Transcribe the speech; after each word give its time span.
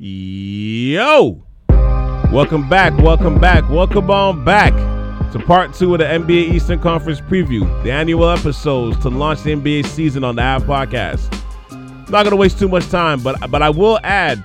Yo! 0.00 1.44
Welcome 2.30 2.68
back, 2.68 2.96
welcome 2.98 3.40
back, 3.40 3.68
welcome 3.68 4.08
on 4.12 4.44
back 4.44 4.72
to 5.32 5.40
part 5.40 5.74
two 5.74 5.92
of 5.92 5.98
the 5.98 6.04
NBA 6.04 6.54
Eastern 6.54 6.78
Conference 6.78 7.20
preview, 7.20 7.66
the 7.82 7.90
annual 7.90 8.30
episodes 8.30 8.96
to 9.00 9.08
launch 9.08 9.42
the 9.42 9.50
NBA 9.56 9.86
season 9.86 10.22
on 10.22 10.36
the 10.36 10.42
App 10.42 10.62
Podcast. 10.62 11.28
Not 12.08 12.22
gonna 12.22 12.36
waste 12.36 12.60
too 12.60 12.68
much 12.68 12.88
time, 12.90 13.20
but 13.24 13.50
but 13.50 13.60
I 13.60 13.70
will 13.70 13.98
add 14.04 14.44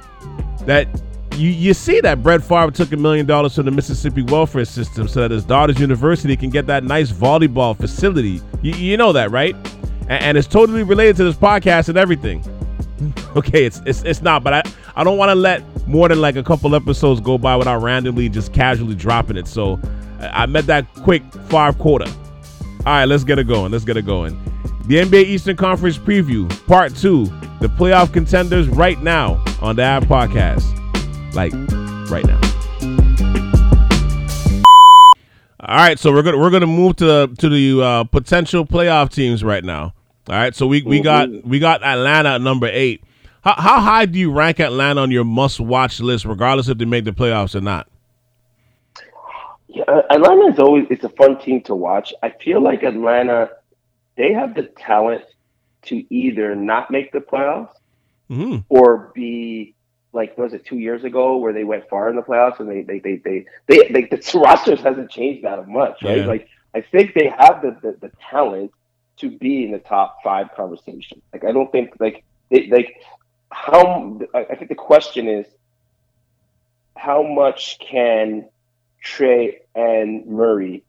that 0.62 0.88
you 1.36 1.50
you 1.50 1.76
see 1.76 2.02
that 2.02 2.24
Brett 2.24 2.44
Favre 2.44 2.72
took 2.72 2.92
a 2.92 2.98
million 2.98 3.28
dollars 3.28 3.54
from 3.54 3.66
the 3.66 3.72
Mississippi 3.72 4.24
welfare 4.24 4.66
system 4.66 5.08
so 5.08 5.22
that 5.22 5.30
his 5.30 5.46
daughter's 5.46 5.80
university 5.80 6.36
can 6.36 6.50
get 6.50 6.66
that 6.66 6.84
nice 6.84 7.12
volleyball 7.12 7.78
facility. 7.78 8.42
You, 8.64 8.74
you 8.74 8.98
know 8.98 9.14
that, 9.14 9.30
right? 9.30 9.56
And, 10.10 10.24
and 10.24 10.36
it's 10.36 10.48
totally 10.48 10.82
related 10.82 11.16
to 11.18 11.26
this 11.26 11.36
podcast 11.36 11.90
and 11.90 11.98
everything. 12.00 12.44
okay, 13.36 13.66
it's 13.66 13.82
it's 13.86 14.04
it's 14.04 14.22
not, 14.22 14.44
but 14.44 14.54
I 14.54 14.64
I 14.96 15.04
don't 15.04 15.18
want 15.18 15.30
to 15.30 15.36
let 15.36 15.64
more 15.88 16.08
than 16.08 16.22
like 16.22 16.36
a 16.36 16.44
couple 16.44 16.76
episodes 16.76 17.20
go 17.20 17.38
by 17.38 17.56
without 17.56 17.82
randomly 17.82 18.30
just 18.30 18.54
casually 18.54 18.96
dropping 18.96 19.38
it. 19.38 19.48
So 19.48 19.80
I 20.20 20.46
met 20.46 20.68
that 20.68 20.88
quick 20.96 21.24
five 21.50 21.78
quarter. 21.80 22.06
All 22.86 22.94
right, 22.94 23.06
let's 23.06 23.24
get 23.24 23.40
it 23.40 23.48
going. 23.48 23.72
Let's 23.72 23.86
get 23.86 23.98
it 23.98 24.06
going. 24.06 24.40
The 24.88 24.98
NBA 24.98 25.24
Eastern 25.24 25.56
Conference 25.56 25.98
preview, 25.98 26.50
part 26.68 26.96
two, 26.96 27.26
the 27.62 27.68
playoff 27.68 28.12
contenders 28.12 28.68
right 28.68 29.02
now 29.02 29.44
on 29.62 29.78
the 29.78 29.84
App 29.84 30.04
Podcast. 30.04 30.64
Like 31.34 31.54
right 32.12 32.26
now. 32.26 32.40
All 35.66 35.78
right, 35.78 35.98
so 35.98 36.12
we're 36.12 36.24
gonna 36.24 36.38
we're 36.38 36.50
gonna 36.50 36.68
move 36.68 36.98
to 36.98 37.06
the 37.06 37.36
to 37.40 37.48
the 37.48 37.82
uh, 37.82 38.04
potential 38.04 38.66
playoff 38.66 39.12
teams 39.12 39.44
right 39.46 39.64
now. 39.64 39.94
All 40.30 40.36
right, 40.36 40.56
so 40.56 40.68
we, 40.68 40.82
we 40.84 41.02
got 41.02 41.30
we 41.46 41.60
got 41.60 41.84
Atlanta 41.84 42.36
at 42.36 42.42
number 42.42 42.68
eight. 42.68 43.04
How, 43.44 43.56
how 43.58 43.82
high 43.82 44.06
do 44.06 44.18
you 44.18 44.32
rank 44.32 44.62
Atlanta 44.62 45.02
on 45.02 45.12
your 45.12 45.26
must 45.26 45.60
watch 45.60 46.00
list, 46.00 46.24
regardless 46.24 46.70
if 46.70 46.78
they 46.78 46.86
make 46.86 47.04
the 47.04 47.12
playoffs 47.12 47.56
or 47.56 47.62
not? 47.62 47.90
Yeah, 49.68 49.84
Atlanta 50.10 50.54
is 50.54 50.60
always 50.60 50.88
it's 50.90 51.04
a 51.04 51.10
fun 51.10 51.40
team 51.40 51.62
to 51.64 51.76
watch. 51.76 52.14
I 52.24 52.30
feel 52.30 52.62
like 52.62 52.84
Atlanta 52.84 53.50
they 54.16 54.32
have 54.32 54.56
the 54.56 54.64
talent 54.64 55.24
to 55.84 56.14
either 56.14 56.56
not 56.56 56.90
make 56.90 57.12
the 57.12 57.20
playoffs 57.20 57.74
mm-hmm. 58.30 58.60
or 58.70 59.12
be 59.14 59.76
like 60.14 60.38
was 60.38 60.54
it 60.54 60.66
two 60.66 60.78
years 60.78 61.04
ago 61.04 61.38
where 61.38 61.52
they 61.52 61.64
went 61.64 61.90
far 61.90 62.10
in 62.10 62.16
the 62.16 62.22
playoffs 62.22 62.60
and 62.60 62.70
they 62.70 62.84
they 62.84 63.00
they 63.00 63.16
they, 63.18 63.46
they, 63.68 63.88
they 63.90 64.02
the 64.12 64.40
rosters 64.40 64.80
hasn't 64.80 65.10
changed 65.10 65.44
that 65.44 65.68
much, 65.68 66.02
right? 66.02 66.20
Yeah. 66.20 66.28
Like 66.28 66.48
I 66.74 66.82
think 66.82 67.14
they 67.14 67.28
have 67.28 67.62
the, 67.62 67.78
the, 67.82 67.98
the 68.00 68.12
talent 68.32 68.72
to 69.18 69.30
be 69.30 69.64
in 69.64 69.72
the 69.72 69.80
top 69.80 70.18
five 70.24 70.48
conversation. 70.56 71.22
Like 71.32 71.44
I 71.44 71.52
don't 71.52 71.72
think 71.72 71.94
like 72.00 72.24
it, 72.50 72.72
like 72.72 73.02
how 73.52 74.20
I 74.34 74.56
think 74.56 74.70
the 74.70 74.76
question 74.76 75.28
is 75.28 75.46
how 76.96 77.24
much 77.24 77.80
can 77.80 78.50
Trae 79.04 79.60
and 79.76 80.26
Murray 80.28 80.84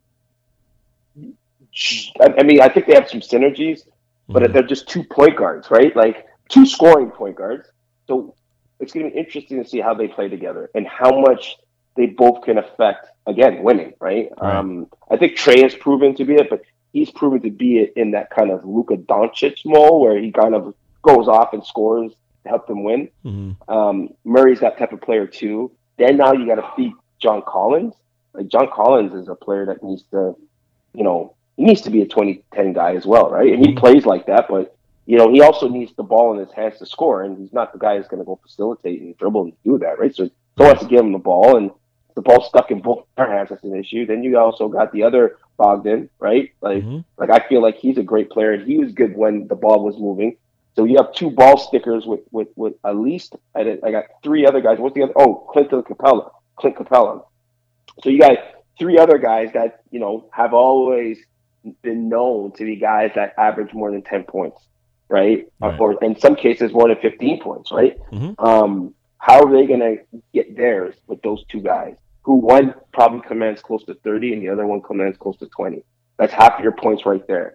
I 2.21 2.43
mean 2.43 2.61
I 2.61 2.69
think 2.69 2.87
they 2.87 2.95
have 2.95 3.09
some 3.09 3.21
synergies, 3.21 3.81
but 4.29 4.43
mm-hmm. 4.43 4.53
they're 4.53 4.63
just 4.63 4.89
two 4.89 5.03
point 5.03 5.37
guards, 5.37 5.71
right? 5.71 5.95
Like 5.97 6.27
two 6.49 6.67
scoring 6.67 7.11
point 7.11 7.37
guards. 7.37 7.69
So 8.07 8.35
it's 8.81 8.93
going 8.93 9.07
to 9.07 9.13
be 9.13 9.19
interesting 9.19 9.63
to 9.63 9.69
see 9.69 9.81
how 9.81 9.95
they 9.95 10.09
play 10.09 10.29
together 10.29 10.71
and 10.75 10.87
how 10.87 11.21
much 11.21 11.57
they 11.97 12.07
both 12.07 12.43
can 12.43 12.59
affect 12.59 13.09
again 13.27 13.63
winning, 13.63 13.95
right? 14.01 14.29
right. 14.41 14.57
Um, 14.57 14.89
I 15.11 15.17
think 15.17 15.37
Trae 15.37 15.63
has 15.63 15.75
proven 15.75 16.15
to 16.17 16.25
be 16.25 16.35
it, 16.35 16.49
but 16.51 16.63
he's 16.95 17.11
proven 17.11 17.43
to 17.43 17.51
be 17.51 17.79
it 17.79 17.93
in 17.97 18.13
that 18.13 18.31
kind 18.31 18.51
of 18.51 18.65
Luka 18.65 18.97
Doncic 18.97 19.59
mold 19.67 20.01
where 20.01 20.19
he 20.19 20.31
kind 20.31 20.55
of 20.55 20.75
goes 21.03 21.29
off 21.29 21.53
and 21.53 21.67
scores 21.67 22.13
to 22.45 22.49
help 22.49 22.67
them 22.67 22.85
win. 22.85 23.11
Mm-hmm. 23.25 23.71
Um, 23.71 24.09
Murray's 24.25 24.61
that 24.61 24.79
type 24.79 24.93
of 24.93 25.03
player 25.03 25.27
too. 25.27 25.73
Then 25.99 26.17
now 26.17 26.33
you 26.33 26.47
got 26.47 26.55
to 26.55 26.71
feed 26.77 26.93
John 27.19 27.43
Collins. 27.47 27.95
Like 28.33 28.49
John 28.49 28.71
Collins 28.73 29.13
is 29.13 29.29
a 29.29 29.35
player 29.35 29.67
that 29.67 29.83
needs 29.83 30.05
to, 30.13 30.37
you 30.95 31.05
know, 31.05 31.35
he 31.57 31.65
needs 31.65 31.83
to 31.83 31.91
be 31.91 32.01
a 32.01 32.07
2010 32.07 32.73
guy 32.73 32.95
as 32.95 33.05
well, 33.05 33.29
right? 33.29 33.53
And 33.53 33.61
he 33.61 33.73
mm-hmm. 33.73 33.79
plays 33.79 34.07
like 34.07 34.27
that, 34.27 34.47
but 34.49 34.77
you 35.07 35.19
know, 35.19 35.31
he 35.31 35.43
also 35.43 35.69
needs 35.69 35.93
the 35.95 36.03
ball 36.03 36.33
in 36.33 36.39
his 36.39 36.53
hands 36.53 36.79
to 36.79 36.87
score, 36.87 37.23
and 37.23 37.37
he's 37.37 37.53
not 37.53 37.73
the 37.73 37.79
guy 37.79 37.97
who's 37.97 38.09
going 38.09 38.21
to 38.21 38.25
go 38.25 38.41
facilitate 38.43 39.03
and 39.03 39.17
dribble 39.19 39.43
and 39.43 39.53
do 39.63 39.79
that, 39.79 39.99
right? 39.99 40.15
So 40.15 40.31
someone 40.57 40.77
has 40.77 40.83
to 40.83 40.89
give 40.89 41.01
him 41.01 41.13
the 41.13 41.19
ball, 41.19 41.57
and 41.57 41.71
the 42.15 42.23
ball 42.23 42.43
stuck 42.43 42.71
in 42.71 42.81
both 42.81 43.05
their 43.17 43.31
hands. 43.37 43.51
That's 43.51 43.65
an 43.65 43.77
issue. 43.77 44.07
Then 44.07 44.23
you 44.23 44.39
also 44.39 44.69
got 44.69 44.93
the 44.93 45.03
other 45.03 45.37
Bogdan, 45.57 46.09
right? 46.19 46.53
Like, 46.61 46.83
mm-hmm. 46.83 47.01
like 47.17 47.31
I 47.31 47.47
feel 47.49 47.63
like 47.63 47.77
he's 47.77 47.99
a 47.99 48.03
great 48.03 48.31
player, 48.31 48.53
and 48.53 48.67
he 48.67 48.79
was 48.79 48.93
good 48.93 49.17
when 49.17 49.47
the 49.49 49.55
ball 49.55 49.85
was 49.85 49.99
moving. 49.99 50.37
So 50.77 50.85
you 50.85 50.97
have 50.97 51.13
two 51.15 51.31
ball 51.31 51.57
stickers 51.57 52.05
with 52.07 52.21
with, 52.33 52.49
with 52.57 52.75
at 52.85 52.97
least 52.97 53.37
I, 53.55 53.63
did, 53.63 53.85
I 53.85 53.91
got 53.91 54.05
three 54.23 54.47
other 54.47 54.61
guys. 54.61 54.79
What's 54.79 54.95
the 54.95 55.05
other? 55.05 55.13
Oh, 55.17 55.47
Clinton 55.53 55.83
Capela, 55.83 56.31
Clint 56.57 56.77
Capela. 56.77 57.25
So 58.03 58.11
you 58.11 58.19
got 58.19 58.39
three 58.79 58.99
other 58.99 59.19
guys 59.19 59.51
that 59.55 59.83
you 59.91 60.01
know 60.01 60.29
have 60.33 60.53
always 60.53 61.19
been 61.83 62.09
known 62.09 62.53
to 62.53 62.65
be 62.65 62.77
guys 62.77 63.13
that 63.15 63.35
average 63.39 63.73
more 63.73 63.91
than 63.91 64.03
ten 64.03 64.25
points, 64.25 64.61
right? 65.09 65.49
right. 65.61 65.81
Or 65.81 66.03
in 66.03 66.19
some 66.19 66.35
cases 66.35 66.73
more 66.73 66.89
than 66.89 66.99
fifteen 66.99 67.41
points, 67.41 67.71
right? 67.71 67.97
Mm-hmm. 68.11 68.45
Um, 68.45 68.95
how 69.19 69.43
are 69.43 69.51
they 69.51 69.67
going 69.67 69.81
to 69.81 69.97
get 70.35 70.55
theirs 70.55 70.95
with 71.07 71.23
those 71.23 71.45
two 71.47 71.61
guys? 71.61 71.95
Who 72.25 72.37
one 72.37 72.75
probably 72.93 73.21
commands 73.27 73.63
close 73.63 73.85
to 73.85 73.95
30 73.95 74.35
and 74.35 74.43
the 74.43 74.49
other 74.49 74.67
one 74.67 74.81
commands 74.81 75.19
close 75.19 75.37
to 75.39 75.47
20. 75.47 75.83
That's 76.19 76.33
half 76.33 76.61
your 76.61 76.73
points 76.73 77.05
right 77.05 77.27
there. 77.27 77.55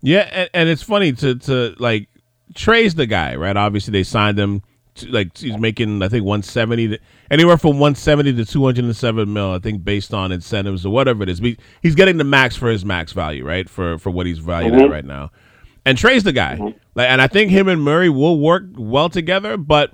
Yeah, 0.00 0.28
and, 0.32 0.50
and 0.52 0.68
it's 0.68 0.82
funny 0.82 1.12
to 1.12 1.36
to 1.36 1.74
like 1.78 2.08
Trae's 2.54 2.94
the 2.94 3.06
guy, 3.06 3.36
right? 3.36 3.56
Obviously 3.56 3.92
they 3.92 4.02
signed 4.02 4.38
him 4.38 4.62
to, 4.96 5.08
like 5.10 5.36
he's 5.36 5.56
making 5.58 6.02
I 6.02 6.08
think 6.08 6.24
170 6.24 6.88
to, 6.88 6.98
anywhere 7.30 7.56
from 7.56 7.78
170 7.78 8.34
to 8.34 8.44
207 8.44 9.32
mil, 9.32 9.52
I 9.52 9.58
think 9.58 9.84
based 9.84 10.12
on 10.12 10.32
incentives 10.32 10.84
or 10.84 10.92
whatever 10.92 11.22
it 11.22 11.28
is. 11.28 11.40
He's 11.82 11.94
getting 11.94 12.16
the 12.16 12.24
max 12.24 12.56
for 12.56 12.68
his 12.68 12.84
max 12.84 13.12
value, 13.12 13.44
right? 13.44 13.68
For 13.68 13.98
for 13.98 14.10
what 14.10 14.26
he's 14.26 14.38
valued 14.38 14.74
mm-hmm. 14.74 14.84
at 14.84 14.90
right 14.90 15.04
now. 15.04 15.30
And 15.84 15.98
Trae's 15.98 16.24
the 16.24 16.32
guy. 16.32 16.56
Mm-hmm. 16.56 16.78
Like 16.94 17.08
and 17.08 17.20
I 17.20 17.26
think 17.26 17.50
him 17.50 17.68
and 17.68 17.82
Murray 17.82 18.08
will 18.08 18.38
work 18.38 18.64
well 18.76 19.08
together, 19.08 19.56
but 19.56 19.92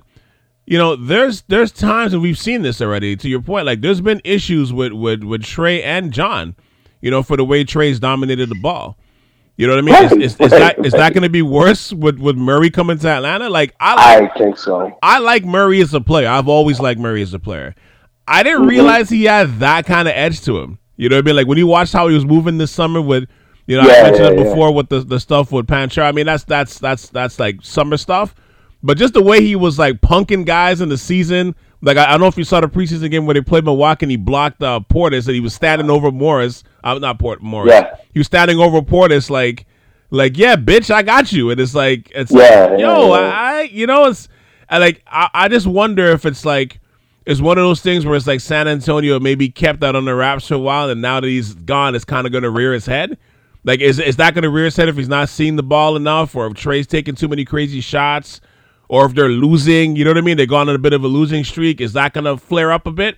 you 0.69 0.77
know, 0.77 0.95
there's 0.95 1.41
there's 1.47 1.71
times 1.71 2.13
and 2.13 2.21
we've 2.21 2.37
seen 2.37 2.61
this 2.61 2.79
already. 2.79 3.15
To 3.15 3.27
your 3.27 3.41
point, 3.41 3.65
like 3.65 3.81
there's 3.81 4.01
been 4.01 4.21
issues 4.23 4.71
with 4.71 4.93
with 4.93 5.23
with 5.23 5.41
Trae 5.41 5.83
and 5.83 6.13
John, 6.13 6.55
you 7.01 7.09
know, 7.09 7.23
for 7.23 7.35
the 7.35 7.43
way 7.43 7.63
Trae's 7.63 7.99
dominated 7.99 8.49
the 8.49 8.59
ball. 8.61 8.95
You 9.57 9.65
know 9.65 9.73
what 9.73 9.79
I 9.79 10.09
mean? 10.09 10.21
Is, 10.21 10.35
is, 10.35 10.39
is 10.39 10.51
that 10.51 10.85
is 10.85 10.93
that 10.93 11.15
going 11.15 11.23
to 11.23 11.29
be 11.29 11.41
worse 11.41 11.91
with 11.91 12.19
with 12.19 12.35
Murray 12.35 12.69
coming 12.69 12.99
to 12.99 13.09
Atlanta? 13.09 13.49
Like 13.49 13.73
I, 13.79 14.19
like, 14.19 14.31
I 14.31 14.37
think 14.37 14.59
so. 14.59 14.95
I 15.01 15.17
like 15.17 15.43
Murray 15.43 15.81
as 15.81 15.95
a 15.95 16.01
player. 16.01 16.27
I've 16.27 16.47
always 16.47 16.79
liked 16.79 16.99
Murray 16.99 17.23
as 17.23 17.33
a 17.33 17.39
player. 17.39 17.73
I 18.27 18.43
didn't 18.43 18.59
mm-hmm. 18.59 18.69
realize 18.69 19.09
he 19.09 19.23
had 19.23 19.57
that 19.61 19.87
kind 19.87 20.07
of 20.07 20.13
edge 20.15 20.41
to 20.41 20.59
him. 20.59 20.77
You 20.97 21.09
know 21.09 21.15
what 21.15 21.25
I 21.25 21.25
mean? 21.25 21.35
Like 21.35 21.47
when 21.47 21.57
you 21.57 21.65
watched 21.65 21.93
how 21.93 22.07
he 22.09 22.13
was 22.13 22.25
moving 22.25 22.59
this 22.59 22.69
summer 22.69 23.01
with, 23.01 23.27
you 23.65 23.75
know, 23.75 23.87
yeah, 23.87 23.93
I 23.93 24.03
mentioned 24.03 24.37
yeah, 24.37 24.41
it 24.41 24.43
before 24.43 24.69
yeah. 24.69 24.75
with 24.75 24.89
the 24.89 24.99
the 24.99 25.19
stuff 25.19 25.51
with 25.51 25.65
Panchar. 25.65 26.03
I 26.03 26.11
mean, 26.11 26.27
that's 26.27 26.43
that's 26.43 26.77
that's 26.77 27.09
that's 27.09 27.39
like 27.39 27.57
summer 27.63 27.97
stuff. 27.97 28.35
But 28.81 28.97
just 28.97 29.13
the 29.13 29.21
way 29.21 29.41
he 29.41 29.55
was 29.55 29.77
like 29.77 30.01
punking 30.01 30.45
guys 30.45 30.81
in 30.81 30.89
the 30.89 30.97
season, 30.97 31.55
like 31.81 31.97
I, 31.97 32.05
I 32.05 32.11
don't 32.11 32.21
know 32.21 32.27
if 32.27 32.37
you 32.37 32.43
saw 32.43 32.61
the 32.61 32.67
preseason 32.67 33.11
game 33.11 33.25
where 33.25 33.33
they 33.33 33.41
played 33.41 33.65
Milwaukee 33.65 34.05
and 34.05 34.11
he 34.11 34.17
blocked 34.17 34.63
uh, 34.63 34.79
Portis 34.89 35.27
and 35.27 35.35
he 35.35 35.41
was 35.41 35.53
standing 35.53 35.89
over 35.89 36.11
Morris. 36.11 36.63
I'm 36.83 36.97
uh, 36.97 36.99
not 36.99 37.19
Port 37.19 37.41
Morris. 37.41 37.71
Yeah. 37.73 37.95
He 38.13 38.19
was 38.19 38.27
standing 38.27 38.59
over 38.59 38.81
Portis 38.81 39.29
like, 39.29 39.65
like 40.11 40.37
yeah, 40.37 40.55
bitch, 40.55 40.89
I 40.89 41.03
got 41.03 41.31
you. 41.31 41.51
And 41.51 41.59
it's 41.59 41.75
like 41.75 42.11
it's 42.15 42.31
yeah, 42.31 42.67
like, 42.71 42.79
yo, 42.79 43.13
yeah, 43.13 43.31
I, 43.33 43.61
you 43.63 43.85
know, 43.85 44.05
it's 44.05 44.29
I 44.69 44.77
like 44.77 45.03
I, 45.07 45.29
I 45.33 45.47
just 45.49 45.67
wonder 45.67 46.05
if 46.07 46.25
it's 46.25 46.45
like 46.45 46.79
it's 47.25 47.41
one 47.41 47.57
of 47.57 47.63
those 47.63 47.81
things 47.81 48.05
where 48.05 48.15
it's 48.15 48.27
like 48.27 48.39
San 48.39 48.67
Antonio 48.67 49.19
maybe 49.19 49.49
kept 49.49 49.81
that 49.81 49.95
on 49.95 50.05
the 50.05 50.15
wraps 50.15 50.47
for 50.47 50.55
a 50.55 50.59
while, 50.59 50.89
and 50.89 51.01
now 51.01 51.19
that 51.19 51.27
he's 51.27 51.53
gone, 51.53 51.95
it's 51.95 52.05
kind 52.05 52.25
of 52.25 52.31
going 52.31 52.43
to 52.43 52.49
rear 52.49 52.73
his 52.73 52.85
head. 52.85 53.17
Like, 53.63 53.81
is 53.81 53.99
is 53.99 54.15
that 54.15 54.33
going 54.33 54.43
to 54.43 54.49
rear 54.49 54.65
his 54.65 54.75
head 54.75 54.87
if 54.87 54.95
he's 54.95 55.09
not 55.09 55.29
seeing 55.29 55.55
the 55.55 55.63
ball 55.63 55.95
enough, 55.95 56.35
or 56.35 56.47
if 56.47 56.53
Trae's 56.53 56.87
taking 56.87 57.15
too 57.15 57.27
many 57.27 57.45
crazy 57.45 57.81
shots? 57.81 58.41
Or 58.89 59.05
if 59.05 59.13
they're 59.13 59.29
losing, 59.29 59.95
you 59.95 60.03
know 60.03 60.09
what 60.09 60.17
I 60.17 60.21
mean? 60.21 60.35
They're 60.35 60.45
going 60.45 60.67
on 60.67 60.75
a 60.75 60.79
bit 60.79 60.93
of 60.93 61.03
a 61.03 61.07
losing 61.07 61.43
streak. 61.43 61.79
Is 61.79 61.93
that 61.93 62.13
going 62.13 62.25
to 62.25 62.37
flare 62.37 62.71
up 62.71 62.87
a 62.87 62.91
bit? 62.91 63.17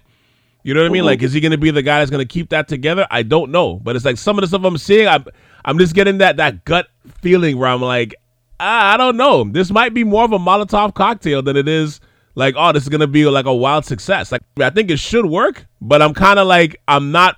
You 0.63 0.75
know 0.75 0.81
what 0.81 0.89
I 0.89 0.91
mean? 0.91 1.05
Like, 1.05 1.23
is 1.23 1.33
he 1.33 1.39
going 1.39 1.53
to 1.53 1.57
be 1.57 1.71
the 1.71 1.81
guy 1.81 1.99
that's 1.99 2.11
going 2.11 2.25
to 2.25 2.31
keep 2.31 2.49
that 2.49 2.67
together? 2.67 3.07
I 3.09 3.23
don't 3.23 3.51
know, 3.51 3.77
but 3.77 3.95
it's 3.95 4.05
like 4.05 4.17
some 4.17 4.37
of 4.37 4.41
the 4.41 4.47
stuff 4.47 4.63
I'm 4.63 4.77
seeing, 4.77 5.07
I'm, 5.07 5.25
I'm 5.65 5.79
just 5.79 5.95
getting 5.95 6.19
that 6.19 6.37
that 6.37 6.65
gut 6.65 6.87
feeling 7.21 7.57
where 7.57 7.67
I'm 7.67 7.81
like, 7.81 8.13
ah, 8.59 8.93
I 8.93 8.97
don't 8.97 9.17
know. 9.17 9.43
This 9.43 9.71
might 9.71 9.93
be 9.93 10.03
more 10.03 10.23
of 10.23 10.33
a 10.33 10.37
Molotov 10.37 10.93
cocktail 10.93 11.41
than 11.41 11.57
it 11.57 11.67
is 11.67 11.99
like, 12.35 12.53
oh, 12.57 12.73
this 12.73 12.83
is 12.83 12.89
going 12.89 13.01
to 13.01 13.07
be 13.07 13.25
like 13.25 13.45
a 13.45 13.55
wild 13.55 13.85
success. 13.85 14.31
Like, 14.31 14.41
I 14.59 14.69
think 14.69 14.91
it 14.91 14.99
should 14.99 15.25
work, 15.25 15.65
but 15.79 16.01
I'm 16.01 16.13
kind 16.13 16.37
of 16.37 16.47
like, 16.47 16.79
I'm 16.87 17.11
not 17.11 17.37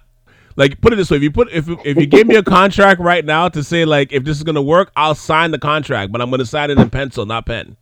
like 0.55 0.81
put 0.81 0.93
it 0.93 0.97
this 0.97 1.09
way: 1.09 1.17
if 1.17 1.23
you 1.23 1.31
put 1.31 1.51
if 1.51 1.67
if 1.83 1.97
you 1.97 2.05
gave 2.05 2.27
me 2.27 2.35
a 2.35 2.43
contract 2.57 2.99
right 2.99 3.25
now 3.25 3.49
to 3.49 3.63
say 3.63 3.85
like 3.85 4.11
if 4.11 4.23
this 4.23 4.37
is 4.37 4.43
gonna 4.43 4.61
work, 4.61 4.91
I'll 4.95 5.15
sign 5.15 5.51
the 5.51 5.59
contract, 5.59 6.11
but 6.11 6.21
I'm 6.21 6.29
gonna 6.29 6.45
sign 6.45 6.69
it 6.69 6.77
in 6.77 6.89
pencil, 6.89 7.25
not 7.25 7.45
pen. 7.45 7.75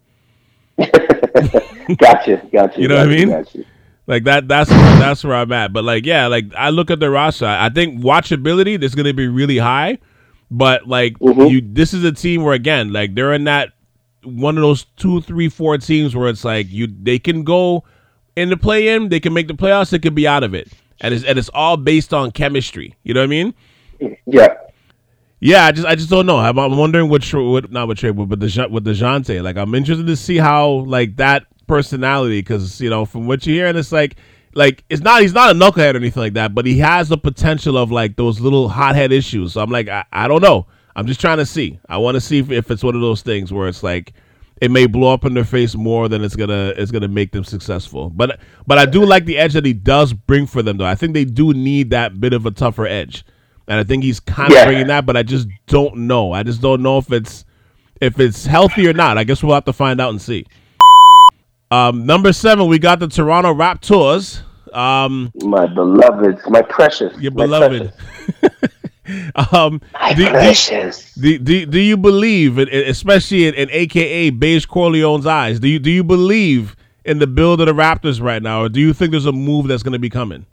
gotcha, 1.98 2.42
gotcha. 2.52 2.82
You 2.82 2.88
know 2.88 2.96
gotcha, 2.96 2.96
what 2.96 3.00
I 3.00 3.06
mean? 3.06 3.30
Gotcha. 3.30 3.64
Like 4.08 4.24
that. 4.26 4.48
That's 4.48 4.70
where, 4.70 5.00
that's 5.00 5.24
where 5.24 5.36
I'm 5.36 5.52
at. 5.52 5.74
But 5.74 5.84
like, 5.84 6.06
yeah, 6.06 6.28
like 6.28 6.46
I 6.56 6.70
look 6.70 6.92
at 6.92 7.00
the 7.00 7.10
roster. 7.10 7.46
I 7.46 7.70
think 7.70 8.02
watchability 8.02 8.82
is 8.82 8.96
going 8.96 9.06
to 9.06 9.14
be 9.14 9.28
really 9.28 9.58
high. 9.58 10.00
But 10.50 10.88
like, 10.88 11.18
mm-hmm. 11.20 11.42
you, 11.42 11.62
this 11.62 11.94
is 11.94 12.04
a 12.04 12.12
team 12.12 12.44
where 12.44 12.54
again, 12.54 12.92
like 12.92 13.16
they're 13.16 13.34
in 13.34 13.46
that 13.46 13.74
one 14.24 14.58
of 14.58 14.62
those 14.62 14.86
two, 14.98 15.22
three, 15.22 15.50
four 15.50 15.78
teams 15.78 16.16
where 16.16 16.30
it's 16.30 16.44
like 16.46 16.68
you 16.70 16.88
they 16.88 17.20
can 17.20 17.44
go 17.44 17.84
in 18.36 18.50
the 18.50 18.58
play 18.58 18.90
in, 18.90 19.10
they 19.10 19.20
can 19.20 19.34
make 19.34 19.48
the 19.48 19.54
playoffs, 19.54 19.90
they 19.90 20.00
could 20.00 20.16
be 20.16 20.28
out 20.28 20.44
of 20.44 20.54
it, 20.54 20.72
and 21.00 21.14
it's 21.14 21.24
and 21.24 21.40
it's 21.40 21.50
all 21.54 21.78
based 21.78 22.14
on 22.14 22.32
chemistry. 22.32 22.96
You 23.04 23.14
know 23.14 23.22
what 23.22 23.26
I 23.26 23.28
mean? 23.28 23.54
Yeah. 24.26 24.56
Yeah, 25.44 25.66
I 25.66 25.72
just 25.72 25.88
I 25.88 25.96
just 25.96 26.10
don't 26.12 26.28
know. 26.28 26.38
I'm, 26.38 26.58
I'm 26.60 26.78
wondering 26.78 27.10
what 27.10 27.28
what 27.34 27.72
not 27.72 27.88
what 27.88 27.98
trade, 27.98 28.16
but 28.16 28.40
the 28.40 28.68
with 28.70 28.86
Dejounte. 28.86 29.42
Like 29.42 29.58
I'm 29.58 29.74
interested 29.74 30.06
to 30.06 30.16
see 30.16 30.38
how 30.38 30.70
like 30.70 31.16
that 31.16 31.48
personality 31.66 32.42
because 32.42 32.80
you 32.80 32.92
know 32.92 33.06
from 33.06 33.26
what 33.26 33.46
you 33.48 33.56
hear 33.56 33.66
and 33.66 33.78
it's 33.78 33.92
like 33.92 34.18
like 34.54 34.84
it's 34.90 35.02
not 35.02 35.22
he's 35.22 35.34
not 35.34 35.50
a 35.50 35.58
knucklehead 35.58 35.96
or 35.96 35.98
anything 35.98 36.22
like 36.22 36.34
that, 36.34 36.54
but 36.54 36.68
he 36.68 36.78
has 36.78 37.10
the 37.10 37.18
potential 37.18 37.76
of 37.76 37.92
like 37.92 38.18
those 38.18 38.40
little 38.40 38.70
hothead 38.70 39.12
issues. 39.12 39.54
So 39.54 39.62
I'm 39.62 39.72
like 39.72 39.90
I, 39.90 40.06
I 40.14 40.28
don't 40.28 40.44
know. 40.44 40.68
I'm 40.96 41.08
just 41.08 41.20
trying 41.20 41.40
to 41.40 41.46
see. 41.46 41.80
I 41.90 41.98
want 41.98 42.16
to 42.16 42.22
see 42.22 42.38
if, 42.38 42.52
if 42.52 42.70
it's 42.70 42.84
one 42.84 42.94
of 42.94 43.02
those 43.02 43.24
things 43.24 43.52
where 43.52 43.68
it's 43.68 43.82
like 43.82 44.14
it 44.62 44.70
may 44.70 44.86
blow 44.86 45.12
up 45.12 45.26
in 45.26 45.34
their 45.34 45.44
face 45.44 45.74
more 45.74 46.08
than 46.08 46.24
it's 46.24 46.36
gonna 46.36 46.76
it's 46.78 46.92
gonna 46.92 47.08
make 47.08 47.32
them 47.32 47.46
successful. 47.46 48.12
But 48.12 48.40
but 48.68 48.78
I 48.78 48.86
do 48.86 49.04
like 49.04 49.26
the 49.26 49.40
edge 49.40 49.54
that 49.54 49.66
he 49.66 49.74
does 49.74 50.14
bring 50.14 50.46
for 50.46 50.62
them 50.62 50.78
though. 50.78 50.86
I 50.86 50.94
think 50.94 51.16
they 51.16 51.26
do 51.26 51.52
need 51.52 51.90
that 51.90 52.20
bit 52.20 52.34
of 52.34 52.46
a 52.46 52.52
tougher 52.52 52.86
edge 52.86 53.26
and 53.72 53.80
I 53.80 53.86
think 53.86 54.04
he's 54.04 54.20
kind 54.20 54.52
of 54.52 54.66
bringing 54.66 54.88
that, 54.88 55.06
but 55.06 55.16
I 55.16 55.24
just 55.24 55.48
don't 55.68 55.96
know. 55.96 56.34
I 56.34 56.44
just 56.44 56.62
don't 56.62 56.84
know 56.84 56.98
if 56.98 57.10
it's 57.10 57.46
if 58.02 58.20
it's 58.20 58.46
healthy 58.46 58.86
or 58.86 58.92
not. 58.92 59.18
I 59.18 59.24
guess 59.24 59.42
we'll 59.42 59.54
have 59.54 59.64
to 59.64 59.72
find 59.72 60.02
out 60.02 60.10
and 60.10 60.22
see. 60.22 60.46
Um, 61.72 62.06
number 62.06 62.34
seven, 62.34 62.68
we 62.68 62.80
got 62.80 63.00
the 63.00 63.08
Toronto 63.08 63.54
Raptors. 63.54 64.42
Um, 64.76 65.32
my 65.36 65.68
beloved, 65.68 66.42
my 66.50 66.62
precious, 66.64 67.18
your 67.18 67.32
beloved. 67.32 67.94
um, 69.54 69.80
my 69.94 70.14
do, 70.16 70.28
precious. 70.28 71.14
Do, 71.14 71.38
do, 71.40 71.66
do 71.66 71.80
you 71.80 71.96
believe, 71.96 72.58
especially 72.58 73.48
in, 73.48 73.54
in 73.54 73.70
AKA 73.72 74.32
Beige 74.32 74.66
Corleone's 74.66 75.26
eyes, 75.26 75.62
do 75.62 75.70
you 75.70 75.80
do 75.80 75.90
you 75.90 76.04
believe 76.04 76.76
in 77.06 77.20
the 77.20 77.28
build 77.28 77.62
of 77.62 77.68
the 77.68 77.74
Raptors 77.74 78.22
right 78.22 78.44
now, 78.44 78.64
or 78.64 78.70
do 78.70 78.82
you 78.82 78.92
think 78.92 79.12
there's 79.12 79.26
a 79.26 79.32
move 79.32 79.70
that's 79.70 79.82
going 79.82 79.94
to 79.94 80.00
be 80.00 80.10
coming? 80.10 80.46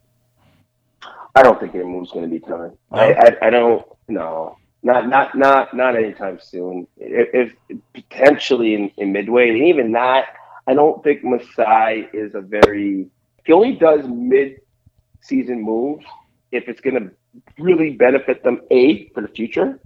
I 1.38 1.42
don't 1.42 1.60
think 1.60 1.72
move's 1.74 2.10
going 2.10 2.24
to 2.24 2.30
be 2.30 2.40
coming. 2.40 2.76
No. 2.90 2.98
I, 2.98 3.12
I, 3.12 3.36
I 3.42 3.50
don't 3.50 3.86
no 4.08 4.56
not 4.82 5.08
not 5.08 5.36
not 5.36 5.72
not 5.72 5.94
anytime 5.94 6.40
soon. 6.40 6.88
If, 6.96 7.54
if 7.70 7.78
potentially 7.94 8.74
in, 8.74 8.90
in, 8.96 9.12
midway, 9.12 9.48
and 9.48 9.58
even 9.68 9.92
that, 9.92 10.34
I 10.66 10.74
don't 10.74 11.02
think 11.04 11.22
Masai 11.22 12.08
is 12.12 12.34
a 12.34 12.40
very. 12.40 13.06
He 13.44 13.52
only 13.52 13.76
does 13.76 14.04
mid-season 14.06 15.62
moves 15.62 16.04
if 16.50 16.68
it's 16.68 16.80
going 16.80 16.96
to 16.96 17.10
really 17.62 17.90
benefit 17.92 18.42
them. 18.42 18.60
A 18.72 19.08
for 19.10 19.20
the 19.20 19.28
future, 19.28 19.78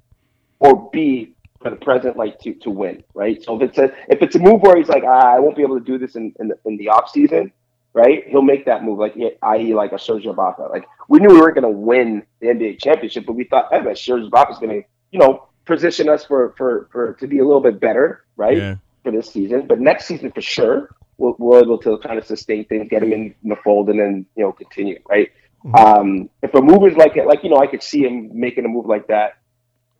or 0.58 0.88
B 0.90 1.34
for 1.60 1.70
the 1.70 1.76
present, 1.76 2.16
like 2.16 2.38
to 2.40 2.54
to 2.54 2.70
win. 2.70 3.04
Right. 3.12 3.43
So 3.43 3.56
if 3.56 3.69
it's 3.69 3.78
a 3.78 3.93
if 4.08 4.22
it's 4.22 4.37
a 4.37 4.38
move 4.38 4.62
where 4.62 4.78
he's 4.78 4.88
like, 4.88 5.04
ah, 5.06 5.34
I 5.37 5.38
won't 5.38 5.56
be 5.56 5.62
able 5.62 5.78
to 5.78 5.84
do 5.84 5.99
this 5.99 6.16
in 6.16 6.34
in 6.40 6.49
the, 6.49 6.58
in 6.64 6.78
the 6.78 6.88
off 6.88 7.10
season 7.10 7.52
right? 7.94 8.27
He'll 8.27 8.43
make 8.43 8.65
that 8.67 8.85
move, 8.85 8.99
like 8.99 9.15
i.e., 9.43 9.75
like 9.75 9.93
a 9.93 9.99
Serge 9.99 10.25
Ibaka. 10.25 10.71
Like 10.71 10.85
we 11.09 11.19
knew 11.19 11.29
we 11.29 11.41
weren't 11.41 11.55
going 11.55 11.71
to 11.71 11.79
win 11.79 12.23
the 12.41 12.49
NBA 12.49 12.81
championship, 12.81 13.27
but 13.27 13.35
we 13.35 13.44
thought, 13.44 13.69
hey, 13.71 13.81
man, 13.81 13.97
Serge 13.97 14.25
Ibaka 14.25 14.53
is 14.53 14.59
going 14.59 14.83
to, 14.83 14.89
you 15.11 15.19
know, 15.19 15.49
position 15.65 16.09
us 16.09 16.25
for 16.25 16.55
for 16.56 16.89
for 16.91 17.15
to 17.15 17.27
be 17.27 17.39
a 17.39 17.44
little 17.44 17.61
bit 17.61 17.81
better, 17.81 18.25
right, 18.37 18.56
yeah. 18.56 18.75
for 19.03 19.12
this 19.12 19.31
season. 19.31 19.67
But 19.67 19.81
next 19.81 20.06
season, 20.06 20.33
for 20.33 20.41
sure, 20.41 20.94
we'll, 21.19 21.37
we're 21.39 21.61
able 21.61 21.79
to 21.79 21.99
kind 21.99 22.19
of 22.19 22.27
sustain 22.27 22.65
things, 22.65 22.89
get 22.89 23.03
him 23.03 23.12
in 23.12 23.35
the 23.44 23.56
fold, 23.56 23.91
and 23.91 24.00
then 24.00 24.27
you 24.37 24.45
know 24.45 24.53
continue, 24.53 24.99
right? 25.09 25.31
Mm-hmm. 25.65 25.75
Um, 25.75 26.31
if 26.43 26.55
a 26.55 26.61
move 26.61 26.91
is 26.91 26.97
like 26.97 27.17
it, 27.17 27.27
like 27.27 27.45
you 27.45 27.50
know, 27.50 27.59
I 27.59 27.67
could 27.67 27.83
see 27.83 28.03
him 28.03 28.31
making 28.33 28.65
a 28.65 28.69
move 28.69 28.87
like 28.87 29.06
that 29.09 29.38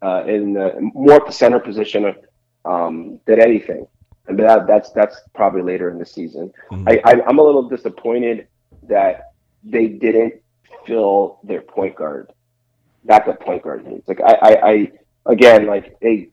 uh, 0.01 0.25
in 0.27 0.57
uh, 0.57 0.73
more 0.81 1.17
at 1.17 1.27
the 1.27 1.33
center 1.33 1.61
position 1.61 2.15
um, 2.65 3.21
than 3.27 3.41
anything 3.41 3.87
and 4.27 4.39
that, 4.39 4.67
that's 4.67 4.91
that's 4.91 5.21
probably 5.35 5.63
later 5.63 5.91
in 5.91 5.99
the 5.99 6.07
season. 6.07 6.53
Mm-hmm. 6.71 6.89
I, 6.89 7.01
I 7.05 7.29
am 7.29 7.39
a 7.39 7.43
little 7.43 7.69
disappointed 7.69 8.49
that 8.85 9.33
they 9.65 9.89
didn't 9.89 10.35
fill 10.87 11.41
their 11.45 11.63
point 11.63 11.97
guard, 11.97 12.33
backup 13.05 13.41
point 13.41 13.63
guard 13.63 13.87
needs. 13.87 14.07
Like 14.09 14.21
I, 14.21 14.39
I, 14.43 14.71
I 14.71 14.93
again 15.27 15.67
like 15.67 15.97
hey, 16.01 16.29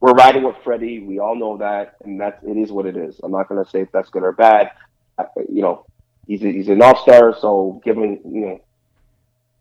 we're 0.00 0.12
riding 0.12 0.42
with 0.42 0.56
Freddie. 0.62 1.00
We 1.00 1.18
all 1.18 1.36
know 1.36 1.56
that, 1.58 1.96
and 2.04 2.20
that's 2.20 2.42
it 2.44 2.56
is 2.56 2.70
what 2.70 2.86
it 2.86 2.96
is. 2.96 3.20
I'm 3.22 3.32
not 3.32 3.48
gonna 3.48 3.68
say 3.68 3.80
if 3.80 3.92
that's 3.92 4.10
good 4.10 4.22
or 4.22 4.32
bad. 4.32 4.70
I, 5.18 5.24
you 5.48 5.62
know, 5.62 5.86
he's 6.26 6.42
a, 6.42 6.52
he's 6.52 6.68
an 6.68 6.82
all 6.82 6.96
star, 7.02 7.36
so 7.38 7.80
give 7.84 7.96
him 7.96 8.18
you 8.24 8.40
know 8.40 8.60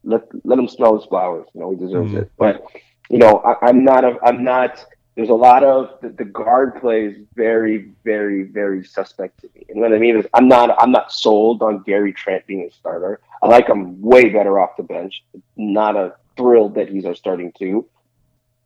let 0.04 0.22
let 0.46 0.60
him 0.60 0.68
smell 0.68 0.98
his 0.98 1.06
flowers. 1.06 1.48
You 1.54 1.62
know, 1.62 1.72
he 1.72 1.78
deserves 1.78 2.10
mm-hmm. 2.10 2.18
it. 2.18 2.32
But 2.38 2.64
you 3.10 3.18
know, 3.18 3.40
I, 3.40 3.68
I'm 3.68 3.84
not 3.84 4.04
a, 4.04 4.18
I'm 4.24 4.44
not 4.44 4.86
there's 5.16 5.30
a 5.30 5.34
lot 5.34 5.64
of 5.64 6.00
the, 6.02 6.10
the, 6.10 6.26
guard 6.26 6.80
play 6.82 7.06
is 7.06 7.18
very, 7.36 7.92
very, 8.04 8.44
very 8.44 8.84
suspect 8.84 9.42
to 9.42 9.50
me. 9.54 9.66
And 9.70 9.80
what 9.80 9.94
I 9.94 10.00
mean 10.00 10.18
is, 10.18 10.26
I'm 10.34 10.48
not, 10.48 10.76
I'm 10.82 10.92
not 10.92 11.12
sold 11.12 11.62
on 11.62 11.84
Gary 11.84 12.14
Trent 12.14 12.48
being 12.48 12.68
a 12.70 12.72
starter. 12.72 13.20
I 13.42 13.48
like 13.48 13.68
him 13.68 14.02
way 14.02 14.30
better 14.30 14.60
off 14.60 14.76
the 14.76 14.84
bench. 14.84 15.24
Not 15.56 15.96
a 15.96 16.16
thrilled 16.36 16.76
that 16.76 16.90
he's 16.90 17.06
our 17.06 17.14
starting 17.14 17.52
two. 17.58 17.88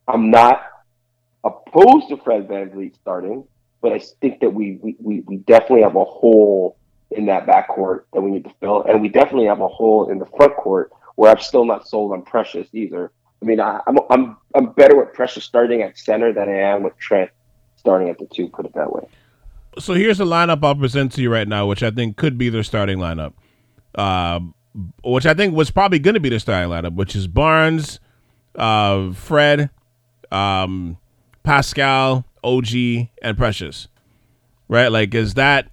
I'm 0.06 0.30
not 0.30 0.62
opposed 1.44 2.08
to 2.08 2.16
Fred 2.16 2.48
VanVleet 2.48 2.94
starting, 2.94 3.44
but 3.82 3.92
I 3.92 4.00
think 4.20 4.40
that 4.40 4.50
we, 4.50 4.78
we, 4.98 5.20
we 5.20 5.36
definitely 5.36 5.82
have 5.82 5.96
a 5.96 6.04
hole 6.04 6.78
in 7.10 7.26
that 7.26 7.46
backcourt 7.46 8.04
that 8.12 8.20
we 8.20 8.30
need 8.30 8.44
to 8.44 8.54
fill, 8.60 8.82
and 8.84 9.02
we 9.02 9.08
definitely 9.08 9.46
have 9.46 9.60
a 9.60 9.68
hole 9.68 10.10
in 10.10 10.18
the 10.18 10.26
front 10.26 10.56
court 10.56 10.92
where 11.16 11.30
I'm 11.30 11.40
still 11.40 11.64
not 11.64 11.88
sold 11.88 12.12
on 12.12 12.22
Precious 12.22 12.68
either. 12.72 13.12
I 13.42 13.44
mean, 13.44 13.60
I, 13.60 13.80
am 13.86 13.98
I'm, 13.98 14.04
I'm 14.10 14.36
I'm 14.54 14.72
better 14.72 14.96
with 14.96 15.12
Precious 15.14 15.44
starting 15.44 15.82
at 15.82 15.98
center 15.98 16.32
than 16.32 16.48
I 16.48 16.58
am 16.58 16.82
with 16.82 16.96
Trent 16.98 17.30
starting 17.76 18.08
at 18.08 18.18
the 18.18 18.26
two. 18.26 18.48
Put 18.48 18.66
it 18.66 18.74
that 18.74 18.92
way. 18.92 19.06
So 19.78 19.94
here's 19.94 20.18
the 20.18 20.24
lineup 20.24 20.64
I'll 20.64 20.74
present 20.74 21.12
to 21.12 21.22
you 21.22 21.32
right 21.32 21.46
now, 21.46 21.66
which 21.66 21.82
I 21.82 21.90
think 21.90 22.16
could 22.16 22.36
be 22.36 22.48
their 22.48 22.64
starting 22.64 22.98
lineup, 22.98 23.34
uh, 23.94 24.40
which 25.04 25.26
I 25.26 25.34
think 25.34 25.54
was 25.54 25.70
probably 25.70 26.00
going 26.00 26.14
to 26.14 26.20
be 26.20 26.28
their 26.28 26.40
starting 26.40 26.70
lineup, 26.70 26.94
which 26.94 27.14
is 27.14 27.28
Barnes, 27.28 28.00
uh, 28.56 29.12
Fred, 29.12 29.70
um, 30.32 30.98
Pascal, 31.44 32.24
OG, 32.42 32.74
and 33.22 33.36
Precious. 33.36 33.88
Right? 34.68 34.88
Like, 34.88 35.14
is 35.14 35.34
that? 35.34 35.68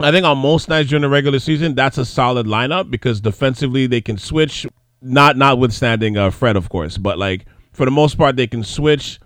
I 0.00 0.10
think 0.10 0.24
on 0.24 0.38
most 0.38 0.68
nights 0.68 0.88
during 0.88 1.02
the 1.02 1.08
regular 1.08 1.38
season, 1.38 1.74
that's 1.74 1.98
a 1.98 2.04
solid 2.04 2.46
lineup 2.46 2.90
because 2.90 3.20
defensively 3.20 3.86
they 3.86 4.00
can 4.00 4.16
switch 4.16 4.66
not 5.02 5.36
notwithstanding 5.36 6.16
uh, 6.16 6.30
Fred, 6.30 6.56
of 6.56 6.68
course, 6.68 6.96
but 6.96 7.18
like 7.18 7.46
for 7.72 7.84
the 7.84 7.90
most 7.90 8.16
part, 8.16 8.36
they 8.36 8.46
can 8.46 8.62
switch. 8.64 9.18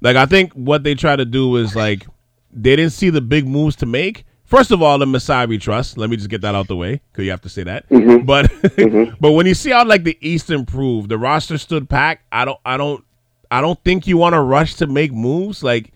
Like 0.00 0.16
I 0.16 0.26
think 0.26 0.52
what 0.52 0.84
they 0.84 0.94
try 0.94 1.16
to 1.16 1.24
do 1.24 1.56
is 1.56 1.74
like 1.74 2.06
they 2.52 2.76
didn't 2.76 2.92
see 2.92 3.10
the 3.10 3.20
big 3.20 3.46
moves 3.46 3.76
to 3.76 3.86
make. 3.86 4.24
First 4.44 4.70
of 4.70 4.82
all, 4.82 4.98
the 4.98 5.06
Masai 5.06 5.46
we 5.46 5.58
trust. 5.58 5.96
Let 5.96 6.10
me 6.10 6.16
just 6.16 6.28
get 6.28 6.42
that 6.42 6.54
out 6.54 6.68
the 6.68 6.76
way 6.76 7.00
because 7.10 7.24
you 7.24 7.30
have 7.30 7.40
to 7.42 7.48
say 7.48 7.64
that. 7.64 7.88
Mm-hmm. 7.88 8.26
But 8.26 8.46
mm-hmm. 8.62 9.14
but 9.18 9.32
when 9.32 9.46
you 9.46 9.54
see 9.54 9.70
how 9.70 9.84
like 9.84 10.04
the 10.04 10.18
East 10.20 10.50
improved, 10.50 11.08
the 11.08 11.18
roster 11.18 11.58
stood 11.58 11.88
packed. 11.88 12.24
I 12.30 12.44
don't 12.44 12.60
I 12.64 12.76
don't 12.76 13.04
I 13.50 13.60
don't 13.60 13.82
think 13.82 14.06
you 14.06 14.16
want 14.18 14.34
to 14.34 14.40
rush 14.40 14.74
to 14.76 14.86
make 14.86 15.12
moves. 15.12 15.62
Like 15.62 15.92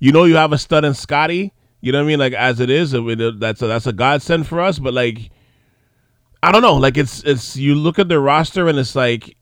you 0.00 0.12
know 0.12 0.24
you 0.24 0.36
have 0.36 0.52
a 0.52 0.58
stud 0.58 0.84
in 0.84 0.94
Scotty. 0.94 1.52
You 1.80 1.92
know 1.92 1.98
what 1.98 2.04
I 2.04 2.08
mean? 2.08 2.18
Like 2.18 2.32
as 2.32 2.60
it 2.60 2.70
is, 2.70 2.92
that's 2.92 3.62
a, 3.62 3.66
that's 3.66 3.86
a 3.86 3.92
godsend 3.92 4.46
for 4.46 4.60
us. 4.60 4.78
But 4.78 4.94
like 4.94 5.30
I 6.44 6.52
don't 6.52 6.60
know. 6.60 6.74
Like 6.74 6.98
it's 6.98 7.22
it's 7.24 7.56
you 7.56 7.74
look 7.74 7.98
at 7.98 8.08
the 8.08 8.20
roster 8.20 8.68
and 8.68 8.78
it's 8.78 8.94
like 8.94 9.34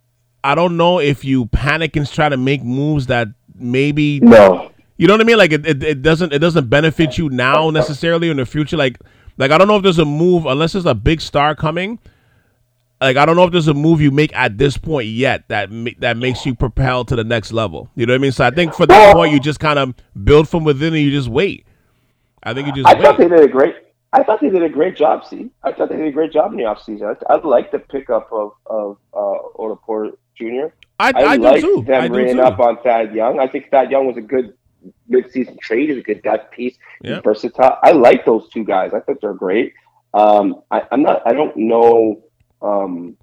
I 0.45 0.55
don't 0.55 0.77
know 0.77 1.01
if 1.01 1.25
you 1.25 1.47
panic 1.47 1.97
and 1.97 2.09
try 2.09 2.29
to 2.29 2.37
make 2.37 2.63
moves 2.63 3.09
that 3.09 3.29
maybe 3.57 4.21
no. 4.21 4.71
You 4.99 5.09
know 5.09 5.15
what 5.15 5.21
I 5.21 5.25
mean? 5.25 5.39
Like 5.39 5.51
it, 5.51 5.67
it, 5.67 5.83
it 5.83 6.03
doesn't 6.03 6.33
it 6.33 6.39
doesn't 6.39 6.71
benefit 6.71 7.19
you 7.19 7.29
now 7.29 7.71
necessarily 7.71 8.31
in 8.31 8.37
the 8.37 8.47
future. 8.47 8.77
Like 8.77 8.99
like 9.37 9.51
I 9.51 9.59
don't 9.59 9.67
know 9.67 9.77
if 9.77 9.83
there's 9.83 9.99
a 9.99 10.05
move 10.05 10.47
unless 10.47 10.75
there's 10.75 10.87
a 10.87 10.95
big 10.95 11.21
star 11.21 11.57
coming. 11.57 11.99
Like 13.01 13.17
I 13.17 13.27
don't 13.27 13.35
know 13.35 13.45
if 13.45 13.51
there's 13.51 13.67
a 13.67 13.75
move 13.75 14.01
you 14.01 14.13
make 14.13 14.33
at 14.37 14.59
this 14.59 14.77
point 14.77 15.09
yet 15.09 15.49
that 15.49 15.71
that 15.99 16.17
makes 16.17 16.47
you 16.47 16.55
propel 16.55 17.05
to 17.07 17.17
the 17.17 17.25
next 17.25 17.53
level. 17.53 17.91
You 17.97 18.07
know 18.07 18.13
what 18.13 18.21
I 18.21 18.23
mean? 18.23 18.31
So 18.31 18.45
I 18.45 18.51
think 18.51 18.75
for 18.75 18.87
that 18.87 19.13
point 19.13 19.33
you 19.33 19.41
just 19.41 19.59
kind 19.59 19.81
of 19.81 19.93
build 20.23 20.49
from 20.49 20.63
within 20.63 20.95
and 20.95 21.03
you 21.03 21.11
just 21.11 21.29
wait. 21.29 21.67
I 22.45 22.55
think 22.55 22.69
you 22.69 22.73
just. 22.75 22.87
I 22.87 22.95
wait. 22.95 23.03
thought 23.03 23.19
they 23.19 23.27
did 23.27 23.41
a 23.41 23.49
great. 23.49 23.75
I 24.13 24.23
thought 24.23 24.41
they 24.41 24.51
did 24.51 24.63
a 24.63 24.69
great 24.69 24.97
job. 24.97 25.25
See, 25.25 25.51
I 25.63 25.73
thought 25.73 25.89
they 25.89 25.97
did 25.97 26.09
a 26.09 26.13
great 26.13 26.33
job 26.33 26.53
in 26.53 26.59
the 26.59 26.65
offseason. 26.65 27.17
I, 27.29 27.35
I 27.35 27.39
like 27.39 27.73
the 27.73 27.79
pickup 27.79 28.31
of 28.33 28.53
of 28.67 28.99
uh, 29.15 29.75
Jr. 30.37 30.75
I, 30.99 31.11
I, 31.11 31.13
I 31.15 31.37
like 31.37 31.63
them 31.63 32.13
bringing 32.13 32.41
up 32.41 32.59
on 32.59 32.83
Thad 32.83 33.15
Young. 33.15 33.41
I 33.41 33.49
think 33.49 33.71
Thad 33.71 33.91
Young 33.91 34.07
was 34.07 34.17
a 34.17 34.23
good 34.23 34.55
mid-season 35.09 35.57
trade. 35.61 35.89
He's 35.89 35.99
a 35.99 36.03
good 36.03 36.23
depth 36.23 36.53
piece. 36.53 36.77
He's 37.03 37.19
versatile. 37.25 37.79
I 37.83 37.93
like 37.93 38.25
those 38.25 38.49
two 38.51 38.65
guys. 38.65 38.93
I 38.95 39.01
think 39.01 39.21
they're 39.21 39.35
great. 39.35 39.73
Um, 40.15 40.63
I, 40.71 40.83
am 40.91 41.03
not. 41.03 41.23
I 41.27 41.33
don't 41.33 41.57
know. 41.57 42.23
Um, 42.61 43.17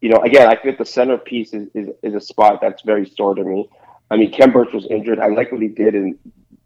you 0.00 0.08
know, 0.08 0.18
again, 0.18 0.48
I 0.48 0.56
think 0.56 0.78
the 0.78 0.84
centerpiece 0.84 1.52
is, 1.52 1.68
is, 1.74 1.88
is 2.02 2.14
a 2.14 2.20
spot 2.20 2.60
that's 2.60 2.82
very 2.82 3.06
sore 3.06 3.34
to 3.34 3.44
me. 3.44 3.68
I 4.10 4.16
mean, 4.16 4.32
Khem 4.32 4.52
Birch 4.52 4.72
was 4.72 4.86
injured. 4.86 5.18
I 5.18 5.28
like 5.28 5.52
what 5.52 5.62
he 5.62 5.68
did 5.68 5.94
in 5.94 6.18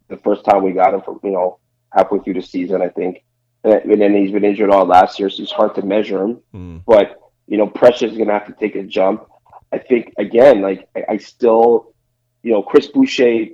the 0.09 0.17
first 0.19 0.45
time 0.45 0.63
we 0.63 0.73
got 0.73 0.95
him 0.95 1.03
from 1.03 1.21
you 1.23 1.31
know 1.31 1.59
halfway 1.93 2.19
through 2.21 2.35
the 2.35 2.43
season. 2.43 2.83
I 2.83 2.89
think 2.89 3.25
and 3.65 4.01
then 4.01 4.15
he's 4.15 4.31
been 4.31 4.45
injured 4.45 4.71
all 4.71 4.85
last 4.85 5.19
year, 5.19 5.31
so 5.31 5.43
it's 5.43 5.53
hard 5.53 5.75
to 5.77 5.83
measure 5.83 6.23
him. 6.23 6.41
Mm. 6.55 6.83
But 6.87 7.21
you 7.47 7.57
know, 7.57 7.67
Precious 7.67 8.13
is 8.13 8.17
going 8.17 8.29
to 8.29 8.35
have 8.35 8.47
to 8.47 8.53
take 8.53 8.75
a 8.75 8.83
jump. 8.83 9.27
I 9.73 9.79
think 9.79 10.13
again, 10.19 10.61
like 10.61 10.89
I, 10.95 11.05
I, 11.11 11.17
still, 11.17 11.95
you 12.43 12.53
know, 12.53 12.63
Chris 12.63 12.89
Boucher. 12.89 13.47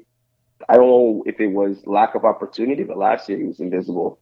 I 0.68 0.74
don't 0.74 0.88
know 0.88 1.22
if 1.26 1.40
it 1.40 1.46
was 1.46 1.78
lack 1.86 2.14
of 2.14 2.24
opportunity, 2.24 2.84
but 2.84 2.98
last 2.98 3.28
year 3.28 3.38
he 3.38 3.44
was 3.44 3.60
invisible. 3.60 4.20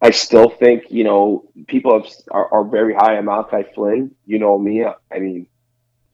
I 0.00 0.10
still 0.10 0.48
think 0.48 0.84
you 0.90 1.04
know 1.04 1.48
people 1.66 2.00
have, 2.00 2.12
are, 2.30 2.52
are 2.52 2.64
very 2.64 2.94
high 2.94 3.16
on 3.16 3.24
Malachi 3.24 3.68
Flynn. 3.74 4.14
You 4.26 4.38
know 4.38 4.58
me. 4.58 4.84
I 4.84 5.18
mean, 5.18 5.46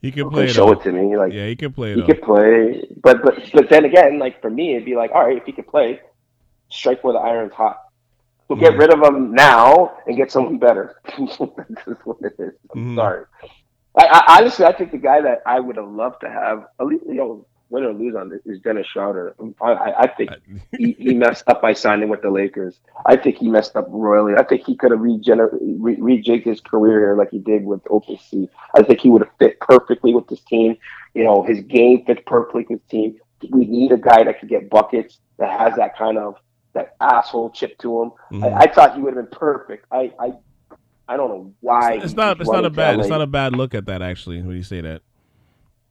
he 0.00 0.10
can 0.10 0.30
play. 0.30 0.48
Show 0.48 0.72
it 0.72 0.82
to 0.82 0.92
me. 0.92 1.16
Like 1.16 1.32
yeah, 1.32 1.46
he 1.46 1.56
can 1.56 1.72
play. 1.72 1.94
He 1.94 2.02
could 2.02 2.22
play, 2.22 2.84
but 3.02 3.22
but 3.22 3.50
but 3.52 3.68
then 3.68 3.84
again, 3.84 4.18
like 4.18 4.40
for 4.40 4.50
me, 4.50 4.74
it'd 4.74 4.84
be 4.84 4.96
like, 4.96 5.12
all 5.12 5.26
right, 5.26 5.36
if 5.36 5.44
he 5.44 5.52
could 5.52 5.68
play, 5.68 6.00
strike 6.70 7.04
where 7.04 7.12
the 7.12 7.20
iron's 7.20 7.52
hot. 7.52 7.81
Get 8.56 8.72
mm-hmm. 8.72 8.80
rid 8.80 8.92
of 8.92 9.02
him 9.02 9.32
now 9.32 9.96
and 10.06 10.16
get 10.16 10.30
someone 10.30 10.58
better. 10.58 10.96
That's 11.18 11.38
what 12.04 12.18
it 12.22 12.34
is. 12.38 12.52
I'm 12.74 12.80
mm-hmm. 12.80 12.96
sorry. 12.96 13.24
I, 13.96 14.06
I, 14.06 14.38
honestly, 14.38 14.64
I 14.64 14.72
think 14.72 14.90
the 14.90 14.98
guy 14.98 15.20
that 15.20 15.42
I 15.46 15.60
would 15.60 15.76
have 15.76 15.88
loved 15.88 16.20
to 16.22 16.30
have, 16.30 16.66
at 16.80 16.86
least 16.86 17.04
you 17.06 17.14
know, 17.14 17.46
win 17.68 17.84
or 17.84 17.92
lose 17.92 18.14
on 18.14 18.28
this, 18.28 18.40
is 18.46 18.60
Dennis 18.60 18.86
Schroeder. 18.86 19.34
I, 19.60 19.92
I 19.98 20.06
think 20.06 20.30
he, 20.76 20.92
he, 20.98 21.14
messed 21.14 21.44
up 21.46 21.60
by 21.60 21.72
signing 21.72 22.08
with 22.08 22.22
the 22.22 22.30
Lakers. 22.30 22.80
I 23.06 23.16
think 23.16 23.36
he 23.36 23.48
messed 23.48 23.76
up 23.76 23.86
royally. 23.88 24.34
I 24.36 24.44
think 24.44 24.64
he 24.64 24.76
could 24.76 24.90
have 24.92 25.00
regener- 25.00 25.58
re- 25.60 25.96
rejigged 25.96 26.44
his 26.44 26.60
career 26.60 27.00
here 27.00 27.16
like 27.16 27.30
he 27.30 27.38
did 27.38 27.64
with 27.64 27.82
OKC. 27.84 28.48
I 28.74 28.82
think 28.82 29.00
he 29.00 29.10
would 29.10 29.22
have 29.22 29.32
fit 29.38 29.60
perfectly 29.60 30.14
with 30.14 30.28
this 30.28 30.40
team. 30.40 30.76
You 31.14 31.24
know, 31.24 31.42
his 31.42 31.60
game 31.60 32.04
fits 32.06 32.22
perfectly 32.26 32.66
with 32.68 32.80
his 32.80 32.88
team. 32.88 33.18
We 33.50 33.66
need 33.66 33.92
a 33.92 33.98
guy 33.98 34.22
that 34.22 34.38
can 34.38 34.48
get 34.48 34.70
buckets, 34.70 35.18
that 35.38 35.58
has 35.58 35.74
that 35.76 35.96
kind 35.98 36.16
of 36.16 36.36
that 36.74 36.96
asshole 37.00 37.50
chip 37.50 37.78
to 37.78 38.02
him. 38.02 38.12
Mm-hmm. 38.32 38.44
I, 38.44 38.60
I, 38.60 38.72
thought 38.72 38.94
he 38.96 39.02
would 39.02 39.14
have 39.14 39.30
been 39.30 39.38
perfect. 39.38 39.86
I, 39.92 40.12
I 40.18 40.32
I 41.08 41.16
don't 41.16 41.28
know 41.28 41.52
why. 41.60 41.98
It's 42.02 42.14
not. 42.14 42.40
It's 42.40 42.50
not 42.50 42.64
a 42.64 42.70
bad. 42.70 42.98
It's 43.00 43.08
not 43.08 43.20
a 43.20 43.26
bad 43.26 43.54
look 43.54 43.74
at 43.74 43.86
that 43.86 44.02
actually. 44.02 44.40
When 44.40 44.56
you 44.56 44.62
say 44.62 44.80
that. 44.80 45.02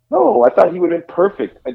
No, 0.10 0.44
I 0.44 0.50
thought 0.50 0.74
he 0.74 0.80
would 0.80 0.92
have 0.92 1.08
been 1.08 1.16
perfect. 1.16 1.66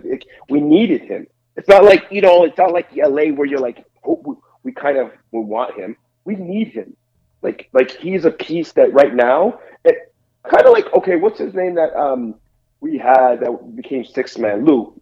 we 0.49 0.61
needed 0.61 1.03
him. 1.03 1.27
It's 1.57 1.69
not 1.69 1.85
like 1.85 2.07
you 2.11 2.21
know. 2.21 2.45
It's 2.45 2.59
not 2.59 2.73
like 2.73 2.89
LA 2.95 3.33
where 3.33 3.47
you're 3.47 3.61
like, 3.61 3.85
oh, 4.05 4.21
we, 4.25 4.35
we 4.65 4.73
kind 4.73 4.99
of 4.99 5.13
we 5.33 5.41
want 5.41 5.79
him. 5.79 5.97
We 6.25 6.35
need 6.35 6.69
him. 6.69 6.97
Like 7.43 7.69
like 7.73 7.91
he's 7.91 8.25
a 8.25 8.31
piece 8.31 8.73
that 8.73 8.93
right 8.93 9.15
now, 9.15 9.61
it 9.85 10.13
kind 10.51 10.67
of 10.67 10.73
like 10.73 10.93
okay, 10.95 11.17
what's 11.17 11.39
his 11.39 11.55
name 11.55 11.75
that 11.77 11.95
um 11.95 12.35
we 12.81 12.99
had 12.99 13.41
that 13.41 13.77
became 13.77 14.05
six 14.05 14.39
man 14.39 14.65
Lou. 14.65 15.01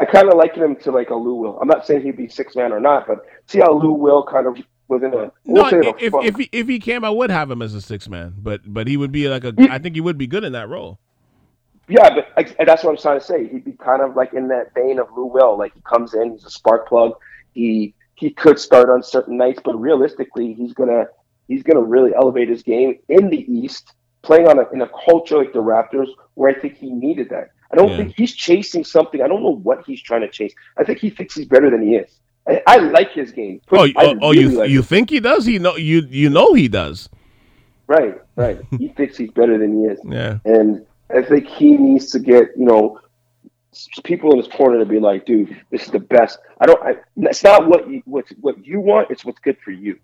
I 0.00 0.04
kind 0.04 0.28
of 0.28 0.36
liken 0.36 0.62
him 0.62 0.76
to 0.76 0.90
like 0.90 1.10
a 1.10 1.14
Lou 1.14 1.34
Will. 1.34 1.58
I'm 1.60 1.68
not 1.68 1.86
saying 1.86 2.02
he'd 2.02 2.16
be 2.16 2.28
six 2.28 2.54
man 2.54 2.72
or 2.72 2.80
not, 2.80 3.06
but 3.06 3.24
see 3.46 3.58
how 3.58 3.72
Lou 3.72 3.92
Will 3.92 4.24
kind 4.24 4.46
of 4.46 4.56
within 4.88 5.12
a 5.14 5.32
no. 5.44 5.66
If 5.98 6.14
if 6.14 6.36
he, 6.36 6.48
if 6.52 6.68
he 6.68 6.78
came, 6.78 7.04
I 7.04 7.10
would 7.10 7.30
have 7.30 7.50
him 7.50 7.62
as 7.62 7.74
a 7.74 7.80
six 7.80 8.08
man, 8.08 8.34
but 8.38 8.60
but 8.66 8.86
he 8.86 8.96
would 8.96 9.12
be 9.12 9.28
like 9.28 9.44
a. 9.44 9.54
He, 9.56 9.68
I 9.68 9.78
think 9.78 9.94
he 9.94 10.00
would 10.00 10.18
be 10.18 10.26
good 10.26 10.44
in 10.44 10.52
that 10.52 10.68
role. 10.68 10.98
Yeah, 11.88 12.10
but 12.14 12.56
that's 12.66 12.84
what 12.84 12.90
I'm 12.90 12.96
trying 12.96 13.18
to 13.18 13.24
say. 13.24 13.48
He'd 13.48 13.64
be 13.64 13.72
kind 13.72 14.02
of 14.02 14.14
like 14.14 14.34
in 14.34 14.48
that 14.48 14.74
vein 14.74 14.98
of 14.98 15.08
Lou 15.16 15.26
Will. 15.26 15.56
Like 15.56 15.74
he 15.74 15.80
comes 15.80 16.14
in, 16.14 16.32
he's 16.32 16.44
a 16.44 16.50
spark 16.50 16.88
plug. 16.88 17.12
He 17.54 17.94
he 18.14 18.30
could 18.30 18.58
start 18.58 18.90
on 18.90 19.02
certain 19.02 19.36
nights, 19.36 19.60
but 19.64 19.74
realistically, 19.80 20.52
he's 20.52 20.74
gonna 20.74 21.06
he's 21.46 21.62
gonna 21.62 21.82
really 21.82 22.14
elevate 22.14 22.48
his 22.48 22.62
game 22.62 22.98
in 23.08 23.30
the 23.30 23.50
East, 23.50 23.92
playing 24.22 24.48
on 24.48 24.58
a, 24.58 24.68
in 24.70 24.82
a 24.82 24.90
culture 25.06 25.38
like 25.38 25.52
the 25.52 25.62
Raptors, 25.62 26.08
where 26.34 26.54
I 26.54 26.58
think 26.58 26.76
he 26.76 26.90
needed 26.90 27.30
that. 27.30 27.50
I 27.70 27.76
don't 27.76 27.90
yeah. 27.90 27.96
think 27.98 28.16
he's 28.16 28.34
chasing 28.34 28.84
something. 28.84 29.22
I 29.22 29.28
don't 29.28 29.42
know 29.42 29.56
what 29.56 29.84
he's 29.86 30.00
trying 30.00 30.22
to 30.22 30.28
chase. 30.28 30.54
I 30.76 30.84
think 30.84 30.98
he 31.00 31.10
thinks 31.10 31.34
he's 31.34 31.46
better 31.46 31.70
than 31.70 31.82
he 31.82 31.96
is. 31.96 32.18
I, 32.46 32.62
I 32.66 32.76
like 32.78 33.12
his 33.12 33.30
game. 33.30 33.60
Oh, 33.70 33.76
Put, 33.76 33.92
oh, 33.96 34.02
oh, 34.06 34.18
oh 34.22 34.32
you 34.32 34.50
like 34.50 34.70
you 34.70 34.82
think 34.82 35.10
he 35.10 35.20
does? 35.20 35.44
He 35.44 35.58
know 35.58 35.76
you 35.76 36.06
you 36.08 36.30
know 36.30 36.54
he 36.54 36.68
does. 36.68 37.08
Right, 37.86 38.20
right. 38.36 38.60
he 38.78 38.88
thinks 38.96 39.16
he's 39.16 39.30
better 39.30 39.58
than 39.58 39.78
he 39.78 39.84
is. 39.84 40.00
Yeah. 40.04 40.38
And 40.44 40.86
I 41.10 41.22
think 41.22 41.46
he 41.46 41.72
needs 41.74 42.10
to 42.12 42.18
get 42.18 42.48
you 42.56 42.64
know 42.64 43.00
people 44.04 44.32
in 44.32 44.38
his 44.38 44.48
corner 44.48 44.78
to 44.78 44.86
be 44.86 44.98
like, 44.98 45.26
dude, 45.26 45.56
this 45.70 45.84
is 45.84 45.90
the 45.90 46.00
best. 46.00 46.38
I 46.60 46.66
don't. 46.66 46.82
I, 46.82 46.96
it's 47.16 47.44
not 47.44 47.68
what 47.68 47.88
you 47.88 48.02
what 48.06 48.24
what 48.40 48.64
you 48.64 48.80
want. 48.80 49.10
It's 49.10 49.24
what's 49.24 49.40
good 49.40 49.58
for 49.62 49.70
you. 49.70 49.98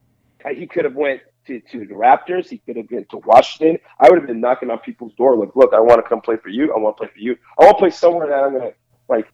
He 0.54 0.66
could 0.66 0.85
have 0.85 0.94
went 0.94 1.23
to, 1.47 1.61
to 1.61 1.81
the 1.81 1.95
Raptors. 1.95 2.49
He 2.49 2.59
could 2.59 2.77
have 2.77 2.89
been 2.89 3.05
to 3.11 3.19
Washington. 3.19 3.79
I 4.01 4.09
would 4.09 4.19
have 4.19 4.27
been 4.27 4.41
knocking 4.41 4.71
on 4.71 4.79
people's 4.79 5.15
door 5.15 5.37
like, 5.37 5.55
look, 5.55 5.73
I 5.73 5.81
want 5.81 6.03
to 6.03 6.09
come 6.09 6.21
play 6.21 6.37
for 6.37 6.49
you. 6.49 6.73
I 6.75 6.79
want 6.79 6.97
to 6.97 7.03
play 7.03 7.11
for 7.13 7.21
you. 7.21 7.37
I 7.59 7.65
want 7.65 7.79
to 7.79 7.81
play 7.81 7.91
somewhere 7.91 8.29
that 8.29 8.45
I'm 8.45 8.53
gonna 8.53 8.73
like 9.09 9.27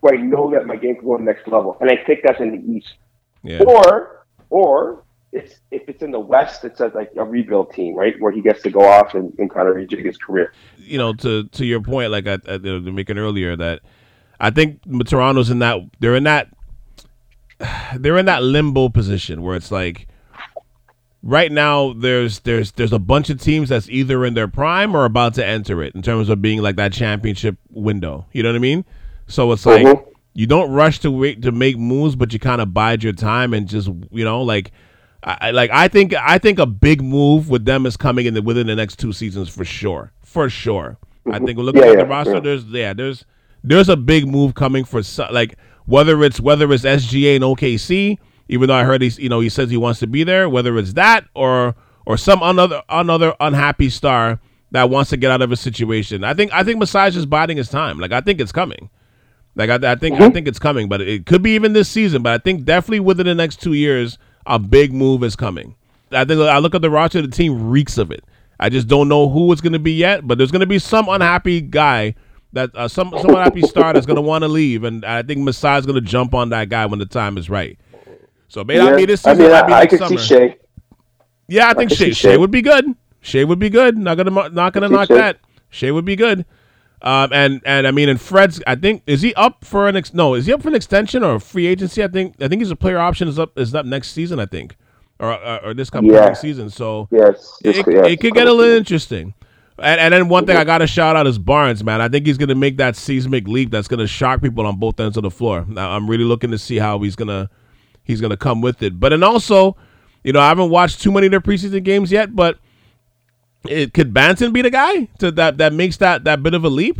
where 0.00 0.14
I 0.14 0.18
know 0.18 0.50
that 0.50 0.66
my 0.66 0.76
game 0.76 0.96
can 0.96 1.04
go 1.04 1.16
to 1.16 1.24
the 1.24 1.24
next 1.24 1.48
level. 1.48 1.78
And 1.80 1.90
I 1.90 1.96
think 2.04 2.20
that's 2.22 2.40
in 2.40 2.50
the 2.52 2.72
East. 2.72 2.94
Yeah. 3.42 3.62
Or, 3.62 4.26
or 4.50 5.04
it's 5.32 5.60
if 5.70 5.88
it's 5.88 6.02
in 6.02 6.10
the 6.10 6.20
West, 6.20 6.64
it's 6.64 6.80
a, 6.80 6.88
like 6.94 7.10
a 7.16 7.24
rebuild 7.24 7.72
team, 7.72 7.94
right, 7.94 8.14
where 8.20 8.30
he 8.30 8.40
gets 8.40 8.62
to 8.62 8.70
go 8.70 8.80
off 8.80 9.14
and, 9.14 9.34
and 9.38 9.50
kind 9.50 9.68
of 9.68 9.74
rejig 9.74 10.04
his 10.04 10.16
career. 10.18 10.52
You 10.76 10.98
know, 10.98 11.14
to 11.14 11.44
to 11.44 11.64
your 11.64 11.80
point, 11.80 12.12
like 12.12 12.26
I, 12.26 12.38
I 12.46 12.56
was 12.58 12.84
making 12.84 13.18
earlier, 13.18 13.56
that 13.56 13.80
I 14.38 14.50
think 14.50 14.80
Toronto's 15.06 15.50
in 15.50 15.58
that 15.60 15.78
they're 16.00 16.14
in 16.14 16.24
that 16.24 16.48
they're 17.96 18.18
in 18.18 18.26
that 18.26 18.42
limbo 18.42 18.88
position 18.88 19.42
where 19.42 19.56
it's 19.56 19.70
like 19.70 20.06
right 21.24 21.50
now 21.50 21.94
there's 21.94 22.40
there's 22.40 22.72
there's 22.72 22.92
a 22.92 22.98
bunch 22.98 23.30
of 23.30 23.40
teams 23.40 23.70
that's 23.70 23.88
either 23.88 24.24
in 24.24 24.34
their 24.34 24.46
prime 24.46 24.94
or 24.94 25.06
about 25.06 25.34
to 25.34 25.44
enter 25.44 25.82
it 25.82 25.94
in 25.94 26.02
terms 26.02 26.28
of 26.28 26.40
being 26.42 26.62
like 26.62 26.76
that 26.76 26.92
championship 26.92 27.56
window. 27.70 28.26
You 28.32 28.42
know 28.42 28.50
what 28.50 28.56
I 28.56 28.60
mean? 28.60 28.84
So 29.26 29.50
it's 29.52 29.66
like 29.66 29.86
mm-hmm. 29.86 30.08
you 30.34 30.46
don't 30.46 30.70
rush 30.70 31.00
to 31.00 31.10
wait 31.10 31.42
to 31.42 31.50
make 31.50 31.78
moves, 31.78 32.14
but 32.14 32.32
you 32.32 32.38
kind 32.38 32.60
of 32.60 32.74
bide 32.74 33.02
your 33.02 33.14
time 33.14 33.54
and 33.54 33.66
just 33.66 33.88
you 34.12 34.24
know 34.24 34.42
like. 34.42 34.70
I, 35.26 35.52
like 35.52 35.70
I 35.70 35.88
think 35.88 36.12
I 36.12 36.36
think 36.36 36.58
a 36.58 36.66
big 36.66 37.00
move 37.00 37.48
with 37.48 37.64
them 37.64 37.86
is 37.86 37.96
coming 37.96 38.26
in 38.26 38.34
the, 38.34 38.42
within 38.42 38.66
the 38.66 38.74
next 38.74 38.98
two 38.98 39.10
seasons 39.10 39.48
for 39.48 39.64
sure, 39.64 40.12
for 40.22 40.50
sure. 40.50 40.98
Mm-hmm. 41.20 41.34
I 41.34 41.38
think 41.38 41.58
looking 41.58 41.82
yeah, 41.82 41.92
at 41.92 41.96
the 41.96 42.04
roster, 42.04 42.34
yeah. 42.34 42.40
there's 42.40 42.64
yeah, 42.66 42.92
there's 42.92 43.24
there's 43.62 43.88
a 43.88 43.96
big 43.96 44.28
move 44.28 44.54
coming 44.54 44.84
for 44.84 45.00
like 45.32 45.56
whether 45.86 46.22
it's 46.22 46.40
whether 46.40 46.70
it's 46.70 46.84
SGA 46.84 47.36
and 47.36 47.44
OKC, 47.44 48.18
even 48.48 48.68
though 48.68 48.74
I 48.74 48.84
heard 48.84 49.02
he's 49.02 49.18
you 49.18 49.28
know 49.28 49.40
he 49.40 49.48
says 49.48 49.70
he 49.70 49.76
wants 49.76 50.00
to 50.00 50.06
be 50.06 50.24
there, 50.24 50.48
whether 50.48 50.76
it's 50.78 50.94
that 50.94 51.26
or 51.34 51.74
or 52.06 52.16
some 52.16 52.40
another 52.42 52.82
another 52.88 53.34
unhappy 53.40 53.90
star 53.90 54.40
that 54.70 54.90
wants 54.90 55.10
to 55.10 55.16
get 55.16 55.30
out 55.30 55.42
of 55.42 55.52
a 55.52 55.56
situation. 55.56 56.24
I 56.24 56.34
think 56.34 56.52
I 56.52 56.64
think 56.64 56.78
Masai 56.78 57.08
is 57.08 57.26
biding 57.26 57.56
his 57.56 57.68
time. 57.68 57.98
Like 57.98 58.12
I 58.12 58.20
think 58.20 58.40
it's 58.40 58.52
coming. 58.52 58.90
Like 59.54 59.70
I, 59.70 59.92
I 59.92 59.94
think 59.94 60.16
mm-hmm. 60.16 60.24
I 60.24 60.30
think 60.30 60.48
it's 60.48 60.58
coming, 60.58 60.88
but 60.88 61.00
it 61.00 61.26
could 61.26 61.42
be 61.42 61.54
even 61.54 61.72
this 61.72 61.88
season. 61.88 62.22
But 62.22 62.32
I 62.32 62.38
think 62.38 62.64
definitely 62.64 63.00
within 63.00 63.26
the 63.26 63.34
next 63.34 63.60
two 63.62 63.74
years, 63.74 64.18
a 64.46 64.58
big 64.58 64.92
move 64.92 65.22
is 65.22 65.36
coming. 65.36 65.76
I 66.10 66.24
think 66.24 66.40
I 66.40 66.58
look 66.58 66.74
at 66.74 66.82
the 66.82 66.90
roster, 66.90 67.22
the 67.22 67.28
team 67.28 67.70
reeks 67.70 67.98
of 67.98 68.10
it. 68.10 68.24
I 68.60 68.68
just 68.68 68.88
don't 68.88 69.08
know 69.08 69.28
who 69.28 69.50
it's 69.52 69.60
going 69.60 69.72
to 69.72 69.78
be 69.78 69.92
yet, 69.92 70.26
but 70.26 70.38
there's 70.38 70.50
going 70.50 70.60
to 70.60 70.66
be 70.66 70.78
some 70.78 71.08
unhappy 71.08 71.60
guy 71.60 72.14
that 72.52 72.70
uh, 72.74 72.88
some 72.88 73.10
some 73.20 73.30
unhappy 73.30 73.62
star 73.62 73.92
that's 73.92 74.06
going 74.06 74.16
to 74.16 74.22
want 74.22 74.42
to 74.42 74.48
leave, 74.48 74.84
and 74.84 75.04
I 75.04 75.22
think 75.22 75.40
Masai 75.40 75.78
is 75.78 75.86
going 75.86 76.02
to 76.02 76.08
jump 76.08 76.34
on 76.34 76.50
that 76.50 76.68
guy 76.68 76.86
when 76.86 76.98
the 76.98 77.06
time 77.06 77.36
is 77.36 77.50
right. 77.50 77.78
So 78.48 78.64
maybe 78.64 78.78
yeah. 78.78 78.90
not 78.90 78.96
be 78.96 79.06
this 79.06 79.22
season. 79.22 79.52
I 79.52 79.62
mean, 79.62 79.72
I, 79.72 79.78
I 79.80 79.86
could 79.86 79.98
summer. 79.98 80.18
see 80.18 80.26
Shai. 80.26 80.56
Yeah, 81.48 81.68
I 81.68 81.74
think 81.74 81.92
I 81.92 81.94
Shai, 81.94 82.10
Shai 82.10 82.36
would 82.36 82.50
be 82.50 82.62
good. 82.62 82.86
Shai 83.20 83.44
would 83.44 83.58
be 83.58 83.70
good. 83.70 83.96
Not 83.96 84.16
gonna 84.16 84.50
not 84.50 84.72
gonna 84.72 84.88
knock 84.88 85.08
Shai. 85.08 85.16
that. 85.16 85.38
Shai 85.70 85.90
would 85.90 86.04
be 86.04 86.16
good. 86.16 86.44
Um, 87.02 87.30
and 87.32 87.60
and 87.66 87.86
I 87.86 87.90
mean, 87.90 88.08
and 88.08 88.18
Fred's, 88.18 88.62
I 88.66 88.76
think, 88.76 89.02
is 89.06 89.20
he 89.20 89.34
up 89.34 89.64
for 89.64 89.88
an 89.88 89.96
ex? 89.96 90.14
No, 90.14 90.34
is 90.34 90.46
he 90.46 90.52
up 90.54 90.62
for 90.62 90.68
an 90.68 90.74
extension 90.74 91.22
or 91.22 91.34
a 91.34 91.40
free 91.40 91.66
agency? 91.66 92.02
I 92.02 92.08
think 92.08 92.34
I 92.40 92.48
think 92.48 92.62
he's 92.62 92.70
a 92.70 92.76
player 92.76 92.98
option 92.98 93.28
is 93.28 93.38
up 93.38 93.58
is 93.58 93.74
up 93.74 93.84
next 93.84 94.12
season. 94.12 94.40
I 94.40 94.46
think, 94.46 94.76
or 95.20 95.32
or, 95.34 95.64
or 95.66 95.74
this 95.74 95.90
coming 95.90 96.12
yeah. 96.12 96.32
season. 96.32 96.70
So 96.70 97.08
yes, 97.10 97.58
it, 97.62 97.76
yes, 97.76 97.86
it 97.86 98.20
could 98.20 98.32
get 98.32 98.46
a 98.46 98.52
little 98.52 98.74
interesting. 98.74 99.34
And, 99.78 100.00
and 100.00 100.14
then 100.14 100.28
one 100.28 100.46
thing 100.46 100.56
I 100.56 100.62
got 100.62 100.78
to 100.78 100.86
shout 100.86 101.16
out 101.16 101.26
is 101.26 101.36
Barnes, 101.36 101.82
man. 101.82 102.00
I 102.00 102.08
think 102.08 102.26
he's 102.26 102.38
going 102.38 102.48
to 102.48 102.54
make 102.54 102.76
that 102.76 102.94
seismic 102.94 103.48
leap 103.48 103.72
that's 103.72 103.88
going 103.88 103.98
to 103.98 104.06
shock 104.06 104.40
people 104.40 104.64
on 104.66 104.78
both 104.78 105.00
ends 105.00 105.16
of 105.16 105.24
the 105.24 105.32
floor. 105.32 105.64
Now, 105.68 105.90
I'm 105.90 106.08
really 106.08 106.22
looking 106.22 106.52
to 106.52 106.58
see 106.58 106.78
how 106.78 107.00
he's 107.00 107.16
gonna 107.16 107.50
he's 108.04 108.20
gonna 108.20 108.36
come 108.36 108.60
with 108.60 108.82
it. 108.82 109.00
But 109.00 109.12
and 109.12 109.24
also, 109.24 109.76
you 110.22 110.32
know, 110.32 110.40
I 110.40 110.48
haven't 110.48 110.70
watched 110.70 111.00
too 111.02 111.10
many 111.10 111.26
of 111.26 111.30
their 111.32 111.40
preseason 111.40 111.82
games 111.82 112.12
yet, 112.12 112.36
but 112.36 112.58
it 113.68 113.92
could 113.94 114.12
Banton 114.14 114.52
be 114.52 114.62
the 114.62 114.70
guy 114.70 115.08
to 115.18 115.30
that 115.32 115.58
that 115.58 115.72
makes 115.72 115.96
that 115.96 116.24
that 116.24 116.42
bit 116.42 116.54
of 116.54 116.64
a 116.64 116.70
leap? 116.70 116.98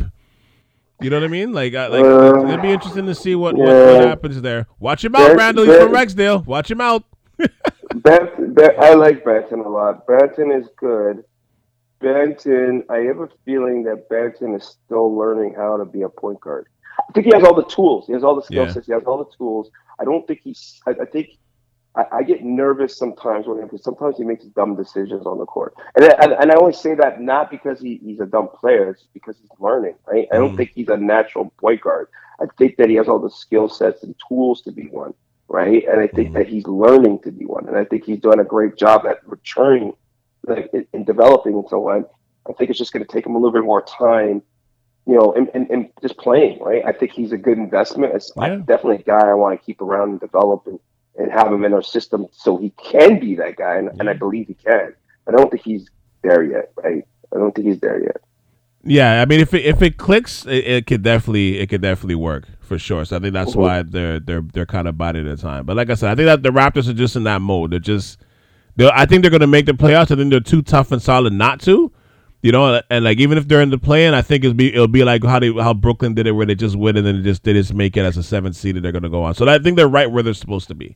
You 1.01 1.11
know 1.11 1.17
what 1.17 1.25
I 1.25 1.29
mean? 1.29 1.53
Like, 1.53 1.75
like 1.75 1.93
uh, 1.93 2.47
it'd 2.47 2.63
be 2.63 2.71
interesting 2.71 3.07
to 3.07 3.15
see 3.15 3.35
what, 3.35 3.57
yeah. 3.59 3.65
what, 3.65 3.97
what, 3.97 4.07
happens 4.07 4.41
there. 4.41 4.67
Watch 4.79 5.05
him 5.05 5.15
out, 5.15 5.37
Randall. 5.37 5.65
He's 5.65 5.77
from 5.77 5.93
Rexdale. 5.93 6.47
Watch 6.47 6.71
him 6.71 6.81
out. 6.81 7.05
Banton, 7.39 8.79
I 8.79 8.95
like 8.95 9.25
Banton 9.25 9.67
a 9.67 9.69
lot. 9.69 10.07
Banton 10.07 10.57
is 10.59 10.69
good. 10.77 11.25
Banton, 12.01 12.85
I 12.89 12.99
have 12.99 13.19
a 13.19 13.29
feeling 13.45 13.83
that 13.85 14.09
Banton 14.09 14.57
is 14.57 14.65
still 14.65 15.15
learning 15.15 15.55
how 15.55 15.77
to 15.77 15.85
be 15.85 16.03
a 16.03 16.09
point 16.09 16.41
guard. 16.41 16.69
I 16.99 17.13
think 17.13 17.27
he 17.27 17.33
has 17.35 17.45
all 17.45 17.55
the 17.55 17.65
tools. 17.65 18.07
He 18.07 18.13
has 18.13 18.25
all 18.25 18.35
the 18.35 18.43
skill 18.43 18.67
yeah. 18.67 18.73
sets. 18.73 18.87
He 18.87 18.93
has 18.93 19.05
all 19.05 19.19
the 19.19 19.37
tools. 19.37 19.71
I 19.99 20.05
don't 20.05 20.27
think 20.27 20.41
he's. 20.43 20.81
I, 20.87 20.91
I 20.91 21.05
think 21.05 21.39
I, 21.97 22.05
I, 22.13 22.23
get 22.23 22.45
nervous 22.45 22.97
sometimes 22.97 23.47
when 23.47 23.61
because 23.63 23.85
sometimes 23.85 24.17
he 24.17 24.25
makes 24.25 24.45
dumb 24.45 24.75
decisions 24.77 25.27
on 25.27 25.39
the 25.39 25.47
court, 25.47 25.75
and 25.95 26.05
and, 26.05 26.33
and 26.33 26.51
I 26.51 26.55
always 26.55 26.79
say 26.79 26.95
that 26.95 27.21
not 27.21 27.51
because 27.51 27.81
he, 27.81 28.01
he's 28.03 28.21
a 28.21 28.27
dumb 28.27 28.49
player, 28.49 28.91
it's 28.91 29.07
because 29.13 29.37
he's 29.41 29.51
learning. 29.59 29.95
Right? 30.07 30.27
I 30.33 30.37
don't 30.37 30.55
mm. 30.55 30.57
think 30.57 30.73
he's 30.75 30.89
a 30.89 30.97
natural 30.97 31.53
point 31.59 31.81
guard. 31.81 32.09
I 32.41 32.47
think 32.59 32.77
that 32.77 32.89
he 32.89 32.97
has 32.97 33.09
all 33.09 33.21
the 33.21 33.31
skill 33.31 33.69
sets 33.69 34.03
and 34.03 34.15
tools 34.29 34.63
to 34.63 34.73
be 34.73 34.89
one. 34.89 35.15
Right? 35.47 35.85
And 35.87 36.01
I 36.01 36.09
think 36.09 36.31
mm. 36.31 36.35
that 36.35 36.49
he's 36.49 36.67
learning 36.67 37.21
to 37.21 37.31
be 37.31 37.45
one, 37.45 37.69
and 37.69 37.77
I 37.77 37.85
think 37.85 38.05
he's 38.05 38.21
doing 38.21 38.41
a 38.41 38.45
great 38.45 38.77
job 38.77 39.07
at 39.07 39.27
returning, 39.27 39.93
like 40.47 40.71
in, 40.73 40.87
in 40.93 41.05
developing 41.05 41.55
and 41.55 41.69
so 41.69 41.89
on. 41.91 42.07
I 42.49 42.53
think 42.55 42.71
it's 42.71 42.79
just 42.79 42.93
going 42.93 43.05
to 43.05 43.11
take 43.11 43.25
him 43.25 43.35
a 43.35 43.39
little 43.39 43.53
bit 43.53 43.65
more 43.65 43.83
time 43.83 44.43
you 45.07 45.15
know, 45.15 45.33
and, 45.35 45.51
and, 45.55 45.69
and 45.71 45.91
just 46.01 46.17
playing, 46.17 46.61
right? 46.61 46.83
I 46.85 46.93
think 46.93 47.13
he's 47.13 47.33
a 47.33 47.37
good 47.37 47.59
investment. 47.59 48.15
It's 48.15 48.33
yeah. 48.37 48.57
definitely 48.57 48.97
a 48.97 49.03
guy 49.03 49.29
I 49.29 49.35
want 49.35 49.59
to 49.59 49.65
keep 49.65 49.81
around 49.81 50.11
and 50.11 50.21
develop 50.21 50.67
and, 50.67 50.79
and 51.19 51.31
have 51.31 51.53
him 51.53 51.65
in 51.65 51.75
our 51.75 51.83
system 51.83 52.27
so 52.33 52.57
he 52.57 52.71
can 52.71 53.21
be 53.21 53.35
that 53.37 53.57
guy. 53.57 53.77
And, 53.77 53.89
yeah. 53.89 54.01
and 54.01 54.11
I 54.11 54.15
believe 54.15 54.49
he 54.49 54.55
can. 54.55 54.95
I 55.27 55.31
don't 55.31 55.51
think 55.51 55.63
he's 55.63 55.89
there 56.23 56.43
yet, 56.43 56.73
right? 56.83 57.05
I 57.35 57.39
don't 57.39 57.55
think 57.55 57.67
he's 57.67 57.81
there 57.81 58.03
yet. 58.03 58.17
Yeah, 58.87 59.23
I 59.23 59.25
mean, 59.25 59.41
if 59.41 59.55
it 59.55 59.65
if 59.65 59.81
it 59.81 59.97
clicks, 59.97 60.45
it, 60.45 60.67
it 60.67 60.87
could 60.87 61.03
definitely 61.03 61.59
it 61.59 61.69
could 61.69 61.81
definitely 61.81 62.17
work 62.17 62.45
for 62.61 62.79
sure. 62.79 63.07
So 63.07 63.17
I 63.17 63.21
think 63.21 63.33
that's 63.33 63.53
mm-hmm. 63.53 63.61
why 63.61 63.83
they're 63.83 64.21
they're 64.21 64.43
they're 64.43 64.67
kind 64.67 64.87
of 64.87 64.99
biding 64.99 65.25
their 65.25 65.37
time. 65.37 65.65
But 65.65 65.77
like 65.77 65.89
I 65.89 65.95
said, 65.95 66.11
I 66.11 66.15
think 66.15 66.27
that 66.27 66.43
the 66.43 66.51
Raptors 66.51 66.89
are 66.89 66.93
just 66.93 67.17
in 67.17 67.25
that 67.25 67.41
mode. 67.41 67.71
They're 67.71 67.79
just, 67.79 68.21
they 68.77 68.91
I 68.91 69.07
think 69.07 69.23
they're 69.23 69.31
going 69.31 69.41
to 69.41 69.47
make 69.47 69.65
the 69.65 69.73
playoffs. 69.73 70.11
I 70.11 70.17
think 70.17 70.31
they're 70.31 70.41
too 70.41 70.61
tough 70.61 70.93
and 70.93 71.01
solid 71.01 71.33
not 71.33 71.61
to. 71.63 71.93
You 72.45 72.53
know, 72.53 72.83
and 72.91 73.05
like 73.05 73.21
even 73.21 73.39
if 73.39 73.49
they're 73.49 73.63
in 73.63 73.71
the 73.71 73.79
play, 73.79 74.05
and 74.05 74.15
I 74.15 74.21
think 74.21 74.45
it'll 74.45 74.53
be 74.53 74.69
it'll 74.69 74.87
be 74.87 75.03
like 75.03 75.25
how 75.25 75.39
they 75.39 75.51
how 75.51 75.73
Brooklyn 75.73 76.13
did 76.13 76.27
it, 76.27 76.33
where 76.33 76.45
they 76.45 76.55
just 76.55 76.77
win 76.77 76.95
and 76.99 77.07
then 77.07 77.17
they 77.17 77.23
just 77.23 77.43
they 77.43 77.55
just 77.55 77.73
make 77.73 77.97
it 77.97 78.01
as 78.01 78.19
a 78.19 78.23
seventh 78.23 78.55
seed, 78.55 78.77
and 78.77 78.85
they're 78.85 78.93
going 78.93 79.03
to 79.03 79.09
go 79.09 79.25
on. 79.25 79.35
So 79.35 79.49
I 79.49 79.59
think 79.59 79.79
they're 79.79 79.89
right 79.89 80.11
where 80.11 80.23
they're 80.23 80.35
supposed 80.35 80.69
to 80.69 80.75
be, 80.75 80.95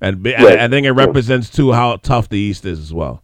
and 0.00 0.26
right. 0.26 0.58
I, 0.58 0.66
think 0.66 0.86
it 0.86 0.92
represents 0.92 1.50
too 1.50 1.70
how 1.70 1.98
tough 1.98 2.28
the 2.28 2.36
East 2.36 2.64
is 2.64 2.80
as 2.80 2.92
well. 2.92 3.22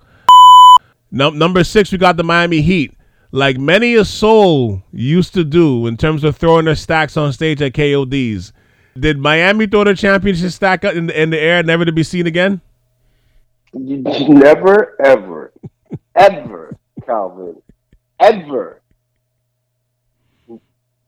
No, 1.11 1.31
number 1.31 1.65
six, 1.65 1.91
we 1.91 1.99
got 1.99 2.17
the 2.17 2.23
Miami 2.23 2.63
Heat 2.63 2.97
like 3.35 3.59
many 3.59 3.97
a 3.97 4.05
soul 4.05 4.81
used 4.93 5.35
to 5.35 5.43
do 5.43 5.89
in 5.89 5.97
terms 5.97 6.23
of 6.23 6.37
throwing 6.37 6.67
their 6.67 6.77
stacks 6.77 7.17
on 7.17 7.33
stage 7.33 7.61
at 7.61 7.73
KODs. 7.73 8.53
Did 8.97 9.19
Miami 9.19 9.67
throw 9.67 9.83
their 9.83 9.97
championship 9.97 10.53
stack 10.53 10.85
in 10.85 11.09
the, 11.09 11.21
in 11.21 11.31
the 11.31 11.41
air, 11.41 11.61
never 11.65 11.85
to 11.85 11.91
be 11.91 12.05
seen 12.05 12.29
again? 12.29 12.61
Never, 13.73 14.95
ever, 15.05 15.53
ever, 16.15 16.77
Calvin, 17.05 17.61
ever 18.21 18.83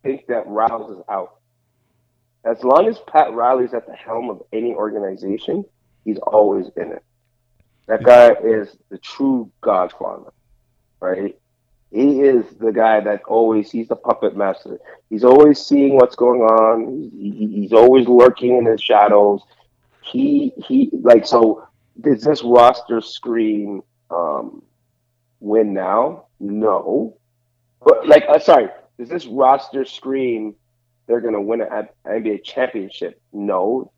think 0.02 0.26
that 0.28 0.46
Riles 0.46 0.96
is 0.96 1.02
out. 1.08 1.36
As 2.44 2.62
long 2.62 2.86
as 2.88 2.98
Pat 3.08 3.32
Riley's 3.32 3.74
at 3.74 3.86
the 3.86 3.94
helm 3.94 4.30
of 4.30 4.42
any 4.52 4.72
organization, 4.72 5.64
he's 6.04 6.18
always 6.18 6.66
in 6.76 6.92
it. 6.92 7.02
That 7.86 8.04
guy 8.04 8.32
is 8.44 8.76
the 8.88 8.98
true 8.98 9.50
godfather, 9.60 10.32
right? 11.00 11.36
He 11.90 12.20
is 12.20 12.44
the 12.58 12.72
guy 12.72 13.00
that 13.00 13.22
always 13.26 13.70
he's 13.70 13.88
the 13.88 13.96
puppet 13.96 14.36
master. 14.36 14.78
He's 15.08 15.24
always 15.24 15.64
seeing 15.64 15.96
what's 15.96 16.16
going 16.16 16.40
on. 16.42 17.10
He, 17.16 17.48
he's 17.52 17.72
always 17.72 18.08
lurking 18.08 18.56
in 18.56 18.64
the 18.64 18.76
shadows. 18.78 19.40
He 20.02 20.52
he 20.66 20.90
like 20.92 21.26
so. 21.26 21.66
Does 22.00 22.22
this 22.22 22.42
roster 22.42 23.00
scream 23.00 23.82
um, 24.10 24.62
win 25.40 25.72
now? 25.72 26.25
No, 26.40 27.16
but 27.84 28.06
like 28.06 28.24
uh, 28.28 28.38
sorry, 28.38 28.68
does 28.98 29.08
this 29.08 29.26
roster 29.26 29.84
scream 29.84 30.54
they're 31.06 31.20
going 31.20 31.34
to 31.34 31.40
win 31.40 31.60
an 31.62 31.88
NBA 32.06 32.44
championship? 32.44 33.20
No. 33.32 33.92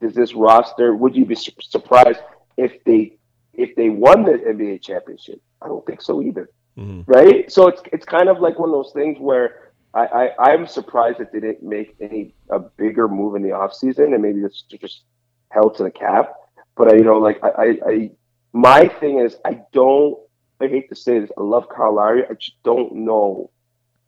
Does 0.00 0.14
this 0.14 0.34
roster? 0.34 0.94
Would 0.94 1.16
you 1.16 1.24
be 1.24 1.34
su- 1.34 1.52
surprised 1.60 2.20
if 2.56 2.82
they 2.84 3.16
if 3.54 3.74
they 3.76 3.88
won 3.88 4.24
the 4.24 4.32
NBA 4.32 4.82
championship? 4.82 5.40
I 5.62 5.68
don't 5.68 5.84
think 5.84 6.02
so 6.02 6.22
either. 6.22 6.50
Mm-hmm. 6.78 7.10
Right? 7.10 7.50
So 7.50 7.68
it's 7.68 7.82
it's 7.92 8.04
kind 8.04 8.28
of 8.28 8.40
like 8.40 8.58
one 8.58 8.68
of 8.70 8.74
those 8.74 8.92
things 8.92 9.18
where 9.18 9.72
I, 9.92 10.30
I 10.38 10.52
am 10.52 10.66
surprised 10.66 11.18
that 11.18 11.32
they 11.32 11.40
didn't 11.40 11.62
make 11.62 11.96
any 12.00 12.34
a 12.48 12.60
bigger 12.60 13.08
move 13.08 13.34
in 13.34 13.42
the 13.42 13.48
offseason 13.48 14.14
and 14.14 14.22
maybe 14.22 14.40
it's 14.40 14.62
just 14.62 15.02
held 15.50 15.76
to 15.76 15.82
the 15.82 15.90
cap. 15.90 16.32
But 16.76 16.92
I, 16.92 16.96
you 16.96 17.04
know, 17.04 17.18
like 17.18 17.42
I, 17.42 17.48
I, 17.48 17.78
I 17.86 18.10
my 18.52 18.86
thing 18.86 19.18
is 19.18 19.36
I 19.44 19.62
don't 19.72 20.18
I 20.60 20.68
hate 20.68 20.88
to 20.90 20.96
say 20.96 21.20
this, 21.20 21.30
I 21.38 21.42
love 21.42 21.68
Kyle 21.68 21.94
Lowry. 21.94 22.24
I 22.28 22.34
just 22.34 22.62
don't 22.62 22.94
know 22.94 23.50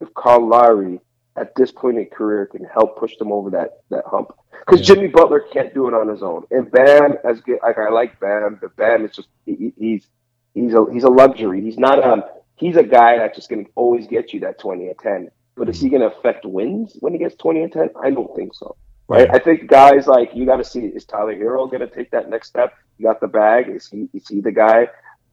if 0.00 0.08
Kyle 0.14 0.46
Lowry 0.46 1.00
at 1.36 1.54
this 1.54 1.72
point 1.72 1.98
in 1.98 2.06
career 2.06 2.46
can 2.46 2.64
help 2.64 2.98
push 2.98 3.16
them 3.16 3.32
over 3.32 3.50
that 3.50 3.80
that 3.90 4.04
hump. 4.06 4.32
Because 4.66 4.80
yeah. 4.80 4.94
Jimmy 4.94 5.08
Butler 5.08 5.40
can't 5.52 5.72
do 5.74 5.88
it 5.88 5.94
on 5.94 6.08
his 6.08 6.22
own. 6.22 6.44
And 6.50 6.70
Bam, 6.70 7.14
as 7.24 7.40
good, 7.40 7.58
like 7.62 7.78
I 7.78 7.88
like 7.90 8.20
Bam, 8.20 8.58
but 8.60 8.76
Bam 8.76 9.04
is 9.04 9.12
just 9.12 9.28
he, 9.46 9.72
he's 9.78 10.06
he's 10.54 10.74
a 10.74 10.84
he's 10.92 11.04
a 11.04 11.10
luxury. 11.10 11.62
He's 11.62 11.78
not 11.78 11.98
a 11.98 12.24
he's 12.56 12.76
a 12.76 12.82
guy 12.82 13.18
that's 13.18 13.36
just 13.36 13.48
going 13.48 13.64
to 13.64 13.70
always 13.74 14.06
get 14.06 14.32
you 14.32 14.40
that 14.40 14.58
20 14.58 14.88
and 14.88 14.98
10. 14.98 15.30
But 15.56 15.68
is 15.68 15.80
he 15.80 15.88
going 15.88 16.00
to 16.00 16.16
affect 16.16 16.44
wins 16.44 16.96
when 17.00 17.12
he 17.12 17.18
gets 17.18 17.34
20 17.36 17.62
and 17.62 17.72
10? 17.72 17.90
I 18.02 18.10
don't 18.10 18.34
think 18.34 18.54
so. 18.54 18.76
Right. 19.08 19.28
I 19.30 19.38
think 19.38 19.68
guys 19.68 20.06
like 20.06 20.30
you 20.34 20.46
got 20.46 20.56
to 20.56 20.64
see 20.64 20.80
is 20.80 21.04
Tyler 21.04 21.34
Herro 21.34 21.70
going 21.70 21.80
to 21.80 21.88
take 21.88 22.10
that 22.12 22.30
next 22.30 22.48
step? 22.48 22.74
You 22.98 23.06
got 23.06 23.20
the 23.20 23.28
bag. 23.28 23.68
Is 23.68 23.88
he 23.88 24.08
is 24.14 24.28
he 24.28 24.40
the 24.40 24.52
guy? 24.52 24.88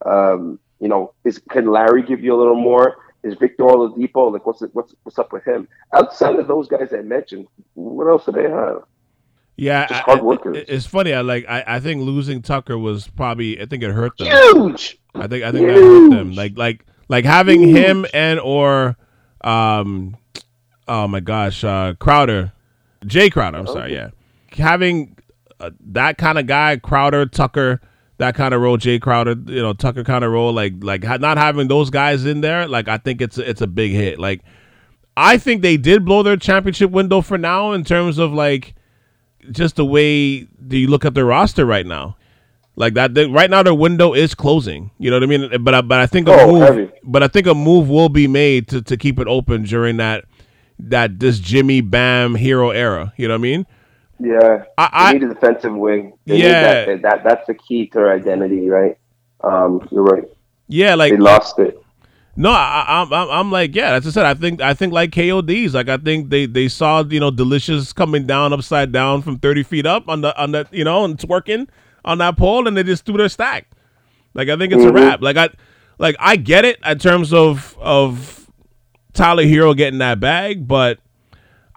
Um, 0.05 0.59
you 0.79 0.87
know, 0.87 1.13
is 1.23 1.39
can 1.49 1.71
Larry 1.71 2.03
give 2.03 2.21
you 2.21 2.35
a 2.35 2.37
little 2.37 2.59
more? 2.59 2.97
Is 3.23 3.35
Victor 3.35 3.63
Oladipo 3.63 4.31
like 4.31 4.45
what's 4.45 4.61
what's 4.73 4.95
what's 5.03 5.19
up 5.19 5.33
with 5.33 5.45
him? 5.45 5.67
Outside 5.93 6.35
of 6.35 6.47
those 6.47 6.67
guys 6.67 6.93
I 6.93 7.01
mentioned, 7.01 7.47
what 7.73 8.07
else 8.07 8.25
do 8.25 8.31
they 8.31 8.49
have? 8.49 8.83
Yeah, 9.57 9.87
Just 9.87 10.03
hard 10.03 10.21
workers. 10.21 10.55
I, 10.55 10.65
it's 10.69 10.85
funny. 10.85 11.13
I 11.13 11.19
like. 11.19 11.45
I, 11.49 11.63
I 11.67 11.79
think 11.81 12.03
losing 12.03 12.41
Tucker 12.41 12.77
was 12.77 13.09
probably. 13.09 13.61
I 13.61 13.65
think 13.65 13.83
it 13.83 13.91
hurt 13.91 14.17
them. 14.17 14.27
Huge. 14.27 14.97
I 15.15 15.27
think. 15.27 15.43
I 15.43 15.51
think 15.51 15.67
Huge. 15.67 15.75
that 15.75 15.81
hurt 15.81 16.09
them. 16.11 16.33
Like 16.33 16.57
like 16.57 16.85
like 17.09 17.25
having 17.25 17.63
Ooh. 17.63 17.75
him 17.75 18.05
and 18.13 18.39
or 18.39 18.95
um 19.41 20.15
oh 20.87 21.09
my 21.09 21.19
gosh, 21.19 21.65
uh 21.65 21.93
Crowder, 21.99 22.53
Jay 23.05 23.29
Crowder, 23.29 23.57
I'm 23.57 23.67
sorry, 23.67 23.93
yeah. 23.93 24.11
Having 24.53 25.17
uh, 25.59 25.71
that 25.87 26.17
kind 26.17 26.39
of 26.39 26.47
guy, 26.47 26.77
Crowder, 26.77 27.25
Tucker, 27.25 27.81
that 28.19 28.35
kind 28.35 28.53
of 28.53 28.61
role, 28.61 28.77
Jay 28.77 28.99
Crowder, 28.99 29.35
you 29.47 29.61
know, 29.61 29.73
Tucker 29.73 30.03
kind 30.03 30.23
of 30.23 30.31
role, 30.31 30.53
like 30.53 30.73
like 30.81 31.03
not 31.19 31.37
having 31.37 31.67
those 31.67 31.89
guys 31.89 32.25
in 32.25 32.41
there, 32.41 32.67
like 32.67 32.87
I 32.87 32.97
think 32.97 33.21
it's 33.21 33.37
it's 33.37 33.61
a 33.61 33.67
big 33.67 33.91
hit. 33.91 34.19
Like 34.19 34.41
I 35.17 35.37
think 35.37 35.61
they 35.61 35.77
did 35.77 36.05
blow 36.05 36.21
their 36.21 36.37
championship 36.37 36.91
window 36.91 37.21
for 37.21 37.37
now 37.37 37.71
in 37.71 37.83
terms 37.83 38.17
of 38.17 38.31
like 38.31 38.75
just 39.51 39.77
the 39.77 39.85
way 39.85 40.41
do 40.67 40.77
you 40.77 40.87
look 40.87 41.05
at 41.05 41.13
the 41.13 41.25
roster 41.25 41.65
right 41.65 41.85
now. 41.85 42.17
Like 42.75 42.93
that, 42.93 43.13
they, 43.13 43.25
right 43.25 43.49
now 43.49 43.61
their 43.61 43.73
window 43.73 44.13
is 44.13 44.33
closing. 44.33 44.91
You 44.97 45.09
know 45.09 45.17
what 45.17 45.23
I 45.23 45.25
mean? 45.25 45.63
But 45.63 45.75
I, 45.75 45.81
but 45.81 45.99
I 45.99 46.05
think 46.05 46.29
a 46.29 46.33
oh, 46.33 46.51
move, 46.53 46.61
heavy. 46.61 46.91
but 47.03 47.23
I 47.23 47.27
think 47.27 47.47
a 47.47 47.53
move 47.53 47.89
will 47.89 48.07
be 48.07 48.25
made 48.27 48.69
to, 48.69 48.81
to 48.81 48.95
keep 48.95 49.19
it 49.19 49.27
open 49.27 49.63
during 49.63 49.97
that 49.97 50.23
that 50.79 51.19
this 51.19 51.39
Jimmy 51.39 51.81
Bam 51.81 52.35
Herro 52.35 52.73
era. 52.73 53.13
You 53.17 53.27
know 53.27 53.33
what 53.33 53.39
I 53.39 53.41
mean? 53.41 53.65
Yeah, 54.19 54.65
I, 54.77 54.89
I 54.91 55.13
need 55.13 55.23
a 55.23 55.33
defensive 55.33 55.73
wing. 55.73 56.13
They 56.25 56.37
yeah, 56.37 56.85
that, 56.85 57.01
that, 57.01 57.23
that's 57.23 57.47
the 57.47 57.53
key 57.53 57.87
to 57.87 57.99
their 57.99 58.13
identity, 58.13 58.69
right? 58.69 58.97
Um, 59.41 59.87
you're 59.91 60.03
right. 60.03 60.25
Yeah, 60.67 60.95
like 60.95 61.11
they 61.11 61.17
lost 61.17 61.57
it. 61.59 61.81
No, 62.35 62.51
I, 62.51 63.01
am 63.01 63.11
I'm, 63.11 63.29
I'm 63.29 63.51
like, 63.51 63.75
yeah. 63.75 63.93
As 63.93 64.07
I 64.07 64.11
said, 64.11 64.25
I 64.25 64.33
think, 64.33 64.61
I 64.61 64.73
think 64.73 64.93
like 64.93 65.11
KODs. 65.11 65.73
Like, 65.73 65.89
I 65.89 65.97
think 65.97 66.29
they, 66.29 66.45
they 66.45 66.69
saw, 66.69 67.03
you 67.03 67.19
know, 67.19 67.31
delicious 67.31 67.91
coming 67.91 68.25
down 68.25 68.53
upside 68.53 68.93
down 68.93 69.21
from 69.23 69.39
30 69.39 69.63
feet 69.63 69.85
up 69.85 70.07
on 70.07 70.21
the, 70.21 70.37
on 70.41 70.51
the, 70.51 70.65
you 70.71 70.85
know, 70.85 71.03
and 71.03 71.17
twerking 71.17 71.67
on 72.05 72.17
that 72.19 72.37
pole 72.37 72.67
and 72.67 72.77
they 72.77 72.83
just 72.83 73.05
threw 73.05 73.17
their 73.17 73.29
stack. 73.29 73.67
Like 74.33 74.49
I 74.49 74.57
think 74.57 74.73
it's 74.73 74.81
mm-hmm. 74.81 74.95
a 74.95 75.01
wrap. 75.01 75.21
Like 75.21 75.37
I 75.37 75.49
like 75.97 76.15
I 76.19 76.35
get 76.35 76.65
it 76.65 76.79
in 76.85 76.99
terms 76.99 77.33
of 77.33 77.77
of 77.79 78.49
Tyler 79.13 79.43
Herro 79.43 79.75
getting 79.75 79.99
that 79.99 80.19
bag, 80.19 80.67
but 80.67 80.99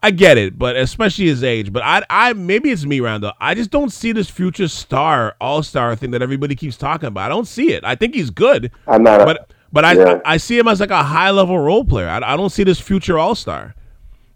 I 0.02 0.10
get 0.10 0.36
it, 0.36 0.58
but 0.58 0.76
especially 0.76 1.26
his 1.26 1.44
age. 1.44 1.72
But 1.72 1.82
I, 1.84 2.02
I 2.10 2.32
maybe 2.32 2.70
it's 2.70 2.84
me, 2.84 3.00
Randall. 3.00 3.32
I 3.40 3.54
just 3.54 3.70
don't 3.70 3.90
see 3.90 4.12
this 4.12 4.28
future 4.28 4.66
star, 4.66 5.36
all 5.40 5.62
star 5.62 5.94
thing 5.94 6.10
that 6.10 6.22
everybody 6.22 6.56
keeps 6.56 6.76
talking 6.76 7.06
about. 7.06 7.26
I 7.26 7.28
don't 7.28 7.46
see 7.46 7.72
it. 7.72 7.84
I 7.84 7.94
think 7.94 8.14
he's 8.14 8.30
good, 8.30 8.72
I'm 8.86 9.02
not 9.04 9.24
but 9.24 9.50
but 9.72 9.84
I, 9.84 9.92
yeah. 9.92 10.20
I, 10.24 10.34
I 10.34 10.36
see 10.36 10.58
him 10.58 10.68
as 10.68 10.80
like 10.80 10.90
a 10.90 11.02
high 11.02 11.30
level 11.30 11.58
role 11.58 11.84
player. 11.84 12.08
I, 12.08 12.16
I 12.16 12.36
don't 12.36 12.50
see 12.50 12.64
this 12.64 12.80
future 12.80 13.18
all 13.18 13.34
star. 13.34 13.74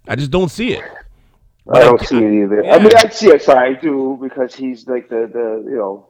I 0.08 0.16
just 0.16 0.30
don't 0.30 0.50
see 0.50 0.72
it. 0.72 0.84
I 1.72 1.80
don't 1.80 2.00
see 2.00 2.18
it 2.18 2.44
either. 2.44 2.62
Yeah. 2.62 2.74
I 2.76 2.78
mean, 2.78 2.92
I 2.96 3.08
see 3.08 3.28
it. 3.28 3.42
Sorry, 3.42 3.76
I 3.76 3.80
do 3.80 4.18
because 4.22 4.54
he's 4.54 4.86
like 4.86 5.08
the 5.08 5.28
the 5.32 5.68
you 5.68 5.76
know 5.76 6.08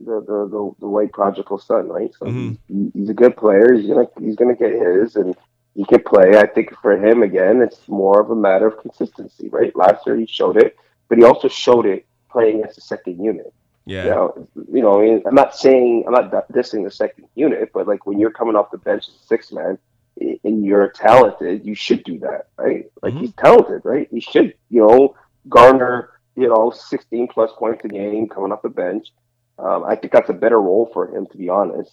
the 0.00 0.20
the 0.20 0.48
the, 0.48 0.72
the 0.80 0.88
white 0.88 1.12
prodigal 1.12 1.58
son, 1.58 1.88
right? 1.88 2.10
So 2.18 2.26
mm-hmm. 2.26 2.54
he, 2.68 2.90
he's 2.98 3.10
a 3.10 3.14
good 3.14 3.36
player. 3.36 3.74
He's 3.74 3.86
gonna 3.86 4.08
he's 4.18 4.36
gonna 4.36 4.56
get 4.56 4.72
his, 4.72 5.16
and 5.16 5.36
he 5.78 5.84
can 5.84 6.02
play. 6.02 6.36
I 6.36 6.44
think 6.44 6.74
for 6.82 6.96
him 6.96 7.22
again, 7.22 7.62
it's 7.62 7.86
more 7.86 8.20
of 8.20 8.30
a 8.30 8.34
matter 8.34 8.66
of 8.66 8.80
consistency, 8.80 9.48
right? 9.48 9.74
Last 9.76 10.04
year 10.08 10.16
he 10.16 10.26
showed 10.26 10.56
it, 10.56 10.76
but 11.08 11.18
he 11.18 11.24
also 11.24 11.46
showed 11.46 11.86
it 11.86 12.04
playing 12.28 12.64
as 12.64 12.76
a 12.76 12.80
second 12.80 13.22
unit. 13.22 13.54
Yeah. 13.86 14.02
You 14.02 14.10
know, 14.10 14.48
you 14.72 14.82
know, 14.82 14.98
I 14.98 15.04
mean, 15.04 15.22
I'm 15.24 15.36
not 15.36 15.54
saying 15.54 16.02
I'm 16.04 16.12
not 16.12 16.32
dissing 16.52 16.82
the 16.82 16.90
second 16.90 17.28
unit, 17.36 17.70
but 17.72 17.86
like 17.86 18.06
when 18.06 18.18
you're 18.18 18.32
coming 18.32 18.56
off 18.56 18.72
the 18.72 18.78
bench 18.78 19.06
as 19.06 19.14
a 19.14 19.26
six 19.28 19.52
man, 19.52 19.78
and 20.18 20.66
you're 20.66 20.88
talented, 20.88 21.64
you 21.64 21.76
should 21.76 22.02
do 22.02 22.18
that, 22.18 22.48
right? 22.56 22.90
Like 23.00 23.14
mm-hmm. 23.14 23.20
he's 23.20 23.34
talented, 23.34 23.82
right? 23.84 24.08
He 24.10 24.18
should, 24.18 24.54
you 24.70 24.84
know, 24.84 25.14
garner, 25.48 26.10
you 26.34 26.48
know, 26.48 26.72
16 26.74 27.28
plus 27.28 27.52
points 27.56 27.84
a 27.84 27.88
game 27.88 28.28
coming 28.28 28.50
off 28.50 28.62
the 28.62 28.68
bench. 28.68 29.12
Um, 29.60 29.84
I 29.84 29.94
think 29.94 30.12
that's 30.12 30.28
a 30.28 30.34
better 30.34 30.60
role 30.60 30.90
for 30.92 31.06
him, 31.14 31.26
to 31.26 31.38
be 31.38 31.48
honest. 31.48 31.92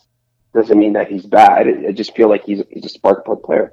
Doesn't 0.56 0.80
mean 0.80 0.94
that 0.94 1.08
he's 1.10 1.26
bad. 1.26 1.68
I 1.88 1.92
just 1.92 2.16
feel 2.16 2.30
like 2.30 2.44
he's 2.46 2.64
he's 2.72 2.86
a 2.86 2.90
spark 2.90 3.26
plug 3.26 3.44
player. 3.44 3.72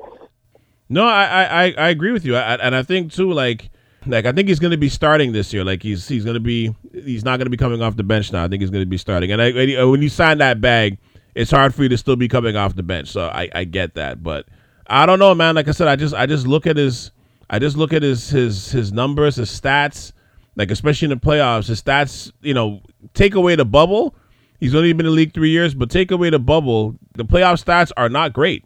No, 0.88 1.06
I 1.06 1.44
I, 1.44 1.74
I 1.78 1.88
agree 1.88 2.12
with 2.12 2.24
you, 2.24 2.36
I, 2.36 2.56
and 2.56 2.74
I 2.74 2.82
think 2.82 3.12
too, 3.12 3.32
like 3.32 3.70
like 4.06 4.26
I 4.26 4.32
think 4.32 4.48
he's 4.48 4.58
going 4.58 4.72
to 4.72 4.76
be 4.76 4.88
starting 4.88 5.32
this 5.32 5.52
year. 5.52 5.64
Like 5.64 5.82
he's 5.82 6.06
he's 6.08 6.24
going 6.24 6.34
to 6.34 6.40
be 6.40 6.74
he's 6.92 7.24
not 7.24 7.38
going 7.38 7.46
to 7.46 7.50
be 7.50 7.56
coming 7.56 7.80
off 7.80 7.96
the 7.96 8.02
bench 8.02 8.32
now. 8.32 8.44
I 8.44 8.48
think 8.48 8.60
he's 8.60 8.70
going 8.70 8.82
to 8.82 8.90
be 8.90 8.98
starting. 8.98 9.32
And 9.32 9.40
I, 9.40 9.84
when 9.84 10.02
you 10.02 10.08
sign 10.08 10.38
that 10.38 10.60
bag 10.60 10.98
it's 11.34 11.50
hard 11.50 11.74
for 11.74 11.82
you 11.82 11.88
to 11.88 11.98
still 11.98 12.16
be 12.16 12.28
coming 12.28 12.56
off 12.56 12.74
the 12.74 12.82
bench. 12.82 13.08
So 13.08 13.26
I, 13.26 13.48
I 13.54 13.64
get 13.64 13.94
that, 13.94 14.22
but 14.22 14.46
I 14.86 15.06
don't 15.06 15.18
know, 15.18 15.34
man. 15.34 15.54
Like 15.54 15.68
I 15.68 15.72
said, 15.72 15.88
I 15.88 15.96
just 15.96 16.14
I 16.14 16.26
just 16.26 16.46
look 16.46 16.66
at 16.66 16.76
his 16.76 17.10
I 17.48 17.58
just 17.58 17.76
look 17.76 17.92
at 17.92 18.02
his 18.02 18.28
his 18.28 18.70
his 18.70 18.92
numbers, 18.92 19.36
his 19.36 19.48
stats, 19.48 20.12
like 20.56 20.70
especially 20.70 21.06
in 21.06 21.18
the 21.18 21.24
playoffs, 21.24 21.68
his 21.68 21.82
stats. 21.82 22.32
You 22.42 22.54
know, 22.54 22.82
take 23.14 23.34
away 23.34 23.56
the 23.56 23.64
bubble. 23.64 24.14
He's 24.62 24.76
only 24.76 24.92
been 24.92 25.06
in 25.06 25.10
the 25.10 25.16
league 25.16 25.34
three 25.34 25.50
years, 25.50 25.74
but 25.74 25.90
take 25.90 26.12
away 26.12 26.30
the 26.30 26.38
bubble, 26.38 26.94
the 27.14 27.24
playoff 27.24 27.60
stats 27.60 27.90
are 27.96 28.08
not 28.08 28.32
great. 28.32 28.64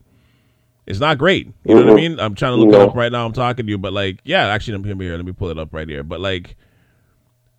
It's 0.84 1.00
not 1.00 1.16
great. 1.16 1.46
You 1.64 1.74
know 1.74 1.80
mm-hmm. 1.80 1.88
what 1.88 1.92
I 1.92 1.96
mean? 1.96 2.20
I'm 2.20 2.34
trying 2.34 2.52
to 2.52 2.62
look 2.62 2.74
it 2.74 2.80
up 2.82 2.94
right 2.94 3.10
now. 3.10 3.24
I'm 3.24 3.32
talking 3.32 3.64
to 3.64 3.70
you, 3.70 3.78
but 3.78 3.94
like, 3.94 4.20
yeah, 4.22 4.46
actually, 4.48 4.74
I'm 4.74 5.00
here. 5.00 5.16
Let 5.16 5.24
me 5.24 5.32
pull 5.32 5.48
it 5.48 5.58
up 5.58 5.72
right 5.72 5.88
here. 5.88 6.02
But 6.02 6.20
like, 6.20 6.54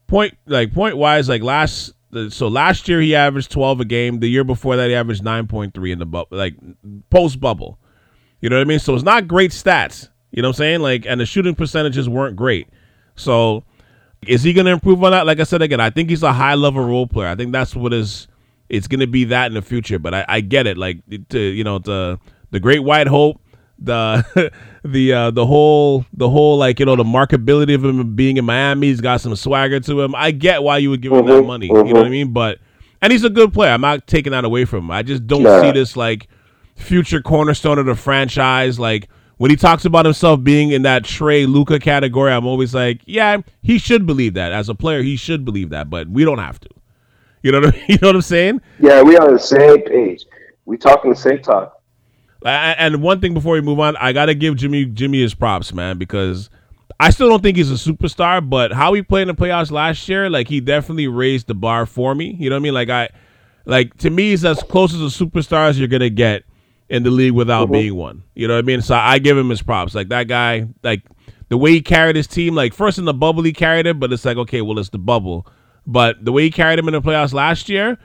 point 0.06 0.38
like 0.46 0.72
point 0.72 0.98
wise, 0.98 1.28
like 1.28 1.42
last 1.42 1.94
so 2.30 2.48
last 2.48 2.88
year 2.88 3.02
he 3.02 3.16
averaged 3.16 3.50
12 3.50 3.80
a 3.80 3.86
game. 3.86 4.20
The 4.20 4.30
year 4.30 4.44
before 4.44 4.76
that 4.76 4.88
he 4.88 4.94
averaged 4.94 5.24
9.3 5.24 5.92
in 5.92 5.98
the 5.98 6.06
bubble, 6.06 6.38
like 6.38 6.54
post 7.10 7.40
bubble. 7.40 7.80
You 8.40 8.50
know 8.50 8.58
what 8.58 8.62
I 8.62 8.66
mean? 8.66 8.78
So 8.78 8.94
it's 8.94 9.04
not 9.04 9.28
great 9.28 9.50
stats. 9.50 10.10
You 10.30 10.44
know 10.44 10.50
what 10.50 10.58
I'm 10.58 10.60
saying? 10.60 10.82
Like, 10.82 11.08
and 11.08 11.20
the 11.20 11.26
shooting 11.26 11.56
percentages 11.56 12.08
weren't 12.08 12.36
great. 12.36 12.68
So 13.16 13.64
is 14.28 14.44
he 14.44 14.54
going 14.54 14.66
to 14.66 14.72
improve 14.72 15.04
on 15.04 15.12
that? 15.12 15.26
Like 15.26 15.40
I 15.40 15.44
said 15.44 15.62
again, 15.62 15.80
I 15.80 15.90
think 15.90 16.10
he's 16.10 16.24
a 16.24 16.34
high 16.34 16.56
level 16.56 16.86
role 16.86 17.08
player. 17.08 17.28
I 17.28 17.36
think 17.36 17.52
that's 17.52 17.76
what 17.76 17.94
is. 17.94 18.28
It's 18.70 18.88
going 18.88 19.00
to 19.00 19.08
be 19.08 19.24
that 19.26 19.48
in 19.48 19.54
the 19.54 19.62
future. 19.62 19.98
But 19.98 20.14
I, 20.14 20.26
I 20.28 20.42
get 20.42 20.68
it. 20.68 20.78
Like 20.78 21.00
to 21.30 21.40
you 21.40 21.64
know 21.64 21.80
the 21.80 22.20
the 22.52 22.60
Great 22.60 22.84
White 22.84 23.08
Hope, 23.08 23.42
the 23.80 24.52
the 24.84 25.14
uh, 25.14 25.32
the 25.32 25.46
whole 25.46 26.06
the 26.14 26.30
whole 26.30 26.58
like 26.58 26.80
you 26.80 26.86
know 26.86 26.96
the 26.96 27.04
marketability 27.04 27.76
of 27.76 27.86
him 27.86 28.16
being 28.16 28.38
in 28.38 28.46
Miami. 28.46 28.88
He's 28.88 29.02
got 29.02 29.22
some 29.22 29.36
swagger 29.36 29.80
to 29.80 30.02
him. 30.02 30.16
I 30.16 30.32
get 30.32 30.64
why 30.64 30.78
you 30.80 30.90
would 30.90 31.02
give 31.02 31.12
him 31.12 31.20
mm-hmm, 31.20 31.30
that 31.30 31.44
money. 31.44 31.70
Mm-hmm. 31.70 31.88
You 31.88 31.94
know 31.94 32.00
what 32.02 32.08
I 32.08 32.12
mean? 32.12 32.34
But 32.34 32.60
and 33.02 33.12
he's 33.12 33.24
a 33.24 33.30
good 33.30 33.54
player. 33.54 33.72
I'm 33.72 33.82
not 33.82 34.08
taking 34.08 34.32
that 34.32 34.46
away 34.46 34.66
from 34.66 34.86
him. 34.86 34.92
I 34.92 35.04
just 35.04 35.28
don't 35.28 35.44
see 35.62 35.72
this 35.72 35.96
like 35.96 36.28
future 36.76 37.22
cornerstone 37.22 37.80
of 37.80 37.86
the 37.86 37.96
franchise. 37.96 38.80
Like 38.80 39.10
when 39.38 39.52
he 39.52 39.58
talks 39.58 39.86
about 39.86 40.06
himself 40.06 40.44
being 40.44 40.72
in 40.72 40.82
that 40.84 41.04
Trae 41.04 41.48
Luka 41.48 41.80
category, 41.80 42.32
I'm 42.32 42.46
always 42.46 42.74
like, 42.74 43.02
yeah, 43.06 43.38
he 43.62 43.78
should 43.78 44.06
believe 44.06 44.34
that 44.34 44.52
as 44.52 44.70
a 44.70 44.76
player. 44.76 45.02
He 45.02 45.16
should 45.16 45.46
believe 45.46 45.70
that, 45.70 45.90
but 45.90 46.10
we 46.10 46.26
don't 46.26 46.40
have 46.40 46.60
to. 46.60 46.70
You 47.44 47.52
know 47.52 47.62
what 47.62 47.76
I, 47.76 47.86
you 47.88 47.98
know 48.02 48.10
what 48.10 48.16
I'm 48.16 48.22
saying? 48.22 48.62
Yeah, 48.80 49.02
we 49.02 49.18
on 49.18 49.34
the 49.34 49.40
same 49.40 49.82
page. 49.84 50.26
We 50.66 50.78
talking 50.78 51.12
the 51.12 51.18
same 51.18 51.42
talk. 51.42 51.82
And 52.44 53.02
one 53.02 53.20
thing 53.20 53.34
before 53.34 53.54
we 53.54 53.62
move 53.62 53.80
on, 53.80 53.96
I 53.98 54.14
gotta 54.14 54.34
give 54.34 54.56
Jimmy 54.56 54.86
Jimmy 54.86 55.22
his 55.22 55.34
props, 55.34 55.74
man, 55.74 55.98
because 55.98 56.50
I 57.00 57.10
still 57.10 57.30
don't 57.30 57.44
think 57.44 57.58
he's 57.58 57.72
a 57.72 57.92
superstar, 57.92 58.48
but 58.48 58.72
how 58.74 58.94
he 58.94 59.02
played 59.02 59.24
in 59.24 59.28
the 59.30 59.34
playoffs 59.36 59.72
last 59.72 60.08
year, 60.08 60.30
like 60.30 60.48
he 60.48 60.60
definitely 60.60 61.08
raised 61.08 61.48
the 61.48 61.56
bar 61.56 61.86
for 61.86 62.16
me. 62.16 62.36
You 62.40 62.50
know 62.50 62.56
what 62.56 62.62
I 62.62 62.64
mean? 62.64 62.74
Like 62.74 62.90
I, 62.90 63.10
like 63.66 63.98
to 63.98 64.10
me, 64.10 64.32
he's 64.32 64.46
as 64.46 64.62
close 64.64 64.94
as 64.94 65.02
a 65.02 65.24
superstar 65.24 65.70
as 65.70 65.78
you're 65.80 65.88
gonna 65.88 66.10
get 66.10 66.44
in 66.90 67.04
the 67.04 67.12
league 67.12 67.34
without 67.34 67.66
mm-hmm. 67.66 67.74
being 67.74 67.96
one. 67.96 68.24
You 68.34 68.48
know 68.48 68.56
what 68.56 68.64
I 68.64 68.68
mean? 68.68 68.82
So 68.82 68.96
I 68.96 69.20
give 69.20 69.38
him 69.38 69.50
his 69.50 69.62
props. 69.62 69.94
Like 69.94 70.10
that 70.10 70.28
guy, 70.28 70.68
like 70.84 71.04
the 71.50 71.58
way 71.58 71.72
he 71.72 71.82
carried 71.82 72.16
his 72.16 72.28
team. 72.28 72.56
Like 72.56 72.74
first 72.74 72.98
in 72.98 73.06
the 73.06 73.14
bubble, 73.14 73.44
he 73.44 73.54
carried 73.54 73.86
it, 73.86 74.00
but 74.00 74.12
it's 74.14 74.26
like 74.26 74.38
okay, 74.38 74.62
well 74.62 74.80
it's 74.80 74.90
the 74.90 75.00
bubble. 75.00 75.48
But 75.86 76.24
the 76.24 76.32
way 76.32 76.44
he 76.44 76.52
carried 76.52 76.80
him 76.80 76.88
in 76.88 76.94
the 76.94 77.02
playoffs 77.02 77.34
last 77.34 77.70
year, 77.70 77.98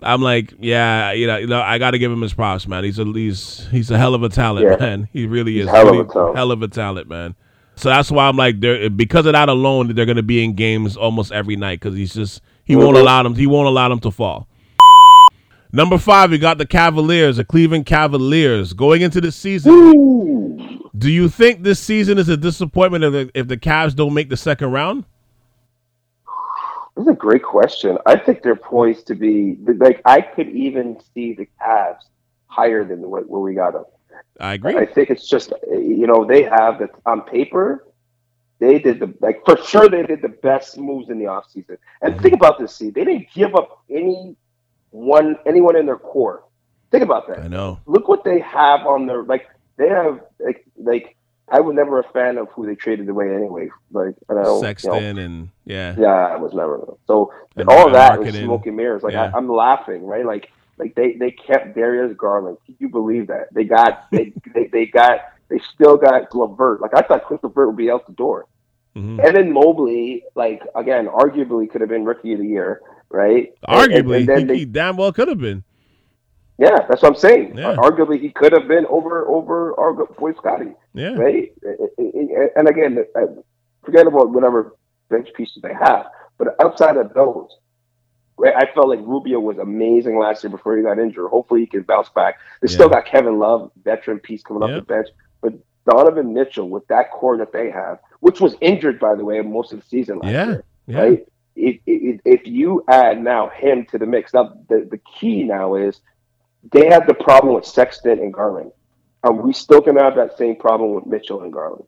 I'm 0.00 0.22
like, 0.22 0.54
yeah, 0.60 1.12
you 1.12 1.26
know, 1.26 1.36
you 1.38 1.46
know, 1.48 1.60
I 1.60 1.78
got 1.78 1.90
to 1.90 1.98
give 1.98 2.12
him 2.12 2.22
his 2.22 2.32
props, 2.32 2.68
man. 2.68 2.84
He's 2.84 2.98
a 2.98 3.04
he's 3.04 3.66
he's 3.70 3.90
a 3.90 3.98
hell 3.98 4.14
of 4.14 4.22
a 4.22 4.28
talent, 4.28 4.66
yeah. 4.66 4.76
man. 4.76 5.08
He 5.12 5.26
really 5.26 5.58
is. 5.58 5.68
Hell, 5.68 5.86
really, 5.86 6.00
of 6.00 6.14
a 6.14 6.36
hell 6.36 6.52
of 6.52 6.62
a 6.62 6.68
talent, 6.68 7.08
man. 7.08 7.34
So 7.74 7.88
that's 7.88 8.10
why 8.10 8.28
I'm 8.28 8.36
like, 8.36 8.60
they're 8.60 8.90
because 8.90 9.26
of 9.26 9.32
that 9.32 9.48
alone, 9.48 9.94
they're 9.94 10.06
going 10.06 10.16
to 10.16 10.22
be 10.22 10.44
in 10.44 10.54
games 10.54 10.96
almost 10.96 11.32
every 11.32 11.56
night 11.56 11.80
because 11.80 11.96
he's 11.96 12.14
just 12.14 12.40
he 12.64 12.74
mm-hmm. 12.74 12.84
won't 12.84 12.96
allow 12.96 13.22
them 13.22 13.34
he 13.34 13.46
won't 13.46 13.66
allow 13.68 13.88
them 13.88 14.00
to 14.00 14.10
fall. 14.10 14.48
Number 15.70 15.98
five, 15.98 16.30
we 16.30 16.38
got 16.38 16.58
the 16.58 16.66
Cavaliers, 16.66 17.36
the 17.36 17.44
Cleveland 17.44 17.86
Cavaliers, 17.86 18.72
going 18.72 19.02
into 19.02 19.20
the 19.20 19.30
season. 19.30 19.72
Ooh. 19.72 20.90
Do 20.96 21.10
you 21.10 21.28
think 21.28 21.62
this 21.62 21.78
season 21.78 22.18
is 22.18 22.28
a 22.28 22.36
disappointment 22.36 23.04
if 23.04 23.12
the, 23.12 23.30
if 23.38 23.48
the 23.48 23.56
Cavs 23.56 23.94
don't 23.94 24.14
make 24.14 24.30
the 24.30 24.36
second 24.36 24.72
round? 24.72 25.04
That's 26.96 27.08
a 27.08 27.14
great 27.14 27.44
question. 27.44 27.98
I 28.06 28.16
think 28.16 28.42
they're 28.42 28.56
poised 28.56 29.06
to 29.08 29.14
be 29.14 29.56
like 29.76 30.02
I 30.04 30.20
could 30.20 30.48
even 30.48 30.98
see 31.14 31.32
the 31.34 31.46
Cavs 31.62 32.02
higher 32.46 32.84
than 32.84 33.08
where, 33.08 33.22
where 33.22 33.40
we 33.40 33.54
got 33.54 33.74
them. 33.74 33.84
I 34.40 34.54
agree. 34.54 34.76
I 34.76 34.86
think 34.86 35.10
it's 35.10 35.28
just 35.28 35.52
you 35.70 36.08
know 36.08 36.24
they 36.24 36.42
have 36.42 36.80
it 36.80 36.90
on 37.06 37.22
paper. 37.22 37.86
They 38.58 38.80
did 38.80 38.98
the 38.98 39.14
like 39.20 39.44
for 39.44 39.56
sure 39.58 39.88
they 39.88 40.02
did 40.02 40.22
the 40.22 40.28
best 40.28 40.76
moves 40.76 41.08
in 41.08 41.20
the 41.20 41.26
offseason. 41.26 41.76
And 42.02 42.20
think 42.20 42.34
about 42.34 42.58
this, 42.58 42.74
see, 42.74 42.90
they 42.90 43.04
didn't 43.04 43.28
give 43.32 43.54
up 43.54 43.84
any 43.88 44.36
one 44.90 45.36
anyone 45.46 45.76
in 45.76 45.86
their 45.86 45.96
core. 45.96 46.44
Think 46.90 47.04
about 47.04 47.28
that. 47.28 47.40
I 47.40 47.48
know. 47.48 47.80
Look 47.86 48.08
what 48.08 48.24
they 48.24 48.40
have 48.40 48.80
on 48.86 49.06
their 49.06 49.22
like 49.22 49.48
they 49.76 49.88
have 49.88 50.20
like 50.38 50.64
like 50.76 51.16
I 51.50 51.60
was 51.60 51.74
never 51.74 51.98
a 52.00 52.04
fan 52.12 52.38
of 52.38 52.48
who 52.50 52.66
they 52.66 52.74
traded 52.74 53.08
away 53.08 53.34
anyway. 53.34 53.70
Like 53.90 54.14
I 54.28 54.34
don't, 54.34 54.60
Sexton 54.60 54.94
you 54.94 55.12
know, 55.14 55.20
and 55.20 55.48
yeah, 55.64 55.94
yeah, 55.98 56.06
I 56.08 56.36
was 56.36 56.52
never. 56.52 56.94
So 57.06 57.32
and 57.56 57.68
all 57.68 57.90
that 57.90 58.20
was 58.20 58.34
smoke 58.34 58.66
mirrors. 58.66 59.02
Like 59.02 59.14
yeah. 59.14 59.30
I, 59.34 59.38
am 59.38 59.48
laughing, 59.48 60.04
right? 60.04 60.26
Like 60.26 60.50
like 60.78 60.94
they 60.94 61.14
they 61.14 61.30
kept 61.30 61.74
Darius 61.74 62.16
Garland. 62.16 62.58
Can 62.66 62.76
you 62.78 62.88
believe 62.88 63.28
that 63.28 63.52
they 63.52 63.64
got 63.64 64.06
they, 64.12 64.32
they 64.54 64.66
they 64.66 64.86
got 64.86 65.20
they 65.48 65.58
still 65.74 65.96
got 65.96 66.34
LeVert. 66.34 66.80
Like 66.80 66.94
I 66.94 67.02
thought 67.02 67.24
Chris 67.24 67.40
LeVert 67.42 67.68
would 67.68 67.76
be 67.76 67.90
out 67.90 68.06
the 68.06 68.12
door. 68.12 68.46
Mm-hmm. 68.96 69.20
Evan 69.20 69.52
Mobley, 69.52 70.24
like 70.34 70.62
again, 70.74 71.06
arguably 71.06 71.70
could 71.70 71.80
have 71.80 71.90
been 71.90 72.04
rookie 72.04 72.32
of 72.32 72.40
the 72.40 72.46
year, 72.46 72.80
right? 73.10 73.52
Arguably, 73.66 74.20
and, 74.20 74.28
and, 74.28 74.40
and 74.40 74.50
they, 74.50 74.58
he 74.58 74.64
damn 74.64 74.96
well 74.96 75.12
could 75.12 75.28
have 75.28 75.38
been. 75.38 75.64
Yeah, 76.58 76.86
that's 76.88 77.02
what 77.02 77.12
I'm 77.12 77.14
saying. 77.14 77.56
Yeah. 77.56 77.76
Arguably, 77.76 78.20
he 78.20 78.30
could 78.30 78.52
have 78.52 78.66
been 78.66 78.84
over 78.86 79.26
over 79.28 79.78
our 79.78 79.92
boy 79.92 80.32
Scotty. 80.34 80.72
Yeah. 80.92 81.14
Right. 81.14 81.52
And 82.56 82.68
again, 82.68 83.04
uh, 83.14 83.26
forget 83.84 84.06
about 84.06 84.30
whatever 84.30 84.74
bench 85.08 85.28
pieces 85.36 85.62
they 85.62 85.72
have, 85.72 86.06
but 86.36 86.56
outside 86.60 86.96
of 86.96 87.14
those, 87.14 87.48
right, 88.36 88.54
I 88.56 88.72
felt 88.74 88.88
like 88.88 88.98
Rubio 89.00 89.38
was 89.38 89.58
amazing 89.58 90.18
last 90.18 90.42
year 90.42 90.50
before 90.50 90.76
he 90.76 90.82
got 90.82 90.98
injured. 90.98 91.30
Hopefully, 91.30 91.60
he 91.60 91.66
can 91.66 91.82
bounce 91.82 92.08
back. 92.08 92.38
They 92.60 92.68
yeah. 92.68 92.74
still 92.74 92.88
got 92.88 93.06
Kevin 93.06 93.38
Love, 93.38 93.70
veteran 93.84 94.18
piece 94.18 94.42
coming 94.42 94.68
yep. 94.68 94.70
off 94.70 94.86
the 94.86 94.94
bench, 94.94 95.08
but 95.40 95.52
Donovan 95.88 96.34
Mitchell 96.34 96.68
with 96.68 96.86
that 96.88 97.12
core 97.12 97.38
that 97.38 97.52
they 97.52 97.70
have, 97.70 98.00
which 98.18 98.40
was 98.40 98.56
injured 98.60 98.98
by 98.98 99.14
the 99.14 99.24
way 99.24 99.40
most 99.42 99.72
of 99.72 99.80
the 99.80 99.86
season 99.86 100.18
last 100.18 100.32
yeah. 100.32 100.46
year, 100.46 100.64
yeah. 100.88 100.98
right? 100.98 101.28
If, 101.60 101.80
if, 101.86 102.20
if 102.24 102.46
you 102.46 102.84
add 102.88 103.22
now 103.22 103.48
him 103.48 103.84
to 103.86 103.98
the 103.98 104.06
mix, 104.06 104.32
now 104.32 104.54
the, 104.68 104.86
the 104.90 105.00
key 105.18 105.42
now 105.42 105.74
is 105.74 106.00
they 106.72 106.86
had 106.86 107.06
the 107.06 107.14
problem 107.14 107.54
with 107.54 107.64
Sexton 107.64 108.18
and 108.20 108.32
Garland. 108.32 108.70
Are 109.24 109.32
we 109.32 109.52
still 109.52 109.80
going 109.80 109.96
to 109.96 110.02
have 110.02 110.14
that 110.14 110.38
same 110.38 110.56
problem 110.56 110.94
with 110.94 111.06
Mitchell 111.06 111.42
and 111.42 111.52
Garland? 111.52 111.84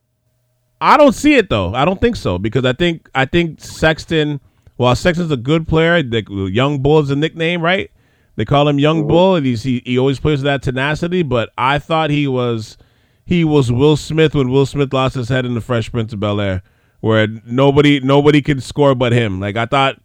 I 0.81 0.97
don't 0.97 1.13
see 1.13 1.35
it 1.35 1.49
though. 1.49 1.73
I 1.73 1.85
don't 1.85 2.01
think 2.01 2.15
so 2.15 2.37
because 2.37 2.65
I 2.65 2.73
think 2.73 3.09
I 3.13 3.25
think 3.25 3.61
Sexton. 3.61 4.41
Well, 4.77 4.95
Sexton's 4.95 5.31
a 5.31 5.37
good 5.37 5.67
player. 5.67 6.01
The 6.01 6.23
Young 6.51 6.81
Bull 6.81 6.99
is 6.99 7.11
a 7.11 7.15
nickname, 7.15 7.61
right? 7.61 7.91
They 8.35 8.45
call 8.45 8.67
him 8.67 8.79
Young 8.79 9.01
mm-hmm. 9.01 9.07
Bull, 9.07 9.35
and 9.35 9.45
he's, 9.45 9.61
he 9.61 9.83
he 9.85 9.99
always 9.99 10.19
plays 10.19 10.39
with 10.39 10.45
that 10.45 10.63
tenacity. 10.63 11.21
But 11.21 11.51
I 11.57 11.77
thought 11.77 12.09
he 12.09 12.27
was 12.27 12.77
he 13.23 13.43
was 13.43 13.71
Will 13.71 13.95
Smith 13.95 14.33
when 14.33 14.49
Will 14.49 14.65
Smith 14.65 14.91
lost 14.91 15.15
his 15.15 15.29
head 15.29 15.45
in 15.45 15.53
the 15.53 15.61
Fresh 15.61 15.91
Prince 15.91 16.13
of 16.13 16.19
Bel 16.19 16.41
Air, 16.41 16.63
where 17.01 17.27
nobody 17.45 17.99
nobody 17.99 18.41
could 18.41 18.63
score 18.63 18.95
but 18.95 19.11
him. 19.11 19.39
Like 19.39 19.57
I 19.57 19.65
thought 19.65 19.99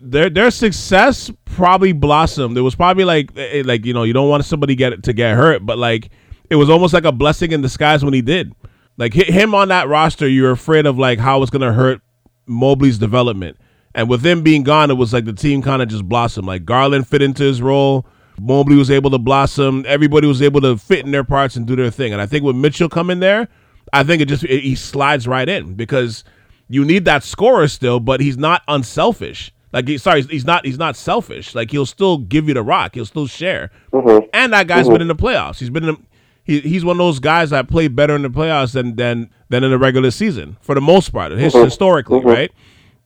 their 0.00 0.28
their 0.28 0.50
success 0.50 1.30
probably 1.44 1.92
blossomed. 1.92 2.58
It 2.58 2.62
was 2.62 2.74
probably 2.74 3.04
like 3.04 3.30
eh, 3.36 3.60
eh, 3.60 3.62
like 3.64 3.86
you 3.86 3.94
know 3.94 4.02
you 4.02 4.12
don't 4.12 4.28
want 4.28 4.44
somebody 4.44 4.74
get 4.74 5.02
to 5.02 5.12
get 5.12 5.36
hurt, 5.36 5.64
but 5.64 5.78
like 5.78 6.10
it 6.50 6.56
was 6.56 6.68
almost 6.68 6.92
like 6.92 7.04
a 7.04 7.12
blessing 7.12 7.52
in 7.52 7.62
disguise 7.62 8.04
when 8.04 8.12
he 8.12 8.20
did. 8.20 8.52
Like 8.98 9.14
him 9.14 9.54
on 9.54 9.68
that 9.68 9.88
roster, 9.88 10.28
you're 10.28 10.50
afraid 10.50 10.84
of 10.84 10.98
like 10.98 11.18
how 11.18 11.40
it's 11.42 11.50
gonna 11.50 11.72
hurt 11.72 12.02
Mobley's 12.46 12.98
development. 12.98 13.56
And 13.94 14.08
with 14.08 14.24
him 14.24 14.42
being 14.42 14.62
gone, 14.62 14.90
it 14.90 14.94
was 14.94 15.12
like 15.12 15.26
the 15.26 15.32
team 15.32 15.62
kind 15.62 15.82
of 15.82 15.88
just 15.88 16.08
blossomed. 16.08 16.46
Like 16.46 16.64
Garland 16.64 17.06
fit 17.06 17.22
into 17.22 17.44
his 17.44 17.62
role. 17.62 18.06
Mobley 18.40 18.76
was 18.76 18.90
able 18.90 19.10
to 19.10 19.18
blossom. 19.18 19.84
Everybody 19.86 20.26
was 20.26 20.40
able 20.42 20.60
to 20.62 20.76
fit 20.78 21.04
in 21.04 21.12
their 21.12 21.24
parts 21.24 21.56
and 21.56 21.66
do 21.66 21.76
their 21.76 21.90
thing. 21.90 22.12
And 22.12 22.20
I 22.20 22.26
think 22.26 22.42
with 22.42 22.56
Mitchell 22.56 22.88
coming 22.88 23.20
there, 23.20 23.48
I 23.92 24.04
think 24.04 24.22
it 24.22 24.26
just 24.26 24.44
it, 24.44 24.62
he 24.62 24.74
slides 24.74 25.28
right 25.28 25.48
in 25.48 25.74
because 25.74 26.24
you 26.68 26.84
need 26.84 27.04
that 27.04 27.22
scorer 27.22 27.68
still, 27.68 28.00
but 28.00 28.20
he's 28.20 28.38
not 28.38 28.62
unselfish. 28.68 29.52
Like, 29.72 29.88
he, 29.88 29.98
sorry, 29.98 30.22
he's 30.22 30.44
not 30.44 30.66
he's 30.66 30.78
not 30.78 30.96
selfish. 30.96 31.54
Like, 31.54 31.70
he'll 31.70 31.86
still 31.86 32.18
give 32.18 32.48
you 32.48 32.54
the 32.54 32.62
rock. 32.62 32.94
He'll 32.94 33.06
still 33.06 33.26
share. 33.26 33.70
Mm-hmm. 33.92 34.26
And 34.32 34.52
that 34.52 34.66
guy's 34.66 34.84
mm-hmm. 34.84 34.94
been 34.94 35.02
in 35.02 35.08
the 35.08 35.16
playoffs. 35.16 35.58
He's 35.58 35.70
been 35.70 35.84
in. 35.84 36.06
he, 36.44 36.60
he's 36.60 36.84
one 36.84 36.96
of 36.96 36.98
those 36.98 37.20
guys 37.20 37.50
that 37.50 37.68
play 37.68 37.88
better 37.88 38.14
in 38.14 38.22
the 38.22 38.30
playoffs 38.30 38.72
than 38.72 38.96
than 38.96 39.30
than 39.48 39.64
in 39.64 39.70
the 39.70 39.78
regular 39.78 40.10
season 40.10 40.56
for 40.60 40.74
the 40.74 40.80
most 40.80 41.10
part, 41.10 41.32
mm-hmm. 41.32 41.64
historically, 41.64 42.18
mm-hmm. 42.18 42.28
right? 42.28 42.52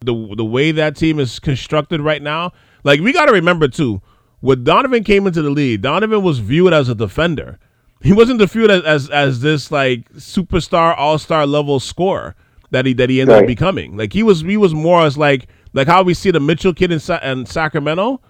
The 0.00 0.34
the 0.36 0.44
way 0.44 0.72
that 0.72 0.96
team 0.96 1.18
is 1.18 1.38
constructed 1.38 2.00
right 2.00 2.22
now, 2.22 2.52
like 2.84 3.00
we 3.00 3.12
got 3.12 3.26
to 3.26 3.32
remember 3.32 3.68
too, 3.68 4.02
when 4.40 4.64
Donovan 4.64 5.04
came 5.04 5.26
into 5.26 5.42
the 5.42 5.50
league, 5.50 5.82
Donovan 5.82 6.22
was 6.22 6.38
viewed 6.38 6.72
as 6.72 6.88
a 6.88 6.94
defender. 6.94 7.58
He 8.06 8.12
wasn't 8.12 8.40
viewed 8.50 8.70
as 8.70 8.82
as, 8.84 9.10
as 9.10 9.40
this 9.40 9.70
like 9.70 10.08
superstar, 10.14 10.94
all 10.96 11.18
star 11.18 11.46
level 11.46 11.80
scorer 11.80 12.34
that 12.70 12.86
he 12.86 12.92
that 12.94 13.10
he 13.10 13.20
ended 13.20 13.34
right. 13.34 13.42
up 13.42 13.46
becoming. 13.46 13.96
Like 13.96 14.12
he 14.12 14.22
was 14.22 14.42
he 14.42 14.56
was 14.56 14.74
more 14.74 15.02
as 15.04 15.16
like 15.18 15.48
like 15.72 15.86
how 15.86 16.02
we 16.02 16.14
see 16.14 16.30
the 16.30 16.40
Mitchell 16.40 16.72
kid 16.72 16.92
in, 16.92 17.00
Sa- 17.00 17.20
in 17.22 17.46
Sacramento. 17.46 18.20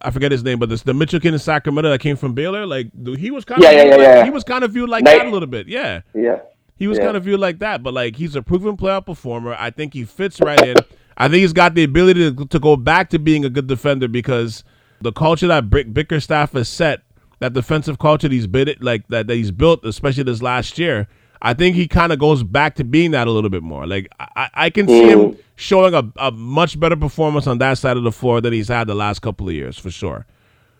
I 0.00 0.10
forget 0.10 0.30
his 0.32 0.42
name, 0.44 0.58
but 0.58 0.68
this 0.68 0.82
the 0.82 0.94
Mitchell 0.94 1.20
kid 1.20 1.32
in 1.32 1.38
Sacramento 1.38 1.90
that 1.90 2.00
came 2.00 2.16
from 2.16 2.34
Baylor. 2.34 2.66
Like 2.66 2.90
dude, 3.02 3.18
he 3.18 3.30
was 3.30 3.44
kind 3.44 3.62
Yeah, 3.62 3.70
of 3.70 3.74
yeah, 3.76 3.82
yeah, 3.84 3.90
like, 3.90 4.00
yeah. 4.00 4.24
he 4.24 4.30
was 4.30 4.44
kind 4.44 4.62
of 4.64 4.72
viewed 4.72 4.88
like 4.88 5.04
Nice. 5.04 5.18
that 5.18 5.26
a 5.26 5.30
little 5.30 5.48
bit. 5.48 5.66
Yeah, 5.68 6.02
Yeah. 6.14 6.38
he 6.76 6.86
was 6.86 6.98
Yeah. 6.98 7.04
kind 7.06 7.16
of 7.16 7.24
viewed 7.24 7.40
like 7.40 7.58
that. 7.58 7.82
But 7.82 7.94
like 7.94 8.16
he's 8.16 8.36
a 8.36 8.42
proven 8.42 8.76
playoff 8.76 9.06
performer. 9.06 9.56
I 9.58 9.70
think 9.70 9.94
he 9.94 10.04
fits 10.04 10.40
right 10.40 10.60
in. 10.60 10.76
I 11.16 11.28
think 11.28 11.40
he's 11.40 11.52
got 11.52 11.74
the 11.74 11.84
ability 11.84 12.32
to, 12.34 12.46
to 12.46 12.58
go 12.58 12.76
back 12.76 13.10
to 13.10 13.18
being 13.18 13.44
a 13.44 13.50
good 13.50 13.66
defender 13.66 14.08
because 14.08 14.64
the 15.00 15.12
culture 15.12 15.46
that 15.48 15.70
Brick 15.70 15.92
Bickerstaff 15.94 16.52
has 16.52 16.68
set, 16.68 17.02
that 17.40 17.52
defensive 17.52 17.98
culture 17.98 18.28
that 18.28 18.34
he's 18.34 18.46
bit 18.46 18.82
like 18.82 19.06
that, 19.08 19.26
that 19.26 19.34
he's 19.34 19.50
built, 19.50 19.84
especially 19.84 20.22
this 20.24 20.42
last 20.42 20.78
year. 20.78 21.08
I 21.42 21.52
think 21.52 21.76
he 21.76 21.86
kind 21.86 22.10
of 22.12 22.18
goes 22.18 22.42
back 22.42 22.74
to 22.76 22.84
being 22.84 23.10
that 23.10 23.26
a 23.26 23.30
little 23.30 23.50
bit 23.50 23.62
more. 23.62 23.86
Like 23.86 24.08
I, 24.18 24.48
I 24.54 24.70
can 24.70 24.88
see 24.88 25.08
him 25.08 25.18
Mm. 25.18 25.38
showing 25.56 25.92
a, 25.94 26.02
a 26.16 26.30
much 26.30 26.80
better 26.80 26.96
performance 26.96 27.46
on 27.46 27.58
that 27.58 27.76
side 27.78 27.96
of 27.98 28.02
the 28.02 28.12
floor 28.12 28.40
than 28.40 28.52
he's 28.54 28.68
had 28.68 28.86
the 28.86 28.94
last 28.94 29.20
couple 29.20 29.48
of 29.48 29.54
years 29.54 29.76
for 29.78 29.90
sure. 29.90 30.26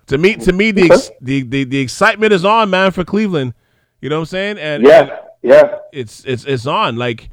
To 0.07 0.17
me, 0.19 0.37
to 0.37 0.53
me, 0.53 0.71
the 0.71 0.91
ex, 0.91 1.11
the, 1.21 1.43
the 1.43 1.65
the 1.65 1.79
excitement 1.81 2.33
is 2.33 2.45
on, 2.45 2.71
man, 2.71 2.93
for 2.93 3.05
Cleveland. 3.05 3.53
You 4.01 4.09
know 4.09 4.17
what 4.17 4.21
I'm 4.23 4.27
saying? 4.27 4.59
And 4.59 4.87
and 4.87 5.09
Yeah. 5.09 5.19
Yeah. 5.43 5.79
it's 5.93 6.25
it's 6.25 6.45
it's 6.47 6.67
on. 6.67 6.97
Like 6.97 7.29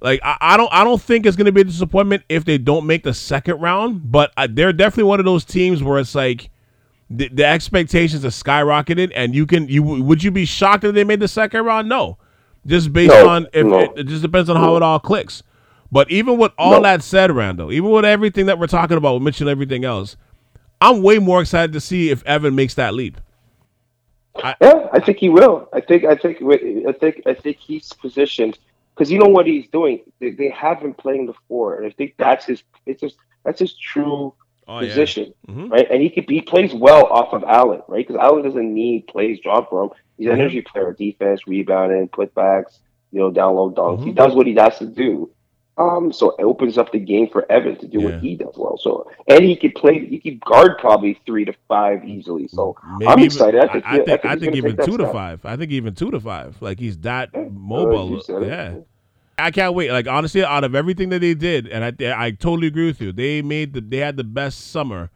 like 0.00 0.20
I, 0.22 0.36
I 0.40 0.56
don't 0.56 0.72
I 0.72 0.84
don't 0.84 1.00
think 1.02 1.26
it's 1.26 1.36
gonna 1.36 1.50
be 1.52 1.62
a 1.62 1.64
disappointment 1.64 2.22
if 2.28 2.44
they 2.44 2.58
don't 2.58 2.86
make 2.86 3.02
the 3.02 3.14
second 3.14 3.60
round. 3.60 4.12
But 4.12 4.32
I, 4.36 4.46
they're 4.46 4.72
definitely 4.72 5.04
one 5.08 5.18
of 5.18 5.24
those 5.26 5.44
teams 5.44 5.82
where 5.82 5.98
it's 5.98 6.14
like 6.14 6.50
the, 7.10 7.28
the 7.28 7.44
expectations 7.44 8.24
are 8.24 8.28
skyrocketed, 8.28 9.12
and 9.14 9.34
you 9.34 9.46
can 9.46 9.68
you 9.68 9.82
would 9.82 10.22
you 10.22 10.30
be 10.30 10.44
shocked 10.44 10.84
if 10.84 10.94
they 10.94 11.04
made 11.04 11.20
the 11.20 11.28
second 11.28 11.64
round? 11.64 11.88
No, 11.88 12.18
just 12.66 12.92
based 12.92 13.12
No, 13.12 13.28
on 13.28 13.46
if 13.52 13.66
no. 13.66 13.78
it, 13.80 13.92
it 13.96 14.04
just 14.04 14.22
depends 14.22 14.50
on 14.50 14.56
how 14.56 14.76
it 14.76 14.82
all 14.82 14.98
clicks. 14.98 15.42
But 15.92 16.10
even 16.10 16.36
with 16.36 16.52
all 16.58 16.72
No. 16.72 16.82
that 16.82 17.02
said, 17.02 17.30
Randall, 17.30 17.72
even 17.72 17.90
with 17.90 18.04
everything 18.04 18.46
that 18.46 18.58
we're 18.58 18.66
talking 18.66 18.96
about 18.96 19.14
with 19.14 19.22
Mitchell 19.22 19.48
and 19.48 19.52
everything 19.52 19.84
else, 19.84 20.16
I'm 20.80 21.02
way 21.02 21.18
more 21.18 21.40
excited 21.40 21.72
to 21.74 21.80
see 21.80 22.10
if 22.10 22.24
Evan 22.24 22.54
makes 22.56 22.74
that 22.74 22.92
leap. 22.94 23.18
Yeah, 24.60 24.88
I 24.92 25.00
think 25.00 25.18
he 25.18 25.28
will. 25.28 25.68
I 25.72 25.80
think 25.80 26.04
I 26.04 26.14
think 26.16 26.42
I 26.42 26.92
think 26.92 27.22
I 27.26 27.34
think 27.34 27.56
he's 27.58 27.92
positioned 27.92 28.58
because 28.94 29.10
you 29.10 29.18
know 29.18 29.28
what 29.28 29.46
he's 29.46 29.68
doing. 29.68 30.00
They, 30.20 30.30
they 30.30 30.50
have 30.50 30.80
him 30.80 30.92
playing 30.92 31.26
the 31.26 31.34
four, 31.48 31.76
and 31.76 31.86
I 31.86 31.90
think 31.90 32.14
that's 32.18 32.44
his. 32.46 32.62
It's 32.84 33.00
just 33.00 33.16
that's 33.44 33.60
his 33.60 33.74
true 33.74 34.34
Oh, 34.68 34.80
yeah. 34.80 34.88
position, 34.88 35.32
Mhm. 35.48 35.70
right? 35.70 35.86
And 35.90 36.02
he 36.02 36.10
could 36.10 36.28
he 36.28 36.40
plays 36.40 36.74
well 36.74 37.04
off 37.06 37.32
of 37.32 37.44
Allen, 37.44 37.82
right? 37.88 38.06
Because 38.06 38.20
Allen 38.20 38.42
doesn't 38.42 38.74
need 38.74 39.06
plays 39.06 39.38
drawn 39.40 39.64
from 39.68 39.84
him. 39.84 39.90
He's 40.18 40.26
an 40.26 40.32
Mhm. 40.36 40.40
energy 40.40 40.62
player, 40.62 40.92
defense, 40.98 41.46
rebounding, 41.46 42.08
putbacks, 42.08 42.78
you 43.12 43.20
know, 43.20 43.30
down 43.30 43.54
low 43.54 43.70
dunks. 43.70 44.02
He 44.04 44.10
Mhm. 44.10 44.16
does 44.16 44.34
what 44.34 44.46
he 44.46 44.54
has 44.54 44.78
to 44.78 44.86
do. 44.86 45.30
Um, 45.78 46.10
so 46.10 46.30
it 46.38 46.42
opens 46.42 46.78
up 46.78 46.90
the 46.90 46.98
game 46.98 47.28
for 47.28 47.44
Evan 47.52 47.76
to 47.76 47.86
do 47.86 47.98
Yeah. 48.00 48.04
what 48.06 48.20
he 48.20 48.34
does 48.34 48.54
well. 48.56 48.78
So 48.78 49.06
and 49.28 49.44
he 49.44 49.54
could 49.56 49.74
play, 49.74 50.06
he 50.06 50.18
could 50.18 50.40
guard 50.40 50.78
probably 50.78 51.18
three 51.26 51.44
to 51.44 51.52
five 51.68 52.02
easily. 52.04 52.48
So 52.48 52.74
Maybe 52.98 53.06
I'm 53.08 53.18
even- 53.18 53.24
excited. 53.26 53.60
I 53.62 53.68
think, 53.72 53.84
I, 53.86 53.90
I 54.00 54.04
think, 54.04 54.24
I 54.24 54.36
think 54.36 54.56
even 54.56 54.76
two 54.78 54.96
to 54.96 55.04
step. 55.04 55.12
five. 55.12 55.44
I 55.44 55.54
think 55.56 55.70
even 55.72 55.94
two 55.94 56.10
to 56.10 56.18
five. 56.18 56.56
Like 56.62 56.80
he's 56.80 56.96
that 57.00 57.28
Yeah, 57.34 57.44
mobile. 57.52 58.08
you 58.10 58.20
said 58.22 58.42
it. 58.42 58.86
I 59.38 59.50
can't 59.50 59.74
wait. 59.74 59.90
Like 59.90 60.06
honestly, 60.06 60.44
out 60.44 60.64
of 60.64 60.74
everything 60.74 61.10
that 61.10 61.20
they 61.20 61.34
did, 61.34 61.66
and 61.68 61.84
I 61.84 62.24
I 62.26 62.30
totally 62.30 62.68
agree 62.68 62.86
with 62.86 63.00
you. 63.00 63.12
They 63.12 63.42
made 63.42 63.74
the 63.74 63.80
they 63.80 63.98
had 63.98 64.16
the 64.16 64.24
best 64.24 64.70
summer, 64.70 65.10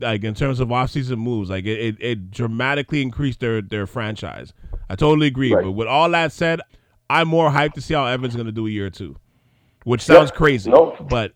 like 0.00 0.24
in 0.24 0.34
terms 0.34 0.60
of 0.60 0.68
offseason 0.68 1.18
moves. 1.18 1.50
Like 1.50 1.64
it, 1.66 1.78
it, 1.78 1.96
it 2.00 2.30
dramatically 2.30 3.02
increased 3.02 3.40
their 3.40 3.60
their 3.60 3.86
franchise. 3.86 4.52
I 4.88 4.96
totally 4.96 5.26
agree. 5.26 5.52
Right. 5.52 5.64
But 5.64 5.72
with 5.72 5.88
all 5.88 6.08
that 6.10 6.32
said, 6.32 6.60
I'm 7.10 7.28
more 7.28 7.50
hyped 7.50 7.74
to 7.74 7.80
see 7.82 7.94
how 7.94 8.06
Evans 8.06 8.34
going 8.34 8.46
to 8.46 8.52
do 8.52 8.66
a 8.66 8.70
year 8.70 8.86
or 8.86 8.90
two, 8.90 9.16
which 9.84 10.00
sounds 10.02 10.30
Yeah. 10.30 10.36
crazy. 10.36 10.70
No. 10.70 10.96
but 11.10 11.32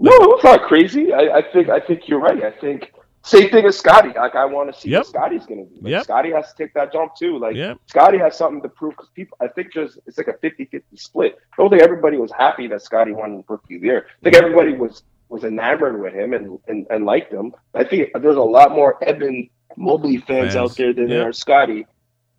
No, 0.00 0.10
it's 0.12 0.44
not 0.44 0.62
crazy. 0.62 1.12
I, 1.12 1.38
I 1.38 1.42
think 1.52 1.68
I 1.68 1.80
think 1.80 2.08
you're 2.08 2.18
right. 2.20 2.42
I 2.42 2.50
think 2.60 2.92
same 3.24 3.50
thing 3.50 3.64
as 3.64 3.78
Scotty. 3.78 4.10
Like 4.14 4.34
I 4.34 4.44
want 4.44 4.72
to 4.72 4.78
see 4.78 4.90
Yep. 4.90 5.00
what 5.00 5.06
Scotty's 5.06 5.46
going 5.46 5.66
to 5.66 5.74
do. 5.74 5.80
Like, 5.80 5.90
Yep. 5.90 6.04
Scotty 6.04 6.30
has 6.30 6.52
to 6.52 6.62
take 6.62 6.74
that 6.74 6.92
jump 6.92 7.16
too. 7.16 7.38
Like 7.38 7.56
Yep. 7.56 7.78
Scotty 7.86 8.18
has 8.18 8.36
something 8.36 8.60
to 8.62 8.68
prove 8.68 8.92
because 8.92 9.08
people. 9.14 9.36
I 9.40 9.48
think 9.48 9.72
just 9.72 9.98
it's 10.06 10.18
like 10.18 10.28
a 10.28 10.34
50-50 10.34 10.82
split. 10.96 11.38
I 11.52 11.56
don't 11.56 11.70
think 11.70 11.82
everybody 11.82 12.18
was 12.18 12.30
happy 12.32 12.66
that 12.68 12.82
Scotty 12.82 13.12
won 13.12 13.42
Rookie 13.48 13.76
of 13.76 13.80
the 13.80 13.86
Year. 13.86 14.06
I 14.20 14.24
think 14.24 14.36
everybody 14.36 14.74
was 14.74 15.02
was 15.30 15.42
enamored 15.42 16.00
with 16.00 16.12
him 16.12 16.34
and 16.34 16.58
and, 16.68 16.86
and 16.90 17.06
liked 17.06 17.32
him. 17.32 17.54
I 17.74 17.84
think 17.84 18.10
there's 18.20 18.36
a 18.36 18.42
lot 18.42 18.72
more 18.72 19.02
Evan 19.02 19.48
Mobley 19.76 20.18
fans, 20.18 20.52
Fans. 20.52 20.56
out 20.56 20.76
there 20.76 20.92
than 20.92 21.08
there 21.08 21.28
are 21.28 21.32
Scotty. 21.32 21.86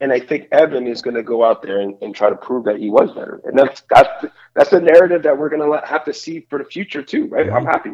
And 0.02 0.12
I 0.12 0.20
think 0.20 0.50
Evan 0.52 0.88
is 0.88 1.02
going 1.02 1.16
to 1.16 1.24
go 1.24 1.44
out 1.44 1.62
there 1.62 1.80
and, 1.80 1.96
and 2.02 2.14
try 2.14 2.30
to 2.30 2.36
prove 2.36 2.66
that 2.66 2.78
he 2.78 2.90
was 2.90 3.12
better. 3.14 3.42
And 3.46 3.58
that's 3.58 3.82
that's 3.90 4.26
that's 4.54 4.70
the 4.70 4.82
narrative 4.82 5.24
that 5.24 5.36
we're 5.36 5.50
going 5.50 5.62
to 5.62 5.88
have 5.88 6.06
to 6.06 6.14
see 6.14 6.46
for 6.50 6.60
the 6.60 6.66
future 6.66 7.02
too, 7.02 7.26
right? 7.28 7.48
I'm 7.48 7.64
mm-hmm. 7.64 7.68
happy. 7.68 7.92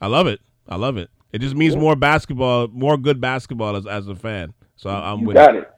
I 0.00 0.08
love 0.08 0.26
it. 0.26 0.40
I 0.68 0.76
love 0.76 0.96
it. 0.96 1.10
It 1.34 1.40
just 1.40 1.56
means 1.56 1.74
Yeah. 1.74 1.80
more 1.80 1.96
basketball, 1.96 2.68
more 2.68 2.96
good 2.96 3.20
basketball 3.20 3.74
as, 3.74 3.88
as 3.88 4.06
a 4.06 4.14
fan. 4.14 4.54
So 4.76 4.88
I- 4.88 5.10
I'm 5.10 5.22
You 5.22 5.26
with 5.26 5.34
got 5.34 5.56
it. 5.56 5.64
it. 5.64 5.70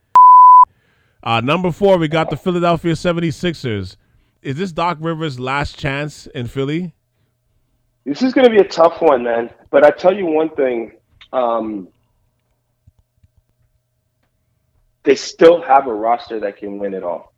Uh, 1.22 1.40
number 1.40 1.72
four, 1.72 1.96
we 1.96 2.08
got 2.08 2.28
the 2.28 2.36
Philadelphia 2.36 2.92
76ers. 2.94 3.96
Is 4.42 4.56
this 4.56 4.70
Doc 4.70 4.98
Rivers' 5.00 5.40
last 5.40 5.78
chance 5.78 6.26
in 6.26 6.46
Philly? 6.46 6.92
This 8.04 8.20
is 8.20 8.34
going 8.34 8.44
to 8.44 8.50
be 8.50 8.58
a 8.58 8.68
tough 8.68 9.00
one, 9.00 9.24
man. 9.24 9.48
But 9.70 9.82
I 9.82 9.90
tell 9.90 10.14
you 10.14 10.26
one 10.26 10.50
thing: 10.50 10.92
um, 11.32 11.88
they 15.04 15.14
still 15.14 15.62
have 15.62 15.86
a 15.86 15.92
roster 15.94 16.38
that 16.40 16.58
can 16.58 16.78
win 16.78 16.92
it 16.92 17.02
all. 17.02 17.32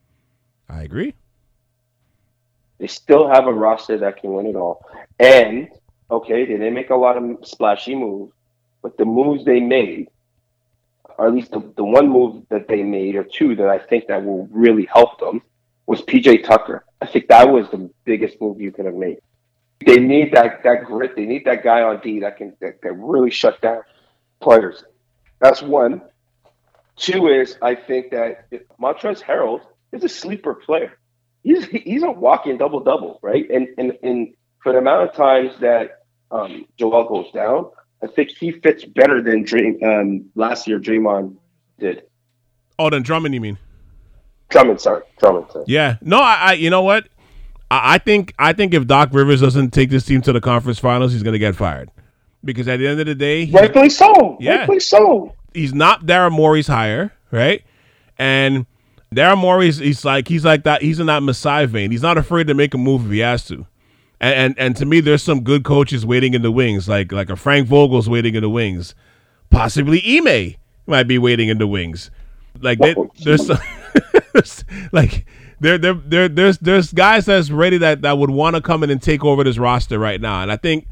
I 0.68 0.82
agree. 0.82 1.14
They 2.78 2.88
still 2.88 3.28
have 3.28 3.46
a 3.46 3.52
roster 3.52 3.96
that 3.98 4.20
can 4.20 4.32
win 4.32 4.46
it 4.46 4.56
all. 4.56 4.84
And 5.20 5.68
okay, 6.10 6.44
they 6.44 6.52
didn't 6.52 6.74
make 6.74 6.90
a 6.90 6.96
lot 6.96 7.16
of 7.16 7.46
splashy 7.46 7.94
moves, 7.94 8.32
but 8.82 8.96
the 8.96 9.04
moves 9.04 9.44
they 9.44 9.60
made, 9.60 10.08
or 11.18 11.26
at 11.26 11.34
least 11.34 11.50
the, 11.50 11.60
the 11.76 11.84
one 11.84 12.08
move 12.08 12.44
that 12.50 12.68
they 12.68 12.82
made, 12.82 13.16
or 13.16 13.24
two 13.24 13.56
that 13.56 13.68
I 13.68 13.78
think 13.78 14.06
that 14.08 14.24
will 14.24 14.46
really 14.50 14.86
help 14.86 15.18
them, 15.20 15.42
was 15.86 16.02
PJ 16.02 16.44
Tucker. 16.44 16.84
I 17.00 17.06
think 17.06 17.28
that 17.28 17.48
was 17.48 17.68
the 17.70 17.90
biggest 18.04 18.40
move 18.40 18.60
you 18.60 18.72
could 18.72 18.86
have 18.86 18.94
made. 18.94 19.18
They 19.84 19.98
need 19.98 20.32
that 20.32 20.62
that 20.64 20.84
grit. 20.84 21.14
They 21.14 21.24
need 21.24 21.44
that 21.44 21.62
guy 21.62 21.82
on 21.82 22.00
D 22.00 22.20
that 22.20 22.36
can 22.36 22.54
that, 22.60 22.82
that 22.82 22.92
really 22.92 23.30
shut 23.30 23.60
down 23.60 23.82
players. 24.40 24.84
That's 25.40 25.62
one. 25.62 26.02
Two 26.96 27.28
is 27.28 27.56
I 27.62 27.76
think 27.76 28.10
that 28.10 28.48
Montrezl 28.80 29.22
Harrell 29.22 29.60
is 29.92 30.02
a 30.02 30.08
sleeper 30.08 30.54
player. 30.54 30.98
He's 31.44 31.64
he's 31.66 32.02
a 32.02 32.10
walking 32.10 32.58
double 32.58 32.80
double, 32.80 33.20
right? 33.22 33.48
And 33.48 33.68
and 33.78 33.92
and 34.02 34.34
for 34.62 34.72
the 34.72 34.78
amount 34.78 35.08
of 35.08 35.14
times 35.14 35.52
that 35.60 35.97
um, 36.30 36.66
Joel 36.78 37.08
goes 37.08 37.30
down, 37.32 37.70
I 38.02 38.06
think 38.06 38.30
he 38.30 38.52
fits 38.52 38.84
better 38.84 39.22
than 39.22 39.42
Dream 39.44 39.78
um, 39.84 40.30
last 40.34 40.66
year. 40.68 40.78
Draymond 40.78 41.36
did. 41.78 42.02
Oh, 42.78 42.90
then 42.90 43.02
Drummond, 43.02 43.34
you 43.34 43.40
mean? 43.40 43.58
Drummond, 44.50 44.80
sorry, 44.80 45.02
Drummond. 45.18 45.46
Sorry. 45.52 45.64
Yeah. 45.68 45.96
No, 46.00 46.18
I, 46.18 46.36
I 46.40 46.52
you 46.54 46.70
know 46.70 46.82
what? 46.82 47.08
I, 47.70 47.94
I 47.94 47.98
think 47.98 48.32
I 48.38 48.52
think 48.52 48.72
if 48.72 48.86
Doc 48.86 49.10
Rivers 49.12 49.40
doesn't 49.40 49.70
take 49.70 49.90
this 49.90 50.04
team 50.04 50.22
to 50.22 50.32
the 50.32 50.40
conference 50.40 50.78
finals, 50.78 51.12
he's 51.12 51.22
gonna 51.22 51.38
get 51.38 51.54
fired. 51.56 51.90
Because 52.44 52.68
at 52.68 52.78
the 52.78 52.86
end 52.86 53.00
of 53.00 53.06
the 53.06 53.14
day, 53.16 53.44
he- 53.46 53.52
Rightfully 53.52 53.90
so. 53.90 54.36
Yeah. 54.40 54.58
Rightfully 54.58 54.80
so. 54.80 55.34
he's 55.52 55.74
not 55.74 56.06
Daryl 56.06 56.30
Morey's 56.30 56.68
hire, 56.68 57.12
right? 57.32 57.62
And 58.16 58.64
Daryl 59.14 59.36
Morey's 59.36 59.78
he's 59.78 60.04
like 60.04 60.28
he's 60.28 60.44
like 60.44 60.62
that. 60.64 60.80
He's 60.82 61.00
in 61.00 61.06
that 61.06 61.22
Masai 61.22 61.66
vein. 61.66 61.90
He's 61.90 62.02
not 62.02 62.16
afraid 62.16 62.46
to 62.46 62.54
make 62.54 62.72
a 62.74 62.78
move 62.78 63.04
if 63.06 63.10
he 63.12 63.18
has 63.18 63.44
to. 63.46 63.66
And 64.20 64.34
and, 64.34 64.58
and 64.58 64.76
to 64.76 64.86
me, 64.86 65.00
there's 65.00 65.22
some 65.22 65.42
good 65.42 65.64
coaches 65.64 66.04
waiting 66.04 66.34
in 66.34 66.42
the 66.42 66.50
wings, 66.50 66.88
like 66.88 67.12
like 67.12 67.30
a 67.30 67.36
Frank 67.36 67.68
Vogel's 67.68 68.08
waiting 68.08 68.34
in 68.34 68.42
the 68.42 68.50
wings, 68.50 68.94
possibly 69.50 70.02
Ime 70.18 70.56
might 70.86 71.04
be 71.04 71.18
waiting 71.18 71.48
in 71.48 71.58
the 71.58 71.66
wings. 71.66 72.10
Like 72.60 72.78
they, 72.78 72.94
there's 73.22 73.46
some, 73.46 73.58
like 74.92 75.26
there 75.60 75.78
there 75.78 75.94
there 75.94 76.28
there's 76.28 76.58
there's 76.58 76.92
guys 76.92 77.26
that's 77.26 77.50
ready 77.50 77.78
that 77.78 78.02
that 78.02 78.18
would 78.18 78.30
want 78.30 78.56
to 78.56 78.62
come 78.62 78.82
in 78.82 78.90
and 78.90 79.00
take 79.00 79.24
over 79.24 79.44
this 79.44 79.58
roster 79.58 79.98
right 79.98 80.20
now. 80.20 80.42
And 80.42 80.50
I 80.50 80.56
think 80.56 80.86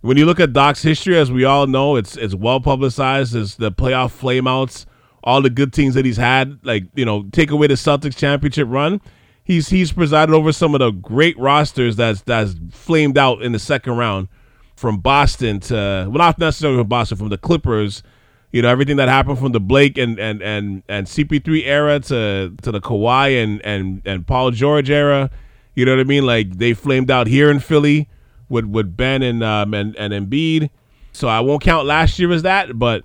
when 0.00 0.16
you 0.16 0.26
look 0.26 0.40
at 0.40 0.52
Doc's 0.52 0.82
history, 0.82 1.16
as 1.16 1.32
we 1.32 1.44
all 1.44 1.66
know, 1.66 1.96
it's 1.96 2.16
it's 2.16 2.34
well 2.34 2.60
publicized. 2.60 3.34
It's 3.34 3.54
the 3.56 3.72
playoff 3.72 4.18
flameouts, 4.18 4.86
all 5.22 5.40
the 5.42 5.50
good 5.50 5.72
teams 5.72 5.94
that 5.94 6.04
he's 6.04 6.16
had. 6.16 6.58
Like 6.64 6.84
you 6.94 7.04
know, 7.04 7.24
take 7.32 7.50
away 7.50 7.68
the 7.68 7.74
Celtics 7.74 8.16
championship 8.16 8.68
run, 8.68 9.00
he's 9.44 9.68
he's 9.68 9.92
presided 9.92 10.34
over 10.34 10.52
some 10.52 10.74
of 10.74 10.80
the 10.80 10.90
great 10.90 11.38
rosters 11.38 11.96
that's 11.96 12.22
that's 12.22 12.54
flamed 12.70 13.16
out 13.16 13.42
in 13.42 13.52
the 13.52 13.58
second 13.58 13.96
round, 13.96 14.28
from 14.74 14.98
Boston 14.98 15.60
to 15.60 15.74
well, 15.74 16.18
not 16.18 16.38
necessarily 16.38 16.78
from 16.78 16.88
Boston, 16.88 17.18
from 17.18 17.28
the 17.28 17.38
Clippers. 17.38 18.02
You 18.50 18.62
know 18.62 18.68
everything 18.68 18.96
that 18.96 19.08
happened 19.08 19.38
from 19.38 19.52
the 19.52 19.60
Blake 19.60 19.98
and 19.98 20.18
and 20.18 20.42
and 20.42 20.82
and 20.88 21.06
CP3 21.06 21.66
era 21.66 22.00
to 22.00 22.54
to 22.62 22.72
the 22.72 22.80
Kawhi 22.80 23.42
and 23.42 23.64
and 23.64 24.02
and 24.04 24.26
Paul 24.26 24.50
George 24.50 24.90
era. 24.90 25.30
You 25.74 25.84
know 25.84 25.92
what 25.92 26.00
I 26.00 26.04
mean? 26.04 26.24
Like 26.24 26.58
they 26.58 26.72
flamed 26.72 27.10
out 27.10 27.26
here 27.26 27.50
in 27.50 27.58
Philly 27.60 28.08
with 28.48 28.64
with 28.64 28.96
Ben 28.96 29.22
and 29.22 29.42
um 29.42 29.74
and 29.74 29.96
and 29.96 30.12
Embiid. 30.12 30.70
So 31.12 31.28
I 31.28 31.40
won't 31.40 31.62
count 31.62 31.86
last 31.86 32.18
year 32.18 32.32
as 32.32 32.42
that, 32.42 32.76
but 32.78 33.04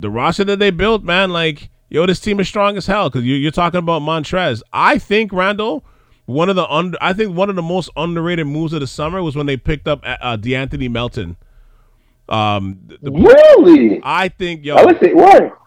the 0.00 0.10
roster 0.10 0.44
that 0.44 0.58
they 0.58 0.70
built, 0.70 1.04
man, 1.04 1.30
like 1.30 1.70
yo, 1.92 2.06
this 2.06 2.20
team 2.20 2.40
is 2.40 2.48
strong 2.48 2.76
as 2.76 2.86
hell. 2.86 3.10
Because 3.10 3.24
you, 3.24 3.34
you're 3.34 3.52
talking 3.52 3.78
about 3.78 4.02
Montrez. 4.02 4.62
I 4.72 4.98
think 4.98 5.32
Randall, 5.32 5.84
one 6.24 6.48
of 6.48 6.56
the 6.56 6.66
under, 6.68 6.98
I 7.00 7.12
think 7.12 7.36
one 7.36 7.50
of 7.50 7.56
the 7.56 7.62
most 7.62 7.90
underrated 7.96 8.46
moves 8.46 8.72
of 8.72 8.80
the 8.80 8.86
summer 8.86 9.22
was 9.22 9.36
when 9.36 9.46
they 9.46 9.56
picked 9.56 9.86
up 9.86 10.00
uh, 10.04 10.36
D'Anthony 10.36 10.88
Melton. 10.88 11.36
Um, 12.28 12.78
the, 13.02 13.10
really? 13.10 14.00
I 14.02 14.28
think 14.28 14.64
yo. 14.64 14.76
I 14.76 14.84
would 14.84 14.98
say 15.00 15.12
what? 15.12 15.58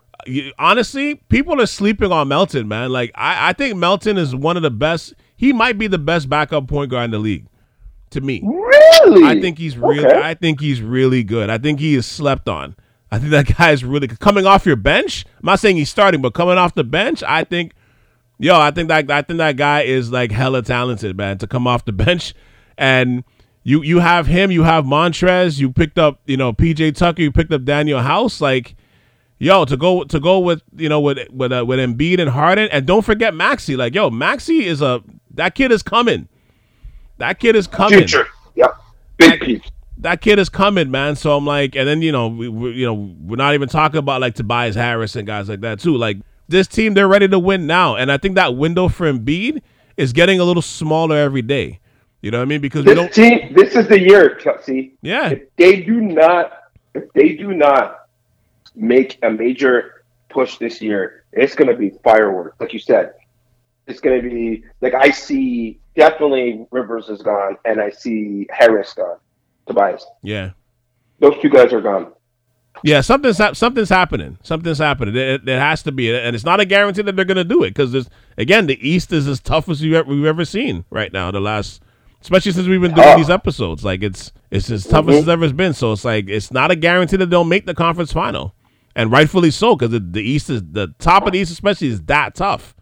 Honestly, 0.58 1.16
people 1.30 1.62
are 1.62 1.68
sleeping 1.68 2.12
on 2.12 2.28
Melton, 2.28 2.68
man. 2.68 2.92
Like 2.92 3.12
I, 3.14 3.50
I 3.50 3.54
think 3.54 3.76
Melton 3.76 4.18
is 4.18 4.36
one 4.36 4.58
of 4.58 4.64
the 4.64 4.72
best. 4.72 5.14
He 5.38 5.54
might 5.54 5.78
be 5.78 5.86
the 5.88 6.00
best 6.00 6.28
backup 6.28 6.68
point 6.68 6.90
guard 6.90 7.06
in 7.06 7.12
the 7.12 7.20
league. 7.20 7.46
To 8.12 8.22
me, 8.22 8.42
really, 8.44 9.26
I 9.26 9.40
think 9.42 9.58
he's 9.58 9.78
really. 9.78 10.06
Okay. 10.06 10.22
I 10.22 10.34
think 10.34 10.62
he's 10.62 10.82
really 10.82 11.24
good. 11.24 11.50
I 11.50 11.58
think 11.58 11.80
he 11.80 11.96
is 11.96 12.06
slept 12.06 12.48
on. 12.48 12.76
I 13.12 13.20
think 13.20 13.32
that 13.32 13.56
guy 13.56 13.72
is 13.72 13.84
really 13.84 14.08
coming 14.08 14.46
off 14.46 14.65
your 14.65 14.76
bench. 14.76 15.26
I'm 15.39 15.46
not 15.46 15.60
saying 15.60 15.78
he's 15.78 15.89
starting, 15.89 16.22
but 16.22 16.34
coming 16.34 16.58
off 16.58 16.74
the 16.74 16.84
bench, 16.84 17.24
I 17.24 17.44
think, 17.44 17.74
yo, 18.39 18.60
I 18.60 18.72
think 18.72 18.89
that 18.89 19.10
I 19.12 19.22
think 19.22 19.38
that 19.38 19.58
guy 19.58 19.82
is 19.82 20.12
like 20.12 20.32
hella 20.32 20.63
talented, 20.63 21.15
man. 21.15 21.38
To 21.38 21.48
come 21.48 21.68
off 21.68 21.86
the 21.86 21.91
bench, 22.06 22.34
and 22.78 23.24
you 23.63 23.84
you 23.84 24.00
have 24.00 24.28
him, 24.28 24.52
you 24.52 24.63
have 24.63 24.86
Montrez, 24.86 25.60
you 25.60 25.72
picked 25.72 26.00
up, 26.00 26.20
you 26.26 26.38
know, 26.38 26.52
PJ 26.52 26.96
Tucker, 26.96 27.22
you 27.22 27.32
picked 27.32 27.54
up 27.54 27.62
Danuel 27.62 28.02
House, 28.02 28.41
like, 28.41 28.76
yo, 29.38 29.65
to 29.65 29.78
go 29.78 30.04
to 30.04 30.20
go 30.20 30.39
with 30.39 30.62
you 30.76 30.89
know 30.89 31.00
with 31.00 31.20
with 31.32 31.52
uh, 31.52 31.63
with 31.65 31.80
Embiid 31.80 32.20
and 32.20 32.30
Harden, 32.30 32.70
and 32.72 32.86
don't 32.86 33.04
forget 33.04 33.34
Maxey, 33.34 33.76
like, 33.76 33.94
yo, 33.94 34.10
Maxey 34.10 34.65
is 34.65 34.82
a 34.82 35.04
that 35.36 35.54
kid 35.54 35.72
is 35.72 35.84
coming, 35.84 36.28
that 37.18 37.39
kid 37.39 37.56
is 37.56 37.68
coming, 37.68 38.00
future, 38.00 38.28
yeah, 38.56 38.68
big 39.18 39.41
piece. 39.41 39.72
That 39.98 40.22
kid 40.22 40.40
is 40.40 40.50
coming, 40.50 40.92
man. 40.92 41.16
So 41.16 41.36
I'm 41.36 41.46
like, 41.46 41.76
and 41.76 41.88
then 41.88 42.02
you 42.02 42.12
know, 42.12 42.28
we, 42.28 42.50
we, 42.50 42.72
you 42.72 42.86
know, 42.86 42.94
we're 42.94 43.38
not 43.38 43.54
even 43.54 43.70
talking 43.70 43.98
about 43.98 44.22
like 44.22 44.36
Tobias 44.36 44.76
Harris 44.76 45.16
and 45.16 45.26
guys 45.26 45.50
like 45.50 45.62
that 45.62 45.80
too. 45.80 45.96
Like 45.96 46.18
this 46.48 46.68
team, 46.68 46.94
they're 46.94 47.08
ready 47.08 47.28
to 47.28 47.40
win 47.40 47.66
now, 47.66 47.96
and 47.96 48.12
I 48.12 48.18
think 48.18 48.36
that 48.36 48.56
window 48.56 48.88
for 48.88 49.12
Embiid 49.12 49.62
is 49.98 50.14
getting 50.14 50.40
a 50.40 50.44
little 50.44 50.62
smaller 50.62 51.18
every 51.18 51.42
day. 51.42 51.80
You 52.22 52.32
know 52.32 52.40
what 52.40 52.44
I 52.44 52.46
mean? 52.46 52.62
Because 52.62 52.86
this 52.86 52.92
we 52.92 52.96
don't. 52.96 53.14
Team, 53.14 53.54
this 53.54 53.76
is 53.76 53.88
the 53.88 54.00
year, 54.00 54.36
Chelsea. 54.36 54.96
Yeah. 55.02 55.30
If 55.30 55.56
they 55.58 55.82
do 55.82 56.02
not, 56.02 56.54
if 56.94 57.12
they 57.14 57.36
do 57.36 57.54
not 57.54 58.08
make 58.76 59.20
a 59.24 59.30
major 59.30 60.04
push 60.30 60.58
this 60.58 60.82
year, 60.82 61.24
it's 61.32 61.56
going 61.56 61.70
to 61.70 61.78
be 61.78 61.92
fireworks, 62.04 62.60
like 62.60 62.74
you 62.74 62.80
said. 62.80 63.14
It's 63.88 64.00
going 64.00 64.22
to 64.22 64.28
be 64.28 64.64
like 64.82 64.96
I 64.96 65.12
see 65.12 65.80
definitely 65.96 66.66
Rivers 66.72 67.10
is 67.10 67.22
gone, 67.22 67.58
and 67.64 67.80
I 67.80 67.92
see 67.92 68.48
Harris 68.50 68.94
gone. 68.94 69.18
Tobias. 69.67 70.06
Yeah. 70.23 70.51
Those 71.19 71.36
two 71.41 71.49
guys 71.49 71.73
are 71.73 71.82
gone. 71.82 72.12
Yeah, 72.84 73.01
something's 73.01 73.38
something's 73.58 73.89
happening. 73.89 74.38
Something's 74.43 74.80
happening. 74.80 75.15
It, 75.15 75.47
it, 75.47 75.60
has 75.60 75.82
to 75.84 75.91
be, 75.91 76.13
and 76.13 76.36
it's 76.36 76.43
not 76.43 76.60
a 76.60 76.65
guarantee 76.65 77.04
that 77.04 77.15
they're 77.15 77.25
going 77.25 77.38
to 77.38 77.43
do 77.45 77.63
it 77.63 77.73
because 77.73 78.10
again, 78.38 78.67
the 78.67 78.88
East 78.88 79.13
is 79.13 79.28
as 79.28 79.39
tough 79.39 79.69
as 79.69 79.82
we've 79.82 79.93
ever, 79.93 80.10
we've 80.10 80.25
ever 80.25 80.43
seen 80.43 80.84
right 80.89 81.12
now. 81.12 81.32
The 81.32 81.39
last 81.39 81.82
especially 82.25 82.51
since 82.51 82.67
we've 82.67 82.82
been 82.82 82.95
doing 82.95 83.08
oh. 83.08 83.17
these 83.17 83.30
episodes. 83.30 83.86
Like 83.86 84.01
it's 84.01 84.32
it's 84.49 84.69
as 84.71 84.86
tough 84.86 85.06
mm-hmm. 85.06 85.12
as 85.12 85.19
it's 85.19 85.28
ever 85.28 85.54
been. 85.54 85.73
So 85.73 85.91
it's 85.91 86.04
like 86.04 86.28
it's 86.28 86.51
not 86.51 86.71
a 86.71 86.75
guarantee 86.75 87.17
that 87.17 87.30
they'll 87.30 87.43
make 87.43 87.67
the 87.67 87.75
conference 87.75 88.12
final, 88.12 88.56
and 88.95 89.12
rightfully 89.12 89.51
so 89.51 89.75
because 89.75 89.91
the, 89.91 89.99
the, 89.99 90.21
East 90.21 90.49
is 90.49 90.63
the 90.71 90.93
top 90.97 91.25
of 91.28 91.34
the 91.34 91.39
East, 91.39 91.51
especially 91.51 91.89
is 91.89 92.01
that 92.04 92.36
tough. 92.36 92.75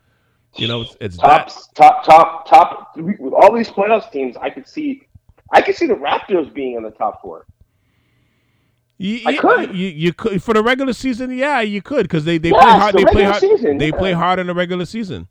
You 0.56 0.68
know, 0.68 0.82
it's, 0.82 0.96
it's 1.02 1.18
top, 1.18 1.50
that. 1.50 1.58
top, 1.76 2.06
top, 2.06 2.48
top. 2.48 2.98
With 2.98 3.34
all 3.34 3.54
these 3.54 3.70
playoffs 3.70 4.12
teams, 4.12 4.38
I 4.38 4.50
could 4.50 4.68
see, 4.68 5.08
I 5.54 5.62
could 5.62 5.76
see 5.76 5.88
the 5.88 5.94
Raptors 5.94 6.54
being 6.54 6.76
in 6.76 6.84
the 6.84 6.92
top 6.92 7.22
four. 7.22 7.46
You, 8.98 9.22
I 9.26 9.36
could. 9.36 9.76
You, 9.76 9.88
you 9.88 10.14
could 10.14 10.42
for 10.42 10.54
the 10.54 10.64
regular 10.64 10.94
season. 10.94 11.32
Yeah, 11.32 11.62
you 11.62 11.82
could 11.82 12.04
because 12.04 12.26
they, 12.26 12.38
they 12.38 12.50
yes, 12.50 12.64
play 12.64 12.72
hard. 12.72 12.94
The 12.94 12.98
they 12.98 13.12
play 13.12 13.24
hard. 13.24 13.42
Season, 13.42 13.78
they 13.78 13.90
yeah. 13.90 13.98
play 13.98 14.14
hard 14.14 14.40
in 14.40 14.48
the 14.48 14.54
regular 14.54 14.86
season. 14.86 15.28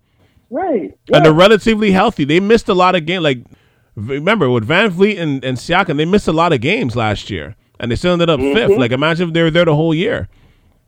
Right. 0.50 0.96
Yeah. 1.08 1.16
And 1.16 1.24
they're 1.24 1.32
relatively 1.32 1.92
healthy. 1.92 2.24
They 2.24 2.38
missed 2.40 2.68
a 2.68 2.74
lot 2.74 2.94
of 2.94 3.06
games. 3.06 3.22
Like 3.22 3.38
remember 3.96 4.50
with 4.50 4.68
VanVleet 4.68 5.18
and, 5.18 5.44
and 5.44 5.56
Siakam, 5.56 5.96
they 5.96 6.04
missed 6.04 6.28
a 6.28 6.32
lot 6.32 6.52
of 6.52 6.60
games 6.60 6.96
last 6.96 7.30
year, 7.30 7.56
and 7.80 7.90
they 7.90 7.96
still 7.96 8.12
ended 8.12 8.30
up 8.30 8.40
mm-hmm. 8.40 8.54
fifth. 8.54 8.78
Like 8.78 8.92
imagine 8.92 9.28
if 9.28 9.34
they 9.34 9.42
were 9.42 9.50
there 9.50 9.64
the 9.64 9.74
whole 9.74 9.94
year. 9.94 10.28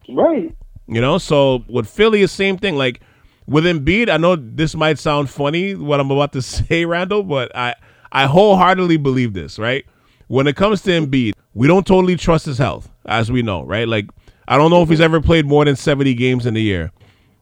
Right. 0.08 0.54
You 0.86 1.00
know, 1.00 1.18
so 1.18 1.64
with 1.68 1.88
Philly, 1.88 2.20
the 2.20 2.28
same 2.28 2.58
thing. 2.58 2.76
Like 2.76 3.00
with 3.46 3.64
Embiid, 3.64 4.10
I 4.10 4.16
know 4.18 4.36
this 4.36 4.74
might 4.74 4.98
sound 4.98 5.30
funny 5.30 5.74
what 5.74 6.00
I'm 6.00 6.10
about 6.10 6.32
to 6.32 6.42
say, 6.42 6.84
Randall, 6.84 7.22
but 7.22 7.54
I 7.56 7.74
I 8.14 8.26
wholeheartedly 8.26 8.96
believe 8.96 9.34
this. 9.34 9.58
Right. 9.58 9.84
When 10.28 10.46
it 10.46 10.56
comes 10.56 10.80
to 10.82 10.90
Embiid, 10.90 11.34
we 11.52 11.66
don't 11.66 11.86
totally 11.86 12.16
trust 12.16 12.46
his 12.46 12.56
health, 12.56 12.90
as 13.04 13.30
we 13.30 13.42
know, 13.42 13.62
right? 13.64 13.86
Like 13.86 14.06
I 14.48 14.56
don't 14.56 14.70
know 14.70 14.82
if 14.82 14.88
he's 14.88 15.00
ever 15.00 15.20
played 15.20 15.46
more 15.46 15.64
than 15.64 15.76
70 15.76 16.14
games 16.14 16.46
in 16.46 16.56
a 16.56 16.60
year. 16.60 16.92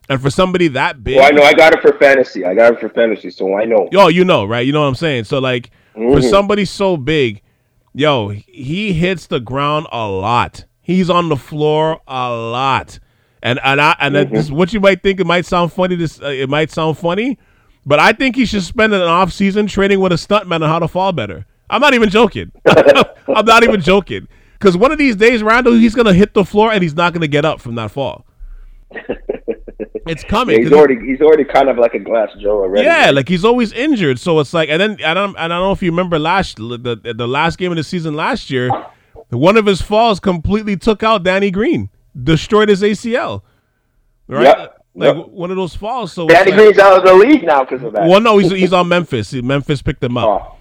And 0.09 0.21
for 0.21 0.31
somebody 0.31 0.69
that 0.69 1.03
big, 1.03 1.17
well, 1.17 1.27
I 1.27 1.31
know 1.31 1.43
I 1.43 1.55
got 1.55 1.73
it 1.73 1.81
for 1.81 1.93
fantasy. 1.99 2.45
I 2.45 2.55
got 2.55 2.75
it 2.75 2.81
for 2.81 2.89
fantasy, 2.89 3.31
so 3.31 3.57
I 3.57 3.65
know. 3.65 3.89
Yo, 3.93 4.09
you 4.09 4.25
know, 4.25 4.45
right? 4.45 4.67
You 4.67 4.73
know 4.73 4.83
what 4.83 4.89
I'm 4.89 4.95
saying. 4.95 5.25
So 5.25 5.39
like, 5.39 5.71
mm-hmm. 5.97 6.13
for 6.13 6.21
somebody 6.21 6.65
so 6.65 6.97
big, 6.97 7.41
yo, 7.95 8.29
he 8.29 8.93
hits 8.93 9.29
the 9.29 9.41
ground 9.41 9.87
a 9.93 10.09
lot. 10.09 10.65
He's 10.81 11.09
on 11.09 11.29
the 11.29 11.37
floor 11.37 12.01
a 12.09 12.31
lot, 12.31 12.99
and 13.43 13.61
and 13.63 13.81
I 13.81 13.97
and 14.01 14.15
mm-hmm. 14.15 14.35
this, 14.35 14.51
what 14.51 14.73
you 14.73 14.81
might 14.81 15.03
think 15.03 15.21
it 15.21 15.27
might 15.27 15.47
sound 15.47 15.73
funny. 15.73 15.95
This 15.95 16.21
uh, 16.21 16.27
it 16.27 16.51
might 16.51 16.73
sound 16.73 16.99
funny, 16.99 17.39
but 17.85 17.99
I 17.99 18.13
think 18.13 18.37
he 18.37 18.45
should 18.47 18.63
spend 18.63 18.95
an 18.95 19.03
off 19.03 19.33
season 19.33 19.67
training 19.67 20.01
with 20.01 20.13
a 20.13 20.17
stuntman 20.17 20.63
on 20.63 20.69
how 20.69 20.79
to 20.79 20.89
fall 20.89 21.13
better. 21.13 21.47
I'm 21.71 21.81
not 21.81 21.95
even 21.95 22.11
joking. 22.11 22.53
I'm 22.67 23.45
not 23.47 23.65
even 23.65 23.81
joking. 23.81 24.29
Because 24.59 24.77
one 24.77 24.93
of 24.93 24.99
these 24.99 25.17
days, 25.17 25.43
Randall, 25.43 25.73
he's 25.73 25.95
gonna 25.95 26.15
hit 26.15 26.35
the 26.35 26.45
floor 26.45 26.73
and 26.73 26.83
he's 26.83 26.95
not 26.95 27.13
gonna 27.13 27.29
get 27.29 27.45
up 27.45 27.61
from 27.61 27.75
that 27.77 27.91
fall. 27.91 28.27
It's 30.07 30.25
coming. 30.25 30.57
Yeah, 30.57 30.65
he's 30.65 30.73
already 30.73 30.99
he's 31.07 31.21
already 31.21 31.45
kind 31.45 31.69
of 31.69 31.79
like 31.79 31.95
a 31.95 31.99
glass 31.99 32.31
Joe 32.41 32.63
already. 32.63 32.85
Yeah, 32.85 33.11
like 33.11 33.29
he's 33.29 33.45
always 33.45 33.73
injured. 33.73 34.19
So 34.19 34.41
it's 34.41 34.53
like, 34.53 34.69
and 34.69 34.81
then 34.81 34.99
I 35.05 35.15
don't, 35.15 35.37
and 35.37 35.39
I 35.39 35.49
don't 35.49 35.61
know 35.61 35.73
if 35.73 35.83
you 35.83 35.91
remember 35.91 36.19
last 36.19 36.57
the 36.57 37.13
the 37.17 37.29
last 37.29 37.57
game 37.59 37.71
of 37.71 37.77
the 37.77 37.85
season 37.85 38.15
last 38.15 38.51
year, 38.51 38.71
one 39.31 39.57
of 39.57 39.67
his 39.67 39.81
falls 39.81 40.19
completely 40.19 40.77
took 40.77 41.03
out 41.03 41.23
Danny 41.23 41.51
Green, 41.51 41.89
destroyed 42.21 42.69
his 42.69 42.83
ACL. 42.83 43.43
Right. 44.27 44.45
Yep. 44.45 44.82
Like 44.95 45.17
yep. 45.17 45.29
one 45.29 45.51
of 45.51 45.57
those 45.57 45.75
falls. 45.75 46.13
So 46.13 46.27
Danny 46.27 46.51
like, 46.51 46.61
Green's 46.61 46.79
out 46.79 46.99
of 46.99 47.05
the 47.05 47.15
league 47.15 47.45
now 47.45 47.65
because 47.65 47.83
of 47.83 47.93
that. 47.95 48.09
Well, 48.09 48.21
no, 48.21 48.39
he's 48.39 48.51
he's 48.51 48.73
on 48.73 48.89
Memphis. 48.89 49.33
Memphis 49.33 49.81
picked 49.81 50.05
him 50.05 50.17
up. 50.17 50.29
Oh. 50.29 50.57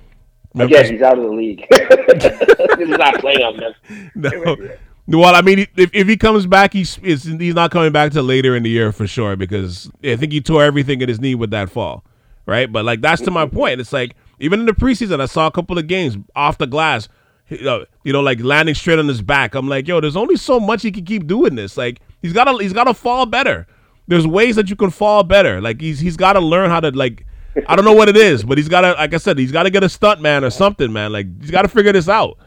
Memphis. 0.54 0.80
Again, 0.80 0.94
he's 0.94 1.02
out 1.02 1.18
of 1.18 1.24
the 1.24 1.32
league. 1.32 1.66
he's 2.78 2.98
not 2.98 3.20
playing 3.20 3.42
on 3.42 3.58
Memphis. 3.58 4.78
No. 5.08 5.20
Well, 5.20 5.36
I 5.36 5.42
mean, 5.42 5.60
if, 5.76 5.90
if 5.94 6.08
he 6.08 6.16
comes 6.16 6.46
back, 6.46 6.74
he's 6.74 6.96
he's 6.96 7.26
not 7.26 7.72
coming 7.72 7.92
back 7.92 8.12
till 8.14 8.24
later 8.24 8.56
in 8.56 8.64
the 8.64 8.70
year 8.70 8.92
for 8.92 9.08
sure 9.08 9.36
because 9.36 9.92
I 10.04 10.16
think 10.16 10.32
he 10.32 10.40
tore 10.40 10.64
everything 10.64 11.02
in 11.02 11.10
his 11.10 11.20
knee 11.20 11.36
with 11.36 11.50
that 11.52 11.70
fall, 11.70 12.06
right? 12.46 12.72
But 12.72 12.86
like 12.86 13.02
that's 13.02 13.22
to 13.24 13.32
my 13.32 13.46
mm-hmm. 13.46 13.58
point. 13.58 13.82
It's 13.82 13.92
like 13.92 14.16
even 14.40 14.62
in 14.62 14.66
the 14.68 14.74
preseason, 14.74 15.20
I 15.20 15.26
saw 15.26 15.48
a 15.48 15.52
couple 15.52 15.78
of 15.78 15.88
games 15.88 16.18
off 16.36 16.60
the 16.60 16.68
glass, 16.68 17.10
you 17.50 17.64
know, 17.64 17.86
you 18.04 18.14
know, 18.14 18.22
like 18.22 18.40
landing 18.42 18.76
straight 18.76 19.00
on 19.00 19.08
his 19.08 19.22
back. 19.22 19.56
I'm 19.56 19.68
like, 19.68 19.88
yo, 19.88 20.00
there's 20.00 20.16
only 20.16 20.38
so 20.38 20.60
much 20.60 20.84
he 20.84 20.92
can 20.92 21.04
keep 21.04 21.28
doing 21.28 21.56
this. 21.56 21.78
Like 21.78 22.00
he's 22.22 22.32
got 22.34 22.46
to 22.46 22.58
he's 22.58 22.74
got 22.74 22.86
to 22.86 22.94
fall 22.94 23.26
better. 23.26 23.68
There's 24.12 24.28
ways 24.28 24.58
that 24.58 24.70
you 24.70 24.76
can 24.76 24.90
fall 24.90 25.24
better. 25.24 25.62
Like 25.62 25.80
he's 25.80 26.02
he's 26.02 26.18
got 26.18 26.34
to 26.34 26.42
learn 26.42 26.70
how 26.70 26.82
to 26.82 26.92
like. 26.92 27.26
I 27.66 27.78
don't 27.78 27.86
know 27.86 27.94
what 27.94 28.10
it 28.10 28.18
is, 28.18 28.44
but 28.44 28.58
he's 28.58 28.68
got 28.68 28.82
to, 28.82 28.92
like 28.92 29.14
I 29.14 29.18
said, 29.18 29.38
he's 29.38 29.54
got 29.54 29.64
to 29.64 29.70
get 29.70 29.86
a 29.86 29.90
stunt 29.90 30.20
man 30.20 30.44
or 30.44 30.50
something, 30.50 30.92
man. 30.92 31.14
Like 31.14 31.28
he's 31.40 31.50
got 31.50 31.62
to 31.62 31.70
figure 31.70 31.94
this 31.94 32.10
out. 32.10 32.38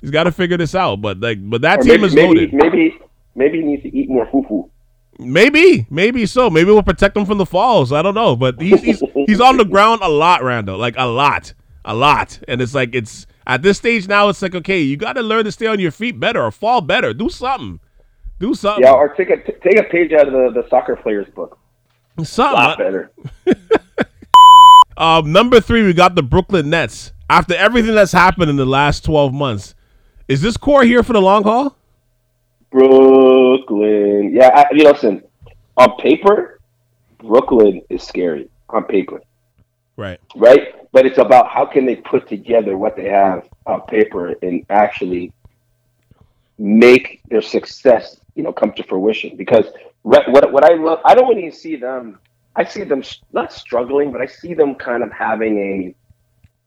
He's 0.00 0.10
got 0.10 0.24
to 0.24 0.32
figure 0.32 0.56
this 0.56 0.74
out. 0.74 1.02
But 1.02 1.20
like, 1.20 1.38
but 1.50 1.60
that 1.60 1.80
or 1.80 1.82
team 1.82 2.00
maybe, 2.00 2.06
is 2.06 2.14
loaded. 2.14 2.54
Maybe, 2.54 2.98
maybe 3.34 3.58
he 3.58 3.64
needs 3.64 3.82
to 3.82 3.94
eat 3.94 4.08
more 4.08 4.24
fufu. 4.28 4.70
Maybe, 5.18 5.86
maybe 5.90 6.24
so. 6.24 6.48
Maybe 6.48 6.70
we'll 6.70 6.82
protect 6.82 7.14
him 7.14 7.26
from 7.26 7.36
the 7.36 7.44
falls. 7.44 7.92
I 7.92 8.00
don't 8.00 8.14
know, 8.14 8.34
but 8.34 8.58
he's 8.58 8.80
he's, 8.80 9.02
he's 9.26 9.40
on 9.42 9.58
the 9.58 9.66
ground 9.66 10.00
a 10.02 10.08
lot, 10.08 10.42
Randall. 10.42 10.78
Like 10.78 10.94
a 10.96 11.04
lot, 11.04 11.52
a 11.84 11.94
lot. 11.94 12.40
And 12.48 12.62
it's 12.62 12.74
like 12.74 12.94
it's 12.94 13.26
at 13.46 13.60
this 13.60 13.76
stage 13.76 14.08
now. 14.08 14.30
It's 14.30 14.40
like 14.40 14.54
okay, 14.54 14.80
you 14.80 14.96
got 14.96 15.14
to 15.14 15.22
learn 15.22 15.44
to 15.44 15.52
stay 15.52 15.66
on 15.66 15.80
your 15.80 15.90
feet 15.90 16.18
better 16.18 16.42
or 16.42 16.50
fall 16.50 16.80
better. 16.80 17.12
Do 17.12 17.28
something. 17.28 17.80
Do 18.44 18.52
something. 18.52 18.84
Yeah, 18.84 18.92
or 18.92 19.08
take 19.08 19.30
a 19.30 19.38
take 19.38 19.78
a 19.78 19.84
page 19.84 20.12
out 20.12 20.28
of 20.28 20.34
the, 20.34 20.60
the 20.60 20.68
soccer 20.68 20.96
players 20.96 21.26
book. 21.34 21.58
Something. 22.22 22.58
A 22.58 22.62
lot 22.62 22.76
better. 22.76 23.10
um, 24.98 25.32
number 25.32 25.62
three, 25.62 25.82
we 25.82 25.94
got 25.94 26.14
the 26.14 26.22
Brooklyn 26.22 26.68
Nets. 26.68 27.12
After 27.30 27.54
everything 27.54 27.94
that's 27.94 28.12
happened 28.12 28.50
in 28.50 28.56
the 28.56 28.66
last 28.66 29.02
twelve 29.02 29.32
months, 29.32 29.74
is 30.28 30.42
this 30.42 30.58
core 30.58 30.84
here 30.84 31.02
for 31.02 31.14
the 31.14 31.22
long 31.22 31.44
haul? 31.44 31.74
Brooklyn. 32.70 34.34
Yeah, 34.34 34.50
I, 34.54 34.66
you 34.74 34.84
know, 34.84 34.90
listen. 34.90 35.22
On 35.78 35.96
paper, 35.96 36.60
Brooklyn 37.16 37.80
is 37.88 38.02
scary. 38.02 38.50
On 38.68 38.84
paper. 38.84 39.22
Right. 39.96 40.20
Right? 40.36 40.74
But 40.92 41.06
it's 41.06 41.16
about 41.16 41.48
how 41.48 41.64
can 41.64 41.86
they 41.86 41.96
put 41.96 42.28
together 42.28 42.76
what 42.76 42.94
they 42.94 43.08
have 43.08 43.48
on 43.64 43.80
paper 43.86 44.34
and 44.42 44.66
actually 44.68 45.32
make 46.58 47.22
their 47.30 47.40
success, 47.40 48.20
you 48.34 48.42
know, 48.42 48.52
come 48.52 48.72
to 48.72 48.82
fruition. 48.82 49.36
Because 49.36 49.66
what 50.02 50.30
what 50.30 50.64
I 50.64 50.74
love, 50.74 51.00
I 51.04 51.14
don't 51.14 51.28
really 51.28 51.50
see 51.50 51.76
them. 51.76 52.18
I 52.56 52.64
see 52.64 52.84
them 52.84 53.02
not 53.32 53.52
struggling, 53.52 54.12
but 54.12 54.20
I 54.20 54.26
see 54.26 54.54
them 54.54 54.74
kind 54.74 55.02
of 55.02 55.10
having 55.12 55.58
a 55.58 55.94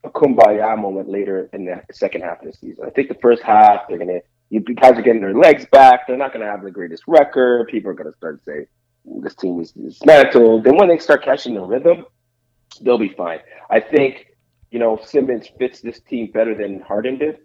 a 0.04 0.10
kumbaya 0.12 0.78
moment 0.78 1.10
later 1.10 1.50
in 1.54 1.66
the 1.66 1.82
second 1.92 2.22
half 2.22 2.40
of 2.42 2.52
the 2.52 2.58
season. 2.58 2.86
I 2.86 2.90
think 2.90 3.10
the 3.10 3.16
first 3.16 3.42
half 3.44 3.88
they're 3.88 3.98
gonna 3.98 4.20
you 4.50 4.62
guys 4.62 4.98
are 4.98 5.02
getting 5.02 5.22
their 5.22 5.34
legs 5.34 5.66
back. 5.72 6.08
They're 6.08 6.18
not 6.18 6.34
gonna 6.34 6.46
have 6.46 6.64
the 6.64 6.72
greatest 6.72 7.04
record. 7.08 7.68
People 7.68 7.92
are 7.92 7.94
gonna 7.94 8.14
start 8.14 8.44
to 8.46 8.52
say 8.52 8.68
this 9.22 9.36
team 9.36 9.60
is 9.60 9.72
dismantled. 9.72 10.64
Then 10.64 10.78
when 10.78 10.88
they 10.88 10.98
start 10.98 11.24
catching 11.24 11.56
the 11.56 11.62
rhythm, 11.62 12.06
they'll 12.82 12.98
be 12.98 13.10
fine. 13.10 13.40
I 13.70 13.80
think 13.80 14.28
you 14.72 14.80
know 14.80 15.00
Simmons 15.04 15.50
fits 15.58 15.82
this 15.82 16.00
team 16.00 16.32
better 16.32 16.56
than 16.56 16.82
Harden 16.82 17.18
did. 17.18 17.40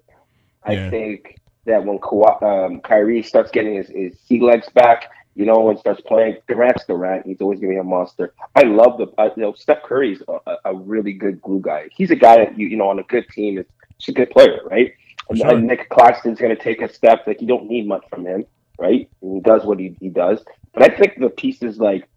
I 0.64 0.72
yeah. 0.74 0.90
think 0.90 1.38
that 1.66 1.84
when 1.84 1.98
Ka- 1.98 2.38
um, 2.42 2.80
Kyrie 2.80 3.22
starts 3.22 3.50
getting 3.50 3.76
his, 3.76 3.88
his 3.88 4.18
sea 4.20 4.40
legs 4.40 4.68
back, 4.74 5.10
you 5.34 5.46
know, 5.46 5.70
and 5.70 5.78
starts 5.78 6.00
playing, 6.02 6.36
Durant's 6.48 6.84
Durant. 6.84 7.26
He's 7.26 7.40
always 7.40 7.60
going 7.60 7.72
to 7.72 7.76
be 7.76 7.80
a 7.80 7.84
monster. 7.84 8.34
I 8.54 8.62
love 8.62 8.98
the, 8.98 9.06
uh, 9.18 9.30
you 9.36 9.42
know, 9.42 9.54
Seth 9.54 9.82
Curry's 9.82 10.22
a, 10.28 10.56
a, 10.66 10.74
really 10.74 11.12
good 11.12 11.40
glue 11.40 11.60
guy. 11.60 11.88
He's 11.94 12.10
a 12.10 12.16
guy 12.16 12.36
that, 12.36 12.58
you, 12.58 12.66
you 12.66 12.76
know, 12.76 12.88
on 12.88 12.98
a 12.98 13.04
good 13.04 13.28
team, 13.30 13.58
is 13.58 13.66
a 14.08 14.12
good 14.12 14.30
player, 14.30 14.60
right? 14.70 14.92
And, 15.30 15.38
sure. 15.38 15.48
and 15.48 15.66
Nic 15.66 15.88
Claxton's 15.88 16.38
going 16.38 16.54
to 16.54 16.62
take 16.62 16.82
a 16.82 16.92
step. 16.92 17.26
Like, 17.26 17.40
you 17.40 17.46
don't 17.46 17.66
need 17.66 17.86
much 17.86 18.04
from 18.10 18.26
him, 18.26 18.44
right? 18.78 19.08
And 19.22 19.36
he 19.36 19.40
does 19.40 19.64
what 19.64 19.78
he, 19.78 19.96
he 20.00 20.10
does. 20.10 20.44
But 20.74 20.82
I 20.82 20.96
think 20.96 21.18
the 21.18 21.30
pieces 21.30 21.78
like, 21.78 22.08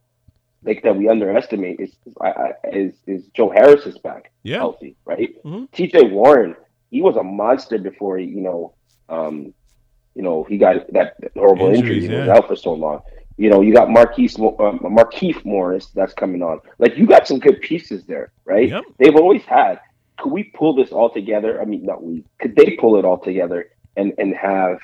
like 0.63 0.81
that 0.83 0.95
we 0.95 1.07
underestimate 1.07 1.79
is 1.79 1.95
is 2.73 2.93
is 3.05 3.27
Joe 3.35 3.51
Harris 3.51 3.85
is 3.85 3.99
back 3.99 4.31
yeah. 4.43 4.57
healthy, 4.57 4.95
right? 5.05 5.35
Mm-hmm. 5.43 5.65
T.J. 5.71 6.09
Warren, 6.09 6.55
he 6.89 7.01
was 7.01 7.17
a 7.17 7.23
monster 7.23 7.77
before 7.77 8.17
he, 8.17 8.25
you 8.25 8.41
know, 8.41 8.73
um, 9.09 9.53
you 10.13 10.21
know, 10.21 10.43
he 10.43 10.57
got 10.57 10.91
that 10.93 11.15
horrible 11.35 11.67
Injuries, 11.67 12.03
injury. 12.03 12.07
He 12.07 12.13
yeah. 12.13 12.19
was 12.21 12.29
out 12.29 12.47
for 12.47 12.55
so 12.55 12.73
long. 12.73 13.01
You 13.37 13.49
know, 13.49 13.61
you 13.61 13.73
got 13.73 13.89
Marquise 13.89 14.37
Markieff 14.37 15.43
Morris 15.43 15.87
that's 15.87 16.13
coming 16.13 16.41
on. 16.41 16.61
Like 16.79 16.97
you 16.97 17.05
got 17.05 17.27
some 17.27 17.39
good 17.39 17.59
pieces 17.61 18.05
there, 18.05 18.31
right? 18.45 18.69
Yep. 18.69 18.83
They've 18.97 19.15
always 19.15 19.43
had. 19.43 19.81
Could 20.17 20.31
we 20.31 20.43
pull 20.43 20.73
this 20.73 20.91
all 20.93 21.09
together? 21.09 21.61
I 21.61 21.65
mean, 21.65 21.85
not 21.85 22.01
we. 22.01 22.23
Could 22.39 22.55
they 22.55 22.77
pull 22.79 22.97
it 22.97 23.03
all 23.03 23.17
together 23.17 23.71
and 23.97 24.13
and 24.17 24.33
have 24.35 24.77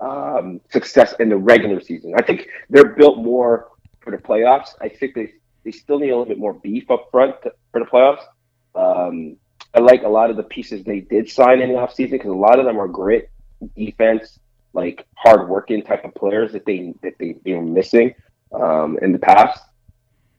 um, 0.00 0.60
success 0.70 1.14
in 1.20 1.28
the 1.28 1.36
regular 1.36 1.80
season? 1.80 2.14
I 2.16 2.22
think 2.22 2.48
they're 2.70 2.96
built 2.96 3.18
more 3.18 3.68
for 4.00 4.10
the 4.10 4.18
playoffs. 4.18 4.70
I 4.80 4.88
think 4.88 5.14
they 5.14 5.32
they 5.64 5.70
still 5.70 6.00
need 6.00 6.10
a 6.10 6.16
little 6.16 6.26
bit 6.26 6.38
more 6.38 6.54
beef 6.54 6.90
up 6.90 7.08
front 7.12 7.40
to, 7.44 7.52
for 7.70 7.80
the 7.80 7.86
playoffs. 7.86 8.24
Um, 8.74 9.36
I 9.74 9.80
like 9.80 10.02
a 10.02 10.08
lot 10.08 10.30
of 10.30 10.36
the 10.36 10.42
pieces 10.42 10.84
they 10.84 11.00
did 11.00 11.30
sign 11.30 11.60
in 11.60 11.68
the 11.68 11.76
offseason 11.76 12.12
because 12.12 12.30
a 12.30 12.34
lot 12.34 12.58
of 12.58 12.66
them 12.66 12.78
are 12.78 12.88
grit, 12.88 13.30
defense, 13.76 14.38
like 14.72 15.06
hard 15.14 15.48
working 15.48 15.82
type 15.82 16.04
of 16.04 16.14
players 16.14 16.52
that 16.52 16.64
they 16.64 16.94
that 17.02 17.14
they, 17.18 17.36
they 17.44 17.52
were 17.52 17.62
missing 17.62 18.14
um, 18.52 18.98
in 19.02 19.12
the 19.12 19.18
past. 19.18 19.62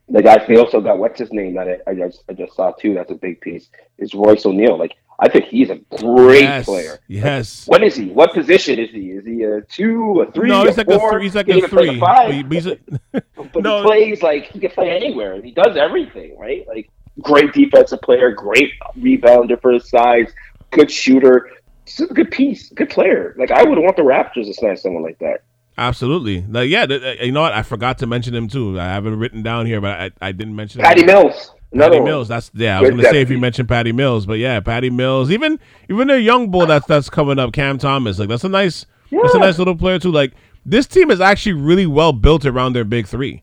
The 0.09 0.21
guy 0.21 0.45
they 0.45 0.57
also 0.57 0.81
got 0.81 0.97
what's 0.97 1.19
his 1.19 1.31
name 1.31 1.55
that 1.55 1.67
I, 1.67 1.91
I, 1.91 1.95
just 1.95 2.23
I 2.29 2.33
just 2.33 2.55
saw 2.55 2.71
too. 2.71 2.93
That's 2.93 3.11
a 3.11 3.15
big 3.15 3.41
piece. 3.41 3.69
Is 3.97 4.13
Royce 4.13 4.45
O'Neale 4.45 4.77
Like 4.77 4.95
I 5.19 5.29
think 5.29 5.45
he's 5.45 5.69
a 5.69 5.75
great 6.01 6.41
yes, 6.41 6.65
player. 6.65 6.99
Yes. 7.07 7.67
Like, 7.67 7.71
what 7.79 7.87
is 7.87 7.95
he? 7.95 8.09
What 8.09 8.33
position 8.33 8.79
is 8.79 8.89
he? 8.89 9.11
Is 9.11 9.25
he 9.25 9.43
a 9.43 9.61
two, 9.61 10.21
a 10.21 10.31
three? 10.31 10.49
No, 10.49 10.65
he's 10.65 10.77
like 10.77 10.87
four? 10.87 11.09
a 11.09 11.11
three. 11.13 11.23
He's 11.23 11.35
like 11.35 11.47
a 11.47 11.67
three. 11.67 11.99
Five. 11.99 12.51
He's 12.51 12.65
a, 12.65 12.77
but 13.11 13.63
no. 13.63 13.77
he 13.77 13.83
plays 13.83 14.21
like 14.21 14.45
he 14.45 14.59
can 14.59 14.71
play 14.71 14.89
anywhere. 14.89 15.41
He 15.41 15.51
does 15.51 15.77
everything, 15.77 16.37
right? 16.37 16.67
Like 16.67 16.89
great 17.21 17.53
defensive 17.53 18.01
player, 18.01 18.31
great 18.31 18.71
rebounder 18.97 19.61
for 19.61 19.71
his 19.71 19.89
size, 19.89 20.31
good 20.71 20.91
shooter. 20.91 21.49
He's 21.85 21.99
a 21.99 22.13
good 22.13 22.31
piece, 22.31 22.69
good 22.69 22.89
player. 22.89 23.35
Like 23.37 23.51
I 23.51 23.63
would 23.63 23.77
want 23.77 23.95
the 23.95 24.03
Raptors 24.03 24.45
to 24.45 24.53
sign 24.53 24.77
someone 24.77 25.03
like 25.03 25.19
that. 25.19 25.43
Absolutely. 25.77 26.45
Like, 26.47 26.69
yeah, 26.69 26.85
you 27.21 27.31
know 27.31 27.41
what? 27.41 27.53
I 27.53 27.63
forgot 27.63 27.97
to 27.99 28.07
mention 28.07 28.35
him 28.35 28.47
too. 28.47 28.79
I 28.79 28.85
have 28.85 29.07
it 29.07 29.11
written 29.11 29.41
down 29.41 29.65
here, 29.65 29.81
but 29.81 29.99
I, 29.99 30.27
I 30.27 30.31
didn't 30.31 30.55
mention 30.55 30.81
Patty 30.81 31.01
him. 31.01 31.07
Mills. 31.07 31.51
Patty 31.75 31.99
Mills. 31.99 32.27
That's 32.27 32.51
yeah. 32.53 32.77
I 32.77 32.81
was 32.81 32.91
gonna 32.91 33.03
say 33.03 33.21
if 33.21 33.31
you 33.31 33.39
mentioned 33.39 33.67
Patty 33.67 33.91
Mills, 33.91 34.25
but 34.25 34.37
yeah, 34.37 34.59
Patty 34.59 34.89
Mills. 34.89 35.31
Even 35.31 35.59
even 35.89 36.09
a 36.09 36.17
young 36.17 36.51
bull 36.51 36.67
that's 36.67 36.85
that's 36.85 37.09
coming 37.09 37.39
up, 37.39 37.53
Cam 37.53 37.77
Thomas. 37.77 38.19
Like 38.19 38.29
that's 38.29 38.43
a 38.43 38.49
nice 38.49 38.85
yeah. 39.09 39.19
that's 39.23 39.33
a 39.33 39.39
nice 39.39 39.57
little 39.57 39.75
player 39.75 39.97
too. 39.97 40.11
Like 40.11 40.33
this 40.65 40.85
team 40.85 41.09
is 41.09 41.19
actually 41.19 41.53
really 41.53 41.87
well 41.87 42.13
built 42.13 42.45
around 42.45 42.73
their 42.73 42.83
big 42.83 43.07
three. 43.07 43.41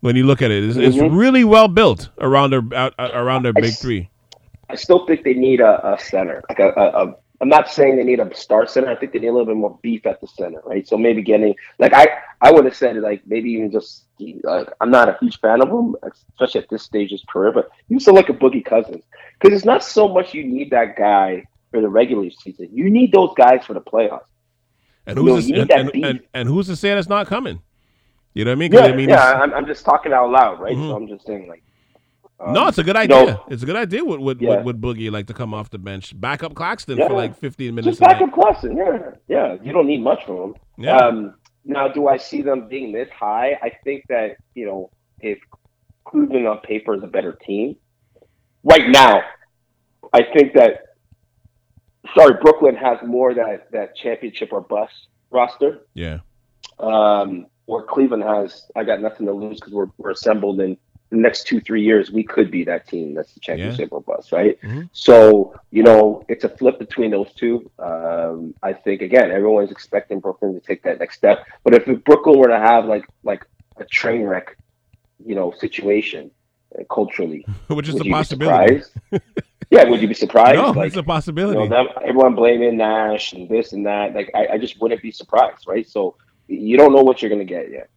When 0.00 0.16
you 0.16 0.24
look 0.24 0.42
at 0.42 0.50
it, 0.50 0.64
it's, 0.64 0.76
mm-hmm. 0.76 1.04
it's 1.04 1.14
really 1.14 1.44
well 1.44 1.68
built 1.68 2.08
around 2.18 2.50
their 2.50 2.62
uh, 2.72 2.90
around 2.98 3.44
their 3.44 3.52
big 3.52 3.74
three. 3.74 4.08
I 4.68 4.74
still 4.74 5.06
think 5.06 5.22
they 5.22 5.34
need 5.34 5.60
a, 5.60 5.94
a 5.94 5.98
center, 5.98 6.42
like 6.48 6.58
a, 6.58 6.70
a, 6.70 7.14
I'm 7.42 7.48
not 7.48 7.68
saying 7.68 7.96
they 7.96 8.04
need 8.04 8.20
a 8.20 8.34
star 8.36 8.68
center. 8.68 8.88
I 8.88 8.94
think 8.94 9.12
they 9.12 9.18
need 9.18 9.26
a 9.26 9.32
little 9.32 9.46
bit 9.46 9.56
more 9.56 9.76
beef 9.82 10.06
at 10.06 10.20
the 10.20 10.28
center, 10.28 10.62
right? 10.64 10.86
So 10.86 10.96
maybe 10.96 11.22
getting 11.22 11.56
like 11.80 11.92
I 11.92 12.06
I 12.40 12.52
would 12.52 12.64
have 12.64 12.76
said 12.76 12.96
like 12.98 13.26
maybe 13.26 13.50
even 13.50 13.72
just 13.72 14.04
like 14.44 14.68
I'm 14.80 14.92
not 14.92 15.08
a 15.08 15.18
huge 15.20 15.40
fan 15.40 15.60
of 15.60 15.68
him, 15.68 15.96
especially 16.04 16.62
at 16.62 16.70
this 16.70 16.84
stage 16.84 17.10
of 17.10 17.18
his 17.18 17.24
career, 17.28 17.50
but 17.50 17.68
you 17.88 17.98
still 17.98 18.14
to 18.14 18.20
like 18.20 18.28
a 18.28 18.32
Boogie 18.32 18.64
Cousins 18.64 19.02
because 19.40 19.56
it's 19.56 19.64
not 19.64 19.82
so 19.82 20.06
much 20.06 20.32
you 20.32 20.44
need 20.44 20.70
that 20.70 20.96
guy 20.96 21.44
for 21.72 21.80
the 21.80 21.88
regular 21.88 22.30
season. 22.30 22.68
You 22.72 22.88
need 22.88 23.12
those 23.12 23.34
guys 23.36 23.66
for 23.66 23.74
the 23.74 23.80
playoffs. 23.80 24.20
And 25.04 25.18
who's 25.18 25.48
you 25.48 25.56
know, 25.56 25.64
to, 25.64 25.74
and, 25.74 25.90
and, 26.04 26.20
and, 26.32 26.48
who's 26.48 26.68
to 26.68 26.76
say 26.76 26.94
that's 26.94 27.08
not 27.08 27.26
coming? 27.26 27.60
You 28.34 28.44
know 28.44 28.52
what 28.52 28.56
I 28.56 28.58
mean? 28.58 28.72
Yeah, 28.72 28.80
I 28.82 28.92
mean, 28.92 29.08
yeah. 29.08 29.32
I'm, 29.32 29.52
I'm 29.52 29.66
just 29.66 29.84
talking 29.84 30.12
out 30.12 30.30
loud, 30.30 30.60
right? 30.60 30.74
Mm-hmm. 30.76 30.88
So 30.88 30.94
I'm 30.94 31.08
just 31.08 31.26
saying 31.26 31.48
like 31.48 31.64
um, 32.44 32.52
no, 32.54 32.68
it's 32.68 32.78
a 32.78 32.82
good 32.82 32.96
idea. 32.96 33.24
No, 33.24 33.44
it's 33.48 33.62
a 33.62 33.66
good 33.66 33.76
idea 33.76 34.04
with 34.04 34.20
with, 34.20 34.40
yeah. 34.40 34.56
with, 34.56 34.64
with, 34.64 34.80
Boogie 34.80 35.10
like 35.10 35.26
to 35.28 35.34
come 35.34 35.54
off 35.54 35.70
the 35.70 35.78
bench, 35.78 36.18
back 36.20 36.42
up 36.42 36.54
Claxton 36.54 36.98
yeah. 36.98 37.08
for 37.08 37.14
like 37.14 37.36
15 37.36 37.74
minutes. 37.74 37.98
Just 37.98 38.00
back 38.00 38.20
up 38.20 38.32
Claxton, 38.32 38.76
yeah, 38.76 39.10
yeah. 39.28 39.56
You 39.62 39.72
don't 39.72 39.86
need 39.86 40.02
much 40.02 40.24
from 40.24 40.36
him. 40.36 40.54
Yeah. 40.76 40.96
Um, 40.96 41.34
now, 41.64 41.88
do 41.88 42.08
I 42.08 42.16
see 42.16 42.42
them 42.42 42.68
being 42.68 42.92
this 42.92 43.08
high? 43.10 43.58
I 43.62 43.70
think 43.84 44.04
that 44.08 44.36
you 44.54 44.66
know 44.66 44.90
if 45.20 45.38
Cleveland 46.04 46.46
on 46.48 46.58
paper 46.58 46.94
is 46.94 47.02
a 47.02 47.06
better 47.06 47.32
team 47.32 47.76
right 48.64 48.88
now, 48.88 49.22
I 50.12 50.22
think 50.22 50.54
that 50.54 50.96
sorry 52.16 52.34
Brooklyn 52.42 52.74
has 52.74 52.98
more 53.06 53.34
that 53.34 53.70
that 53.72 53.94
championship 53.96 54.52
or 54.52 54.60
bust 54.60 55.08
roster. 55.30 55.86
Yeah. 55.94 56.18
Um, 56.78 57.46
where 57.66 57.84
Cleveland 57.84 58.24
has, 58.24 58.68
I 58.74 58.82
got 58.82 59.00
nothing 59.00 59.26
to 59.26 59.32
lose 59.32 59.60
because 59.60 59.72
we're 59.72 59.88
we're 59.98 60.10
assembled 60.10 60.60
in 60.60 60.76
the 60.91 60.91
next 61.16 61.46
two 61.46 61.60
three 61.60 61.82
years 61.82 62.10
we 62.10 62.22
could 62.22 62.50
be 62.50 62.64
that 62.64 62.86
team 62.86 63.14
that's 63.14 63.32
the 63.32 63.40
championship 63.40 63.88
yeah. 63.90 63.96
or 63.96 64.00
bust 64.02 64.32
right? 64.32 64.60
Mm-hmm. 64.62 64.82
so 64.92 65.54
you 65.70 65.82
know 65.82 66.24
it's 66.28 66.44
a 66.44 66.48
flip 66.48 66.78
between 66.78 67.10
those 67.10 67.32
two. 67.34 67.70
Um, 67.78 68.54
i 68.62 68.72
think 68.72 69.02
again 69.02 69.30
everyone's 69.30 69.70
expecting 69.70 70.20
brooklyn 70.20 70.54
to 70.54 70.60
take 70.60 70.82
that 70.84 70.98
next 70.98 71.16
step. 71.16 71.46
But 71.64 71.74
if 71.74 72.04
brooklyn 72.04 72.38
were 72.38 72.48
to 72.48 72.58
have 72.58 72.86
like 72.86 73.04
like 73.22 73.46
a 73.76 73.84
train 73.84 74.22
wreck 74.22 74.56
you 75.24 75.34
know 75.34 75.52
situation 75.52 76.30
uh, 76.78 76.84
culturally 76.92 77.44
which 77.68 77.88
is 77.88 78.00
a 78.00 78.04
possibility. 78.04 78.82
yeah 79.70 79.84
would 79.84 80.00
you 80.00 80.08
be 80.08 80.14
surprised? 80.14 80.56
No 80.56 80.70
like, 80.70 80.88
it's 80.88 80.96
a 80.96 81.02
possibility. 81.02 81.60
you 81.60 81.68
know, 81.68 81.88
everyone 82.02 82.34
blaming 82.34 82.76
nash 82.76 83.32
and 83.32 83.48
this 83.48 83.72
and 83.72 83.86
that. 83.86 84.14
Like 84.14 84.30
I, 84.34 84.54
I 84.54 84.58
just 84.58 84.80
wouldn't 84.80 85.02
be 85.02 85.10
surprised 85.10 85.66
right? 85.66 85.88
So 85.88 86.16
you 86.48 86.76
don't 86.76 86.92
know 86.92 87.02
what 87.02 87.22
you're 87.22 87.30
going 87.30 87.46
to 87.46 87.54
get 87.54 87.70
yet 87.70 87.88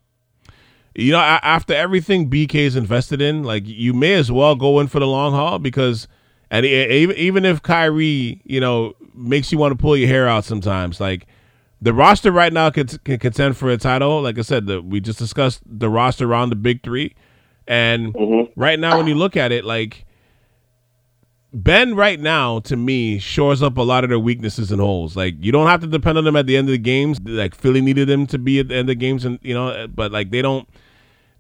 you 0.96 1.12
know, 1.12 1.20
after 1.20 1.74
everything 1.74 2.30
BK 2.30 2.56
is 2.56 2.76
invested 2.76 3.22
in, 3.22 3.44
like 3.44 3.64
you 3.66 3.94
may 3.94 4.14
as 4.14 4.32
well 4.32 4.56
go 4.56 4.80
in 4.80 4.88
for 4.88 5.00
the 5.00 5.08
long 5.08 5.34
haul 5.34 5.60
because, 5.60 6.08
and 6.50 6.66
even 6.66 7.44
if 7.44 7.62
Kyrie, 7.62 8.42
you 8.46 8.62
know, 8.62 8.94
makes 9.14 9.52
you 9.52 9.58
want 9.58 9.74
to 9.74 9.82
pull 9.82 9.98
your 9.98 10.08
hair 10.08 10.28
out 10.28 10.46
sometimes, 10.46 11.02
like 11.02 11.28
the 11.82 11.94
roster 11.94 12.32
right 12.32 12.54
now 12.54 12.70
can, 12.70 12.88
can 12.88 13.20
contend 13.20 13.58
for 13.58 13.70
a 13.70 13.78
title. 13.78 14.22
Like 14.22 14.40
I 14.40 14.42
said, 14.42 14.68
the, 14.68 14.82
we 14.82 15.02
just 15.02 15.20
discussed 15.20 15.62
the 15.66 15.90
roster 15.90 16.30
around 16.30 16.50
the 16.50 16.56
big 16.56 16.82
three, 16.82 17.14
and 17.68 18.14
mm-hmm. 18.14 18.58
right 18.60 18.80
now 18.80 18.98
when 18.98 19.08
you 19.08 19.16
look 19.16 19.36
at 19.36 19.52
it, 19.52 19.66
like 19.66 20.06
Ben 21.52 21.94
right 21.96 22.20
now 22.20 22.60
to 22.60 22.78
me 22.78 23.20
shores 23.20 23.62
up 23.62 23.78
a 23.78 23.82
lot 23.82 24.06
of 24.06 24.10
their 24.10 24.20
weaknesses 24.20 24.72
and 24.72 24.80
holes. 24.80 25.18
Like 25.18 25.36
you 25.40 25.52
don't 25.52 25.68
have 25.68 25.82
to 25.82 25.88
depend 25.88 26.18
on 26.18 26.24
them 26.24 26.38
at 26.38 26.48
the 26.48 26.56
end 26.56 26.70
of 26.70 26.72
the 26.72 26.78
games. 26.78 27.20
Like 27.22 27.54
Philly 27.54 27.82
needed 27.82 28.08
them 28.08 28.28
to 28.28 28.38
be 28.38 28.60
at 28.62 28.70
the 28.70 28.76
end 28.76 28.82
of 28.82 28.88
the 28.88 28.96
games, 28.96 29.26
and 29.26 29.40
you 29.42 29.54
know, 29.54 29.88
but 29.94 30.14
like 30.14 30.32
they 30.32 30.42
don't 30.42 30.70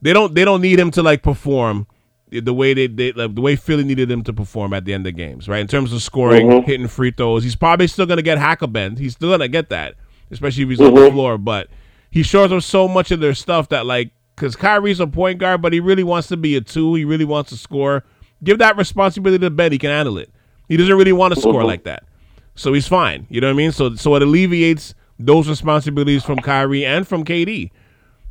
they 0.02 0.14
don't 0.14 0.34
they 0.36 0.46
don't 0.46 0.62
need 0.62 0.80
him 0.80 0.92
to 0.92 1.04
like 1.04 1.24
perform 1.24 1.88
the 2.32 2.54
way 2.54 2.74
they, 2.74 2.88
they 2.88 3.12
like, 3.14 3.36
the 3.36 3.42
way 3.42 3.56
Philly 3.56 3.84
needed 3.84 4.10
him 4.10 4.24
to 4.24 4.34
perform 4.34 4.74
at 4.74 4.86
the 4.86 4.94
end 4.94 5.06
of 5.08 5.16
games, 5.16 5.48
right? 5.48 5.60
In 5.60 5.68
terms 5.68 5.94
of 5.94 6.02
scoring, 6.02 6.48
mm-hmm. 6.48 6.66
hitting 6.66 6.88
free 6.88 7.12
throws, 7.12 7.44
he's 7.44 7.56
probably 7.56 7.88
still 7.88 8.06
gonna 8.06 8.22
get 8.22 8.38
hack 8.38 8.62
a 8.62 8.68
bend. 8.68 8.98
He's 8.98 9.14
still 9.14 9.30
gonna 9.30 9.48
get 9.48 9.70
that, 9.70 9.96
especially 10.32 10.64
if 10.64 10.70
he's 10.70 10.80
mm-hmm. 10.80 10.88
on 10.88 10.96
the 10.96 11.02
mm-hmm. 11.02 11.16
floor. 11.16 11.38
But 11.38 11.70
he 12.10 12.24
shows 12.24 12.52
up 12.52 12.64
so 12.64 12.88
much 12.88 13.12
of 13.12 13.20
their 13.20 13.34
stuff 13.34 13.70
that 13.70 13.86
like, 13.86 14.12
because 14.36 14.56
Kyrie's 14.56 15.00
a 15.00 15.08
point 15.08 15.40
guard, 15.40 15.62
but 15.62 15.72
he 15.72 15.80
really 15.80 16.04
wants 16.04 16.28
to 16.30 16.38
be 16.38 16.56
a 16.56 16.62
two. 16.62 16.96
He 16.96 17.06
really 17.06 17.26
wants 17.26 17.52
to 17.52 17.58
score. 17.58 18.04
Give 18.44 18.60
that 18.60 18.76
responsibility 18.76 19.44
to 19.46 19.50
Ben. 19.50 19.72
He 19.72 19.78
can 19.78 19.92
handle 19.92 20.18
it. 20.18 20.30
He 20.68 20.78
doesn't 20.78 20.98
really 20.98 21.14
want 21.14 21.34
to 21.34 21.40
score 21.40 21.54
mm-hmm. 21.54 21.68
like 21.68 21.84
that, 21.84 22.04
so 22.56 22.74
he's 22.74 22.88
fine. 22.88 23.28
You 23.30 23.40
know 23.40 23.48
what 23.48 23.54
I 23.54 23.58
mean? 23.58 23.72
So 23.72 23.96
so 23.96 24.16
it 24.16 24.24
alleviates 24.24 24.94
those 25.20 25.48
responsibilities 25.48 26.24
from 26.24 26.40
Kyrie 26.40 26.86
and 26.86 27.08
from 27.08 27.24
KD 27.24 27.72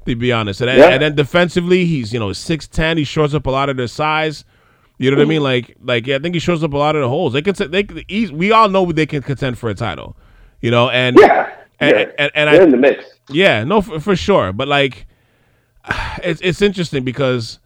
to 0.06 0.16
be 0.16 0.32
honest. 0.32 0.60
And, 0.60 0.78
yeah. 0.78 0.88
and 0.88 1.02
then 1.02 1.14
defensively, 1.14 1.86
he's 1.86 2.12
you 2.12 2.18
know 2.18 2.32
six 2.32 2.66
ten. 2.66 2.98
He 2.98 3.04
shows 3.04 3.34
up 3.34 3.46
a 3.46 3.50
lot 3.50 3.68
of 3.68 3.76
their 3.76 3.88
size. 3.88 4.44
You 4.98 5.10
know 5.10 5.16
what 5.16 5.24
I 5.24 5.28
mean? 5.28 5.42
Like 5.42 5.76
like 5.82 6.06
yeah, 6.06 6.16
I 6.16 6.18
think 6.20 6.34
he 6.34 6.38
shows 6.38 6.62
up 6.62 6.72
a 6.72 6.76
lot 6.76 6.94
of 6.94 7.02
the 7.02 7.08
holes. 7.08 7.32
They 7.32 7.42
can 7.42 7.54
they 7.70 7.86
he, 8.08 8.30
we 8.30 8.52
all 8.52 8.68
know 8.68 8.90
they 8.92 9.06
can 9.06 9.22
contend 9.22 9.58
for 9.58 9.68
a 9.68 9.74
title. 9.74 10.16
You 10.60 10.70
know, 10.70 10.88
and 10.88 11.16
yeah, 11.18 11.52
and 11.80 11.90
yeah. 11.90 12.06
and, 12.18 12.32
and, 12.34 12.54
They're 12.54 12.60
I, 12.60 12.64
in 12.64 12.70
the 12.70 12.76
mix. 12.76 13.04
Yeah, 13.28 13.64
no, 13.64 13.82
for, 13.82 14.00
for 14.00 14.16
sure. 14.16 14.52
But 14.52 14.68
like, 14.68 15.06
it's 16.22 16.40
it's 16.40 16.62
interesting 16.62 17.04
because 17.04 17.58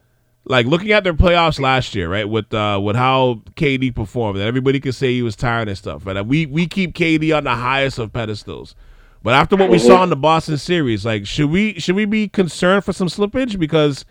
like 0.44 0.66
looking 0.66 0.92
at 0.92 1.04
their 1.04 1.14
playoffs 1.14 1.60
last 1.60 1.94
year, 1.94 2.08
right? 2.08 2.28
With 2.28 2.52
uh 2.52 2.80
with 2.82 2.96
how 2.96 3.42
KD 3.56 3.94
performed, 3.94 4.38
and 4.38 4.48
everybody 4.48 4.80
could 4.80 4.94
say 4.94 5.12
he 5.12 5.22
was 5.22 5.36
tired 5.36 5.68
and 5.68 5.76
stuff. 5.76 6.04
But 6.04 6.26
we 6.26 6.46
we 6.46 6.66
keep 6.66 6.94
KD 6.94 7.36
on 7.36 7.44
the 7.44 7.54
highest 7.54 7.98
of 7.98 8.12
pedestals. 8.12 8.74
But 9.22 9.34
after 9.34 9.56
what 9.56 9.70
we 9.70 9.78
saw 9.78 10.02
in 10.04 10.10
the 10.10 10.16
Boston 10.16 10.58
series, 10.58 11.04
like 11.04 11.26
should 11.26 11.50
we 11.50 11.78
should 11.80 11.96
we 11.96 12.04
be 12.04 12.28
concerned 12.28 12.84
for 12.84 12.92
some 12.92 13.08
slippage? 13.08 13.58
Because 13.58 14.04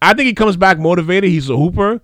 I 0.00 0.14
think 0.14 0.26
he 0.26 0.34
comes 0.34 0.56
back 0.56 0.78
motivated. 0.78 1.30
He's 1.30 1.50
a 1.50 1.56
hooper, 1.56 2.00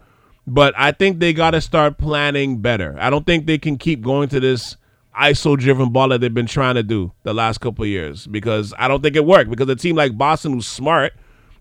but 0.47 0.75
I 0.77 0.93
think 0.93 1.21
they 1.21 1.33
got 1.33 1.53
to 1.53 1.61
start 1.61 1.99
planning 1.99 2.59
better. 2.59 2.97
I 2.99 3.11
don't 3.11 3.25
think 3.25 3.47
they 3.47 3.59
can 3.59 3.79
keep 3.79 4.03
going 4.03 4.29
to 4.31 4.41
this 4.41 4.77
ISO 5.19 5.59
driven 5.59 5.91
ball 5.91 6.09
that 6.09 6.21
they've 6.21 6.33
been 6.33 6.47
trying 6.47 6.75
to 6.75 6.83
do 6.83 7.13
the 7.23 7.35
last 7.35 7.59
couple 7.61 7.85
years 7.87 8.27
because 8.27 8.73
I 8.79 8.89
don't 8.89 9.03
think 9.03 9.15
it 9.15 9.25
worked 9.25 9.51
because 9.51 9.69
a 9.69 9.77
team 9.77 9.95
like 9.95 10.17
Boston 10.17 10.55
who's 10.55 10.67
smart 10.67 11.13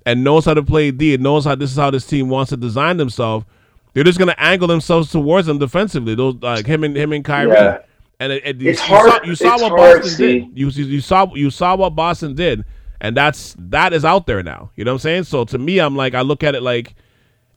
and 0.05 0.23
knows 0.23 0.45
how 0.45 0.53
to 0.53 0.63
play 0.63 0.89
D 0.91 1.13
and 1.13 1.23
knows 1.23 1.45
how 1.45 1.55
this 1.55 1.71
is 1.71 1.77
how 1.77 1.91
this 1.91 2.07
team 2.07 2.29
wants 2.29 2.49
to 2.49 2.57
design 2.57 2.97
themselves, 2.97 3.45
they're 3.93 4.03
just 4.03 4.17
gonna 4.17 4.36
angle 4.38 4.67
themselves 4.67 5.11
towards 5.11 5.47
them 5.47 5.59
defensively. 5.59 6.15
Those 6.15 6.36
like 6.41 6.65
him 6.65 6.84
and 6.84 6.95
him 6.95 7.11
and 7.11 7.23
Kyrie. 7.23 7.51
Yeah. 7.51 7.79
And 8.22 8.32
it, 8.32 8.43
it, 8.45 8.61
it's 8.61 8.80
you, 8.80 8.86
hard. 8.86 9.26
You 9.26 9.34
saw, 9.34 9.53
you 9.53 9.57
saw 9.57 9.63
what 9.63 9.80
hard, 9.80 10.01
Boston 10.03 10.28
did. 10.28 10.59
You, 10.59 10.67
you 10.69 11.01
saw 11.01 11.34
you 11.34 11.49
saw 11.49 11.76
what 11.76 11.95
Boston 11.95 12.36
did, 12.36 12.65
and 13.01 13.17
that's 13.17 13.55
that 13.57 13.93
is 13.93 14.05
out 14.05 14.28
there 14.28 14.43
now. 14.43 14.69
You 14.76 14.86
know 14.86 14.91
what 14.91 14.97
I'm 14.97 14.99
saying? 14.99 15.24
So 15.24 15.43
to 15.45 15.57
me, 15.57 15.80
I'm 15.80 15.95
like 15.95 16.13
I 16.13 16.22
look 16.22 16.43
at 16.43 16.53
it 16.53 16.61
like 16.61 16.93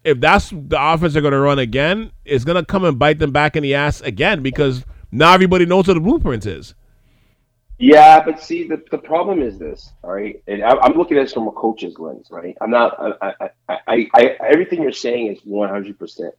if 0.05 0.21
that's 0.21 0.49
the 0.49 0.79
offense 0.81 1.13
they're 1.13 1.21
going 1.21 1.33
to 1.33 1.39
run 1.39 1.59
again, 1.59 2.13
it's 2.25 2.45
going 2.45 2.57
to 2.57 2.65
come 2.65 2.85
and 2.85 2.99
bite 2.99 3.19
them 3.19 3.31
back 3.31 3.57
in 3.57 3.63
the 3.63 3.75
ass 3.75 4.01
again 4.01 4.43
because 4.43 4.87
now 5.13 5.35
everybody 5.35 5.67
knows 5.67 5.87
what 5.87 5.95
the 5.95 6.01
blueprint 6.01 6.47
is. 6.47 6.75
Yeah, 7.79 8.25
but 8.25 8.41
see, 8.41 8.67
the, 8.67 8.83
the 8.91 8.99
problem 8.99 9.43
is 9.43 9.59
this, 9.59 9.93
all 10.03 10.13
right? 10.13 10.43
And 10.47 10.63
I, 10.63 10.87
am 10.87 10.93
looking 10.97 11.19
at 11.19 11.25
this 11.25 11.33
from 11.35 11.49
a 11.49 11.53
coach's 11.53 11.99
lens, 11.99 12.29
right? 12.31 12.57
I'm 12.61 12.71
not, 12.71 12.99
I, 12.99 13.35
I, 13.41 13.51
I, 13.69 14.11
I 14.15 14.37
everything 14.49 14.83
you're 14.83 14.93
saying 14.93 15.27
is 15.27 15.41
100%. 15.41 16.31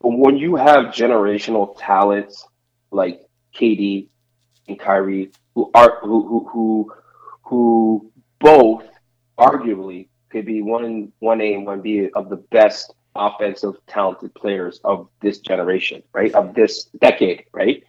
But 0.00 0.08
when 0.08 0.36
you 0.36 0.56
have 0.56 0.86
generational 0.86 1.74
talents 1.78 2.46
like 2.90 3.20
KD 3.54 4.08
and 4.68 4.78
Kyrie, 4.78 5.30
who 5.54 5.70
are, 5.74 5.98
who, 6.02 6.26
who, 6.26 6.48
who, 6.52 6.94
who 7.42 8.12
both 8.38 8.84
arguably 9.38 10.08
could 10.30 10.46
be 10.46 10.62
one, 10.62 11.12
one 11.18 11.40
A 11.40 11.54
and 11.54 11.66
one 11.66 11.80
B 11.80 12.08
of 12.14 12.28
the 12.30 12.36
best 12.36 12.94
offensive 13.16 13.74
talented 13.86 14.34
players 14.34 14.80
of 14.84 15.08
this 15.20 15.38
generation, 15.38 16.02
right? 16.12 16.32
Of 16.34 16.54
this 16.54 16.84
decade, 17.00 17.44
right? 17.52 17.82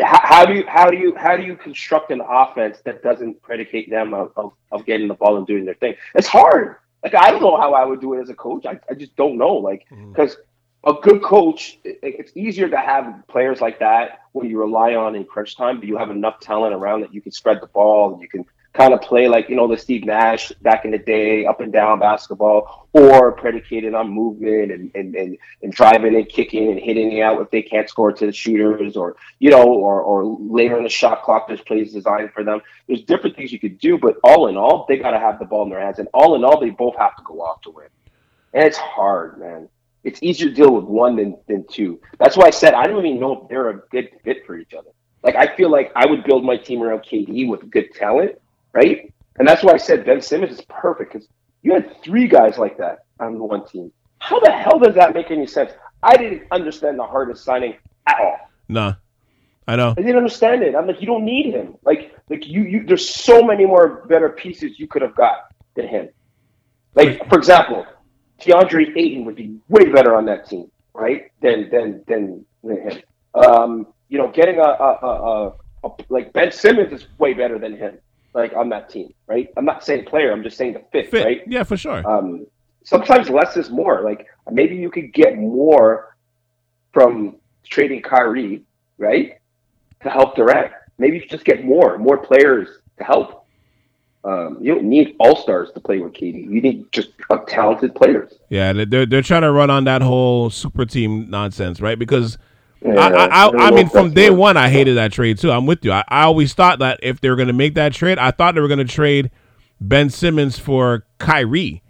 how, 0.00 0.20
how, 0.22 0.44
do 0.44 0.54
you 0.54 0.64
how 0.66 0.88
do 0.88 0.96
you 0.96 1.14
how 1.16 1.36
do 1.36 1.42
you 1.42 1.56
construct 1.56 2.10
an 2.10 2.20
offense 2.20 2.78
that 2.84 3.02
doesn't 3.02 3.42
predicate 3.42 3.90
them 3.90 4.14
of, 4.14 4.32
of, 4.36 4.52
of, 4.70 4.86
getting 4.86 5.08
the 5.08 5.14
ball 5.14 5.36
and 5.36 5.46
doing 5.46 5.64
their 5.64 5.74
thing? 5.74 5.94
It's 6.14 6.28
hard. 6.28 6.76
Like 7.02 7.14
I 7.14 7.30
don't 7.30 7.42
know 7.42 7.56
how 7.56 7.74
I 7.74 7.84
would 7.84 8.00
do 8.00 8.14
it 8.14 8.20
as 8.20 8.28
a 8.28 8.34
coach. 8.34 8.64
I, 8.64 8.78
I 8.88 8.94
just 8.94 9.16
don't 9.16 9.38
know. 9.38 9.54
Like 9.54 9.86
because 9.90 10.34
mm-hmm. 10.34 10.42
A 10.84 10.94
good 10.94 11.22
coach, 11.22 11.78
it's 11.84 12.32
easier 12.34 12.68
to 12.68 12.76
have 12.76 13.22
players 13.28 13.60
like 13.60 13.78
that 13.78 14.22
when 14.32 14.48
you 14.48 14.60
rely 14.60 14.94
on 14.94 15.14
in 15.14 15.24
crunch 15.24 15.56
time, 15.56 15.78
but 15.78 15.88
you 15.88 15.96
have 15.96 16.10
enough 16.10 16.40
talent 16.40 16.74
around 16.74 17.02
that 17.02 17.14
you 17.14 17.20
can 17.20 17.32
spread 17.32 17.60
the 17.60 17.68
ball 17.68 18.12
and 18.12 18.22
you 18.22 18.28
can 18.28 18.44
kind 18.72 18.94
of 18.94 19.02
play 19.02 19.28
like 19.28 19.48
you 19.48 19.56
know 19.56 19.68
the 19.68 19.76
Steve 19.76 20.04
Nash 20.04 20.50
back 20.62 20.84
in 20.84 20.90
the 20.90 20.98
day, 20.98 21.44
up 21.46 21.60
and 21.60 21.72
down 21.72 21.98
basketball, 21.98 22.88
or 22.92 23.32
predicated 23.32 23.94
on 23.94 24.10
movement 24.10 24.72
and 24.72 24.90
and, 24.94 25.14
and, 25.14 25.38
and 25.62 25.72
driving 25.72 26.14
and 26.14 26.28
kicking 26.28 26.70
and 26.70 26.80
hitting 26.80 27.12
it 27.12 27.20
out 27.20 27.40
if 27.40 27.50
they 27.50 27.62
can't 27.62 27.88
score 27.88 28.12
to 28.12 28.26
the 28.26 28.32
shooters, 28.32 28.96
or 28.96 29.16
you 29.38 29.50
know, 29.50 29.62
or 29.62 30.00
or 30.00 30.24
later 30.24 30.76
in 30.78 30.84
the 30.84 30.90
shot 30.90 31.22
clock, 31.22 31.48
there's 31.48 31.60
plays 31.60 31.92
designed 31.92 32.32
for 32.32 32.44
them. 32.44 32.60
There's 32.86 33.04
different 33.04 33.36
things 33.36 33.52
you 33.52 33.60
could 33.60 33.78
do, 33.78 33.98
but 33.98 34.16
all 34.24 34.48
in 34.48 34.56
all, 34.56 34.86
they 34.88 34.96
got 34.96 35.10
to 35.12 35.20
have 35.20 35.38
the 35.38 35.44
ball 35.44 35.64
in 35.64 35.70
their 35.70 35.80
hands, 35.80 35.98
and 35.98 36.08
all 36.14 36.34
in 36.34 36.44
all, 36.44 36.58
they 36.58 36.70
both 36.70 36.96
have 36.96 37.16
to 37.16 37.22
go 37.24 37.42
off 37.42 37.60
to 37.62 37.70
win, 37.70 37.88
and 38.54 38.64
it's 38.64 38.78
hard, 38.78 39.38
man. 39.38 39.68
It's 40.04 40.22
easier 40.22 40.48
to 40.48 40.54
deal 40.54 40.74
with 40.74 40.84
one 40.84 41.16
than, 41.16 41.36
than 41.48 41.64
two. 41.68 42.00
That's 42.18 42.36
why 42.36 42.46
I 42.46 42.50
said 42.50 42.74
I 42.74 42.86
don't 42.86 43.04
even 43.06 43.20
know 43.20 43.42
if 43.42 43.48
they're 43.48 43.70
a 43.70 43.82
good 43.90 44.10
fit 44.24 44.44
for 44.46 44.56
each 44.56 44.74
other. 44.74 44.90
Like 45.22 45.36
I 45.36 45.54
feel 45.56 45.70
like 45.70 45.92
I 45.94 46.06
would 46.06 46.24
build 46.24 46.44
my 46.44 46.56
team 46.56 46.82
around 46.82 47.00
KD 47.00 47.48
with 47.48 47.70
good 47.70 47.94
talent, 47.94 48.40
right? 48.72 49.12
And 49.38 49.46
that's 49.46 49.62
why 49.62 49.72
I 49.72 49.76
said 49.76 50.04
Ben 50.04 50.20
Simmons 50.20 50.58
is 50.58 50.64
perfect 50.68 51.12
because 51.12 51.28
you 51.62 51.72
had 51.72 52.02
three 52.02 52.26
guys 52.26 52.58
like 52.58 52.76
that 52.78 53.04
on 53.20 53.38
one 53.38 53.66
team. 53.66 53.92
How 54.18 54.40
the 54.40 54.50
hell 54.50 54.78
does 54.78 54.94
that 54.94 55.14
make 55.14 55.30
any 55.30 55.46
sense? 55.46 55.72
I 56.02 56.16
didn't 56.16 56.42
understand 56.50 56.98
the 56.98 57.06
hardest 57.06 57.44
signing 57.44 57.76
at 58.06 58.20
all. 58.20 58.36
Nah. 58.68 58.94
I 59.68 59.76
know. 59.76 59.90
I 59.96 60.02
didn't 60.02 60.16
understand 60.16 60.62
it. 60.62 60.74
I'm 60.74 60.86
like, 60.86 61.00
you 61.00 61.06
don't 61.06 61.24
need 61.24 61.54
him. 61.54 61.76
Like, 61.84 62.16
like 62.28 62.46
you, 62.46 62.62
you. 62.62 62.84
There's 62.84 63.08
so 63.08 63.42
many 63.42 63.64
more 63.64 64.04
better 64.08 64.28
pieces 64.28 64.78
you 64.78 64.88
could 64.88 65.02
have 65.02 65.14
got 65.14 65.54
than 65.76 65.86
him. 65.86 66.08
Like, 66.94 67.28
for 67.28 67.38
example, 67.38 67.86
DeAndre 68.42 68.96
Ayton 68.96 69.24
would 69.24 69.36
be 69.36 69.58
way 69.68 69.90
better 69.90 70.16
on 70.16 70.26
that 70.26 70.48
team, 70.48 70.70
right? 70.94 71.30
Than 71.40 71.70
than 71.70 72.04
than, 72.06 72.44
than 72.62 72.90
him. 72.90 73.02
Um, 73.34 73.86
you 74.08 74.18
know, 74.18 74.30
getting 74.30 74.58
a, 74.58 74.62
a, 74.62 74.98
a, 75.02 75.52
a, 75.84 75.90
like 76.10 76.32
Ben 76.32 76.52
Simmons 76.52 76.92
is 76.92 77.06
way 77.18 77.32
better 77.32 77.58
than 77.58 77.76
him 77.76 77.98
like 78.34 78.52
on 78.54 78.68
that 78.70 78.88
team, 78.88 79.12
right? 79.26 79.48
I'm 79.56 79.64
not 79.64 79.84
saying 79.84 80.06
player, 80.06 80.32
I'm 80.32 80.42
just 80.42 80.56
saying 80.56 80.74
the 80.74 80.82
fit, 80.92 81.10
fit. 81.10 81.24
right? 81.24 81.42
Yeah, 81.46 81.64
for 81.64 81.76
sure. 81.76 82.06
Um, 82.08 82.46
sometimes 82.84 83.28
less 83.28 83.56
is 83.56 83.70
more. 83.70 84.02
Like 84.02 84.26
maybe 84.50 84.76
you 84.76 84.90
could 84.90 85.12
get 85.12 85.36
more 85.36 86.16
from 86.92 87.36
trading 87.64 88.02
Kyrie, 88.02 88.62
right? 88.98 89.38
To 90.02 90.10
help 90.10 90.36
Durant. 90.36 90.72
Maybe 90.98 91.18
you 91.18 91.26
just 91.26 91.44
get 91.44 91.64
more, 91.64 91.98
more 91.98 92.18
players 92.18 92.68
to 92.98 93.04
help. 93.04 93.41
Um, 94.24 94.58
you 94.60 94.72
don't 94.74 94.84
need 94.84 95.16
all 95.18 95.34
stars 95.34 95.70
to 95.72 95.80
play 95.80 95.98
with 95.98 96.12
KD. 96.12 96.44
You 96.44 96.60
need 96.60 96.92
just 96.92 97.10
talented 97.48 97.94
players. 97.94 98.32
Yeah, 98.50 98.72
they're 98.72 99.04
they're 99.04 99.22
trying 99.22 99.42
to 99.42 99.50
run 99.50 99.68
on 99.68 99.84
that 99.84 100.00
whole 100.00 100.48
super 100.48 100.84
team 100.84 101.28
nonsense, 101.28 101.80
right? 101.80 101.98
Because 101.98 102.38
yeah, 102.84 102.94
I, 102.94 103.08
I, 103.08 103.46
I, 103.46 103.66
I 103.66 103.70
mean, 103.72 103.88
from 103.88 104.12
day 104.12 104.30
one, 104.30 104.56
I 104.56 104.68
hated 104.68 104.96
that 104.96 105.12
trade 105.12 105.38
too. 105.38 105.50
I'm 105.50 105.66
with 105.66 105.84
you. 105.84 105.90
I, 105.90 106.04
I 106.06 106.22
always 106.22 106.54
thought 106.54 106.78
that 106.78 107.00
if 107.02 107.20
they 107.20 107.30
were 107.30 107.36
going 107.36 107.48
to 107.48 107.52
make 107.52 107.74
that 107.74 107.92
trade, 107.92 108.18
I 108.18 108.30
thought 108.30 108.54
they 108.54 108.60
were 108.60 108.68
going 108.68 108.78
to 108.78 108.84
trade 108.84 109.30
Ben 109.80 110.08
Simmons 110.08 110.58
for 110.58 111.04
Kyrie. 111.18 111.82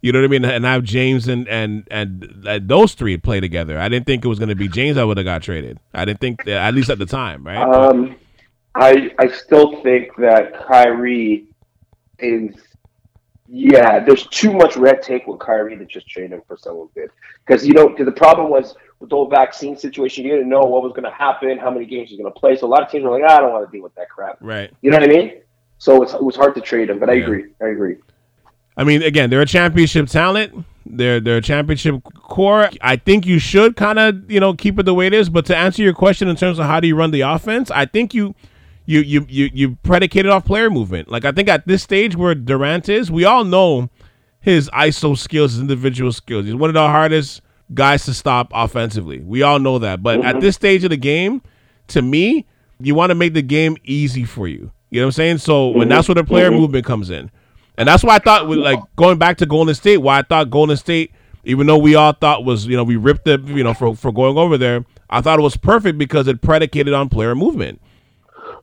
You 0.00 0.12
know 0.12 0.20
what 0.20 0.26
I 0.26 0.28
mean? 0.28 0.44
And 0.44 0.64
have 0.64 0.84
James 0.84 1.26
and 1.26 1.48
and 1.48 1.88
and 1.90 2.44
uh, 2.46 2.60
those 2.62 2.94
three 2.94 3.16
play 3.16 3.40
together. 3.40 3.78
I 3.78 3.88
didn't 3.88 4.06
think 4.06 4.24
it 4.24 4.28
was 4.28 4.38
going 4.38 4.50
to 4.50 4.54
be 4.54 4.68
James 4.68 4.96
I 4.96 5.04
would 5.04 5.16
have 5.16 5.24
got 5.24 5.42
traded. 5.42 5.80
I 5.92 6.04
didn't 6.04 6.20
think 6.20 6.44
that, 6.44 6.68
at 6.68 6.74
least 6.74 6.90
at 6.90 6.98
the 6.98 7.06
time, 7.06 7.44
right? 7.44 7.56
Um, 7.56 8.14
I 8.74 9.10
I 9.18 9.28
still 9.28 9.82
think 9.82 10.14
that 10.18 10.66
Kyrie 10.68 11.47
is 12.18 12.54
yeah. 13.46 14.00
There's 14.00 14.26
too 14.26 14.52
much 14.52 14.76
red 14.76 15.02
tape 15.02 15.26
with 15.26 15.40
Kyrie 15.40 15.76
to 15.76 15.84
just 15.86 16.08
trade 16.08 16.32
him 16.32 16.42
for 16.46 16.56
someone 16.56 16.88
good 16.94 17.10
because 17.46 17.66
you 17.66 17.72
know 17.72 17.94
the 17.98 18.12
problem 18.12 18.50
was 18.50 18.74
with 19.00 19.10
the 19.10 19.16
whole 19.16 19.28
vaccine 19.28 19.76
situation, 19.76 20.24
you 20.24 20.32
didn't 20.32 20.48
know 20.48 20.60
what 20.60 20.82
was 20.82 20.92
going 20.92 21.04
to 21.04 21.10
happen, 21.10 21.56
how 21.58 21.70
many 21.70 21.86
games 21.86 22.10
he's 22.10 22.18
going 22.18 22.32
to 22.32 22.38
play. 22.38 22.56
So 22.56 22.66
a 22.66 22.68
lot 22.68 22.82
of 22.82 22.90
teams 22.90 23.04
were 23.04 23.10
like, 23.10 23.22
ah, 23.24 23.36
I 23.36 23.40
don't 23.40 23.52
want 23.52 23.70
to 23.70 23.72
deal 23.72 23.82
with 23.82 23.94
that 23.94 24.10
crap. 24.10 24.38
Right. 24.40 24.72
You 24.82 24.90
know 24.90 24.98
what 24.98 25.08
I 25.08 25.12
mean? 25.12 25.40
So 25.78 26.02
it 26.02 26.22
was 26.22 26.34
hard 26.34 26.54
to 26.56 26.60
trade 26.60 26.90
him, 26.90 26.98
but 26.98 27.08
I 27.08 27.14
agree. 27.14 27.52
I 27.62 27.66
agree. 27.68 27.96
I 28.76 28.84
mean, 28.84 29.02
again, 29.02 29.30
they're 29.30 29.40
a 29.40 29.46
championship 29.46 30.08
talent. 30.08 30.64
They're 30.84 31.20
they're 31.20 31.38
a 31.38 31.42
championship 31.42 32.02
core. 32.14 32.70
I 32.80 32.96
think 32.96 33.26
you 33.26 33.38
should 33.38 33.76
kind 33.76 33.98
of 33.98 34.30
you 34.30 34.40
know 34.40 34.54
keep 34.54 34.78
it 34.78 34.84
the 34.84 34.94
way 34.94 35.06
it 35.06 35.12
is. 35.12 35.28
But 35.28 35.46
to 35.46 35.56
answer 35.56 35.82
your 35.82 35.92
question 35.92 36.28
in 36.28 36.36
terms 36.36 36.58
of 36.58 36.66
how 36.66 36.80
do 36.80 36.88
you 36.88 36.96
run 36.96 37.10
the 37.10 37.20
offense, 37.20 37.70
I 37.70 37.86
think 37.86 38.14
you 38.14 38.34
you 38.88 39.00
you 39.00 39.26
you 39.28 39.50
you 39.52 39.76
predicated 39.82 40.30
off 40.30 40.46
player 40.46 40.70
movement. 40.70 41.10
Like 41.10 41.26
I 41.26 41.32
think 41.32 41.50
at 41.50 41.66
this 41.66 41.82
stage 41.82 42.16
where 42.16 42.34
Durant 42.34 42.88
is, 42.88 43.10
we 43.10 43.26
all 43.26 43.44
know 43.44 43.90
his 44.40 44.70
ISO 44.70 45.16
skills, 45.16 45.52
his 45.52 45.60
individual 45.60 46.10
skills. 46.10 46.46
He's 46.46 46.54
one 46.54 46.70
of 46.70 46.74
the 46.74 46.88
hardest 46.88 47.42
guys 47.74 48.06
to 48.06 48.14
stop 48.14 48.50
offensively. 48.54 49.20
We 49.20 49.42
all 49.42 49.58
know 49.58 49.78
that. 49.78 50.02
But 50.02 50.20
mm-hmm. 50.20 50.28
at 50.28 50.40
this 50.40 50.56
stage 50.56 50.84
of 50.84 50.90
the 50.90 50.96
game, 50.96 51.42
to 51.88 52.00
me, 52.00 52.46
you 52.80 52.94
want 52.94 53.10
to 53.10 53.14
make 53.14 53.34
the 53.34 53.42
game 53.42 53.76
easy 53.84 54.24
for 54.24 54.48
you. 54.48 54.72
You 54.88 55.00
know 55.00 55.06
what 55.06 55.08
I'm 55.08 55.12
saying? 55.12 55.38
So 55.38 55.68
mm-hmm. 55.68 55.78
when 55.80 55.88
that's 55.90 56.08
where 56.08 56.14
the 56.14 56.24
player 56.24 56.48
mm-hmm. 56.48 56.60
movement 56.60 56.86
comes 56.86 57.10
in. 57.10 57.30
And 57.76 57.86
that's 57.86 58.02
why 58.02 58.14
I 58.16 58.18
thought 58.20 58.48
with 58.48 58.58
like 58.58 58.80
going 58.96 59.18
back 59.18 59.36
to 59.38 59.46
Golden 59.46 59.74
State, 59.74 59.98
why 59.98 60.20
I 60.20 60.22
thought 60.22 60.48
Golden 60.48 60.78
State, 60.78 61.12
even 61.44 61.66
though 61.66 61.76
we 61.76 61.94
all 61.94 62.14
thought 62.14 62.42
was, 62.42 62.66
you 62.66 62.76
know, 62.76 62.84
we 62.84 62.96
ripped 62.96 63.28
it, 63.28 63.42
you 63.44 63.62
know, 63.62 63.74
for, 63.74 63.94
for 63.94 64.12
going 64.12 64.38
over 64.38 64.56
there, 64.56 64.86
I 65.10 65.20
thought 65.20 65.38
it 65.38 65.42
was 65.42 65.58
perfect 65.58 65.98
because 65.98 66.26
it 66.26 66.40
predicated 66.40 66.94
on 66.94 67.10
player 67.10 67.34
movement. 67.34 67.82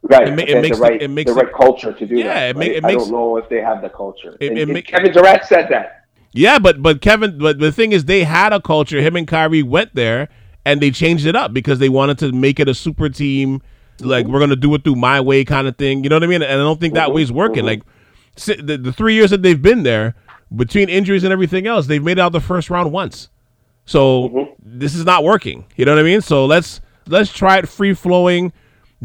Right. 0.08 0.28
It, 0.28 0.49
it 0.49 0.62
makes 0.62 0.78
the 0.78 0.84
right, 0.84 1.01
it 1.01 1.08
makes 1.08 1.32
the 1.32 1.36
right 1.36 1.53
culture 1.53 1.91
to 1.91 2.06
do 2.06 2.16
yeah, 2.16 2.24
that. 2.24 2.34
Yeah, 2.34 2.49
it, 2.49 2.56
right? 2.58 2.72
it 2.72 2.84
makes. 2.84 2.95
I 2.95 3.06
don't 3.06 3.12
know 3.12 3.38
if 3.38 3.49
they 3.49 3.60
have 3.60 3.82
the 3.82 3.89
culture. 3.89 4.38
It, 4.39 4.51
and, 4.51 4.70
and 4.72 4.86
Kevin 4.86 5.12
Durant 5.12 5.43
said 5.45 5.68
that. 5.70 6.06
Yeah, 6.32 6.60
but 6.60 6.82
but 6.82 7.01
Kevin, 7.01 7.38
but 7.39 7.60
the 7.60 7.72
thing 7.72 7.91
is, 7.91 8.06
they 8.06 8.24
had 8.24 8.53
a 8.53 8.62
culture. 8.62 9.01
Him 9.01 9.16
and 9.16 9.28
Kyrie 9.28 9.64
went 9.64 9.95
there, 9.95 10.30
and 10.64 10.80
they 10.82 10.91
changed 10.91 11.26
it 11.26 11.36
up 11.36 11.53
because 11.53 11.80
they 11.80 11.89
wanted 11.89 12.20
to 12.20 12.32
make 12.32 12.60
it 12.60 12.70
a 12.70 12.76
super 12.76 13.10
team. 13.10 13.62
Like 13.99 14.28
we're 14.28 14.39
gonna 14.39 14.56
do 14.56 14.74
it 14.76 14.84
through 14.84 14.95
my 14.95 15.22
way, 15.22 15.43
kind 15.43 15.68
of 15.68 15.78
thing. 15.78 16.03
You 16.03 16.10
know 16.10 16.18
what 16.18 16.24
I 16.24 16.28
mean? 16.28 16.43
And 16.43 16.51
I 16.51 16.58
don't 16.58 16.80
think 16.80 16.93
that 16.93 17.12
way's 17.14 17.32
working. 17.32 17.66
Like 17.66 17.82
the, 18.36 18.78
the 18.78 18.91
three 18.91 19.16
years 19.16 19.32
that 19.32 19.41
they've 19.41 19.62
been 19.62 19.84
there, 19.84 20.14
between 20.53 20.89
injuries 20.89 21.24
and 21.24 21.32
everything 21.32 21.66
else, 21.66 21.88
they've 21.88 22.03
made 22.03 22.18
it 22.18 22.22
out 22.22 22.32
the 22.34 22.41
first 22.41 22.70
round 22.70 22.91
once. 22.91 23.30
So 23.86 24.30
mm-hmm. 24.30 24.51
this 24.60 24.93
is 24.93 25.06
not 25.06 25.24
working. 25.24 25.66
You 25.78 25.86
know 25.86 25.93
what 25.93 25.99
I 25.99 26.03
mean? 26.03 26.22
So 26.22 26.45
let's 26.45 26.82
let's 27.08 27.32
try 27.32 27.58
it 27.58 27.70
free 27.70 27.93
flowing. 27.93 28.51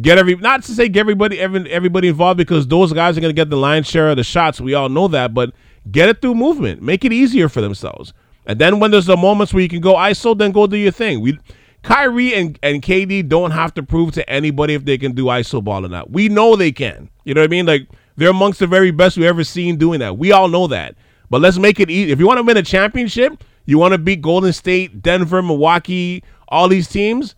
Get 0.00 0.18
every 0.18 0.36
not 0.36 0.62
to 0.64 0.72
say 0.72 0.88
get 0.88 1.00
everybody 1.00 1.40
every, 1.40 1.70
everybody 1.70 2.08
involved 2.08 2.38
because 2.38 2.66
those 2.66 2.92
guys 2.92 3.18
are 3.18 3.20
gonna 3.20 3.32
get 3.32 3.50
the 3.50 3.56
lion's 3.56 3.88
share 3.88 4.10
of 4.10 4.16
the 4.16 4.24
shots. 4.24 4.60
We 4.60 4.74
all 4.74 4.88
know 4.88 5.08
that, 5.08 5.34
but 5.34 5.52
Get 5.90 6.08
it 6.08 6.20
through 6.20 6.34
movement. 6.34 6.82
Make 6.82 7.04
it 7.04 7.12
easier 7.12 7.48
for 7.48 7.60
themselves. 7.60 8.12
And 8.46 8.58
then 8.58 8.80
when 8.80 8.90
there's 8.90 9.06
the 9.06 9.16
moments 9.16 9.54
where 9.54 9.62
you 9.62 9.68
can 9.68 9.80
go 9.80 9.94
ISO, 9.94 10.36
then 10.36 10.52
go 10.52 10.66
do 10.66 10.76
your 10.76 10.92
thing. 10.92 11.20
We 11.20 11.38
Kyrie 11.82 12.34
and, 12.34 12.58
and 12.62 12.82
KD 12.82 13.26
don't 13.28 13.52
have 13.52 13.72
to 13.74 13.82
prove 13.82 14.12
to 14.12 14.28
anybody 14.28 14.74
if 14.74 14.84
they 14.84 14.98
can 14.98 15.12
do 15.12 15.26
ISO 15.26 15.64
ball 15.64 15.86
or 15.86 15.88
not. 15.88 16.10
We 16.10 16.28
know 16.28 16.54
they 16.54 16.72
can. 16.72 17.08
You 17.24 17.32
know 17.32 17.40
what 17.40 17.46
I 17.46 17.50
mean? 17.50 17.66
Like 17.66 17.88
they're 18.16 18.30
amongst 18.30 18.60
the 18.60 18.66
very 18.66 18.90
best 18.90 19.16
we've 19.16 19.26
ever 19.26 19.44
seen 19.44 19.76
doing 19.76 20.00
that. 20.00 20.18
We 20.18 20.32
all 20.32 20.48
know 20.48 20.66
that. 20.66 20.96
But 21.30 21.40
let's 21.40 21.58
make 21.58 21.80
it 21.80 21.90
easy. 21.90 22.12
If 22.12 22.18
you 22.18 22.26
want 22.26 22.38
to 22.38 22.42
win 22.42 22.56
a 22.56 22.62
championship, 22.62 23.42
you 23.64 23.78
want 23.78 23.92
to 23.92 23.98
beat 23.98 24.20
Golden 24.20 24.52
State, 24.52 25.00
Denver, 25.00 25.40
Milwaukee, 25.40 26.22
all 26.48 26.68
these 26.68 26.88
teams, 26.88 27.34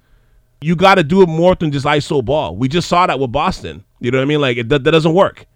You 0.62 0.76
got 0.76 0.96
to 0.96 1.04
do 1.04 1.22
it 1.22 1.28
more 1.28 1.54
than 1.54 1.72
just 1.72 1.86
iso 1.86 2.24
ball. 2.24 2.56
We 2.56 2.68
just 2.68 2.88
saw 2.88 3.06
that 3.06 3.18
with 3.18 3.32
Boston. 3.32 3.84
You 4.00 4.10
know 4.10 4.18
what 4.18 4.22
I 4.22 4.26
mean? 4.26 4.40
Like 4.40 4.56
it, 4.56 4.68
that, 4.68 4.84
that 4.84 4.90
doesn't 4.92 5.14
work. 5.14 5.46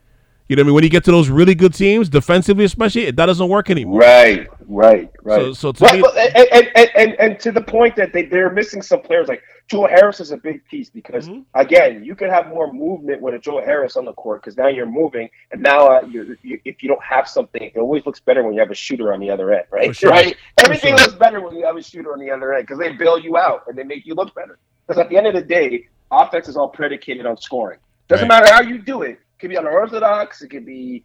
You 0.48 0.54
know 0.54 0.60
what 0.60 0.64
I 0.64 0.68
mean? 0.68 0.74
When 0.76 0.84
you 0.84 0.90
get 0.90 1.04
to 1.04 1.10
those 1.10 1.28
really 1.28 1.56
good 1.56 1.74
teams, 1.74 2.08
defensively 2.08 2.64
especially, 2.64 3.10
that 3.10 3.26
doesn't 3.26 3.48
work 3.48 3.68
anymore. 3.68 3.98
Right, 3.98 4.46
right, 4.68 5.10
right. 5.24 5.40
So, 5.40 5.52
so 5.54 5.72
to 5.72 5.82
Well, 5.82 6.14
me, 6.14 6.30
and, 6.36 6.68
and, 6.76 6.90
and, 6.94 7.14
and, 7.18 7.40
to 7.40 7.50
the 7.50 7.62
point 7.62 7.96
that 7.96 8.12
they, 8.12 8.26
they're 8.26 8.52
missing 8.52 8.80
some 8.80 9.00
players 9.00 9.26
like 9.26 9.42
Joe 9.68 9.88
Harris 9.88 10.20
is 10.20 10.30
a 10.30 10.36
big 10.36 10.64
piece 10.66 10.88
because 10.88 11.28
Mhm. 11.28 11.44
again 11.54 12.04
you 12.04 12.14
can 12.14 12.30
have 12.30 12.46
more 12.48 12.72
movement 12.72 13.20
with 13.20 13.34
a 13.34 13.38
Joe 13.38 13.60
Harris 13.60 13.96
on 13.96 14.04
the 14.04 14.12
court 14.12 14.40
because 14.42 14.56
now 14.56 14.68
you're 14.68 14.86
moving 14.86 15.28
and 15.50 15.60
now 15.60 15.88
uh, 15.88 16.06
you, 16.08 16.36
you, 16.42 16.60
if 16.64 16.82
you 16.82 16.88
don't 16.88 17.02
have 17.02 17.26
something 17.28 17.62
it 17.62 17.76
always 17.78 18.06
looks 18.06 18.20
better 18.20 18.44
when 18.44 18.54
you 18.54 18.60
have 18.60 18.70
a 18.70 18.74
shooter 18.76 19.12
on 19.12 19.18
the 19.18 19.28
other 19.28 19.52
end 19.52 19.64
right 19.72 19.94
sure. 19.96 20.10
right 20.10 20.36
everything 20.58 20.96
sure. 20.96 21.06
looks 21.06 21.18
better 21.18 21.40
when 21.40 21.56
you 21.56 21.64
have 21.66 21.76
a 21.76 21.82
shooter 21.82 22.12
on 22.12 22.20
the 22.20 22.30
other 22.30 22.54
end 22.54 22.64
because 22.64 22.78
they 22.78 22.92
bail 22.92 23.18
you 23.18 23.36
out 23.36 23.64
and 23.66 23.76
they 23.76 23.82
make 23.82 24.06
you 24.06 24.14
look 24.14 24.32
better 24.36 24.58
because 24.86 25.00
at 25.00 25.08
the 25.10 25.16
end 25.16 25.26
of 25.26 25.34
the 25.34 25.40
day 25.42 25.86
offense 26.10 26.48
is 26.48 26.56
all 26.56 26.68
predicated 26.68 27.26
on 27.26 27.36
scoring 27.36 27.78
doesn't 28.08 28.28
Right. 28.28 28.42
matter 28.42 28.52
how 28.54 28.62
you 28.62 28.78
do 28.78 29.02
it 29.02 29.10
it 29.12 29.18
could 29.40 29.50
be 29.50 29.56
unorthodox 29.56 30.42
it 30.42 30.48
could 30.48 30.64
be 30.66 31.02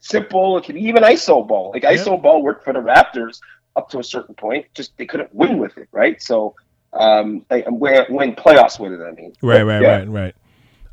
simple 0.00 0.58
it 0.58 0.64
could 0.64 0.74
be 0.74 0.82
even 0.82 1.02
iso 1.02 1.46
ball 1.46 1.70
like 1.72 1.82
Yeah. 1.82 1.94
iso 1.94 2.20
ball 2.20 2.42
worked 2.42 2.64
for 2.64 2.72
the 2.72 2.80
Raptors 2.80 3.40
up 3.76 3.88
to 3.90 3.98
a 3.98 4.04
certain 4.04 4.34
point 4.34 4.66
just 4.74 4.96
they 4.98 5.06
couldn't 5.06 5.34
win 5.34 5.58
with 5.58 5.76
it 5.78 5.88
right 5.92 6.20
so 6.22 6.54
um, 6.92 7.44
like, 7.50 7.64
win, 7.68 8.06
win 8.08 8.34
playoffs 8.34 8.80
with 8.80 8.92
it. 8.92 9.02
I 9.04 9.10
mean, 9.10 9.34
Right, 9.42 9.62
right, 9.64 9.82
Yeah. 9.82 9.98
right, 9.98 10.08
right. 10.08 10.34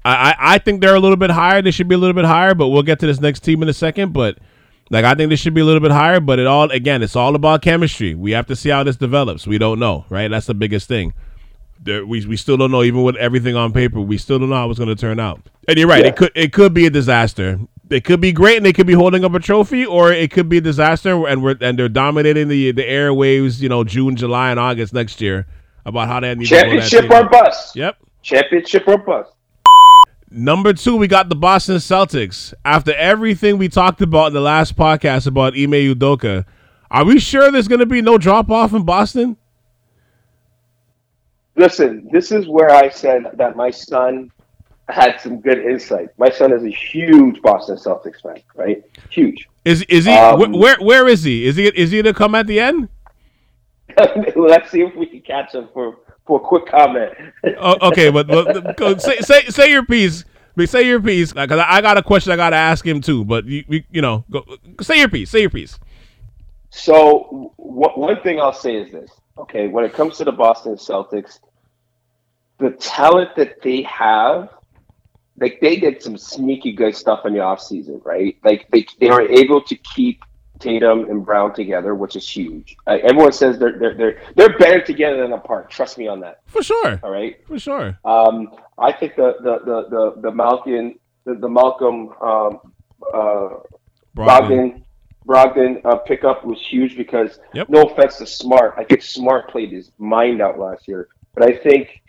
I, 0.03 0.31
I 0.31 0.35
I 0.55 0.57
think 0.57 0.81
they're 0.81 0.95
a 0.95 0.99
little 0.99 1.15
bit 1.15 1.29
higher. 1.29 1.61
They 1.61 1.71
should 1.71 1.87
be 1.87 1.95
a 1.95 1.97
little 1.97 2.15
bit 2.15 2.25
higher, 2.25 2.53
but 2.53 2.67
we'll 2.69 2.83
get 2.83 2.99
to 2.99 3.05
this 3.05 3.21
next 3.21 3.39
team 3.39 3.63
in 3.63 3.69
a 3.69 3.73
second. 3.73 4.11
But 4.11 4.37
like 4.89 5.05
I 5.05 5.13
think 5.15 5.29
they 5.29 5.37
should 5.37 5.53
be 5.53 5.61
a 5.61 5.65
little 5.65 5.79
bit 5.79 5.91
higher. 5.91 6.19
But 6.19 6.39
it 6.39 6.47
all 6.47 6.69
again, 6.71 7.01
it's 7.03 7.15
all 7.15 7.35
about 7.35 7.61
chemistry. 7.61 8.15
We 8.15 8.31
have 8.31 8.47
to 8.47 8.55
see 8.57 8.67
how 8.69 8.83
this 8.83 8.97
develops. 8.97 9.47
We 9.47 9.57
don't 9.57 9.79
know, 9.79 10.03
right? 10.09 10.27
That's 10.29 10.47
the 10.47 10.53
biggest 10.53 10.89
thing. 10.89 11.13
There, 11.83 12.05
we 12.05 12.25
we 12.25 12.37
still 12.37 12.55
don't 12.57 12.71
know, 12.71 12.83
even 12.83 13.03
with 13.03 13.17
everything 13.17 13.55
on 13.55 13.73
paper. 13.73 13.99
We 13.99 14.17
still 14.17 14.39
don't 14.39 14.49
know 14.49 14.55
how 14.55 14.69
it's 14.69 14.79
going 14.79 14.89
to 14.89 14.95
turn 14.95 15.19
out. 15.19 15.41
And 15.67 15.77
you're 15.77 15.87
right. 15.87 16.03
Yeah. 16.03 16.09
It 16.09 16.15
could 16.15 16.31
it 16.35 16.53
could 16.53 16.73
be 16.73 16.85
a 16.85 16.89
disaster. 16.89 17.59
It 17.89 18.05
could 18.05 18.21
be 18.21 18.31
great, 18.31 18.57
and 18.57 18.65
they 18.65 18.73
could 18.73 18.87
be 18.87 18.93
holding 18.93 19.25
up 19.25 19.33
a 19.33 19.39
trophy, 19.39 19.85
or 19.85 20.11
it 20.11 20.31
could 20.31 20.47
be 20.47 20.57
a 20.57 20.61
disaster, 20.61 21.27
and 21.27 21.43
we're 21.43 21.57
and 21.59 21.77
they're 21.77 21.89
dominating 21.89 22.47
the 22.47 22.71
the 22.71 22.83
airwaves. 22.83 23.61
You 23.61 23.69
know, 23.69 23.83
June, 23.83 24.15
July, 24.15 24.51
and 24.51 24.59
August 24.59 24.93
next 24.93 25.19
year 25.19 25.45
about 25.85 26.07
how 26.07 26.19
they 26.21 26.33
need 26.35 26.47
to 26.47 26.49
grow 26.49 26.79
that 26.79 26.89
championship 26.89 27.11
or 27.11 27.29
bust. 27.29 27.75
Yep. 27.75 27.97
Championship 28.21 28.87
or 28.87 28.97
bust. 28.97 29.33
Number 30.35 30.73
two, 30.73 30.95
we 30.95 31.07
got 31.07 31.29
the 31.29 31.35
Boston 31.35 31.75
Celtics. 31.75 32.53
After 32.65 32.91
everything 32.95 33.57
we 33.59 33.69
talked 33.69 34.01
about 34.01 34.27
in 34.27 34.33
the 34.33 34.41
last 34.41 34.75
podcast 34.75 35.27
about 35.27 35.53
Ime 35.53 35.93
Udoka, 35.93 36.45
are 36.89 37.05
we 37.05 37.19
sure 37.19 37.51
there's 37.51 37.67
going 37.67 37.81
to 37.81 37.85
be 37.85 38.01
no 38.01 38.17
drop 38.17 38.49
off 38.49 38.73
in 38.73 38.83
Boston? 38.83 39.37
Listen, 41.55 42.07
this 42.11 42.31
is 42.31 42.47
where 42.47 42.71
I 42.71 42.89
said 42.89 43.23
that 43.35 43.55
my 43.55 43.69
son 43.69 44.31
had 44.89 45.19
some 45.21 45.39
good 45.39 45.59
insight. 45.59 46.09
My 46.17 46.29
son 46.29 46.51
is 46.51 46.63
a 46.63 46.69
huge 46.69 47.41
Boston 47.41 47.77
Celtics 47.77 48.21
fan, 48.21 48.41
right? 48.55 48.83
Huge. 49.09 49.47
Is 49.65 49.83
is 49.83 50.05
he 50.05 50.17
Um, 50.17 50.39
wh- 50.39 50.53
where 50.53 50.77
where 50.79 51.07
is 51.07 51.23
he? 51.23 51.45
Is 51.45 51.55
he 51.55 51.67
is 51.67 51.91
he 51.91 52.01
to 52.01 52.13
come 52.13 52.35
at 52.35 52.47
the 52.47 52.59
end? 52.59 52.89
Let's 54.35 54.71
see 54.71 54.81
if 54.81 54.95
we 54.95 55.05
can 55.05 55.21
catch 55.21 55.53
him 55.53 55.69
for, 55.73 55.97
for 56.25 56.39
a 56.39 56.43
quick 56.43 56.65
comment. 56.65 57.13
Oh, 57.57 57.89
okay, 57.89 58.09
but, 58.09 58.29
but 58.29 58.75
go, 58.75 58.97
say 58.97 59.19
say 59.21 59.45
say 59.45 59.71
your 59.71 59.85
piece. 59.85 60.25
Say 60.65 60.83
your 60.87 61.01
piece 61.01 61.33
because 61.33 61.59
I 61.59 61.77
I 61.77 61.81
got 61.81 61.97
a 61.97 62.03
question 62.03 62.31
I 62.31 62.35
got 62.35 62.51
to 62.51 62.55
ask 62.55 62.85
him 62.85 63.01
too. 63.01 63.25
But 63.25 63.45
you 63.45 63.63
you, 63.67 63.83
you 63.91 64.01
know 64.01 64.25
go, 64.29 64.45
say 64.81 64.99
your 64.99 65.09
piece. 65.09 65.29
Say 65.31 65.41
your 65.41 65.49
piece. 65.49 65.79
So 66.71 67.53
w- 67.57 67.89
one 67.95 68.21
thing 68.21 68.39
I'll 68.39 68.53
say 68.53 68.75
is 68.75 68.91
this: 68.91 69.11
okay, 69.37 69.67
when 69.67 69.85
it 69.85 69.93
comes 69.93 70.17
to 70.17 70.23
the 70.23 70.31
Boston 70.31 70.75
Celtics, 70.75 71.39
the 72.59 72.71
talent 72.71 73.35
that 73.35 73.61
they 73.61 73.81
have, 73.83 74.49
like 75.39 75.59
they 75.61 75.77
did 75.77 76.01
some 76.01 76.17
sneaky 76.17 76.73
good 76.73 76.95
stuff 76.95 77.25
in 77.25 77.33
the 77.33 77.39
offseason, 77.39 78.03
right? 78.05 78.37
Like 78.43 78.67
they 78.71 78.85
they 78.99 79.09
were 79.09 79.27
able 79.27 79.61
to 79.63 79.75
keep 79.75 80.23
Tatum 80.59 81.09
and 81.09 81.25
Brown 81.25 81.53
together, 81.53 81.95
which 81.95 82.15
is 82.15 82.27
huge. 82.27 82.75
Uh, 82.87 82.97
everyone 83.03 83.31
says 83.31 83.57
they're 83.57 83.77
they're 83.77 83.95
they're 83.95 84.21
they're 84.35 84.57
better 84.57 84.81
together 84.81 85.21
than 85.21 85.33
apart. 85.33 85.69
Trust 85.69 85.97
me 85.97 86.07
on 86.07 86.19
that. 86.21 86.41
For 86.45 86.63
sure. 86.63 86.99
All 87.03 87.11
right. 87.11 87.37
For 87.47 87.59
sure. 87.59 87.97
Um, 88.05 88.49
I 88.77 88.91
think 88.91 89.15
the 89.15 89.35
the 89.41 89.59
the 89.65 89.89
the, 89.89 90.21
the 90.21 90.31
Malcolm 90.31 90.95
the, 91.25 91.35
the 91.35 91.49
Malcolm 91.49 92.09
um, 92.21 92.59
uh, 93.13 93.49
Brogdon. 94.15 94.82
Brogdon 94.82 94.82
Brogdon 95.25 95.81
uh, 95.85 95.97
pickup 95.97 96.45
was 96.45 96.59
huge 96.69 96.97
because 96.97 97.39
Yep. 97.53 97.69
no 97.69 97.83
offense 97.83 98.17
to 98.17 98.25
Smart, 98.27 98.75
I 98.77 98.83
think 98.83 99.01
Smart 99.01 99.49
played 99.49 99.71
his 99.71 99.91
mind 99.97 100.41
out 100.41 100.59
last 100.59 100.87
year, 100.87 101.07
but 101.33 101.43
I 101.43 101.55
think 101.57 102.01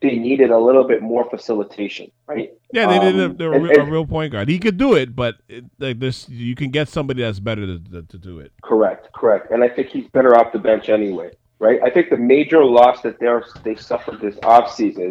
they 0.00 0.16
needed 0.16 0.50
a 0.50 0.58
little 0.58 0.84
bit 0.84 1.02
more 1.02 1.28
facilitation, 1.28 2.10
right? 2.26 2.52
Yeah, 2.72 2.86
they 2.86 2.98
did 3.00 3.18
a, 3.20 3.24
Um, 3.26 3.36
they're 3.36 3.52
a, 3.52 3.56
and- 3.56 3.64
real, 3.68 3.80
a 3.80 3.84
real 3.90 4.06
point 4.06 4.32
guard. 4.32 4.48
He 4.48 4.58
could 4.58 4.78
do 4.78 4.94
it, 4.94 5.14
but 5.14 5.36
it, 5.48 5.64
like 5.78 5.98
this, 5.98 6.26
you 6.28 6.54
can 6.54 6.70
get 6.70 6.88
somebody 6.88 7.20
that's 7.22 7.40
better 7.40 7.66
to, 7.66 7.78
to, 7.92 8.02
to 8.02 8.18
do 8.18 8.40
it. 8.40 8.52
Correct, 8.62 9.12
correct, 9.12 9.50
and 9.50 9.62
I 9.62 9.68
think 9.68 9.88
he's 9.88 10.06
better 10.08 10.34
off 10.38 10.52
the 10.52 10.58
bench 10.58 10.88
anyway, 10.88 11.32
right? 11.58 11.80
I 11.84 11.90
think 11.90 12.08
the 12.08 12.16
major 12.16 12.64
loss 12.64 13.02
that 13.02 13.18
they're 13.20 13.44
they 13.62 13.74
suffered 13.74 14.20
this 14.20 14.36
offseason, 14.36 15.10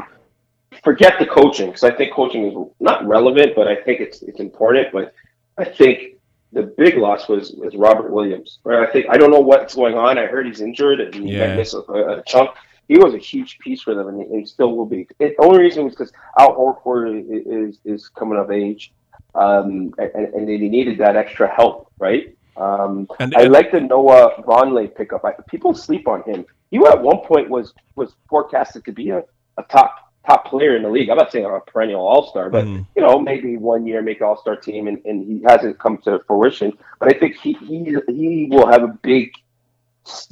forget 0.83 1.13
the 1.19 1.25
coaching 1.27 1.67
because 1.67 1.83
I 1.83 1.91
think 1.95 2.11
coaching 2.13 2.45
is 2.47 2.55
not 2.79 3.05
relevant, 3.05 3.53
but 3.55 3.67
I 3.67 3.75
think 3.75 3.99
it's 3.99 4.23
it's 4.23 4.39
important. 4.39 4.87
But 4.91 5.13
I 5.57 5.65
think 5.65 6.15
the 6.51 6.63
big 6.63 6.97
loss 6.97 7.27
was 7.29 7.51
was 7.51 7.75
Robert 7.75 8.11
Williams. 8.11 8.59
Right? 8.63 8.87
I 8.87 8.91
think 8.91 9.05
I 9.09 9.17
don't 9.17 9.31
know 9.31 9.39
what's 9.39 9.75
going 9.75 9.95
on. 9.95 10.17
I 10.17 10.25
heard 10.25 10.45
he's 10.47 10.61
injured 10.61 10.99
and 10.99 11.13
he 11.13 11.33
Yeah. 11.33 11.47
might 11.47 11.55
miss 11.57 11.73
a, 11.73 11.79
a 11.79 12.23
chunk. 12.25 12.51
He 12.87 12.97
was 12.97 13.13
a 13.13 13.19
huge 13.19 13.59
piece 13.59 13.81
for 13.83 13.93
them, 13.93 14.07
and 14.07 14.19
he, 14.19 14.39
he 14.39 14.45
still 14.45 14.75
will 14.75 14.87
be. 14.87 15.07
The 15.19 15.35
only 15.39 15.59
reason 15.59 15.83
was 15.83 15.93
because 15.93 16.11
Al 16.39 16.55
Horford 16.55 17.19
is, 17.29 17.75
is 17.75 17.79
is 17.85 18.09
coming 18.09 18.39
of 18.39 18.49
age, 18.49 18.91
um, 19.35 19.93
and, 19.99 20.11
and 20.33 20.49
they 20.49 20.57
needed 20.57 20.97
that 20.97 21.15
extra 21.15 21.47
help, 21.53 21.91
right? 21.99 22.35
Um, 22.57 23.07
And- 23.19 23.35
I 23.35 23.43
like 23.43 23.71
the 23.71 23.79
Noah 23.81 24.41
Vonleh 24.43 24.93
pickup. 24.95 25.23
I, 25.23 25.33
people 25.47 25.73
sleep 25.75 26.07
on 26.07 26.23
him. 26.23 26.45
He 26.71 26.77
at 26.79 27.01
one 27.01 27.19
point 27.19 27.49
was 27.49 27.73
was 27.95 28.15
forecasted 28.27 28.85
to 28.85 28.91
be 28.91 29.11
a, 29.11 29.23
a 29.57 29.63
top 29.69 30.08
top 30.29 30.45
player 30.45 30.75
in 30.75 30.83
the 30.83 30.89
league. 30.89 31.09
I'm 31.09 31.17
not 31.17 31.31
saying 31.31 31.45
I'm 31.45 31.53
a 31.53 31.59
perennial 31.59 32.05
All 32.05 32.29
Star, 32.29 32.49
but 32.49 32.65
Mhm. 32.65 32.85
you 32.95 33.01
know 33.01 33.19
maybe 33.19 33.57
one 33.57 33.85
year 33.87 34.01
make 34.01 34.21
All 34.21 34.37
Star 34.37 34.55
team, 34.55 34.87
and, 34.87 35.01
and 35.05 35.25
he 35.25 35.41
hasn't 35.43 35.79
come 35.79 35.97
to 35.99 36.19
fruition. 36.27 36.77
But 36.99 37.15
I 37.15 37.19
think 37.19 37.35
he 37.37 37.53
he 37.53 37.95
he 38.07 38.47
will 38.51 38.67
have 38.67 38.83
a 38.83 38.87
big 39.01 39.31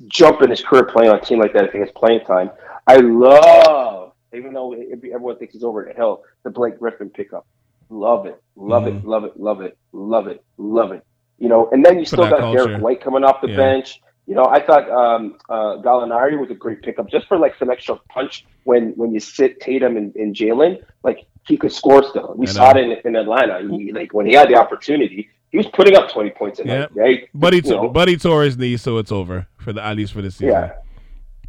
jump 0.08 0.42
in 0.42 0.50
his 0.50 0.64
career 0.64 0.86
playing 0.86 1.12
on 1.12 1.18
a 1.18 1.22
team 1.22 1.40
like 1.40 1.54
that 1.54 1.66
if 1.66 1.72
he 1.72 1.80
has 1.80 1.90
playing 1.96 2.22
time. 2.22 2.50
I 2.88 2.98
love, 2.98 4.14
even 4.34 4.54
though 4.54 4.74
it- 4.74 4.88
everyone 5.14 5.38
thinks 5.38 5.54
he's 5.54 5.64
over 5.64 5.84
the 5.86 5.94
hill, 5.94 6.24
the 6.44 6.50
Blake 6.50 6.80
Griffin 6.80 7.10
pickup. 7.10 7.46
Love 7.90 8.26
it, 8.26 8.42
love 8.56 8.84
Mhm. 8.84 9.00
it, 9.00 9.06
love 9.06 9.24
it, 9.24 9.40
love 9.40 9.62
it, 9.62 9.78
love 9.94 10.28
it, 10.28 10.44
love 10.58 10.92
it. 10.92 11.04
You 11.38 11.50
know, 11.50 11.70
and 11.72 11.86
then 11.86 12.00
you 12.00 12.06
still 12.06 12.30
got 12.30 12.40
culture. 12.40 12.66
Derrick 12.66 12.82
White 12.82 13.02
coming 13.02 13.24
off 13.24 13.42
the 13.42 13.50
Yeah. 13.50 13.58
bench. 13.58 14.02
You 14.28 14.36
know, 14.36 14.46
I 14.46 14.60
thought 14.60 14.90
um, 14.92 15.38
uh, 15.50 15.78
Gallinari 15.82 16.38
was 16.38 16.52
a 16.52 16.54
great 16.54 16.82
pickup 16.82 17.10
just 17.10 17.28
for 17.28 17.38
like 17.38 17.56
some 17.58 17.72
extra 17.72 17.96
punch 18.10 18.46
when 18.66 18.92
when 18.98 19.14
you 19.14 19.22
sit 19.22 19.62
Tatum 19.62 19.96
and, 19.96 20.14
and 20.16 20.36
Jalen. 20.36 20.84
Like 21.02 21.26
he 21.48 21.56
could 21.56 21.72
score 21.72 22.04
still. 22.04 22.34
We 22.36 22.46
saw 22.46 22.72
it 22.72 22.78
in, 22.78 22.92
in 23.06 23.16
Atlanta. 23.16 23.62
He, 23.62 23.94
like 23.94 24.14
when 24.14 24.26
he 24.26 24.34
had 24.34 24.50
the 24.50 24.56
opportunity, 24.56 25.30
he 25.50 25.58
was 25.58 25.68
putting 25.68 25.96
up 25.96 26.12
twenty 26.12 26.32
points 26.32 26.60
a 26.60 26.66
night, 26.66 26.90
right? 26.94 27.30
But 27.34 27.54
he 27.54 27.62
tore, 27.62 27.90
but 27.90 28.10
he 28.10 28.18
tore 28.18 28.44
his 28.44 28.58
knee, 28.58 28.76
so 28.76 28.98
it's 28.98 29.14
over 29.14 29.48
for 29.56 29.72
the 29.72 29.82
at 29.82 29.96
least 29.96 30.12
for 30.12 30.22
the 30.22 30.30
season. 30.30 30.50
yeah, 30.50 30.74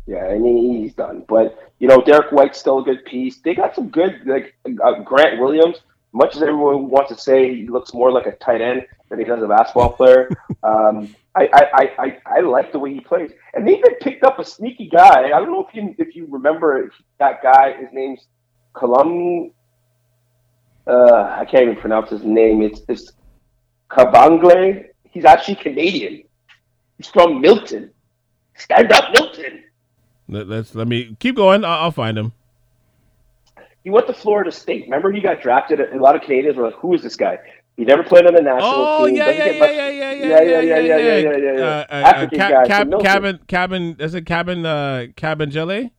yeah, 0.06 0.30
and 0.30 0.46
he, 0.46 0.82
he's 0.82 0.94
done. 0.94 1.24
But 1.28 1.72
you 1.80 1.88
know, 1.88 2.00
Derrick 2.00 2.30
White's 2.30 2.60
still 2.60 2.78
a 2.78 2.84
good 2.84 3.04
piece. 3.04 3.38
They 3.38 3.56
got 3.56 3.74
some 3.74 3.88
good 3.88 4.20
like 4.24 4.54
uh, 4.84 5.00
Grant 5.00 5.40
Williams. 5.40 5.78
Much 6.12 6.36
as 6.36 6.42
everyone 6.42 6.88
wants 6.88 7.10
to 7.12 7.18
say 7.18 7.54
he 7.54 7.66
looks 7.68 7.92
more 7.92 8.10
like 8.10 8.26
a 8.26 8.32
tight 8.36 8.60
end 8.60 8.86
than 9.08 9.18
he 9.18 9.24
does 9.24 9.42
a 9.42 9.46
basketball 9.46 9.92
player, 9.92 10.30
um, 10.62 11.14
I, 11.34 11.48
I, 11.52 11.90
I, 11.98 12.18
I, 12.38 12.40
like 12.40 12.72
the 12.72 12.78
way 12.78 12.92
he 12.92 13.00
plays. 13.00 13.30
And 13.54 13.66
they 13.66 13.78
even 13.78 13.94
picked 14.00 14.24
up 14.24 14.38
a 14.38 14.44
sneaky 14.44 14.88
guy. 14.88 15.26
I 15.26 15.28
don't 15.28 15.52
know 15.52 15.66
if 15.66 15.74
you 15.74 15.94
if 15.98 16.16
you 16.16 16.26
remember 16.28 16.90
that 17.18 17.42
guy. 17.42 17.76
His 17.78 17.88
name's 17.92 18.26
Colum. 18.72 19.52
Uh, 20.86 21.36
I 21.38 21.44
can't 21.44 21.64
even 21.64 21.76
pronounce 21.76 22.10
his 22.10 22.24
name. 22.24 22.62
It's 22.62 22.80
it's 22.88 23.12
Kabengele. 23.90 24.86
He's 25.10 25.24
actually 25.24 25.56
Canadian. 25.56 26.24
He's 26.96 27.08
from 27.08 27.40
Milton. 27.40 27.90
Stand 28.56 28.90
up, 28.92 29.12
Milton. 29.12 29.64
Let, 30.28 30.50
us 30.50 30.74
let 30.74 30.88
me 30.88 31.16
keep 31.20 31.36
going. 31.36 31.64
I'll, 31.64 31.84
I'll 31.84 31.90
find 31.90 32.18
him. 32.18 32.32
He 33.84 33.90
went 33.90 34.06
to 34.08 34.12
Florida 34.12 34.50
State. 34.50 34.84
Remember, 34.84 35.12
he 35.12 35.20
got 35.20 35.40
drafted. 35.40 35.80
A 35.80 35.96
lot 35.96 36.16
of 36.16 36.22
Canadians 36.22 36.56
were 36.56 36.64
like, 36.64 36.74
"Who 36.74 36.94
is 36.94 37.02
this 37.02 37.16
guy?" 37.16 37.38
He 37.78 37.84
never 37.84 38.02
played 38.02 38.26
on 38.26 38.34
the 38.34 38.42
national 38.42 38.68
Oh 38.74 39.06
team. 39.06 39.14
yeah, 39.16 39.30
yeah, 39.30 39.36
get 39.36 39.56
yeah, 39.56 39.68
yeah, 39.68 39.88
yeah, 39.88 40.12
yeah, 40.12 40.40
yeah, 40.42 40.60
yeah, 40.60 40.78
yeah, 40.80 40.96
yeah, 40.98 41.36
yeah, 41.36 41.58
yeah. 41.58 41.62
Uh, 41.62 41.86
uh, 41.88 41.94
African 41.94 42.40
uh, 42.40 42.48
guy 42.50 42.66
Cab- 42.66 42.88
Milton. 42.88 43.06
cabin, 43.06 43.40
cabin. 43.46 43.96
Is 44.00 44.14
it 44.16 44.26
cabin? 44.26 44.66
Uh, 44.66 45.06
cabin 45.14 45.50
jelly. 45.52 45.92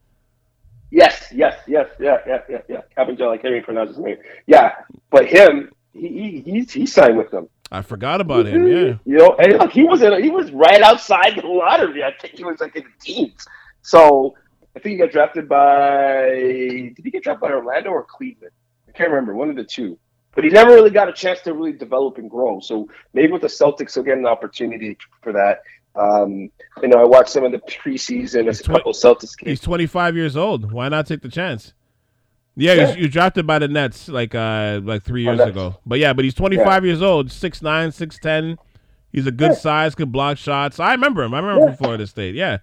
Yes, 0.92 1.32
yes, 1.32 1.56
yes, 1.68 1.88
yeah, 1.98 2.18
yeah, 2.28 2.40
yeah, 2.50 2.58
yeah. 2.68 2.82
Kevin 2.98 3.16
Joe, 3.16 3.32
I 3.32 3.38
can't 3.38 3.54
even 3.54 3.64
pronounce 3.64 3.92
his 3.92 4.00
name. 4.00 4.18
Yeah, 4.46 4.74
but 5.10 5.26
him, 5.28 5.72
he 5.94 6.42
he 6.44 6.52
he, 6.52 6.62
he 6.64 6.86
signed 6.86 7.18
with 7.18 7.32
them. 7.32 7.48
I 7.72 7.82
forgot 7.82 8.20
about 8.20 8.46
him. 8.48 8.68
Yeah. 8.68 8.96
you 9.06 9.18
know, 9.18 9.36
and 9.40 9.54
look, 9.60 9.72
he 9.72 9.84
was 9.84 10.02
in, 10.02 10.22
he 10.22 10.30
was 10.32 10.52
right 10.52 10.82
outside 10.82 11.38
the 11.38 11.48
lottery. 11.48 12.04
I 12.04 12.12
think 12.20 12.36
he 12.36 12.44
was 12.44 12.60
like 12.60 12.76
in 12.76 12.84
the 12.84 12.90
teens. 13.06 13.46
So 13.84 14.36
I 14.76 14.80
think 14.80 14.94
he 14.94 14.98
got 14.98 15.12
drafted 15.12 15.48
by. 15.48 16.26
Did 16.96 17.00
he 17.06 17.10
get 17.12 17.24
drafted 17.24 17.42
by 17.42 17.52
Orlando 17.56 17.92
or 17.92 18.04
Cleveland? 18.04 18.52
I 18.90 18.92
can't 18.92 19.12
remember. 19.12 19.34
One 19.34 19.50
of 19.50 19.56
the 19.56 19.64
two. 19.64 19.98
But 20.40 20.46
he 20.46 20.52
never 20.52 20.74
really 20.74 20.90
got 20.90 21.10
a 21.10 21.12
chance 21.12 21.42
to 21.42 21.54
really 21.54 21.74
develop 21.74 22.18
and 22.18 22.30
grow. 22.30 22.62
So 22.62 22.88
maybe 23.14 23.34
with 23.34 23.42
the 23.42 23.50
Celtics, 23.50 23.96
he'll 23.96 24.04
get 24.04 24.18
an 24.18 24.26
opportunity 24.26 24.98
for 25.22 25.34
that. 25.34 25.64
Um, 25.98 26.50
you 26.82 26.88
know, 26.88 26.98
I 26.98 27.04
watched 27.04 27.32
some 27.32 27.44
of 27.44 27.52
the 27.52 27.58
preseason. 27.58 28.46
There's 28.46 28.62
a 28.62 28.64
couple 28.64 28.94
Celtics 28.94 29.38
games. 29.38 29.50
He's 29.50 29.60
25 29.60 30.16
years 30.16 30.38
old. 30.38 30.72
Why 30.72 30.88
not 30.88 31.08
take 31.08 31.24
the 31.24 31.28
chance? 31.28 31.74
Yeah, 32.56 32.74
yeah. 32.74 32.96
you 32.96 33.10
drafted 33.10 33.46
by 33.46 33.60
the 33.60 33.68
Nets 33.68 34.08
like 34.08 34.34
uh 34.34 34.80
like 34.82 35.04
three 35.04 35.24
years 35.24 35.42
ago. 35.42 35.76
But 35.86 36.00
yeah, 36.00 36.14
but 36.14 36.24
he's 36.24 36.36
25 36.36 36.66
yeah. 36.66 36.88
years 36.88 37.02
old, 37.02 37.28
6'9", 37.28 37.62
6'10". 37.62 38.58
He's 39.12 39.28
a 39.28 39.32
good 39.34 39.52
yeah. 39.52 39.58
size, 39.58 39.94
can 39.94 40.10
block 40.10 40.38
shots. 40.38 40.80
I 40.80 40.94
remember 40.94 41.22
him. 41.22 41.34
I 41.34 41.40
remember 41.40 41.66
yeah. 41.66 41.76
from 41.76 41.84
Florida 41.84 42.08
State. 42.08 42.36
Yeah, 42.36 42.60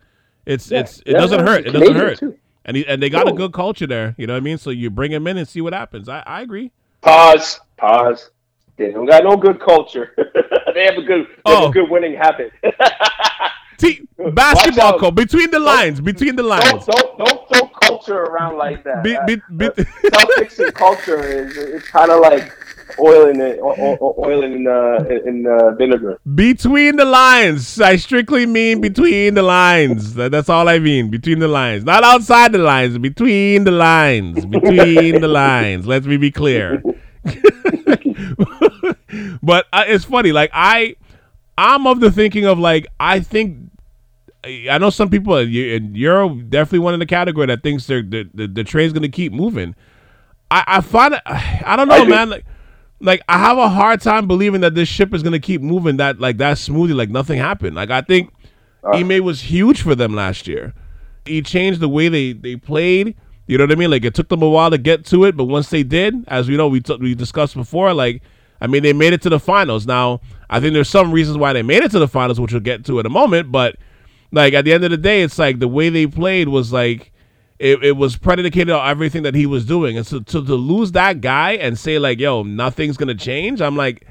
it's 0.47 0.73
it's 0.73 1.03
it 1.05 1.13
doesn't 1.13 1.47
hurt. 1.47 1.67
It 1.67 1.73
doesn't 1.73 1.95
hurt. 1.95 2.21
Too. 2.21 2.39
And 2.65 2.79
he, 2.79 2.87
and 2.87 3.03
they 3.03 3.11
got 3.11 3.29
a 3.29 3.35
good 3.35 3.53
culture 3.53 3.87
there. 3.87 4.15
You 4.17 4.27
know 4.27 4.33
what 4.33 4.39
I 4.39 4.45
mean? 4.45 4.57
So 4.57 4.71
you 4.71 4.89
bring 4.89 5.13
him 5.13 5.27
in 5.27 5.37
and 5.37 5.47
see 5.47 5.61
what 5.61 5.75
happens. 5.75 6.09
I, 6.09 6.23
I 6.25 6.41
agree. 6.41 6.73
Pause. 7.07 7.61
Pause. 7.77 8.31
They 8.77 8.91
don't 8.91 9.07
got 9.07 9.23
no 9.23 9.37
good 9.37 9.61
culture. 9.61 10.13
they 10.75 10.85
have 10.85 10.97
a 10.97 11.03
good, 11.03 11.27
they 11.29 11.43
oh. 11.47 11.55
have 11.55 11.65
a 11.65 11.67
oh. 11.67 11.71
good 11.71 11.89
winning 11.89 12.15
habit. 12.15 12.53
See, 13.79 14.09
basketball 14.33 14.99
code 14.99 15.15
between 15.15 15.51
the 15.51 15.59
lines, 15.59 16.01
between 16.01 16.37
the 16.37 16.43
lines. 16.43 16.87
Don't 16.87 16.87
don't, 16.87 17.19
don't 17.19 17.49
throw 17.49 17.69
culture 17.69 18.23
around 18.23 18.57
like 18.57 18.85
that. 18.85 19.05
Be, 19.05 19.17
be, 19.27 19.37
be, 19.57 19.67
Celtics 19.67 20.75
culture 20.75 21.23
is 21.23 21.57
it's 21.57 21.89
kind 21.89 22.11
of 22.11 22.21
like 22.21 22.53
oil 22.99 23.29
in 23.29 23.41
it, 23.41 23.59
oil 23.61 24.43
in 24.43 24.67
uh, 24.67 25.05
in 25.27 25.47
uh, 25.47 25.73
vinegar. 25.73 26.19
Between 26.35 26.97
the 26.97 27.05
lines, 27.05 27.81
I 27.81 27.97
strictly 27.97 28.47
mean 28.47 28.81
between 28.81 29.35
the 29.35 29.43
lines. 29.43 30.15
That's 30.15 30.49
all 30.49 30.69
I 30.69 30.79
mean. 30.79 31.11
Between 31.11 31.39
the 31.39 31.49
lines, 31.49 31.85
not 31.85 32.05
outside 32.05 32.53
the 32.53 32.59
lines. 32.59 32.99
Between 32.99 33.65
the 33.65 33.73
lines. 33.73 34.47
Between 34.47 35.21
the 35.21 35.29
lines. 35.29 35.87
Let 35.87 36.05
me 36.05 36.17
be 36.17 36.31
clear. 36.31 36.83
but 39.43 39.67
uh, 39.73 39.85
it's 39.87 40.05
funny. 40.05 40.33
Like 40.33 40.51
I, 40.53 40.97
I'm 41.59 41.87
of 41.87 42.01
the 42.01 42.11
thinking 42.11 42.45
of 42.47 42.59
like 42.59 42.87
I 43.01 43.21
think. 43.21 43.59
I 44.71 44.79
know 44.79 44.91
some 44.91 45.11
people, 45.11 45.35
and 45.35 45.97
you're 45.97 46.29
definitely 46.29 46.79
one 46.79 46.95
in 46.95 47.01
the 47.01 47.07
category 47.07 47.47
that 47.47 47.65
thinks 47.65 47.89
they're, 47.89 48.03
the 48.03 48.31
the, 48.33 48.47
the 48.47 48.63
train's 48.63 48.93
going 48.93 49.03
to 49.03 49.09
keep 49.09 49.33
moving. 49.33 49.75
I, 50.51 50.65
I 50.67 50.81
find 50.81 51.21
I 51.27 51.75
don't 51.77 51.89
know, 51.89 52.05
I 52.05 52.05
man. 52.05 52.31
Like, 52.31 52.45
like 53.01 53.23
I 53.29 53.39
have 53.39 53.59
a 53.59 53.69
hard 53.69 54.01
time 54.01 54.27
believing 54.27 54.61
that 54.63 54.75
this 54.75 54.89
ship 54.89 55.13
is 55.15 55.23
gonna 55.23 55.39
keep 55.39 55.61
moving 55.61 55.97
that 55.99 56.21
like 56.21 56.39
that 56.39 56.59
smoothly, 56.59 56.95
like 56.95 57.11
nothing 57.11 57.39
happened. 57.39 57.77
Like 57.77 57.91
I 57.91 58.01
think 58.01 58.33
uh, 58.85 58.91
Ime 58.91 59.23
was 59.25 59.43
huge 59.43 59.83
for 59.83 59.95
them 59.95 60.15
last 60.15 60.47
year. 60.47 60.73
He 61.25 61.43
changed 61.43 61.81
the 61.81 61.89
way 61.89 62.09
they 62.09 62.33
they 62.33 62.57
played. 62.57 63.17
You 63.47 63.59
know 63.59 63.65
what 63.65 63.73
I 63.73 63.77
mean? 63.77 63.91
Like 63.91 64.05
it 64.05 64.15
took 64.15 64.29
them 64.29 64.43
a 64.43 64.49
while 64.49 64.71
to 64.71 64.79
get 64.79 65.05
to 65.07 65.25
it, 65.25 65.37
but 65.37 65.45
once 65.45 65.71
they 65.71 65.83
did, 65.83 66.25
as 66.29 66.49
we 66.49 66.57
know, 66.57 66.69
we 66.69 66.81
t- 66.81 66.97
we 66.97 67.15
discussed 67.15 67.55
before, 67.55 67.93
like 67.93 68.23
I 68.61 68.67
mean, 68.67 68.83
they 68.83 68.93
made 68.93 69.13
it 69.13 69.23
to 69.23 69.29
the 69.29 69.39
finals. 69.39 69.87
Now 69.87 70.21
I 70.49 70.61
think 70.61 70.75
there's 70.75 70.89
some 70.89 71.13
reasons 71.13 71.39
why 71.39 71.53
they 71.53 71.63
made 71.63 71.83
it 71.83 71.91
to 71.93 71.99
the 71.99 72.09
finals, 72.09 72.41
which 72.41 72.53
we'll 72.53 72.61
get 72.61 72.85
to 72.87 73.01
in 73.01 73.07
a 73.07 73.11
moment. 73.11 73.51
But 73.51 73.77
like 74.33 74.55
at 74.55 74.65
the 74.65 74.73
end 74.73 74.85
of 74.85 74.91
the 74.91 74.97
day, 74.97 75.23
it's 75.23 75.39
like 75.39 75.59
the 75.59 75.69
way 75.69 75.89
they 75.89 76.07
played 76.07 76.49
was 76.49 76.73
like 76.73 77.13
it, 77.59 77.83
it 77.83 77.97
was 77.97 78.17
predicated 78.17 78.71
on 78.71 78.89
everything 78.89 79.23
that 79.23 79.35
he 79.35 79.47
was 79.47 79.65
doing. 79.65 79.97
And 79.97 80.07
so 80.07 80.21
to, 80.21 80.45
to 80.45 80.55
lose 80.55 80.93
that 80.93 81.21
guy 81.21 81.53
and 81.53 81.79
say 81.79 81.99
like, 81.99 82.19
yo, 82.21 82.43
nothing's 82.43 82.97
gonna 82.97 83.15
change, 83.15 83.61
I'm 83.61 83.77
like, 83.77 84.07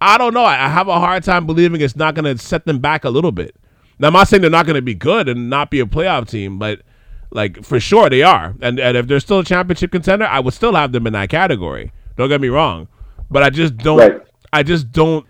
I 0.00 0.18
don't 0.18 0.34
know. 0.34 0.44
I, 0.44 0.66
I 0.66 0.68
have 0.68 0.88
a 0.88 0.98
hard 0.98 1.24
time 1.24 1.46
believing 1.46 1.80
it's 1.80 1.96
not 1.96 2.14
gonna 2.14 2.36
set 2.38 2.66
them 2.66 2.78
back 2.78 3.04
a 3.04 3.10
little 3.10 3.32
bit. 3.32 3.56
Now 3.98 4.08
I'm 4.08 4.14
not 4.14 4.28
saying 4.28 4.42
they're 4.42 4.50
not 4.50 4.66
gonna 4.66 4.82
be 4.82 4.94
good 4.94 5.28
and 5.28 5.50
not 5.50 5.70
be 5.70 5.80
a 5.80 5.86
playoff 5.86 6.28
team, 6.28 6.58
but 6.58 6.82
like 7.30 7.62
for 7.64 7.80
sure 7.80 8.10
they 8.10 8.22
are. 8.22 8.54
And 8.60 8.78
and 8.78 8.96
if 8.96 9.06
they're 9.06 9.20
still 9.20 9.40
a 9.40 9.44
championship 9.44 9.92
contender, 9.92 10.26
I 10.26 10.40
would 10.40 10.54
still 10.54 10.74
have 10.74 10.92
them 10.92 11.06
in 11.06 11.12
that 11.14 11.30
category. 11.30 11.92
Don't 12.16 12.28
get 12.28 12.40
me 12.40 12.48
wrong. 12.48 12.88
But 13.30 13.42
I 13.42 13.50
just 13.50 13.76
don't 13.76 13.98
right. 13.98 14.20
I 14.52 14.62
just 14.62 14.90
don't 14.90 15.26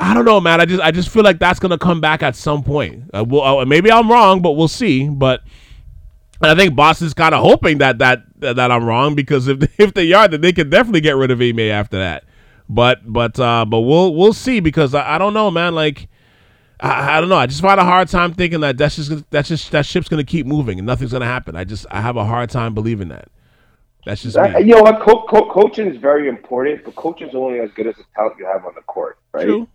I 0.00 0.14
don't 0.14 0.24
know, 0.24 0.40
man. 0.40 0.60
I 0.60 0.64
just 0.64 0.82
I 0.82 0.90
just 0.90 1.10
feel 1.10 1.22
like 1.22 1.38
that's 1.38 1.60
gonna 1.60 1.78
come 1.78 2.00
back 2.00 2.22
at 2.22 2.34
some 2.34 2.62
point. 2.62 3.04
Uh, 3.12 3.24
well, 3.26 3.58
uh, 3.58 3.64
maybe 3.66 3.92
I'm 3.92 4.10
wrong, 4.10 4.40
but 4.40 4.52
we'll 4.52 4.66
see. 4.66 5.08
But 5.08 5.42
and 6.40 6.50
I 6.50 6.54
think 6.54 6.74
Boston's 6.74 7.12
kind 7.12 7.34
of 7.34 7.42
hoping 7.42 7.78
that, 7.78 7.98
that 7.98 8.22
that 8.40 8.70
I'm 8.70 8.84
wrong 8.84 9.14
because 9.14 9.46
if 9.46 9.58
if 9.78 9.92
they 9.92 10.12
are, 10.12 10.26
then 10.26 10.40
they 10.40 10.52
can 10.52 10.70
definitely 10.70 11.02
get 11.02 11.16
rid 11.16 11.30
of 11.30 11.40
Ime 11.40 11.60
after 11.60 11.98
that. 11.98 12.24
But 12.68 13.00
but 13.04 13.38
uh, 13.38 13.66
but 13.66 13.80
we'll 13.80 14.14
we'll 14.14 14.32
see 14.32 14.60
because 14.60 14.94
I, 14.94 15.16
I 15.16 15.18
don't 15.18 15.34
know, 15.34 15.50
man. 15.50 15.74
Like 15.74 16.08
I, 16.80 17.18
I, 17.18 17.20
don't 17.20 17.28
know. 17.28 17.36
I 17.36 17.46
just 17.46 17.60
find 17.60 17.78
a 17.78 17.84
hard 17.84 18.08
time 18.08 18.32
thinking 18.32 18.60
that 18.60 18.78
that's 18.78 18.96
just 18.96 19.30
that's 19.30 19.48
just 19.48 19.70
that 19.72 19.84
ship's 19.84 20.08
gonna 20.08 20.24
keep 20.24 20.46
moving 20.46 20.78
and 20.78 20.86
nothing's 20.86 21.12
gonna 21.12 21.26
happen. 21.26 21.56
I 21.56 21.64
just 21.64 21.84
I 21.90 22.00
have 22.00 22.16
a 22.16 22.24
hard 22.24 22.48
time 22.48 22.72
believing 22.72 23.08
that. 23.08 23.28
That's 24.06 24.22
just. 24.22 24.36
You 24.36 24.76
know 24.76 24.82
what? 24.82 25.02
Co- 25.02 25.26
co- 25.28 25.50
coaching 25.50 25.88
is 25.88 25.98
very 25.98 26.26
important, 26.26 26.84
but 26.86 26.94
coaching 26.94 27.28
is 27.28 27.34
only 27.34 27.60
as 27.60 27.70
good 27.72 27.86
as 27.86 27.96
the 27.96 28.04
talent 28.16 28.36
you 28.38 28.46
have 28.46 28.64
on 28.64 28.72
the 28.74 28.80
court, 28.82 29.18
right? 29.32 29.44
True. 29.44 29.68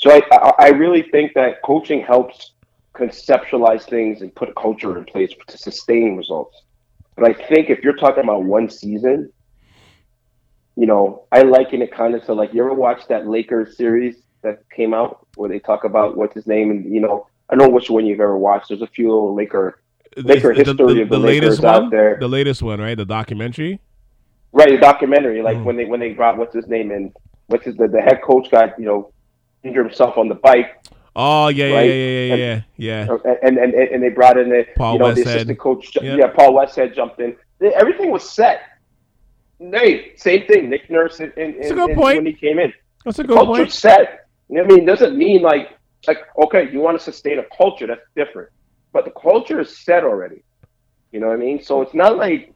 So 0.00 0.10
I, 0.10 0.22
I 0.32 0.52
I 0.58 0.68
really 0.70 1.02
think 1.02 1.34
that 1.34 1.62
coaching 1.62 2.02
helps 2.02 2.52
conceptualize 2.94 3.82
things 3.88 4.22
and 4.22 4.34
put 4.34 4.48
a 4.48 4.54
culture 4.54 4.96
in 4.98 5.04
place 5.04 5.32
to 5.46 5.58
sustain 5.58 6.16
results. 6.16 6.62
But 7.16 7.28
I 7.28 7.32
think 7.48 7.68
if 7.70 7.84
you're 7.84 7.96
talking 7.96 8.24
about 8.24 8.44
one 8.44 8.68
season, 8.68 9.30
you 10.76 10.86
know, 10.86 11.26
I 11.30 11.42
liken 11.42 11.82
it 11.82 11.92
kind 11.92 12.14
of 12.14 12.24
to 12.24 12.32
like 12.32 12.54
you 12.54 12.64
ever 12.64 12.72
watch 12.72 13.06
that 13.08 13.28
Lakers 13.28 13.76
series 13.76 14.16
that 14.42 14.64
came 14.70 14.94
out 14.94 15.26
where 15.36 15.50
they 15.50 15.58
talk 15.58 15.84
about 15.84 16.16
what's 16.16 16.34
his 16.34 16.46
name 16.46 16.70
and 16.70 16.92
you 16.92 17.00
know 17.00 17.26
I 17.50 17.56
don't 17.56 17.68
know 17.68 17.74
which 17.74 17.90
one 17.90 18.06
you've 18.06 18.20
ever 18.20 18.38
watched. 18.38 18.68
There's 18.68 18.80
a 18.80 18.86
few 18.86 19.14
Laker 19.14 19.82
Laker 20.16 20.54
history 20.54 20.64
the, 20.64 20.74
the, 20.74 21.02
of 21.02 21.08
the, 21.10 21.16
the 21.16 21.18
latest 21.18 21.62
one, 21.62 21.74
out 21.74 21.90
there. 21.90 22.16
The 22.18 22.28
latest 22.28 22.62
one, 22.62 22.80
right? 22.80 22.96
The 22.96 23.04
documentary. 23.04 23.80
Right, 24.52 24.70
the 24.70 24.78
documentary. 24.78 25.42
Like 25.42 25.58
mm. 25.58 25.64
when 25.64 25.76
they 25.76 25.84
when 25.84 26.00
they 26.00 26.14
brought 26.14 26.38
what's 26.38 26.54
his 26.54 26.68
name 26.68 26.90
and 26.90 27.12
what's 27.48 27.66
his 27.66 27.76
the, 27.76 27.86
the 27.86 28.00
head 28.00 28.22
coach 28.24 28.50
got 28.50 28.78
you 28.78 28.86
know 28.86 29.12
himself 29.62 30.16
on 30.16 30.28
the 30.28 30.34
bike 30.34 30.80
Oh 31.16 31.48
yeah, 31.48 31.74
right? 31.74 31.88
yeah, 31.88 31.94
yeah, 31.94 32.34
yeah, 32.34 32.62
yeah, 32.76 33.06
yeah. 33.24 33.34
And 33.42 33.58
and 33.58 33.74
and 33.74 34.02
they 34.02 34.10
brought 34.10 34.38
in 34.38 34.48
the 34.48 34.66
Paul 34.76 34.94
you 34.94 34.98
know 35.00 35.12
the 35.12 35.22
assistant 35.22 35.58
coach. 35.58 35.96
Yep. 35.96 36.18
Yeah, 36.18 36.28
Paul 36.28 36.54
Westhead 36.54 36.94
jumped 36.94 37.20
in. 37.20 37.36
Everything 37.60 38.10
was 38.10 38.28
set. 38.28 38.62
Hey, 39.58 40.12
same 40.16 40.46
thing. 40.46 40.70
Nick 40.70 40.88
Nurse 40.88 41.20
in, 41.20 41.32
in, 41.32 41.56
That's 41.58 41.72
a 41.72 41.74
good 41.74 41.94
point. 41.94 42.16
when 42.16 42.26
he 42.26 42.32
came 42.32 42.58
in. 42.58 42.72
That's 43.04 43.18
a 43.18 43.24
good 43.24 43.36
culture 43.36 43.62
point. 43.62 43.72
set. 43.72 44.28
I 44.56 44.62
mean, 44.62 44.86
doesn't 44.86 45.16
mean 45.16 45.42
like 45.42 45.76
like 46.06 46.18
okay, 46.44 46.70
you 46.70 46.80
want 46.80 46.96
to 46.96 47.04
sustain 47.04 47.40
a 47.40 47.44
culture 47.56 47.88
that's 47.88 48.06
different, 48.14 48.50
but 48.92 49.04
the 49.04 49.10
culture 49.10 49.60
is 49.60 49.76
set 49.76 50.04
already. 50.04 50.42
You 51.10 51.18
know 51.18 51.26
what 51.26 51.34
I 51.34 51.40
mean? 51.40 51.60
So 51.60 51.82
it's 51.82 51.92
not 51.92 52.18
like 52.18 52.54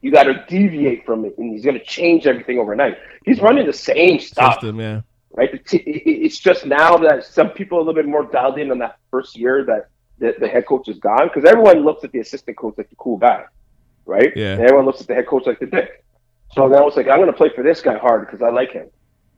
you 0.00 0.12
got 0.12 0.24
to 0.24 0.44
deviate 0.48 1.04
from 1.04 1.24
it, 1.24 1.36
and 1.38 1.52
he's 1.52 1.64
going 1.64 1.78
to 1.78 1.84
change 1.84 2.26
everything 2.28 2.58
overnight. 2.60 2.98
He's 3.24 3.40
running 3.40 3.66
the 3.66 3.72
same 3.72 4.20
stuff. 4.20 4.54
System, 4.54 4.78
yeah 4.78 5.00
right? 5.34 5.50
It's 5.72 6.38
just 6.38 6.64
now 6.64 6.96
that 6.98 7.24
some 7.24 7.50
people 7.50 7.78
are 7.78 7.80
a 7.80 7.84
little 7.84 8.00
bit 8.00 8.08
more 8.08 8.24
dialed 8.24 8.58
in 8.58 8.70
on 8.70 8.78
that 8.78 8.98
first 9.10 9.36
year 9.36 9.64
that 9.64 9.88
the, 10.18 10.34
the 10.38 10.48
head 10.48 10.66
coach 10.66 10.88
is 10.88 10.98
gone 10.98 11.28
because 11.32 11.44
everyone 11.48 11.84
looks 11.84 12.04
at 12.04 12.12
the 12.12 12.20
assistant 12.20 12.56
coach 12.56 12.74
like 12.78 12.88
the 12.88 12.96
cool 12.96 13.18
guy, 13.18 13.44
right? 14.06 14.32
Yeah. 14.36 14.52
And 14.52 14.62
everyone 14.62 14.86
looks 14.86 15.00
at 15.00 15.08
the 15.08 15.14
head 15.14 15.26
coach 15.26 15.46
like 15.46 15.58
the 15.58 15.66
dick. 15.66 16.04
So 16.52 16.68
now 16.68 16.86
it's 16.86 16.96
like 16.96 17.08
I'm 17.08 17.18
going 17.18 17.26
to 17.26 17.32
play 17.32 17.50
for 17.54 17.64
this 17.64 17.80
guy 17.80 17.98
hard 17.98 18.26
because 18.26 18.40
I 18.40 18.50
like 18.50 18.72
him 18.72 18.88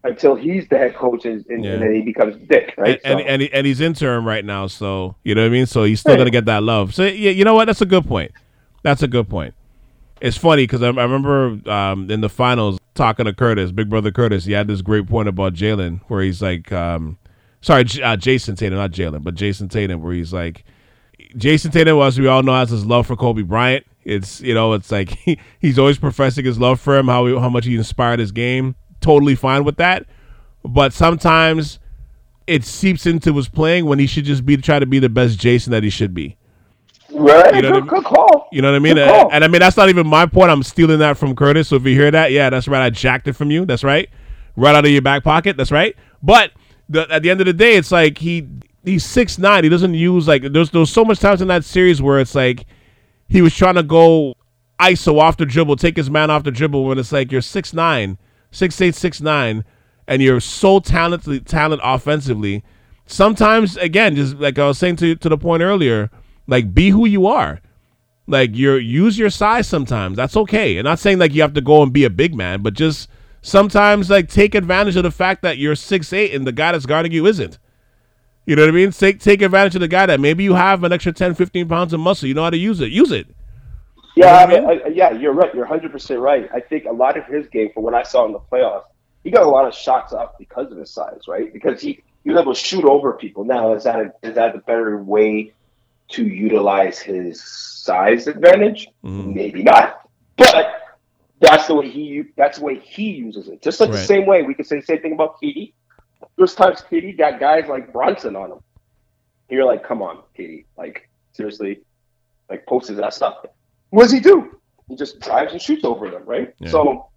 until 0.04 0.36
he's 0.36 0.68
the 0.68 0.76
head 0.76 0.94
coach 0.94 1.24
and, 1.24 1.44
and, 1.48 1.64
yeah. 1.64 1.72
and 1.72 1.82
then 1.82 1.94
he 1.94 2.02
becomes 2.02 2.36
dick, 2.48 2.74
right? 2.76 3.00
And, 3.02 3.18
so. 3.18 3.26
and, 3.26 3.42
and, 3.42 3.54
and, 3.54 3.66
he's 3.66 3.80
interim 3.80 4.26
right 4.26 4.44
now, 4.44 4.66
so 4.66 5.16
you 5.24 5.34
know 5.34 5.42
what 5.42 5.48
I 5.48 5.50
mean. 5.50 5.66
So 5.66 5.84
he's 5.84 6.00
still 6.00 6.14
going 6.14 6.26
to 6.26 6.30
get 6.30 6.44
that 6.44 6.62
love. 6.62 6.94
So 6.94 7.04
yeah, 7.04 7.30
you 7.30 7.44
know 7.44 7.54
what? 7.54 7.64
That's 7.64 7.80
a 7.80 7.86
good 7.86 8.06
point. 8.06 8.32
That's 8.82 9.02
a 9.02 9.08
good 9.08 9.28
point. 9.28 9.54
It's 10.26 10.36
funny 10.36 10.64
because 10.64 10.82
I, 10.82 10.88
I, 10.88 11.04
remember 11.04 11.60
um, 11.70 12.10
in 12.10 12.20
the 12.20 12.28
finals 12.28 12.80
talking 12.94 13.26
to 13.26 13.32
Curtis, 13.32 13.70
Big 13.70 13.88
Brother 13.88 14.10
Curtis. 14.10 14.44
He 14.44 14.52
had 14.54 14.66
this 14.66 14.82
great 14.82 15.06
point 15.06 15.28
about 15.28 15.54
Jalen, 15.54 16.00
where 16.08 16.20
he's 16.20 16.42
like, 16.42 16.72
um, 16.72 17.16
sorry, 17.60 17.82
uh, 17.82 18.16
Jayson 18.16 18.56
Tatum, 18.56 18.76
not 18.76 18.90
Jalen, 18.90 19.22
but 19.22 19.36
Jayson 19.36 19.68
Tatum, 19.68 20.02
where 20.02 20.12
he's 20.12 20.32
like, 20.32 20.64
Jayson 21.36 21.70
Tatum, 21.70 22.00
as 22.00 22.18
we 22.18 22.26
all 22.26 22.42
know, 22.42 22.54
has 22.54 22.70
his 22.70 22.84
love 22.84 23.06
for 23.06 23.14
Kobe 23.14 23.42
Bryant. 23.42 23.86
It's 24.02 24.40
you 24.40 24.52
know, 24.52 24.72
it's 24.72 24.90
like 24.90 25.10
he, 25.24 25.38
he's 25.60 25.78
always 25.78 25.96
professing 25.96 26.44
his 26.44 26.58
love 26.58 26.80
for 26.80 26.96
him, 26.96 27.06
how 27.06 27.26
he, 27.26 27.38
how 27.38 27.48
much 27.48 27.64
he 27.64 27.76
inspired 27.76 28.18
his 28.18 28.32
game. 28.32 28.74
Totally 29.00 29.36
fine 29.36 29.62
with 29.62 29.76
that, 29.76 30.06
but 30.64 30.92
sometimes 30.92 31.78
it 32.48 32.64
seeps 32.64 33.06
into 33.06 33.32
his 33.34 33.48
playing 33.48 33.86
when 33.86 34.00
he 34.00 34.08
should 34.08 34.24
just 34.24 34.44
be 34.44 34.56
try 34.56 34.80
to 34.80 34.86
be 34.86 34.98
the 34.98 35.08
best 35.08 35.38
Jayson 35.38 35.70
that 35.70 35.84
he 35.84 35.90
should 35.90 36.14
be. 36.14 36.36
Right. 37.12 37.54
You 37.54 37.62
know 37.62 37.68
good, 37.68 37.76
I 37.76 37.80
mean? 37.80 37.86
good 37.86 38.04
call. 38.04 38.48
You 38.52 38.62
know 38.62 38.70
what 38.70 38.76
I 38.76 38.80
mean? 38.80 38.98
And, 38.98 39.32
and, 39.32 39.44
I 39.44 39.48
mean 39.48 39.60
that's 39.60 39.76
not 39.76 39.88
even 39.88 40.06
my 40.06 40.26
point. 40.26 40.50
I'm 40.50 40.62
stealing 40.62 40.98
that 40.98 41.16
from 41.16 41.36
Curtis. 41.36 41.68
So 41.68 41.76
if 41.76 41.84
you 41.84 41.94
hear 41.94 42.10
that, 42.10 42.32
yeah, 42.32 42.50
that's 42.50 42.68
right. 42.68 42.82
I 42.82 42.90
jacked 42.90 43.28
it 43.28 43.34
from 43.34 43.50
you. 43.50 43.64
That's 43.64 43.84
right. 43.84 44.08
Right 44.56 44.74
out 44.74 44.84
of 44.84 44.90
your 44.90 45.02
back 45.02 45.22
pocket. 45.22 45.56
That's 45.56 45.70
right. 45.70 45.96
But 46.22 46.52
the, 46.88 47.10
at 47.12 47.22
the 47.22 47.30
end 47.30 47.40
of 47.40 47.46
the 47.46 47.52
day, 47.52 47.76
it's 47.76 47.92
like 47.92 48.18
he 48.18 48.48
he's 48.84 49.04
six 49.04 49.38
nine. 49.38 49.64
He 49.64 49.70
doesn't 49.70 49.94
use 49.94 50.26
like 50.26 50.42
there's 50.52 50.70
there's 50.70 50.90
so 50.90 51.04
much 51.04 51.20
times 51.20 51.40
in 51.40 51.48
that 51.48 51.64
series 51.64 52.02
where 52.02 52.18
it's 52.18 52.34
like 52.34 52.66
he 53.28 53.42
was 53.42 53.54
trying 53.54 53.74
to 53.76 53.82
go 53.82 54.34
ISO 54.80 55.20
off 55.20 55.36
the 55.36 55.46
dribble, 55.46 55.76
take 55.76 55.96
his 55.96 56.10
man 56.10 56.30
off 56.30 56.44
the 56.44 56.50
dribble 56.50 56.84
when 56.84 56.98
it's 56.98 57.12
like 57.12 57.30
you're 57.30 57.42
six 57.42 57.72
nine, 57.72 58.18
six 58.50 58.80
eight, 58.80 58.94
six 58.94 59.20
nine, 59.20 59.64
and 60.06 60.22
you're 60.22 60.40
so 60.40 60.80
talented 60.80 61.46
talent 61.46 61.80
offensively. 61.84 62.64
Sometimes 63.06 63.76
again, 63.76 64.16
just 64.16 64.36
like 64.36 64.58
I 64.58 64.66
was 64.66 64.78
saying 64.78 64.96
to 64.96 65.14
to 65.16 65.28
the 65.28 65.38
point 65.38 65.62
earlier 65.62 66.10
like, 66.46 66.74
be 66.74 66.90
who 66.90 67.06
you 67.06 67.26
are. 67.26 67.60
Like 68.26 68.50
you're 68.54 68.78
use 68.78 69.18
your 69.18 69.30
size 69.30 69.68
sometimes. 69.68 70.16
That's 70.16 70.36
okay. 70.36 70.78
And 70.78 70.84
not 70.84 70.98
saying 70.98 71.18
like 71.18 71.32
you 71.32 71.42
have 71.42 71.54
to 71.54 71.60
go 71.60 71.82
and 71.82 71.92
be 71.92 72.04
a 72.04 72.10
big 72.10 72.34
man, 72.34 72.60
but 72.60 72.74
just 72.74 73.08
sometimes 73.40 74.10
like 74.10 74.28
take 74.28 74.54
advantage 74.54 74.96
of 74.96 75.04
the 75.04 75.10
fact 75.12 75.42
that 75.42 75.58
you're 75.58 75.76
six 75.76 76.12
eight 76.12 76.34
and 76.34 76.46
the 76.46 76.52
guy 76.52 76.72
that's 76.72 76.86
guarding 76.86 77.12
you 77.12 77.26
isn't. 77.26 77.58
You 78.44 78.56
know 78.56 78.62
what 78.62 78.68
I 78.68 78.72
mean? 78.72 78.90
Take 78.90 79.20
take 79.20 79.42
advantage 79.42 79.76
of 79.76 79.80
the 79.80 79.88
guy 79.88 80.06
that 80.06 80.18
maybe 80.18 80.42
you 80.42 80.54
have 80.54 80.82
an 80.82 80.92
extra 80.92 81.12
10, 81.12 81.34
15 81.34 81.68
pounds 81.68 81.92
of 81.92 82.00
muscle. 82.00 82.26
You 82.28 82.34
know 82.34 82.42
how 82.42 82.50
to 82.50 82.56
use 82.56 82.80
it. 82.80 82.90
Use 82.90 83.12
it. 83.12 83.28
Yeah, 84.16 84.42
you 84.42 84.48
know 84.48 84.56
I 84.56 84.60
mean? 84.60 84.80
I, 84.82 84.84
I, 84.86 84.88
yeah, 84.88 85.12
you're 85.12 85.32
right. 85.32 85.54
You're 85.54 85.66
100 85.66 85.92
percent 85.92 86.20
right. 86.20 86.48
I 86.52 86.60
think 86.60 86.84
a 86.86 86.92
lot 86.92 87.16
of 87.16 87.26
his 87.26 87.46
game, 87.48 87.70
from 87.72 87.84
what 87.84 87.94
I 87.94 88.02
saw 88.02 88.26
in 88.26 88.32
the 88.32 88.40
playoffs, 88.40 88.84
he 89.22 89.30
got 89.30 89.42
a 89.42 89.48
lot 89.48 89.66
of 89.66 89.74
shots 89.74 90.12
off 90.12 90.32
because 90.38 90.72
of 90.72 90.78
his 90.78 90.90
size, 90.90 91.22
right? 91.28 91.52
Because 91.52 91.80
he 91.80 92.02
he 92.24 92.30
was 92.30 92.40
able 92.40 92.54
to 92.54 92.60
shoot 92.60 92.84
over 92.84 93.12
people. 93.12 93.44
Now, 93.44 93.74
is 93.74 93.84
that 93.84 94.00
a, 94.00 94.12
is 94.24 94.34
that 94.34 94.56
a 94.56 94.58
better 94.58 94.96
way 95.00 95.52
to 96.08 96.26
utilize 96.26 96.98
his 96.98 97.42
size 97.42 98.26
advantage? 98.26 98.88
Mm. 99.04 99.34
Maybe 99.34 99.62
not, 99.62 100.08
but 100.36 100.76
that's 101.40 101.66
the 101.66 101.74
way 101.74 101.88
he 101.88 102.24
that's 102.36 102.58
the 102.58 102.64
way 102.64 102.78
he 102.78 103.10
uses 103.10 103.48
it. 103.48 103.62
Just 103.62 103.80
like 103.80 103.90
right. 103.90 103.96
the 103.96 104.04
same 104.04 104.26
way 104.26 104.42
we 104.42 104.54
could 104.54 104.66
say 104.66 104.80
the 104.80 104.86
same 104.86 105.00
thing 105.00 105.12
about 105.12 105.40
KD. 105.40 105.72
There's 106.36 106.54
times 106.54 106.82
KD 106.90 107.16
got 107.16 107.40
guys 107.40 107.66
like 107.68 107.92
Bronson 107.92 108.36
on 108.36 108.52
him. 108.52 108.58
And 109.48 109.56
you're 109.56 109.66
like, 109.66 109.84
come 109.84 110.02
on, 110.02 110.22
KD, 110.36 110.64
like 110.76 111.08
seriously, 111.32 111.82
like 112.48 112.66
posts 112.66 112.90
that 112.90 113.14
stuff. 113.14 113.44
What 113.90 114.02
does 114.02 114.12
he 114.12 114.20
do? 114.20 114.58
He 114.88 114.96
just 114.96 115.20
drives 115.20 115.52
and 115.52 115.60
shoots 115.60 115.84
over 115.84 116.10
them, 116.10 116.24
right? 116.24 116.54
Yeah. 116.58 116.70
So 116.70 117.08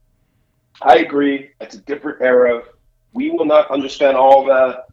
I 0.82 0.98
agree. 0.98 1.52
It's 1.62 1.76
a 1.76 1.80
different 1.82 2.22
era. 2.22 2.64
We 3.14 3.32
will 3.32 3.46
not 3.46 3.70
understand 3.72 4.18
all 4.18 4.46
the 4.46 4.84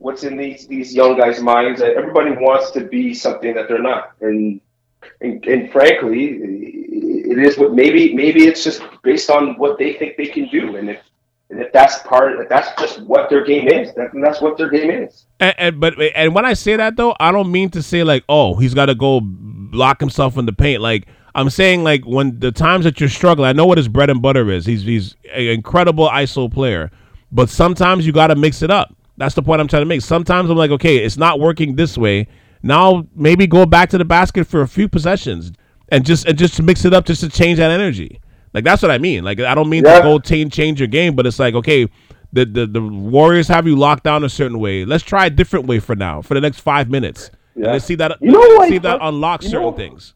what's 0.00 0.24
in 0.24 0.36
these 0.36 0.66
these 0.66 0.92
young 0.92 1.16
guys' 1.16 1.40
minds. 1.40 1.80
Everybody 1.80 2.32
wants 2.32 2.72
to 2.72 2.80
be 2.80 3.14
something 3.14 3.54
that 3.54 3.68
they're 3.68 3.82
not, 3.82 4.12
and 4.20 4.60
and, 5.20 5.44
and 5.46 5.70
frankly, 5.70 6.38
it 7.30 7.38
is 7.38 7.56
what 7.56 7.74
maybe 7.74 8.14
maybe 8.14 8.46
it's 8.46 8.64
just 8.64 8.82
based 9.02 9.30
on 9.30 9.56
what 9.56 9.78
they 9.78 9.92
think 9.94 10.16
they 10.16 10.26
can 10.26 10.48
do, 10.48 10.76
and 10.76 10.90
if 10.90 11.00
and 11.50 11.60
if 11.60 11.72
that's 11.72 11.98
part, 12.00 12.40
if 12.40 12.48
that's 12.48 12.70
just 12.80 13.02
what 13.02 13.28
their 13.28 13.44
game 13.44 13.68
is, 13.68 13.92
that, 13.94 14.10
that's 14.22 14.40
what 14.40 14.56
their 14.56 14.70
game 14.70 14.90
is. 14.90 15.26
And, 15.40 15.54
and, 15.58 15.80
but 15.80 15.94
and 16.14 16.34
when 16.34 16.44
I 16.44 16.54
say 16.54 16.76
that 16.76 16.96
though, 16.96 17.14
I 17.20 17.32
don't 17.32 17.50
mean 17.50 17.70
to 17.70 17.82
say 17.82 18.02
like, 18.02 18.24
oh, 18.28 18.56
he's 18.56 18.74
got 18.74 18.86
to 18.86 18.94
go 18.94 19.20
lock 19.72 20.00
himself 20.00 20.38
in 20.38 20.46
the 20.46 20.52
paint. 20.52 20.80
Like 20.80 21.06
I'm 21.34 21.50
saying, 21.50 21.84
like 21.84 22.04
when 22.06 22.38
the 22.38 22.52
times 22.52 22.84
that 22.84 23.00
you're 23.00 23.08
struggling, 23.08 23.48
I 23.48 23.52
know 23.52 23.66
what 23.66 23.78
his 23.78 23.88
bread 23.88 24.10
and 24.10 24.22
butter 24.22 24.50
is. 24.50 24.64
He's 24.64 24.82
he's 24.82 25.16
an 25.32 25.48
incredible 25.48 26.08
ISO 26.08 26.52
player, 26.52 26.90
but 27.30 27.50
sometimes 27.50 28.06
you 28.06 28.12
got 28.12 28.28
to 28.28 28.36
mix 28.36 28.62
it 28.62 28.70
up. 28.70 28.94
That's 29.20 29.34
the 29.34 29.42
point 29.42 29.60
I'm 29.60 29.68
trying 29.68 29.82
to 29.82 29.86
make. 29.86 30.00
Sometimes 30.00 30.48
I'm 30.48 30.56
like, 30.56 30.70
okay, 30.70 30.96
it's 30.96 31.18
not 31.18 31.40
working 31.40 31.76
this 31.76 31.98
way. 31.98 32.26
Now 32.62 33.06
maybe 33.14 33.46
go 33.46 33.66
back 33.66 33.90
to 33.90 33.98
the 33.98 34.04
basket 34.04 34.46
for 34.46 34.62
a 34.62 34.66
few 34.66 34.88
possessions 34.88 35.52
and 35.90 36.06
just 36.06 36.24
and 36.24 36.38
just 36.38 36.62
mix 36.62 36.86
it 36.86 36.94
up, 36.94 37.04
just 37.04 37.20
to 37.20 37.28
change 37.28 37.58
that 37.58 37.70
energy. 37.70 38.18
Like 38.54 38.64
that's 38.64 38.80
what 38.80 38.90
I 38.90 38.96
mean. 38.96 39.22
Like 39.22 39.38
I 39.38 39.54
don't 39.54 39.68
mean 39.68 39.84
yeah. 39.84 39.96
to 39.96 40.02
go 40.02 40.18
change 40.20 40.54
change 40.54 40.80
your 40.80 40.86
game, 40.86 41.14
but 41.16 41.26
it's 41.26 41.38
like 41.38 41.52
okay, 41.52 41.86
the, 42.32 42.46
the 42.46 42.66
the 42.66 42.80
Warriors 42.80 43.46
have 43.48 43.66
you 43.66 43.76
locked 43.76 44.04
down 44.04 44.24
a 44.24 44.28
certain 44.30 44.58
way. 44.58 44.86
Let's 44.86 45.04
try 45.04 45.26
a 45.26 45.30
different 45.30 45.66
way 45.66 45.80
for 45.80 45.94
now 45.94 46.22
for 46.22 46.32
the 46.32 46.40
next 46.40 46.60
five 46.60 46.88
minutes. 46.88 47.30
Yeah. 47.54 47.72
let's 47.72 47.84
see 47.84 47.96
that. 47.96 48.16
You 48.22 48.32
know 48.32 48.68
see 48.68 48.78
that 48.78 49.00
unlock 49.02 49.42
certain 49.42 49.60
know, 49.60 49.72
things. 49.72 50.14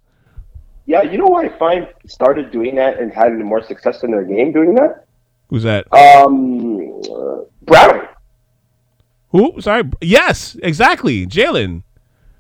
Yeah, 0.87 1.03
you 1.03 1.19
know 1.19 1.27
why 1.27 1.45
I 1.45 1.59
find 1.59 1.89
started 2.07 2.51
doing 2.51 2.75
that 2.77 2.99
and 2.99 3.13
having 3.13 3.45
more 3.45 3.63
success 3.63 4.03
in 4.03 4.13
their 4.13 4.25
game 4.25 4.51
doing 4.51 4.75
that. 4.77 5.05
Who's 5.49 5.65
that? 5.65 5.93
Um, 5.93 7.03
uh, 7.03 7.45
Brown. 7.63 8.09
Who? 9.35 9.61
Sorry. 9.61 9.83
Yes, 10.01 10.57
exactly. 10.63 11.27
Jalen. 11.27 11.83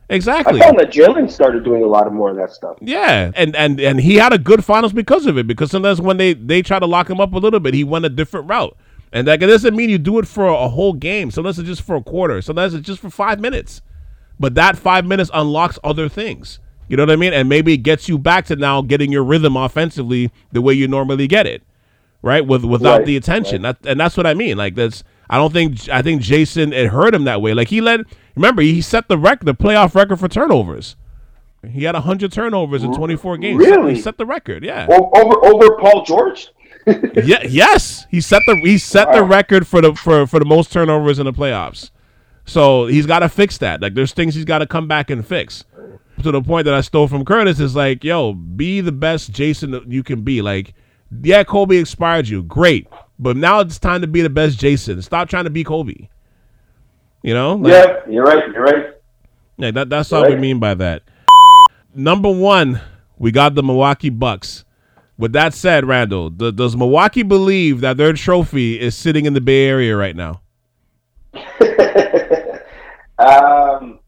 Exactly. 0.08 0.60
I 0.60 0.64
found 0.64 0.78
that 0.78 0.92
Jalen 0.92 1.28
started 1.28 1.64
doing 1.64 1.82
a 1.82 1.86
lot 1.86 2.06
of 2.06 2.12
more 2.12 2.30
of 2.30 2.36
that 2.36 2.52
stuff. 2.52 2.76
Yeah, 2.80 3.32
and 3.34 3.56
and 3.56 3.80
and 3.80 4.00
he 4.00 4.14
had 4.14 4.32
a 4.32 4.38
good 4.38 4.64
finals 4.64 4.92
because 4.92 5.26
of 5.26 5.36
it. 5.36 5.48
Because 5.48 5.72
sometimes 5.72 6.00
when 6.00 6.18
they 6.18 6.34
they 6.34 6.62
try 6.62 6.78
to 6.78 6.86
lock 6.86 7.10
him 7.10 7.20
up 7.20 7.32
a 7.32 7.38
little 7.38 7.58
bit, 7.58 7.74
he 7.74 7.82
went 7.82 8.04
a 8.04 8.08
different 8.08 8.48
route. 8.48 8.76
And 9.12 9.26
that 9.26 9.40
doesn't 9.40 9.74
mean 9.74 9.90
you 9.90 9.98
do 9.98 10.20
it 10.20 10.28
for 10.28 10.46
a 10.46 10.68
whole 10.68 10.92
game. 10.92 11.32
Sometimes 11.32 11.58
it's 11.58 11.68
just 11.68 11.82
for 11.82 11.96
a 11.96 12.02
quarter. 12.02 12.40
Sometimes 12.40 12.74
it's 12.74 12.86
just 12.86 13.00
for 13.00 13.10
five 13.10 13.40
minutes. 13.40 13.82
But 14.38 14.54
that 14.54 14.76
five 14.78 15.04
minutes 15.04 15.30
unlocks 15.34 15.80
other 15.82 16.08
things. 16.08 16.60
You 16.88 16.96
know 16.96 17.02
what 17.04 17.10
I 17.12 17.16
mean? 17.16 17.32
And 17.32 17.48
maybe 17.48 17.74
it 17.74 17.78
gets 17.78 18.08
you 18.08 18.18
back 18.18 18.46
to 18.46 18.56
now 18.56 18.82
getting 18.82 19.10
your 19.10 19.24
rhythm 19.24 19.56
offensively 19.56 20.30
the 20.52 20.60
way 20.60 20.74
you 20.74 20.86
normally 20.86 21.26
get 21.26 21.46
it, 21.46 21.62
right? 22.22 22.46
With 22.46 22.64
without 22.64 22.98
right, 22.98 23.06
the 23.06 23.16
attention. 23.16 23.62
Right. 23.62 23.80
That, 23.82 23.90
and 23.90 23.98
that's 23.98 24.16
what 24.16 24.26
I 24.26 24.34
mean. 24.34 24.56
Like 24.56 24.74
that's 24.74 25.02
I 25.28 25.36
don't 25.36 25.52
think 25.52 25.88
I 25.88 26.02
think 26.02 26.22
Jayson 26.22 26.72
it 26.72 26.88
hurt 26.88 27.14
him 27.14 27.24
that 27.24 27.40
way. 27.40 27.54
Like 27.54 27.68
he 27.68 27.80
let 27.80 28.00
remember 28.34 28.62
he 28.62 28.80
set 28.80 29.08
the 29.08 29.18
record, 29.18 29.46
the 29.46 29.54
playoff 29.54 29.94
record 29.94 30.20
for 30.20 30.28
turnovers. 30.28 30.96
He 31.68 31.84
had 31.84 31.94
hundred 31.94 32.32
turnovers 32.32 32.82
in 32.82 32.92
twenty 32.94 33.16
four 33.16 33.36
games. 33.36 33.58
Really, 33.58 33.94
he 33.94 34.00
set 34.00 34.18
the 34.18 34.26
record. 34.26 34.64
Yeah, 34.64 34.86
over 34.88 35.44
over 35.44 35.76
Paul 35.76 36.04
George. 36.04 36.48
yeah, 36.86 37.42
yes, 37.48 38.06
he 38.10 38.20
set 38.20 38.42
the 38.46 38.56
he 38.56 38.76
set 38.76 39.08
wow. 39.08 39.16
the 39.16 39.24
record 39.24 39.66
for 39.66 39.80
the 39.80 39.94
for 39.94 40.26
for 40.26 40.38
the 40.38 40.44
most 40.44 40.72
turnovers 40.72 41.18
in 41.18 41.24
the 41.24 41.32
playoffs. 41.32 41.90
So 42.44 42.86
he's 42.86 43.06
got 43.06 43.20
to 43.20 43.28
fix 43.28 43.58
that. 43.58 43.80
Like 43.80 43.94
there's 43.94 44.12
things 44.12 44.34
he's 44.34 44.44
got 44.44 44.58
to 44.58 44.66
come 44.66 44.86
back 44.86 45.10
and 45.10 45.26
fix. 45.26 45.64
To 46.22 46.30
the 46.30 46.42
point 46.42 46.64
that 46.66 46.74
I 46.74 46.80
stole 46.80 47.08
from 47.08 47.24
Curtis 47.24 47.58
is 47.58 47.74
like, 47.74 48.04
yo, 48.04 48.34
be 48.34 48.80
the 48.80 48.92
best 48.92 49.32
Jayson 49.32 49.90
you 49.90 50.04
can 50.04 50.22
be. 50.22 50.42
Like, 50.42 50.72
yeah, 51.22 51.42
Kobe 51.42 51.76
inspired 51.76 52.28
you, 52.28 52.44
great. 52.44 52.86
But 53.18 53.36
now 53.36 53.60
it's 53.60 53.78
time 53.78 54.00
to 54.00 54.06
be 54.06 54.22
the 54.22 54.30
best 54.30 54.58
Jayson. 54.58 55.02
Stop 55.02 55.28
trying 55.28 55.44
to 55.44 55.50
be 55.50 55.64
Kobe. 55.64 56.08
You 57.22 57.34
know? 57.34 57.54
Like, 57.54 57.72
yeah, 57.72 57.96
you're 58.10 58.24
right. 58.24 58.52
You're 58.52 58.64
right. 58.64 58.86
Yeah, 59.56 59.70
that, 59.70 59.88
that's 59.88 60.12
all 60.12 60.22
right. 60.22 60.32
we 60.32 60.36
mean 60.36 60.58
by 60.58 60.74
that. 60.74 61.02
Number 61.94 62.30
one, 62.30 62.80
we 63.18 63.30
got 63.30 63.54
the 63.54 63.62
Milwaukee 63.62 64.10
Bucks. 64.10 64.64
With 65.16 65.32
that 65.32 65.54
said, 65.54 65.86
Randall, 65.86 66.28
the, 66.30 66.50
does 66.50 66.76
Milwaukee 66.76 67.22
believe 67.22 67.80
that 67.82 67.96
their 67.96 68.12
trophy 68.14 68.80
is 68.80 68.96
sitting 68.96 69.26
in 69.26 69.32
the 69.34 69.40
Bay 69.40 69.66
Area 69.66 69.96
right 69.96 70.16
now? 70.16 70.40
um, 73.18 74.00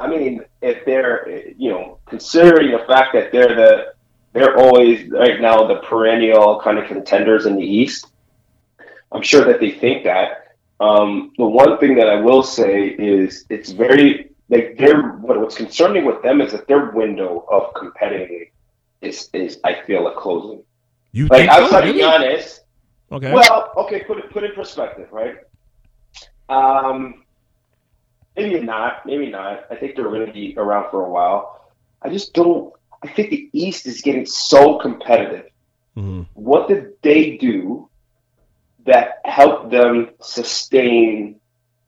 I 0.00 0.08
mean, 0.08 0.44
if 0.60 0.84
they're, 0.84 1.52
you 1.56 1.70
know, 1.70 1.98
considering 2.06 2.72
the 2.72 2.84
fact 2.86 3.12
that 3.14 3.30
they're 3.30 3.54
the, 3.54 3.94
they're 4.32 4.58
always 4.58 5.08
right 5.10 5.40
now 5.40 5.66
the 5.66 5.76
perennial 5.80 6.60
kind 6.60 6.78
of 6.78 6.86
contenders 6.86 7.46
in 7.46 7.56
the 7.56 7.64
East. 7.64 8.09
I'm 9.12 9.22
sure 9.22 9.44
that 9.44 9.60
they 9.60 9.72
think 9.72 10.04
that. 10.04 10.56
Um, 10.80 11.32
the 11.36 11.46
one 11.46 11.78
thing 11.78 11.94
that 11.96 12.08
I 12.08 12.16
will 12.16 12.42
say 12.42 12.88
is 12.88 13.44
it's 13.50 13.70
very 13.70 14.30
like 14.48 14.76
they're 14.78 15.12
what, 15.18 15.38
what's 15.38 15.56
concerning 15.56 16.04
with 16.04 16.22
them 16.22 16.40
is 16.40 16.52
that 16.52 16.66
their 16.66 16.90
window 16.90 17.44
of 17.50 17.74
competiting 17.74 18.50
is 19.02 19.28
is 19.32 19.60
I 19.64 19.82
feel 19.86 20.06
a 20.06 20.14
closing. 20.14 20.62
You 21.12 21.26
like 21.26 21.48
outside 21.48 21.84
so? 21.84 21.90
of 21.90 21.96
Giannis. 21.96 22.60
Okay. 23.12 23.32
Well, 23.32 23.72
okay, 23.76 24.04
put 24.04 24.18
it 24.18 24.30
put 24.30 24.44
in 24.44 24.52
perspective, 24.52 25.08
right? 25.10 25.36
Um, 26.48 27.24
maybe 28.36 28.60
not, 28.60 29.04
maybe 29.04 29.28
not. 29.30 29.66
I 29.70 29.76
think 29.76 29.96
they're 29.96 30.04
going 30.04 30.26
to 30.26 30.32
be 30.32 30.54
around 30.56 30.90
for 30.90 31.04
a 31.04 31.10
while. 31.10 31.72
I 32.02 32.08
just 32.08 32.32
don't. 32.32 32.72
I 33.02 33.08
think 33.08 33.30
the 33.30 33.50
East 33.52 33.86
is 33.86 34.00
getting 34.00 34.24
so 34.24 34.78
competitive. 34.78 35.46
Mm-hmm. 35.96 36.22
What 36.34 36.68
did 36.68 36.92
they 37.02 37.36
do 37.36 37.89
that 38.86 39.20
help 39.24 39.70
them 39.70 40.10
sustain 40.20 41.40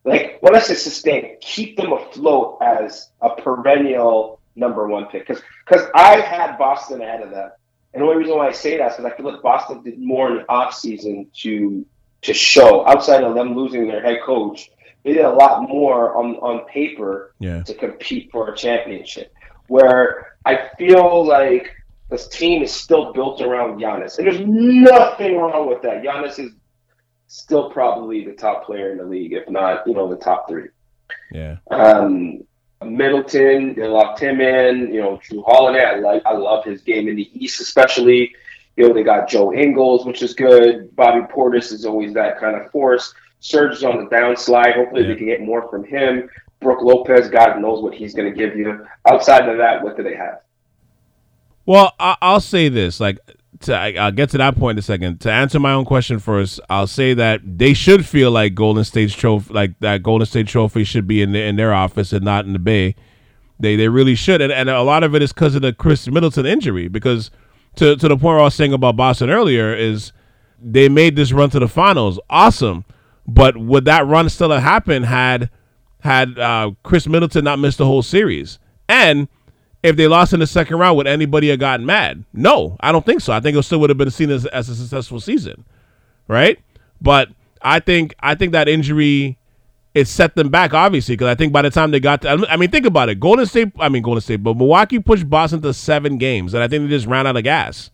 like 0.05 0.39
when 0.41 0.57
I 0.57 0.59
say 0.59 0.75
sustain, 0.75 1.37
keep 1.41 1.77
them 1.77 1.93
afloat 1.93 2.59
as 2.61 3.11
a 3.21 3.31
perennial 3.31 4.41
number 4.57 4.89
one 4.89 5.07
pick. 5.07 5.27
Because 5.27 5.43
because 5.65 5.87
I 5.95 6.21
had 6.21 6.57
Boston 6.59 7.01
ahead 7.01 7.23
of 7.23 7.31
them, 7.31 7.51
And 7.95 8.03
the 8.03 8.07
only 8.07 8.19
reason 8.19 8.37
why 8.37 8.49
I 8.49 8.53
say 8.53 8.79
that 8.79 8.93
is 8.93 8.97
because 8.97 9.13
I 9.13 9.17
feel 9.17 9.33
like 9.33 9.43
Boston 9.43 9.83
did 9.83 9.99
more 9.99 10.31
in 10.31 10.39
the 10.39 10.45
offseason 10.45 11.33
to 11.43 11.87
to 12.23 12.35
show 12.35 12.87
outside 12.87 13.23
of 13.23 13.35
them 13.35 13.55
losing 13.55 13.87
their 13.87 14.03
head 14.03 14.19
coach. 14.25 14.71
They 15.05 15.15
did 15.15 15.25
a 15.25 15.31
lot 15.31 15.69
more 15.69 16.17
on, 16.17 16.37
on 16.37 16.65
paper 16.67 17.35
yeah. 17.41 17.63
to 17.65 17.75
compete 17.75 18.31
for 18.31 18.53
a 18.53 18.57
championship. 18.57 19.33
Where 19.67 20.37
I 20.45 20.71
feel 20.79 21.27
like 21.27 21.75
this 22.09 22.29
team 22.29 22.63
is 22.63 22.73
still 22.73 23.13
built 23.13 23.41
around 23.41 23.81
Giannis. 23.81 24.19
And 24.19 24.27
there's 24.29 24.41
nothing 24.41 25.39
wrong 25.39 25.69
with 25.69 25.83
that. 25.83 26.03
Giannis 26.05 26.39
is 26.39 26.53
still 27.33 27.71
probably 27.71 28.25
the 28.25 28.33
top 28.33 28.67
player 28.67 28.93
in 28.93 28.99
the 28.99 29.05
league, 29.05 29.33
if 29.33 29.49
not, 29.49 29.87
you 29.87 29.95
know, 29.95 30.07
the 30.07 30.17
top 30.17 30.47
three. 30.49 30.69
Yeah. 31.31 31.57
Um, 31.71 32.43
Middleton, 32.85 33.75
they 33.75 33.87
locked 33.87 34.21
him 34.21 34.43
in. 34.43 34.93
You 34.93 35.01
know, 35.01 35.17
Jrue 35.17 35.43
Holiday, 35.47 35.83
I 35.83 35.95
like, 35.97 36.23
I 36.27 36.35
love 36.35 36.65
his 36.65 36.83
game 36.83 37.09
in 37.09 37.17
the 37.17 37.31
East, 37.33 37.61
especially. 37.61 38.35
You 38.77 38.89
know, 38.89 38.95
they 38.95 39.03
got 39.03 39.29
Joe 39.29 39.53
Ingles, 39.53 40.05
which 40.05 40.23
is 40.23 40.35
good. 40.35 40.95
Bobby 40.95 41.21
Portis 41.33 41.73
is 41.73 41.87
always 41.87 42.13
that 42.15 42.39
kind 42.39 42.55
of 42.55 42.71
force. 42.71 43.15
Serge 43.41 43.77
is 43.77 43.85
on 43.85 44.05
the 44.05 44.11
downslide. 44.11 44.75
Hopefully, 44.75 45.03
yeah. 45.03 45.09
they 45.09 45.17
can 45.17 45.27
get 45.27 45.41
more 45.41 45.69
from 45.71 45.85
him. 45.85 46.29
Brook 46.61 46.83
Lopez, 46.83 47.29
God 47.29 47.61
knows 47.61 47.83
what 47.83 47.95
he's 47.95 48.15
going 48.15 48.31
to 48.31 48.39
give 48.39 48.57
you. 48.57 48.87
Outside 49.11 49.49
of 49.49 49.57
that, 49.57 49.83
what 49.83 49.97
do 49.97 50.03
they 50.03 50.15
have? 50.15 50.41
Well, 51.65 51.95
I'll 51.99 52.41
say 52.41 52.69
this: 52.69 53.01
like 53.01 53.19
to, 53.63 53.77
I'll 53.77 54.13
get 54.13 54.31
to 54.31 54.39
that 54.39 54.57
point 54.57 54.77
in 54.77 54.79
a 54.81 54.83
second. 54.83 55.21
To 55.21 55.31
answer 55.33 55.59
my 55.59 55.73
own 55.73 55.85
question 55.85 56.19
first, 56.19 56.61
I'll 56.71 56.87
say 56.87 57.15
that 57.15 57.41
they 57.45 57.75
should 57.75 58.07
feel 58.07 58.31
like 58.31 58.55
Golden 58.55 58.85
State's 58.85 59.15
trophy, 59.15 59.53
like 59.53 59.79
that 59.81 60.03
Golden 60.03 60.27
State 60.27 60.49
trophy, 60.49 60.85
should 60.85 61.07
be 61.07 61.23
in 61.23 61.33
the, 61.33 61.43
in 61.43 61.57
their 61.57 61.73
office 61.73 62.13
and 62.13 62.25
not 62.25 62.45
in 62.45 62.53
the 62.53 62.59
Bay, 62.59 62.95
They 63.61 63.77
they 63.77 63.89
really 63.89 64.15
should, 64.17 64.41
and, 64.41 64.53
and 64.53 64.69
a 64.69 64.83
lot 64.83 65.05
of 65.05 65.15
it 65.15 65.23
is 65.23 65.33
because 65.33 65.55
of 65.55 65.63
the 65.63 65.73
Khris 65.73 66.09
Middleton 66.09 66.47
injury. 66.47 66.89
Because 66.89 67.31
to 67.77 67.97
to 67.97 68.09
the 68.09 68.17
point 68.17 68.41
I 68.41 68.43
was 68.43 68.55
saying 68.55 68.73
about 68.73 68.97
Boston 68.97 69.31
earlier 69.31 69.75
is 69.75 70.13
they 70.61 70.89
made 70.89 71.17
this 71.17 71.33
run 71.33 71.51
to 71.51 71.59
the 71.61 71.69
finals, 71.69 72.19
awesome. 72.29 72.85
But 73.27 73.57
would 73.57 73.85
that 73.85 74.07
run 74.07 74.29
still 74.29 74.51
have 74.51 74.63
happened 74.63 75.07
had 75.07 75.49
had 76.01 76.39
uh, 76.39 76.73
Khris 76.83 77.07
Middleton 77.07 77.45
not 77.45 77.61
missed 77.61 77.79
the 77.79 77.87
whole 77.87 78.03
series? 78.03 78.59
And 78.89 79.29
if 79.83 79.97
they 79.97 80.07
lost 80.07 80.33
in 80.33 80.41
the 80.41 80.47
second 80.47 80.79
round, 80.79 80.97
would 80.97 81.07
anybody 81.07 81.49
have 81.51 81.59
gotten 81.59 81.85
mad? 81.85 82.25
No, 82.33 82.77
I 82.81 82.93
don't 82.93 83.05
think 83.05 83.21
so. 83.21 83.33
I 83.33 83.41
think 83.41 83.57
it 83.57 83.63
still 83.63 83.81
would 83.81 83.91
have 83.91 83.99
been 83.99 84.11
seen 84.11 84.31
as, 84.31 84.47
as 84.47 84.69
a 84.69 84.77
successful 84.77 85.21
season, 85.21 85.65
right? 86.29 86.59
But 87.01 87.31
I 87.61 87.81
think 87.81 88.15
I 88.21 88.35
think 88.35 88.53
that 88.53 88.69
injury 88.69 89.39
it 89.95 90.09
set 90.09 90.35
them 90.35 90.49
back, 90.49 90.73
obviously, 90.73 91.15
because 91.15 91.29
I 91.29 91.35
think 91.35 91.53
by 91.53 91.63
the 91.63 91.71
time 91.71 91.91
they 91.91 92.01
got 92.01 92.23
to, 92.23 92.47
I 92.49 92.57
mean, 92.57 92.71
think 92.71 92.87
about 92.87 93.11
it. 93.11 93.21
Golden 93.21 93.45
State, 93.45 93.73
I 93.79 93.89
mean, 93.91 94.03
Golden 94.03 94.23
State, 94.23 94.43
but 94.43 94.57
Milwaukee 94.57 94.99
pushed 94.99 95.29
Boston 95.29 95.61
to 95.63 95.75
seven 95.75 96.17
games, 96.17 96.55
and 96.55 96.63
I 96.63 96.69
think 96.69 96.85
they 96.85 96.89
just 96.89 97.07
ran 97.07 97.27
out 97.27 97.37
of 97.37 97.45
gas 97.45 97.91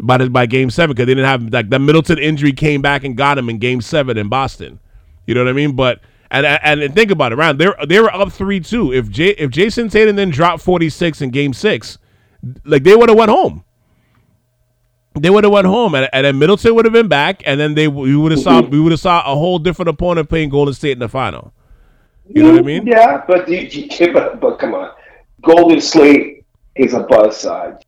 by 0.00 0.18
the, 0.18 0.30
by 0.30 0.46
game 0.46 0.70
seven 0.70 0.94
because 0.94 1.06
they 1.06 1.14
didn't 1.14 1.28
have 1.28 1.52
like 1.52 1.70
the 1.70 1.78
Middleton 1.78 2.18
injury 2.18 2.52
came 2.52 2.80
back 2.80 3.02
and 3.02 3.16
got 3.16 3.38
him 3.38 3.48
in 3.48 3.58
game 3.58 3.80
seven 3.80 4.16
in 4.16 4.28
Boston. 4.28 4.78
You 5.26 5.34
know 5.34 5.42
what 5.42 5.50
I 5.50 5.54
mean? 5.54 5.74
But 5.74 6.00
and 6.30 6.46
and, 6.46 6.94
think 6.94 7.10
about 7.10 7.32
it, 7.32 7.36
Ryan. 7.36 7.56
They 7.56 7.68
they 7.86 8.00
were 8.00 8.12
up 8.14 8.32
three 8.32 8.60
two. 8.60 8.92
If 8.92 9.10
J, 9.10 9.28
if 9.30 9.50
Jayson 9.50 9.90
Tatum 9.90 10.16
then 10.16 10.30
dropped 10.30 10.62
forty 10.62 10.90
six 10.90 11.20
in 11.20 11.30
game 11.30 11.52
six, 11.52 11.98
like 12.64 12.82
they 12.82 12.96
would 12.96 13.08
have 13.08 13.18
went 13.18 13.30
home 13.30 13.64
they 15.20 15.30
would 15.30 15.44
have 15.44 15.52
went 15.52 15.66
home, 15.66 15.94
and, 15.94 16.08
and 16.12 16.26
then 16.26 16.38
Middleton 16.38 16.74
would 16.74 16.84
have 16.84 16.92
been 16.92 17.08
back, 17.08 17.42
and 17.46 17.58
then 17.58 17.74
they 17.74 17.88
we 17.88 18.16
would 18.16 18.32
have 18.32 18.40
saw 18.40 18.60
we 18.60 18.80
would 18.80 18.92
have 18.92 19.00
saw 19.00 19.20
a 19.20 19.34
whole 19.34 19.58
different 19.58 19.88
opponent 19.88 20.28
playing 20.28 20.50
Golden 20.50 20.74
State 20.74 20.92
in 20.92 20.98
the 20.98 21.08
final. 21.08 21.52
You 22.28 22.42
know 22.42 22.52
what 22.52 22.60
I 22.60 22.62
mean? 22.62 22.86
Yeah, 22.86 23.22
but 23.26 23.48
you, 23.48 23.58
you, 23.60 24.12
but, 24.12 24.40
but 24.40 24.58
come 24.58 24.74
on, 24.74 24.92
Golden 25.42 25.80
State 25.80 26.44
is 26.74 26.92
a 26.92 27.00
buzz 27.00 27.36
side. 27.36 27.84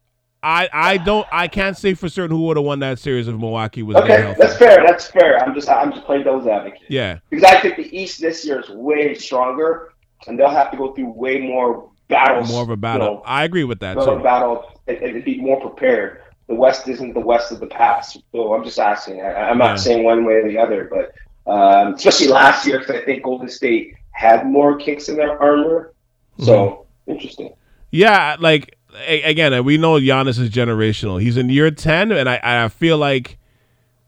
I, 0.49 0.69
I 0.73 0.97
don't 0.97 1.27
I 1.31 1.47
can't 1.49 1.77
say 1.77 1.95
for 1.95 2.09
certain 2.09 2.35
who 2.37 2.43
would 2.47 2.57
have 2.57 2.65
won 2.65 2.79
that 2.81 2.99
series 2.99 3.29
if 3.29 3.35
Milwaukee 3.35 3.83
was 3.83 3.97
okay. 3.97 4.35
That's 4.39 4.57
fair. 4.57 4.83
That's 4.87 5.07
fair. 5.07 5.43
I'm 5.45 5.55
just 5.55 5.69
I'm 5.69 5.93
just 5.93 6.05
playing 6.07 6.25
devil's 6.25 6.47
advocate. 6.47 6.87
Yeah, 6.89 7.19
because 7.29 7.45
I 7.45 7.61
think 7.61 7.77
the 7.77 7.97
East 7.97 8.21
this 8.21 8.47
year 8.47 8.61
is 8.61 8.69
way 8.71 9.15
stronger, 9.15 9.93
and 10.27 10.39
they'll 10.39 10.49
have 10.49 10.71
to 10.71 10.77
go 10.77 10.95
through 10.95 11.11
way 11.11 11.39
more 11.41 11.91
battles. 12.09 12.51
More 12.51 12.63
of 12.63 12.71
a 12.71 12.77
battle. 12.77 13.07
You 13.07 13.15
know, 13.15 13.23
I 13.27 13.45
agree 13.45 13.65
with 13.65 13.81
that. 13.81 13.97
More 13.97 14.17
too. 14.17 14.23
battle 14.23 14.81
and, 14.87 14.97
and 14.99 15.25
be 15.25 15.41
more 15.41 15.61
prepared 15.61 16.23
the 16.49 16.55
West 16.55 16.89
isn't 16.89 17.13
the 17.13 17.21
West 17.21 17.53
of 17.53 17.61
the 17.61 17.67
past. 17.67 18.19
So 18.33 18.55
I'm 18.55 18.65
just 18.65 18.79
asking. 18.79 19.21
I, 19.21 19.51
am 19.51 19.59
not 19.59 19.71
yeah. 19.71 19.77
saying 19.77 20.05
one 20.05 20.25
way 20.25 20.35
or 20.35 20.49
the 20.49 20.59
other, 20.59 20.91
but 20.91 21.13
um, 21.51 21.95
especially 21.95 22.29
last 22.29 22.67
year, 22.67 22.79
because 22.81 22.97
I 22.97 23.05
think 23.05 23.23
Golden 23.23 23.49
State 23.49 23.95
had 24.11 24.47
more 24.47 24.77
kicks 24.77 25.09
in 25.09 25.17
their 25.17 25.41
armor. 25.41 25.93
So 26.39 26.53
mm-hmm. 26.53 27.13
interesting. 27.13 27.53
Yeah, 27.91 28.37
like 28.41 28.78
again, 29.07 29.65
we 29.65 29.79
know 29.79 29.95
Giannis 29.95 30.39
is 30.39 30.51
generational. 30.51 31.21
He's 31.21 31.37
in 31.37 31.49
year 31.49 31.71
ten, 31.71 32.13
and 32.13 32.29
I 32.29 32.41
I 32.43 32.69
feel 32.69 32.99
like 32.99 33.39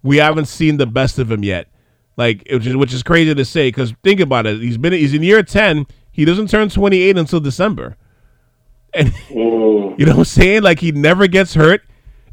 we 0.03 0.19
haven't 0.19 0.47
seen 0.47 0.77
the 0.77 0.87
best 0.87 1.19
of 1.19 1.31
him 1.31 1.45
yet. 1.45 1.69
Like 2.17 2.47
which 2.51 2.67
is 2.67 2.77
which 2.77 2.93
is 2.93 3.03
crazy 3.03 3.35
to 3.35 3.45
say 3.45 3.69
because 3.69 3.95
think 4.03 4.21
about 4.21 4.47
it. 4.47 4.61
He's 4.61 4.79
been 4.79 4.93
he's 4.93 5.15
in 5.15 5.23
year 5.23 5.43
ten. 5.43 5.87
He 6.13 6.25
doesn't 6.25 6.51
turn 6.51 6.69
28 6.69 7.17
until 7.17 7.41
December. 7.41 7.97
And 8.93 9.15
you 9.31 9.95
know 9.99 10.13
what 10.13 10.19
I'm 10.19 10.25
saying? 10.25 10.63
Like 10.63 10.81
he 10.81 10.93
never 10.93 11.27
gets 11.29 11.55
hurt 11.55 11.83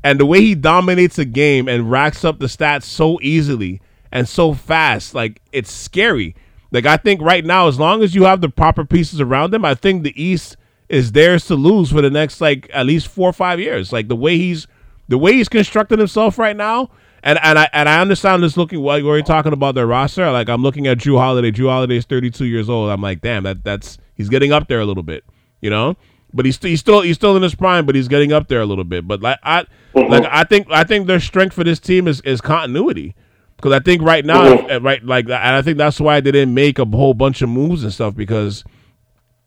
and 0.03 0.19
the 0.19 0.25
way 0.25 0.41
he 0.41 0.55
dominates 0.55 1.17
a 1.17 1.25
game 1.25 1.67
and 1.67 1.91
racks 1.91 2.23
up 2.23 2.39
the 2.39 2.45
stats 2.45 2.83
so 2.83 3.19
easily 3.21 3.81
and 4.11 4.27
so 4.27 4.53
fast, 4.53 5.13
like 5.13 5.41
it's 5.51 5.71
scary. 5.71 6.35
Like 6.71 6.85
I 6.85 6.97
think 6.97 7.21
right 7.21 7.43
now, 7.43 7.67
as 7.67 7.79
long 7.79 8.03
as 8.03 8.15
you 8.15 8.23
have 8.23 8.41
the 8.41 8.49
proper 8.49 8.85
pieces 8.85 9.19
around 9.19 9.53
him, 9.53 9.65
I 9.65 9.75
think 9.75 10.03
the 10.03 10.21
East 10.21 10.55
is 10.89 11.11
theirs 11.11 11.45
to 11.45 11.55
lose 11.55 11.91
for 11.91 12.01
the 12.01 12.09
next 12.09 12.39
like 12.41 12.69
at 12.73 12.85
least 12.85 13.07
four 13.07 13.29
or 13.29 13.33
five 13.33 13.59
years. 13.59 13.91
Like 13.91 14.07
the 14.07 14.15
way 14.15 14.37
he's 14.37 14.67
the 15.07 15.17
way 15.17 15.33
he's 15.33 15.49
constructed 15.49 15.99
himself 15.99 16.37
right 16.37 16.55
now, 16.55 16.89
and 17.23 17.39
and 17.41 17.59
I 17.59 17.69
and 17.73 17.89
I 17.89 18.01
understand 18.01 18.43
this 18.43 18.57
looking 18.57 18.81
while 18.81 18.99
you're 18.99 19.21
talking 19.21 19.53
about 19.53 19.75
their 19.75 19.87
roster. 19.87 20.29
Like 20.31 20.49
I'm 20.49 20.63
looking 20.63 20.87
at 20.87 20.97
Jrue 20.97 21.17
Holiday. 21.17 21.51
Jrue 21.51 21.69
Holiday 21.69 21.97
is 21.97 22.05
32 22.05 22.45
years 22.45 22.69
old. 22.69 22.89
I'm 22.89 23.01
like, 23.01 23.21
damn, 23.21 23.43
that 23.43 23.63
that's 23.63 23.97
he's 24.15 24.29
getting 24.29 24.51
up 24.51 24.67
there 24.67 24.79
a 24.79 24.85
little 24.85 25.03
bit, 25.03 25.23
you 25.61 25.69
know. 25.69 25.95
But 26.33 26.45
he's 26.45 26.57
he's 26.57 26.79
still 26.79 27.01
he's 27.01 27.15
still 27.15 27.35
in 27.35 27.43
his 27.43 27.55
prime, 27.55 27.85
but 27.85 27.95
he's 27.95 28.07
getting 28.07 28.31
up 28.31 28.47
there 28.47 28.61
a 28.61 28.65
little 28.65 28.83
bit. 28.83 29.07
But 29.07 29.21
like 29.21 29.39
I 29.43 29.63
mm-hmm. 29.93 30.11
like 30.11 30.25
I 30.29 30.43
think 30.43 30.67
I 30.69 30.83
think 30.83 31.07
their 31.07 31.19
strength 31.19 31.53
for 31.53 31.63
this 31.63 31.79
team 31.79 32.07
is 32.07 32.21
is 32.21 32.41
continuity. 32.41 33.15
Because 33.55 33.73
I 33.73 33.79
think 33.79 34.03
right 34.03 34.23
now, 34.23 34.55
mm-hmm. 34.55 34.85
right, 34.85 35.03
like, 35.03 35.25
and 35.25 35.33
I 35.33 35.63
think 35.63 35.79
that's 35.79 35.99
why 35.99 36.19
they 36.19 36.31
didn't 36.31 36.53
make 36.53 36.77
a 36.77 36.85
whole 36.85 37.15
bunch 37.15 37.41
of 37.41 37.49
moves 37.49 37.83
and 37.83 37.91
stuff 37.91 38.15
because 38.15 38.63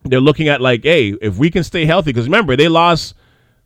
they're 0.05 0.21
looking 0.21 0.49
at 0.49 0.61
like, 0.61 0.85
hey, 0.85 1.15
if 1.21 1.39
we 1.39 1.51
can 1.51 1.65
stay 1.65 1.85
healthy. 1.85 2.13
Because 2.13 2.27
remember, 2.27 2.57
they 2.57 2.69
lost 2.69 3.15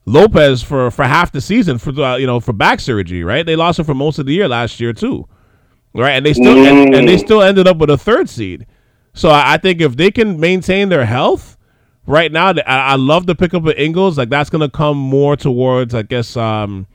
Lopez 0.06 0.62
for 0.62 0.90
for 0.90 1.04
half 1.04 1.32
the 1.32 1.40
season 1.40 1.78
for 1.78 1.90
uh, 2.00 2.16
you 2.16 2.26
know 2.26 2.40
for 2.40 2.52
back 2.52 2.80
surgery, 2.80 3.24
right? 3.24 3.44
They 3.46 3.56
lost 3.56 3.78
him 3.78 3.84
for 3.84 3.94
most 3.94 4.18
of 4.18 4.26
the 4.26 4.32
year 4.32 4.48
last 4.48 4.80
year 4.80 4.92
too, 4.92 5.26
right? 5.94 6.12
And 6.12 6.26
they 6.26 6.34
still 6.34 6.54
mm-hmm. 6.54 6.76
and, 6.76 6.94
and, 6.94 7.08
they 7.08 7.16
mm. 7.16 7.24
still 7.24 7.42
ended 7.42 7.66
up 7.66 7.78
with 7.78 7.90
a 7.90 7.98
third 7.98 8.28
seed. 8.28 8.66
So 9.14 9.30
I, 9.30 9.54
I 9.54 9.56
think 9.56 9.80
if 9.80 9.96
they 9.96 10.10
can 10.10 10.38
maintain 10.38 10.88
their 10.88 11.06
health 11.06 11.56
right 12.06 12.30
now, 12.30 12.48
I, 12.48 12.62
I 12.66 12.94
love 12.96 13.26
the 13.26 13.34
pickup 13.34 13.64
of 13.64 13.74
Ingles. 13.78 14.18
Like 14.18 14.28
that's 14.28 14.50
gonna 14.50 14.70
come 14.70 14.98
more 14.98 15.36
towards, 15.36 15.94
I 15.94 16.02
guess, 16.02 16.36
um, 16.36 16.86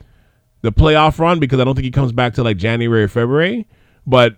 the 0.61 0.71
playoff 0.71 1.17
run 1.17 1.39
because 1.39 1.59
I 1.59 1.63
don't 1.63 1.75
think 1.75 1.85
he 1.85 1.91
comes 1.91 2.11
back 2.11 2.35
to 2.35 2.43
like 2.43 2.57
January, 2.57 3.07
February. 3.07 3.67
But 4.05 4.35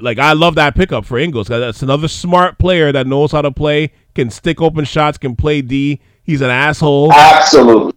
like 0.00 0.18
I 0.18 0.32
love 0.32 0.54
that 0.56 0.74
pickup 0.74 1.04
for 1.04 1.18
Ingles. 1.18 1.48
That's 1.48 1.82
another 1.82 2.08
smart 2.08 2.58
player 2.58 2.92
that 2.92 3.06
knows 3.06 3.32
how 3.32 3.42
to 3.42 3.50
play, 3.50 3.92
can 4.14 4.30
stick 4.30 4.60
open 4.60 4.84
shots, 4.84 5.18
can 5.18 5.36
play 5.36 5.62
D. 5.62 6.00
He's 6.22 6.40
an 6.40 6.50
asshole. 6.50 7.12
Absolutely. 7.12 7.94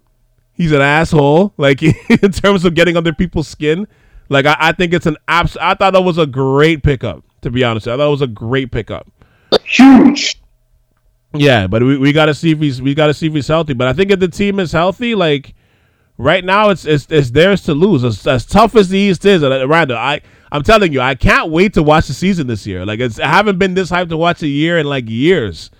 He's 0.53 0.71
an 0.71 0.81
asshole. 0.81 1.53
Like 1.57 1.81
in 2.09 2.31
terms 2.31 2.65
of 2.65 2.75
getting 2.75 2.97
under 2.97 3.13
people's 3.13 3.47
skin. 3.47 3.87
Like 4.29 4.45
I, 4.45 4.55
I 4.59 4.71
think 4.71 4.93
it's 4.93 5.05
an 5.05 5.17
abs. 5.27 5.57
I 5.57 5.75
thought 5.75 5.93
that 5.93 6.01
was 6.01 6.17
a 6.17 6.25
great 6.25 6.83
pickup. 6.83 7.23
To 7.41 7.51
be 7.51 7.63
honest, 7.63 7.87
I 7.87 7.97
thought 7.97 8.07
it 8.07 8.11
was 8.11 8.21
a 8.21 8.27
great 8.27 8.71
pickup. 8.71 9.07
Huge. 9.63 10.39
Yeah, 11.35 11.67
but 11.67 11.83
we, 11.83 11.97
we 11.97 12.13
got 12.13 12.27
to 12.27 12.33
see 12.33 12.51
if 12.51 12.59
he's 12.59 12.81
we 12.81 12.93
got 12.93 13.07
to 13.07 13.13
see 13.13 13.27
if 13.27 13.33
he's 13.33 13.47
healthy. 13.47 13.73
But 13.73 13.87
I 13.87 13.93
think 13.93 14.11
if 14.11 14.19
the 14.19 14.27
team 14.27 14.59
is 14.59 14.71
healthy, 14.71 15.15
like 15.15 15.55
right 16.17 16.43
now, 16.43 16.69
it's 16.69 16.85
it's, 16.85 17.07
it's 17.09 17.31
theirs 17.31 17.63
to 17.63 17.73
lose. 17.73 18.03
As, 18.03 18.25
as 18.27 18.45
tough 18.45 18.75
as 18.75 18.89
the 18.89 18.97
East 18.97 19.25
is, 19.25 19.41
and 19.43 19.53
uh, 19.53 19.67
Randall, 19.67 19.97
I 19.97 20.21
I'm 20.53 20.61
telling 20.61 20.93
you, 20.93 21.01
I 21.01 21.15
can't 21.15 21.49
wait 21.49 21.73
to 21.73 21.81
watch 21.81 22.05
the 22.05 22.13
season 22.13 22.45
this 22.45 22.67
year. 22.67 22.85
Like 22.85 22.99
it's 22.99 23.19
I 23.19 23.25
haven't 23.27 23.57
been 23.57 23.73
this 23.73 23.89
hyped 23.89 24.09
to 24.09 24.17
watch 24.17 24.43
a 24.43 24.47
year 24.47 24.77
in 24.77 24.85
like 24.85 25.09
years. 25.09 25.71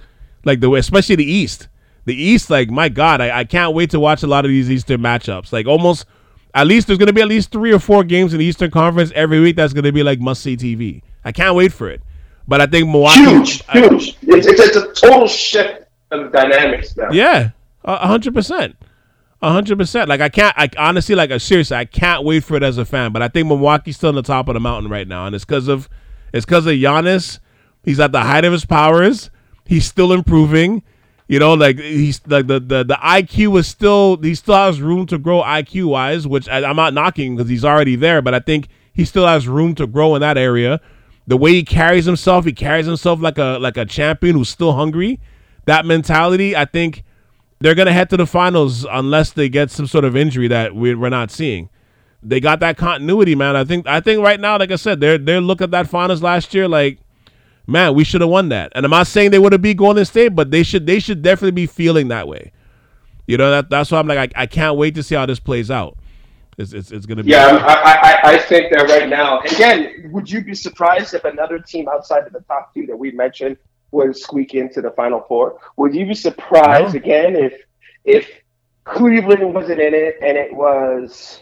Like 0.44 0.62
the 0.62 0.74
especially 0.74 1.16
the 1.16 1.32
East, 1.32 1.68
the 2.06 2.16
East. 2.16 2.50
Like 2.50 2.72
my 2.72 2.90
God, 2.90 3.22
I, 3.22 3.40
I 3.40 3.44
can't 3.44 3.76
wait 3.76 3.92
to 3.92 4.00
watch 4.00 4.24
a 4.24 4.28
lot 4.28 4.46
of 4.46 4.50
these 4.50 4.72
Eastern 4.72 5.00
matchups. 5.00 5.54
Like 5.54 5.68
almost 5.68 6.08
at 6.56 6.66
least 6.66 6.88
there's 6.88 6.98
gonna 6.98 7.14
be 7.14 7.22
at 7.22 7.28
least 7.28 7.52
three 7.52 7.72
or 7.72 7.78
four 7.78 8.04
games 8.04 8.34
in 8.34 8.40
the 8.40 8.46
Eastern 8.46 8.72
Conference 8.72 9.12
every 9.14 9.40
week. 9.40 9.56
That's 9.56 9.74
gonna 9.74 9.92
be 9.92 10.02
like 10.02 10.20
must 10.20 10.42
see 10.42 10.58
TV. 10.58 11.04
I 11.24 11.32
can't 11.32 11.56
wait 11.56 11.72
for 11.72 11.88
it. 11.88 12.02
But 12.48 12.60
I 12.60 12.66
think 12.66 12.90
Milwaukee 12.90 13.20
huge, 13.22 13.64
huge. 13.68 14.18
it's, 14.24 14.48
it's, 14.48 14.60
it's, 14.60 14.76
a 14.76 14.92
total 15.08 15.28
shift 15.28 15.84
of 16.10 16.32
dynamics 16.32 16.98
now. 16.98 17.12
Yeah, 17.12 17.52
hundred 17.86 18.34
percent, 18.34 18.76
hundred 19.52 19.78
percent. 19.78 20.10
Like 20.10 20.22
I 20.22 20.30
can't, 20.30 20.54
I 20.58 20.70
honestly, 20.78 21.16
like 21.16 21.32
uh, 21.32 21.40
seriously, 21.40 21.78
I 21.78 21.86
can't 21.86 22.24
wait 22.24 22.44
for 22.44 22.56
it 22.56 22.64
as 22.64 22.78
a 22.78 22.86
fan. 22.86 23.12
But 23.12 23.22
I 23.22 23.28
think 23.28 23.48
Milwaukee's 23.48 23.98
still 23.98 24.10
on 24.10 24.16
the 24.16 24.22
top 24.22 24.48
of 24.48 24.54
the 24.54 24.60
mountain 24.60 24.92
right 24.92 25.08
now, 25.08 25.26
and 25.26 25.36
it's 25.36 25.46
because 25.46 25.68
of 25.68 25.90
it's 26.34 26.46
because 26.46 26.66
of 26.66 26.74
Giannis. 26.74 27.40
He's 27.84 28.00
at 28.00 28.12
the 28.12 28.22
height 28.22 28.46
of 28.46 28.54
his 28.54 28.66
powers. 28.66 29.30
He's 29.66 29.86
still 29.86 30.14
improving. 30.14 30.84
You 31.28 31.40
know, 31.40 31.54
like 31.54 31.80
he's 31.80 32.22
like 32.28 32.48
the, 32.48 32.60
the 32.60 32.84
the 32.84 32.98
IQ 33.02 33.60
is 33.60 33.68
still 33.68 34.18
he 34.18 34.36
still 34.36 34.56
has 34.56 34.82
room 34.82 35.06
to 35.08 35.18
grow 35.18 35.42
IQ 35.42 35.86
wise, 35.86 36.28
which 36.28 36.48
I, 36.50 36.64
I'm 36.64 36.76
not 36.76 36.94
knocking 36.94 37.36
because 37.36 37.50
he's 37.50 37.66
already 37.66 37.96
there, 37.96 38.22
but 38.22 38.34
I 38.34 38.40
think 38.40 38.68
he 38.94 39.06
still 39.06 39.26
has 39.26 39.48
room 39.48 39.76
to 39.76 39.88
grow 39.88 40.16
in 40.16 40.22
that 40.22 40.38
area 40.38 40.80
the 41.28 41.38
way 41.38 41.54
he 41.54 41.64
carries 41.64 42.06
himself, 42.06 42.46
he 42.46 42.54
carries 42.54 42.86
himself 42.86 43.22
like 43.22 43.38
a 43.38 43.58
like 43.60 43.78
a 43.78 43.86
champion 43.86 44.36
who's 44.36 44.50
still 44.50 44.74
hungry. 44.74 45.20
That 45.66 45.86
mentality, 45.86 46.56
I 46.56 46.66
think 46.66 47.04
they're 47.64 47.76
gonna 47.76 47.94
head 47.94 48.10
to 48.10 48.18
the 48.18 48.26
finals 48.28 48.86
unless 48.92 49.32
they 49.32 49.48
get 49.48 49.72
some 49.72 49.88
sort 49.88 50.04
of 50.04 50.18
injury 50.18 50.50
that 50.50 50.76
we're 50.76 51.10
not 51.10 51.32
seeing. 51.32 51.70
They 52.22 52.42
got 52.42 52.60
that 52.60 52.76
continuity, 52.76 53.36
man. 53.36 53.56
I 53.56 53.64
think 53.64 53.88
I 53.88 54.02
think 54.02 54.22
right 54.22 54.38
now, 54.38 54.60
like 54.60 54.70
I 54.70 54.76
said, 54.76 55.00
they're 55.00 55.18
they're 55.18 55.40
looking 55.40 55.64
at 55.64 55.72
that 55.72 55.88
finals 55.88 56.22
last 56.22 56.54
year 56.54 56.68
like, 56.68 57.00
man, 57.66 57.96
we 57.96 58.04
should 58.04 58.20
have 58.20 58.30
won 58.30 58.50
that. 58.50 58.74
And 58.76 58.84
I'm 58.84 58.92
not 58.92 59.08
saying 59.08 59.32
they 59.32 59.40
would 59.40 59.54
have 59.54 59.62
beat 59.62 59.78
Golden 59.78 60.04
State, 60.04 60.36
but 60.36 60.52
they 60.52 60.62
should 60.62 60.86
they 60.86 61.00
should 61.00 61.22
definitely 61.22 61.52
be 61.52 61.66
feeling 61.66 62.10
that 62.10 62.28
way. 62.28 62.52
You 63.28 63.38
know 63.38 63.50
that 63.50 63.70
that's 63.70 63.90
why 63.92 64.00
I'm 64.00 64.08
like 64.08 64.36
I, 64.36 64.42
I 64.42 64.46
can't 64.46 64.76
wait 64.76 64.96
to 64.96 65.04
see 65.04 65.16
how 65.16 65.26
this 65.26 65.40
plays 65.40 65.72
out. 65.72 65.98
It's, 66.58 66.74
it's, 66.74 66.92
it's 66.92 67.06
going 67.06 67.18
to 67.18 67.24
be. 67.24 67.32
Yeah, 67.32 67.48
I, 67.66 68.20
I, 68.24 68.34
I 68.34 68.38
think 68.38 68.74
that 68.74 68.90
right 68.90 69.10
now. 69.10 69.40
Again, 69.40 70.10
would 70.12 70.30
you 70.30 70.44
be 70.44 70.54
surprised 70.54 71.14
if 71.14 71.24
another 71.24 71.60
team 71.60 71.88
outside 71.88 72.28
of 72.28 72.34
the 72.34 72.42
top 72.42 72.74
two 72.74 72.86
that 72.88 72.96
we 72.96 73.12
mentioned 73.12 73.58
would 73.94 74.18
squeak 74.18 74.56
into 74.56 74.82
the 74.82 74.92
final 74.92 75.22
four? 75.22 75.60
Would 75.78 75.96
you 75.96 76.06
be 76.06 76.16
surprised 76.16 76.96
no. 76.96 77.00
again 77.00 77.36
if 77.36 77.54
if 78.04 78.30
Cleveland 78.84 79.54
wasn't 79.54 79.80
in 79.80 79.94
it 79.94 80.18
and 80.22 80.38
it 80.38 80.54
was 80.54 81.42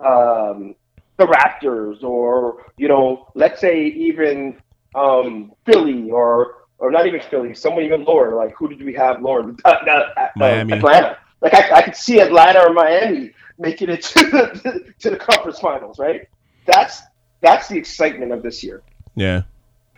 um, 0.00 0.74
the 1.16 1.26
Raptors 1.26 2.02
or 2.02 2.64
you 2.76 2.88
know, 2.88 3.28
let's 3.34 3.60
say 3.60 3.86
even 3.86 4.56
um, 4.94 5.52
Philly 5.66 6.10
or 6.10 6.66
or 6.78 6.90
not 6.90 7.06
even 7.06 7.20
Philly, 7.20 7.54
someone 7.54 7.84
even 7.84 8.04
lower. 8.04 8.34
Like 8.34 8.54
who 8.56 8.68
did 8.68 8.82
we 8.82 8.94
have 8.94 9.20
lower? 9.20 9.54
Uh, 9.64 10.28
Miami, 10.36 10.72
Atlanta. 10.72 11.18
Like 11.40 11.54
I, 11.54 11.78
I 11.78 11.82
could 11.82 11.96
see 11.96 12.20
Atlanta 12.20 12.60
or 12.60 12.72
Miami 12.72 13.32
making 13.58 13.90
it 13.90 14.02
to 14.14 14.18
the 14.24 14.94
to 15.00 15.10
the 15.10 15.16
conference 15.16 15.58
finals, 15.58 15.98
right? 15.98 16.28
That's 16.66 17.02
that's 17.40 17.68
the 17.68 17.76
excitement 17.76 18.32
of 18.32 18.42
this 18.42 18.62
year. 18.64 18.82
Yeah. 19.14 19.42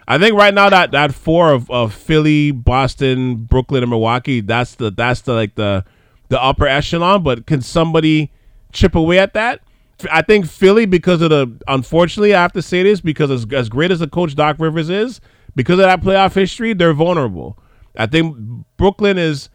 I 0.09 0.19
think 0.19 0.37
right 0.37 0.55
now 0.55 0.71
that 0.71 0.93
that 0.93 1.15
four 1.15 1.53
of, 1.53 1.71
of 1.71 1.93
Philly, 1.93 2.53
Boston, 2.53 3.37
Brooklyn, 3.37 3.83
and 3.83 3.91
Milwaukee, 3.91 4.41
that's 4.41 4.77
the 4.77 4.91
that's 4.91 5.23
the 5.23 5.35
like 5.35 5.55
the 5.57 5.85
the 6.29 6.43
upper 6.43 6.67
echelon. 6.67 7.23
But 7.23 7.47
can 7.47 7.61
somebody 7.61 8.33
chip 8.73 8.95
away 8.95 9.19
at 9.19 9.35
that? 9.35 9.63
I 10.11 10.23
think 10.23 10.47
Philly, 10.47 10.87
because 10.87 11.23
of 11.23 11.31
the 11.31 11.51
unfortunately, 11.67 12.35
I 12.35 12.43
have 12.43 12.53
to 12.53 12.63
say 12.63 12.83
this 12.83 13.01
because 13.01 13.31
as, 13.31 13.47
as 13.53 13.69
great 13.69 13.91
as 13.91 13.99
the 13.99 14.07
coach 14.07 14.35
Doc 14.35 14.57
Rivers 14.59 14.91
is, 14.91 15.21
because 15.55 15.79
of 15.79 15.87
that 15.87 16.03
playoff 16.03 16.35
history, 16.35 16.75
they're 16.75 16.93
vulnerable. 16.93 17.59
I 17.97 18.07
think 18.07 18.37
Brooklyn 18.77 19.19
is 19.19 19.49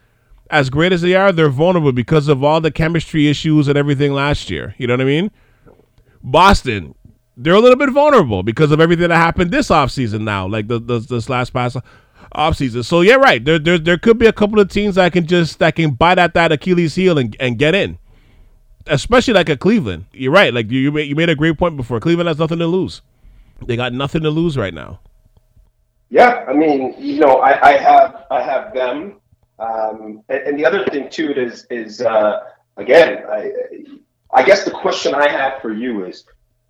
as 0.50 0.68
great 0.68 0.92
as 0.92 1.00
they 1.00 1.14
are, 1.14 1.32
they're 1.32 1.48
vulnerable 1.48 1.92
because 1.92 2.28
of 2.28 2.44
all 2.44 2.60
the 2.60 2.70
chemistry 2.70 3.28
issues 3.28 3.68
and 3.68 3.78
everything 3.78 4.12
last 4.12 4.50
year. 4.50 4.74
You 4.76 4.86
know 4.86 4.92
what 4.94 5.00
I 5.00 5.04
mean? 5.04 5.30
Boston, 6.22 6.94
they're 7.36 7.54
a 7.54 7.60
little 7.60 7.78
bit 7.78 7.90
vulnerable 7.90 8.42
because 8.42 8.70
of 8.72 8.80
everything 8.80 9.08
that 9.08 9.16
happened 9.16 9.50
this 9.50 9.68
offseason 9.68 10.22
now, 10.22 10.46
like 10.46 10.68
the, 10.68 10.78
the 10.78 10.98
this 11.00 11.28
last 11.28 11.50
past 11.50 11.76
offseason. 12.34 12.84
So 12.84 13.00
yeah, 13.00 13.14
right. 13.14 13.44
There, 13.44 13.58
there 13.58 13.78
there 13.78 13.98
could 13.98 14.18
be 14.18 14.26
a 14.26 14.32
couple 14.32 14.60
of 14.60 14.68
teams 14.70 14.96
that 14.96 15.12
can 15.12 15.26
just 15.26 15.58
that 15.58 15.76
can 15.76 15.92
bite 15.92 16.18
at 16.18 16.34
that 16.34 16.52
Achilles 16.52 16.94
heel 16.94 17.18
and, 17.18 17.36
and 17.40 17.58
get 17.58 17.74
in 17.74 17.98
especially 18.86 19.34
like 19.34 19.48
a 19.48 19.56
Cleveland. 19.56 20.06
You're 20.12 20.32
right. 20.32 20.52
Like 20.52 20.70
you, 20.70 20.98
you 20.98 21.14
made 21.14 21.28
a 21.28 21.34
great 21.34 21.58
point 21.58 21.76
before. 21.76 22.00
Cleveland 22.00 22.28
has 22.28 22.38
nothing 22.38 22.58
to 22.58 22.66
lose. 22.66 23.02
They 23.66 23.76
got 23.76 23.92
nothing 23.92 24.22
to 24.22 24.30
lose 24.30 24.56
right 24.56 24.74
now. 24.74 25.00
Yeah, 26.10 26.44
I 26.46 26.52
mean, 26.52 26.94
you 26.98 27.20
know, 27.20 27.36
I, 27.38 27.70
I 27.70 27.76
have 27.78 28.26
I 28.30 28.42
have 28.42 28.74
them, 28.74 29.14
um, 29.58 30.22
and, 30.28 30.42
and, 30.42 30.58
the 30.58 30.66
other 30.66 30.84
thing 30.84 31.08
too 31.08 31.32
is 31.32 31.66
is 31.70 32.02
uh, 32.02 32.40
again, 32.76 33.22
I 33.30 33.50
I 34.30 34.42
guess 34.42 34.64
the 34.64 34.72
question 34.72 35.14
I 35.14 35.30
have 35.30 35.62
for 35.62 35.72
you 35.72 36.04
is 36.04 36.24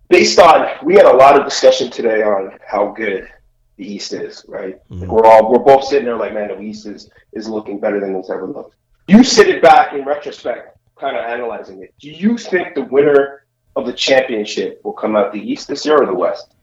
based 0.09 0.39
on 0.39 0.67
we 0.83 0.95
had 0.95 1.05
a 1.05 1.15
lot 1.15 1.39
of 1.39 1.45
discussion 1.45 1.89
today 1.89 2.21
on 2.21 2.57
how 2.67 2.91
good 2.91 3.29
the 3.77 3.85
East 3.85 4.13
is, 4.13 4.45
right? 4.47 4.75
Mm-hmm. 4.89 5.01
Like 5.01 5.09
we're 5.09 5.25
all 5.25 5.51
we're 5.51 5.59
both 5.59 5.85
sitting 5.85 6.05
there 6.05 6.17
like, 6.17 6.33
man, 6.33 6.49
the 6.49 6.59
East 6.59 6.85
is 6.85 7.09
is 7.33 7.47
looking 7.47 7.79
better 7.79 7.99
than 7.99 8.15
it's 8.15 8.29
ever 8.29 8.47
looked. 8.47 8.75
You 9.07 9.23
sit 9.23 9.49
it 9.49 9.61
back 9.61 9.93
in 9.93 10.05
retrospect 10.05 10.73
kind 11.03 11.17
of 11.17 11.25
analyzing 11.25 11.83
it, 11.83 11.93
do 11.99 12.09
you 12.09 12.37
think 12.37 12.75
the 12.75 12.83
winner 12.83 13.45
of 13.75 13.85
the 13.85 13.93
championship 13.93 14.79
will 14.83 14.93
come 14.93 15.15
out 15.15 15.33
the 15.33 15.39
East 15.39 15.67
this 15.67 15.85
year 15.85 16.01
or 16.01 16.05
the 16.05 16.13
West? 16.13 16.53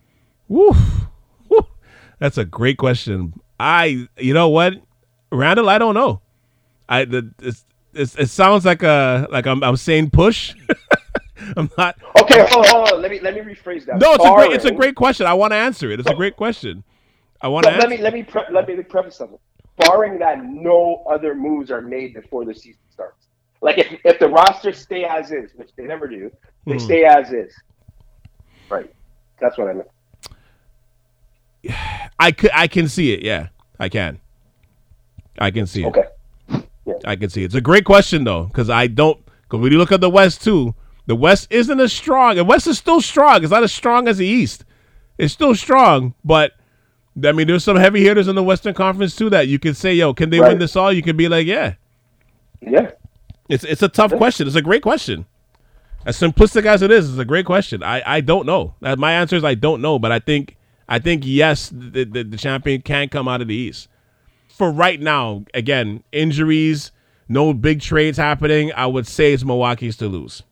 Woo. 0.48 0.74
That's 2.18 2.38
a 2.38 2.44
great 2.44 2.76
question. 2.76 3.32
I, 3.58 4.06
you 4.18 4.34
know 4.34 4.48
what, 4.48 4.74
Randall, 5.32 5.68
I 5.68 5.78
don't 5.78 5.94
know. 5.94 6.20
I 6.88 7.04
the 7.04 7.32
it's, 7.40 7.64
it's, 7.94 8.16
it 8.16 8.28
sounds 8.28 8.64
like 8.64 8.82
a 8.82 9.26
like 9.30 9.46
I'm 9.46 9.62
I'm 9.62 9.76
saying 9.76 10.10
push. 10.10 10.54
I'm 11.56 11.70
not. 11.76 11.98
Okay, 12.20 12.46
hold 12.48 12.66
on, 12.66 12.72
hold 12.72 12.92
on. 12.92 13.02
Let 13.02 13.10
me 13.10 13.20
let 13.20 13.34
me 13.34 13.40
rephrase 13.40 13.86
that. 13.86 13.98
No, 13.98 14.14
it's 14.14 14.24
Barring, 14.24 14.44
a 14.44 14.48
great 14.48 14.56
it's 14.56 14.64
a 14.64 14.72
great 14.72 14.94
question. 14.94 15.26
I 15.26 15.34
want 15.34 15.52
to 15.52 15.56
answer 15.56 15.90
it. 15.90 16.00
It's 16.00 16.08
a 16.08 16.14
great 16.14 16.36
question. 16.36 16.84
I 17.40 17.48
want 17.48 17.66
to. 17.66 17.72
Let 17.72 17.88
me 17.88 17.98
let 17.98 18.12
me 18.12 18.22
pre- 18.22 18.50
let 18.50 18.68
me 18.68 18.82
preface 18.82 19.16
something. 19.16 19.38
Barring 19.78 20.18
that, 20.18 20.44
no 20.44 21.04
other 21.10 21.34
moves 21.34 21.70
are 21.70 21.80
made 21.80 22.14
before 22.14 22.44
the 22.44 22.54
season 22.54 22.80
starts. 22.92 23.26
Like 23.62 23.78
if 23.78 24.00
if 24.04 24.18
the 24.18 24.28
roster 24.28 24.72
stay 24.72 25.04
as 25.04 25.30
is, 25.30 25.52
which 25.54 25.70
they 25.76 25.84
never 25.84 26.06
do, 26.06 26.30
they 26.66 26.74
mm. 26.74 26.80
stay 26.80 27.04
as 27.04 27.32
is. 27.32 27.52
Right. 28.68 28.92
That's 29.40 29.56
what 29.56 29.68
I 29.68 29.72
meant. 29.72 29.88
I 32.18 32.32
could 32.32 32.50
I 32.54 32.66
can 32.66 32.88
see 32.88 33.12
it. 33.12 33.22
Yeah, 33.22 33.48
I 33.78 33.88
can. 33.88 34.20
I 35.38 35.50
can 35.50 35.66
see 35.66 35.84
it. 35.84 35.86
Okay. 35.86 36.04
Yeah. 36.84 36.94
I 37.04 37.16
can 37.16 37.30
see 37.30 37.42
it. 37.42 37.46
It's 37.46 37.54
a 37.54 37.60
great 37.60 37.84
question 37.84 38.24
though, 38.24 38.44
because 38.44 38.68
I 38.68 38.86
don't. 38.86 39.18
Because 39.42 39.60
when 39.60 39.72
you 39.72 39.78
look 39.78 39.92
at 39.92 40.00
the 40.00 40.10
West 40.10 40.42
too, 40.42 40.74
the 41.06 41.16
West 41.16 41.48
isn't 41.50 41.80
as 41.80 41.92
strong. 41.92 42.36
The 42.36 42.44
West 42.44 42.66
is 42.66 42.78
still 42.78 43.00
strong. 43.00 43.42
It's 43.42 43.50
not 43.50 43.62
as 43.62 43.72
strong 43.72 44.08
as 44.08 44.18
the 44.18 44.26
East. 44.26 44.64
It's 45.18 45.32
still 45.32 45.54
strong, 45.54 46.14
but 46.24 46.52
I 47.22 47.32
mean, 47.32 47.46
there's 47.46 47.64
some 47.64 47.76
heavy 47.76 48.02
hitters 48.02 48.28
in 48.28 48.36
the 48.36 48.42
Western 48.42 48.74
Conference 48.74 49.16
too 49.16 49.30
that 49.30 49.48
you 49.48 49.58
can 49.58 49.74
say, 49.74 49.94
"Yo, 49.94 50.14
can 50.14 50.30
they 50.30 50.40
right. 50.40 50.48
win 50.48 50.58
this 50.58 50.76
all?" 50.76 50.92
You 50.92 51.02
can 51.02 51.16
be 51.16 51.28
like, 51.28 51.46
"Yeah." 51.46 51.74
Yeah. 52.60 52.92
It's 53.48 53.64
it's 53.64 53.82
a 53.82 53.88
tough 53.88 54.12
question. 54.12 54.46
It's 54.46 54.56
a 54.56 54.62
great 54.62 54.82
question. 54.82 55.26
As 56.06 56.18
simplistic 56.18 56.64
as 56.64 56.80
it 56.82 56.90
is, 56.90 57.10
it's 57.10 57.18
a 57.18 57.24
great 57.24 57.44
question. 57.44 57.82
I, 57.82 58.02
I 58.06 58.20
don't 58.20 58.46
know. 58.46 58.74
Uh, 58.82 58.96
my 58.96 59.12
answer 59.12 59.36
is 59.36 59.44
I 59.44 59.54
don't 59.54 59.82
know, 59.82 59.98
but 59.98 60.12
I 60.12 60.18
think 60.18 60.56
I 60.88 60.98
think 60.98 61.24
yes, 61.26 61.68
the, 61.68 62.04
the, 62.04 62.22
the 62.24 62.36
champion 62.36 62.80
can 62.82 63.08
come 63.08 63.28
out 63.28 63.42
of 63.42 63.48
the 63.48 63.54
East. 63.54 63.88
For 64.48 64.70
right 64.70 65.00
now, 65.00 65.44
again, 65.52 66.02
injuries, 66.12 66.90
no 67.28 67.52
big 67.52 67.80
trades 67.80 68.18
happening. 68.18 68.72
I 68.72 68.86
would 68.86 69.06
say 69.06 69.32
it's 69.32 69.44
Milwaukee's 69.44 69.96
to 69.98 70.08
lose. 70.08 70.42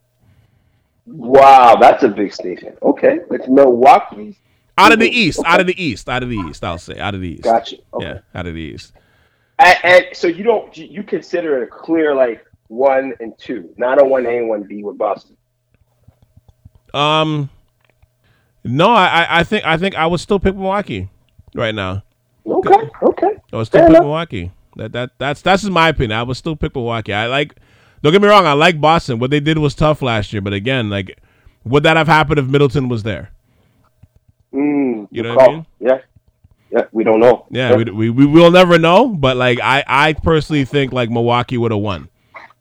Wow, 1.10 1.76
that's 1.80 2.02
a 2.02 2.08
big 2.08 2.34
statement. 2.34 2.78
Okay, 2.82 3.20
it's 3.30 3.48
Milwaukee's 3.48 4.36
out 4.76 4.92
of 4.92 4.98
the 4.98 5.08
East, 5.08 5.38
okay. 5.38 5.48
out 5.48 5.60
of 5.60 5.66
the 5.66 5.82
East, 5.82 6.08
out 6.08 6.22
of 6.22 6.28
the 6.28 6.36
East. 6.36 6.62
I'll 6.62 6.78
say 6.78 6.98
out 6.98 7.14
of 7.14 7.22
the 7.22 7.28
East. 7.28 7.44
Gotcha. 7.44 7.76
Okay. 7.94 8.06
Yeah, 8.06 8.18
out 8.34 8.46
of 8.46 8.54
the 8.54 8.60
East. 8.60 8.92
And, 9.58 9.76
and 9.82 10.06
so 10.12 10.26
you 10.26 10.44
don't 10.44 10.76
you 10.76 11.02
consider 11.02 11.62
it 11.62 11.64
a 11.64 11.66
clear 11.66 12.14
like 12.14 12.44
one 12.68 13.14
and 13.20 13.36
two, 13.38 13.72
not 13.78 14.00
a 14.00 14.04
one 14.04 14.26
A 14.26 14.36
and 14.36 14.48
one 14.48 14.64
B 14.64 14.84
with 14.84 14.98
Boston. 14.98 15.36
Um, 16.92 17.48
no, 18.62 18.90
I 18.90 19.40
I 19.40 19.44
think 19.44 19.64
I 19.64 19.78
think 19.78 19.94
I 19.94 20.06
would 20.06 20.20
still 20.20 20.38
pick 20.38 20.54
Milwaukee 20.54 21.08
right 21.54 21.74
now. 21.74 22.04
Okay, 22.46 22.90
okay. 23.02 23.36
I 23.52 23.56
would 23.56 23.66
still 23.66 23.80
Fair 23.80 23.88
pick 23.88 23.90
enough. 23.90 24.02
Milwaukee. 24.02 24.52
That 24.76 24.92
that 24.92 25.10
that's 25.18 25.40
that's 25.40 25.64
my 25.64 25.88
opinion. 25.88 26.18
I 26.18 26.22
would 26.22 26.36
still 26.36 26.54
pick 26.54 26.74
Milwaukee. 26.74 27.14
I 27.14 27.26
like. 27.28 27.56
Don't 28.02 28.12
get 28.12 28.22
me 28.22 28.28
wrong. 28.28 28.46
I 28.46 28.52
like 28.52 28.80
Boston. 28.80 29.18
What 29.18 29.30
they 29.30 29.40
did 29.40 29.58
was 29.58 29.74
tough 29.74 30.02
last 30.02 30.32
year, 30.32 30.40
but 30.40 30.52
again, 30.52 30.88
like, 30.90 31.18
would 31.64 31.82
that 31.82 31.96
have 31.96 32.06
happened 32.06 32.38
if 32.38 32.46
Middleton 32.46 32.88
was 32.88 33.02
there? 33.02 33.30
Mm, 34.52 35.08
you 35.10 35.22
know 35.22 35.34
what 35.34 35.48
I 35.48 35.52
mean? 35.52 35.66
Yeah. 35.80 35.98
Yeah, 36.70 36.84
we 36.92 37.02
don't 37.02 37.20
know. 37.20 37.46
Yeah, 37.50 37.70
yeah. 37.70 37.76
We, 37.76 38.10
we, 38.10 38.10
we 38.10 38.26
will 38.26 38.50
never 38.50 38.78
know. 38.78 39.08
But 39.08 39.36
like, 39.38 39.58
I 39.60 39.82
I 39.86 40.12
personally 40.12 40.66
think 40.66 40.92
like 40.92 41.10
Milwaukee 41.10 41.56
would 41.56 41.72
have 41.72 41.80
won. 41.80 42.10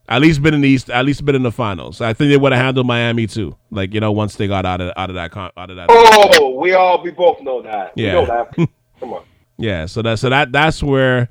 At 0.08 0.22
least 0.22 0.42
been 0.42 0.54
in 0.54 0.62
the 0.62 0.68
East. 0.68 0.88
At 0.88 1.04
least 1.04 1.22
been 1.26 1.34
in 1.34 1.42
the 1.42 1.52
finals. 1.52 2.00
I 2.00 2.14
think 2.14 2.30
they 2.30 2.38
would 2.38 2.52
have 2.52 2.62
handled 2.62 2.86
Miami 2.86 3.26
too. 3.26 3.54
Like 3.70 3.92
you 3.92 4.00
know, 4.00 4.10
once 4.10 4.36
they 4.36 4.48
got 4.48 4.64
out 4.64 4.80
of 4.80 4.92
out 4.96 5.10
of 5.10 5.16
that 5.16 5.36
out 5.36 5.70
of 5.70 5.76
that. 5.76 5.88
Oh, 5.90 6.58
we 6.58 6.72
all 6.72 7.02
we 7.02 7.10
both 7.10 7.42
know 7.42 7.60
that. 7.60 7.92
Yeah. 7.96 8.12
Know 8.12 8.26
that. 8.26 8.54
Come 9.00 9.12
on. 9.12 9.22
Yeah. 9.60 9.86
So 9.86 10.02
that 10.02 10.20
so 10.20 10.30
that 10.30 10.52
that's 10.52 10.84
where 10.84 11.28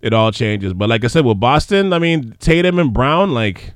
it 0.00 0.12
all 0.12 0.32
changes. 0.32 0.72
But 0.72 0.88
like 0.88 1.04
I 1.04 1.08
said, 1.08 1.24
with 1.24 1.40
Boston, 1.40 1.92
I 1.92 1.98
mean 1.98 2.36
Tatum 2.38 2.78
and 2.78 2.92
Brown, 2.92 3.32
like 3.32 3.74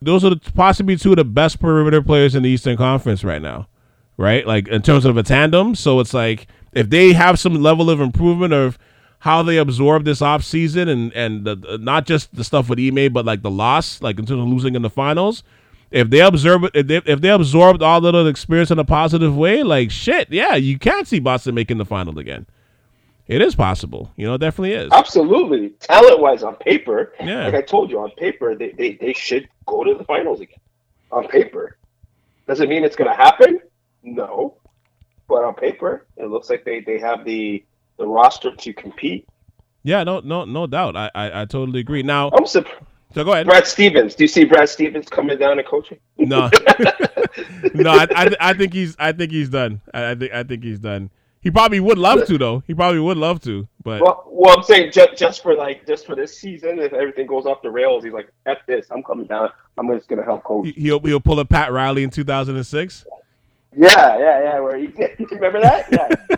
those 0.00 0.24
are 0.24 0.34
possibly 0.54 0.96
two 0.96 1.10
of 1.10 1.16
the 1.16 1.24
best 1.24 1.60
perimeter 1.60 2.02
players 2.02 2.34
in 2.34 2.42
the 2.42 2.50
Eastern 2.50 2.76
Conference 2.76 3.24
right 3.24 3.42
now. 3.42 3.68
Right? 4.16 4.46
Like 4.46 4.68
in 4.68 4.82
terms 4.82 5.04
of 5.04 5.16
a 5.16 5.22
tandem. 5.22 5.74
So 5.74 6.00
it's 6.00 6.14
like 6.14 6.48
if 6.72 6.90
they 6.90 7.12
have 7.12 7.38
some 7.38 7.54
level 7.54 7.90
of 7.90 8.00
improvement 8.00 8.52
of 8.52 8.78
how 9.20 9.42
they 9.42 9.56
absorb 9.56 10.04
this 10.04 10.22
off 10.22 10.44
season 10.44 10.88
and 10.88 11.12
and 11.12 11.44
the, 11.44 11.78
not 11.80 12.06
just 12.06 12.34
the 12.34 12.44
stuff 12.44 12.68
with 12.68 12.78
Ime, 12.78 13.12
but 13.12 13.24
like 13.24 13.42
the 13.42 13.50
loss, 13.50 14.00
like 14.02 14.18
in 14.18 14.26
terms 14.26 14.40
of 14.40 14.48
losing 14.48 14.74
in 14.74 14.82
the 14.82 14.90
finals. 14.90 15.42
If 15.90 16.10
they 16.10 16.20
absorb 16.20 16.64
it, 16.64 16.72
if 16.74 16.86
they, 16.86 16.96
if 17.10 17.20
they 17.22 17.30
absorbed 17.30 17.82
all 17.82 18.04
of 18.04 18.12
the 18.12 18.26
experience 18.26 18.70
in 18.70 18.78
a 18.78 18.84
positive 18.84 19.34
way, 19.34 19.62
like 19.62 19.90
shit, 19.90 20.30
yeah, 20.30 20.54
you 20.54 20.78
can't 20.78 21.08
see 21.08 21.18
Boston 21.18 21.54
making 21.54 21.78
the 21.78 21.86
final 21.86 22.18
again. 22.18 22.46
It 23.28 23.42
is 23.42 23.54
possible, 23.54 24.10
you 24.16 24.26
know, 24.26 24.34
it 24.34 24.38
definitely 24.38 24.72
is. 24.72 24.90
Absolutely, 24.90 25.70
talent 25.80 26.18
wise, 26.20 26.42
on 26.42 26.56
paper, 26.56 27.12
yeah. 27.20 27.44
like 27.44 27.54
I 27.54 27.60
told 27.60 27.90
you, 27.90 28.00
on 28.00 28.10
paper, 28.12 28.54
they, 28.54 28.72
they 28.72 28.94
they 28.94 29.12
should 29.12 29.48
go 29.66 29.84
to 29.84 29.94
the 29.94 30.04
finals 30.04 30.40
again. 30.40 30.58
On 31.12 31.28
paper, 31.28 31.76
does 32.46 32.60
it 32.60 32.68
mean 32.70 32.84
it's 32.84 32.96
going 32.96 33.10
to 33.10 33.16
happen? 33.16 33.60
No, 34.02 34.56
but 35.28 35.44
on 35.44 35.54
paper, 35.54 36.06
it 36.16 36.26
looks 36.30 36.48
like 36.48 36.64
they 36.64 36.80
they 36.80 36.98
have 36.98 37.26
the 37.26 37.62
the 37.98 38.06
roster 38.06 38.56
to 38.56 38.72
compete. 38.72 39.28
Yeah, 39.82 40.04
no, 40.04 40.20
no, 40.20 40.44
no 40.44 40.66
doubt. 40.66 40.96
I, 40.96 41.10
I, 41.14 41.42
I 41.42 41.44
totally 41.44 41.80
agree. 41.80 42.02
Now, 42.02 42.30
I'm 42.30 42.46
surprised. 42.46 42.82
So 43.14 43.24
go 43.24 43.32
ahead. 43.32 43.46
Brad 43.46 43.66
Stevens. 43.66 44.14
Do 44.14 44.24
you 44.24 44.28
see 44.28 44.44
Brad 44.44 44.68
Stevens 44.68 45.08
coming 45.08 45.38
down 45.38 45.58
and 45.58 45.66
coaching? 45.66 45.98
No, 46.18 46.50
no. 47.74 47.90
I, 47.90 48.06
I, 48.14 48.36
I, 48.40 48.52
think 48.54 48.74
he's. 48.74 48.96
I 48.98 49.12
think 49.12 49.32
he's 49.32 49.48
done. 49.48 49.80
I, 49.94 50.10
I, 50.10 50.14
think. 50.14 50.32
I 50.32 50.42
think 50.42 50.62
he's 50.62 50.78
done. 50.78 51.10
He 51.40 51.50
probably 51.50 51.80
would 51.80 51.98
love 51.98 52.26
to 52.26 52.38
though. 52.38 52.62
He 52.66 52.74
probably 52.74 53.00
would 53.00 53.16
love 53.16 53.40
to, 53.42 53.68
but 53.84 54.02
well, 54.02 54.24
well 54.26 54.56
I'm 54.56 54.64
saying 54.64 54.90
just, 54.92 55.16
just 55.16 55.42
for 55.42 55.54
like 55.54 55.86
just 55.86 56.04
for 56.04 56.16
this 56.16 56.36
season, 56.36 56.78
if 56.78 56.92
everything 56.92 57.26
goes 57.26 57.46
off 57.46 57.62
the 57.62 57.70
rails, 57.70 58.04
he's 58.04 58.12
like, 58.12 58.32
"F 58.46 58.58
this, 58.66 58.86
I'm 58.90 59.02
coming 59.02 59.26
down. 59.26 59.50
I'm 59.76 59.88
just 59.94 60.08
gonna 60.08 60.24
help 60.24 60.42
coach." 60.42 60.68
He'll 60.74 61.00
he'll 61.00 61.20
pull 61.20 61.38
a 61.38 61.44
Pat 61.44 61.72
Riley 61.72 62.02
in 62.02 62.10
2006. 62.10 63.06
Yeah, 63.76 64.18
yeah, 64.18 64.42
yeah. 64.42 64.60
Where 64.60 64.76
he 64.76 64.86
remember 65.30 65.60
that? 65.60 65.86
Yeah. 65.92 66.36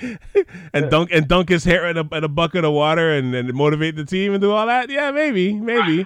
and 0.72 0.90
dunk 0.90 1.10
and 1.12 1.28
dunk 1.28 1.48
his 1.48 1.64
hair 1.64 1.88
in 1.88 1.96
a, 1.96 2.14
in 2.14 2.24
a 2.24 2.28
bucket 2.28 2.64
of 2.64 2.72
water 2.72 3.12
and, 3.12 3.34
and 3.34 3.52
motivate 3.54 3.96
the 3.96 4.04
team 4.04 4.32
and 4.32 4.40
do 4.40 4.50
all 4.52 4.66
that. 4.66 4.90
Yeah, 4.90 5.10
maybe, 5.10 5.54
maybe, 5.54 6.04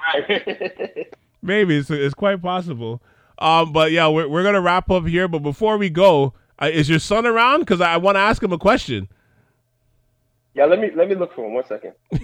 maybe 1.43 1.77
it's, 1.77 1.91
it's 1.91 2.15
quite 2.15 2.41
possible. 2.41 3.03
Um, 3.39 3.73
but 3.73 3.93
yeah, 3.93 4.09
we're 4.09 4.29
we're 4.29 4.43
gonna 4.43 4.61
wrap 4.61 4.91
up 4.91 5.07
here. 5.07 5.29
But 5.29 5.41
before 5.41 5.77
we 5.77 5.91
go, 5.91 6.35
uh, 6.63 6.67
is 6.67 6.89
your 6.89 7.01
son 7.01 7.27
around? 7.27 7.61
Because 7.61 7.81
I, 7.81 7.95
I 7.95 7.97
want 7.97 8.15
to 8.17 8.21
ask 8.21 8.43
him 8.43 8.53
a 8.53 8.59
question. 8.59 9.09
Yeah, 10.55 10.67
let 10.67 10.79
me 10.79 10.91
let 10.95 11.09
me 11.09 11.15
look 11.15 11.35
for 11.35 11.47
him. 11.47 11.55
One 11.55 11.65
second. 11.67 11.95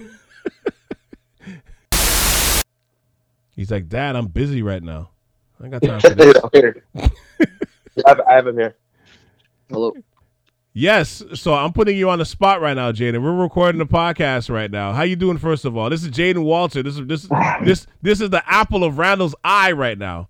He's 3.55 3.71
like, 3.71 3.89
Dad, 3.89 4.15
I'm 4.15 4.27
busy 4.27 4.61
right 4.61 4.81
now. 4.81 5.09
I 5.61 5.67
got 5.67 5.81
time 5.81 5.99
for 5.99 6.09
this. 6.15 6.33
here. 6.53 6.83
I, 6.95 7.09
have, 8.07 8.21
I 8.21 8.33
have 8.35 8.47
him 8.47 8.57
here. 8.57 8.75
Hello. 9.69 9.93
Yes, 10.71 11.23
so 11.33 11.53
I'm 11.53 11.73
putting 11.73 11.97
you 11.97 12.09
on 12.09 12.19
the 12.19 12.25
spot 12.25 12.61
right 12.61 12.75
now, 12.75 12.93
Jaden. 12.93 13.21
We're 13.21 13.35
recording 13.35 13.79
the 13.79 13.85
podcast 13.85 14.49
right 14.49 14.71
now. 14.71 14.93
How 14.93 15.01
you 15.01 15.17
doing? 15.17 15.37
First 15.37 15.65
of 15.65 15.75
all, 15.75 15.89
this 15.89 16.03
is 16.03 16.11
Jaden 16.11 16.43
Walter. 16.43 16.81
This 16.81 16.97
is 16.97 17.05
this 17.07 17.27
this 17.65 17.87
this 18.01 18.21
is 18.21 18.29
the 18.29 18.41
apple 18.49 18.85
of 18.85 18.97
Randall's 18.97 19.35
eye 19.43 19.73
right 19.73 19.97
now. 19.97 20.29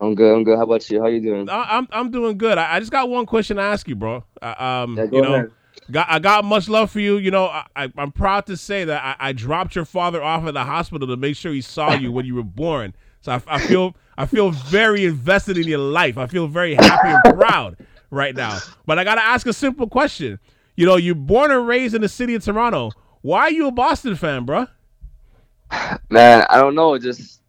I'm 0.00 0.14
good. 0.14 0.34
I'm 0.34 0.44
good. 0.44 0.56
How 0.58 0.64
about 0.64 0.88
you? 0.90 1.00
How 1.00 1.08
you 1.08 1.20
doing? 1.20 1.50
I, 1.50 1.78
I'm 1.78 1.88
I'm 1.92 2.10
doing 2.10 2.38
good. 2.38 2.58
I, 2.58 2.76
I 2.76 2.80
just 2.80 2.92
got 2.92 3.08
one 3.08 3.26
question 3.26 3.56
to 3.58 3.62
ask 3.62 3.88
you, 3.88 3.96
bro. 3.96 4.24
Uh, 4.42 4.54
um, 4.58 5.02
Yeah, 5.02 5.06
you 5.10 5.20
know, 5.22 5.34
ahead. 5.34 5.52
got 5.90 6.06
I 6.10 6.18
got 6.18 6.44
much 6.44 6.68
love 6.68 6.90
for 6.90 7.00
you. 7.00 7.18
You 7.18 7.30
know, 7.30 7.46
I, 7.46 7.66
I 7.76 7.92
I'm 7.98 8.12
proud 8.12 8.46
to 8.46 8.56
say 8.56 8.84
that 8.84 9.02
I, 9.20 9.28
I 9.30 9.32
dropped 9.32 9.74
your 9.76 9.84
father 9.86 10.22
off 10.22 10.46
at 10.46 10.54
the 10.54 10.64
hospital 10.64 11.08
to 11.08 11.16
make 11.16 11.36
sure 11.36 11.52
he 11.52 11.62
saw 11.62 11.92
you 11.92 12.12
when 12.12 12.26
you 12.26 12.34
were 12.34 12.44
born. 12.44 12.94
So 13.20 13.32
I, 13.32 13.42
I 13.46 13.58
feel 13.60 13.96
I 14.18 14.26
feel 14.26 14.50
very 14.50 15.04
invested 15.06 15.58
in 15.58 15.66
your 15.68 15.78
life. 15.78 16.18
I 16.18 16.26
feel 16.26 16.46
very 16.48 16.74
happy 16.74 17.10
and 17.10 17.24
proud 17.24 17.76
right 18.10 18.34
now. 18.36 18.64
But 18.86 18.98
I 18.98 19.04
gotta 19.04 19.22
ask 19.22 19.46
a 19.46 19.52
simple 19.52 19.88
question. 19.88 20.38
You 20.76 20.86
know, 20.86 20.96
you're 20.96 21.14
born 21.14 21.50
and 21.50 21.66
raised 21.66 21.94
in 21.94 22.02
the 22.02 22.08
city 22.08 22.34
of 22.34 22.44
Toronto. 22.44 22.94
Why 23.22 23.42
are 23.42 23.50
you 23.52 23.68
a 23.68 23.72
Boston 23.72 24.16
fan, 24.16 24.44
bro? 24.46 24.66
Man, 26.10 26.46
I 26.50 26.58
don't 26.58 26.74
know. 26.74 26.98
Just 26.98 27.39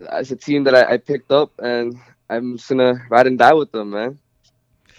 it's 0.00 0.30
a 0.30 0.36
team 0.36 0.64
that 0.64 0.74
I, 0.74 0.94
I 0.94 0.96
picked 0.98 1.30
up, 1.32 1.52
and 1.58 1.96
I'm 2.30 2.56
just 2.56 2.68
gonna 2.68 3.04
ride 3.10 3.26
and 3.26 3.38
die 3.38 3.54
with 3.54 3.72
them, 3.72 3.90
man. 3.90 4.18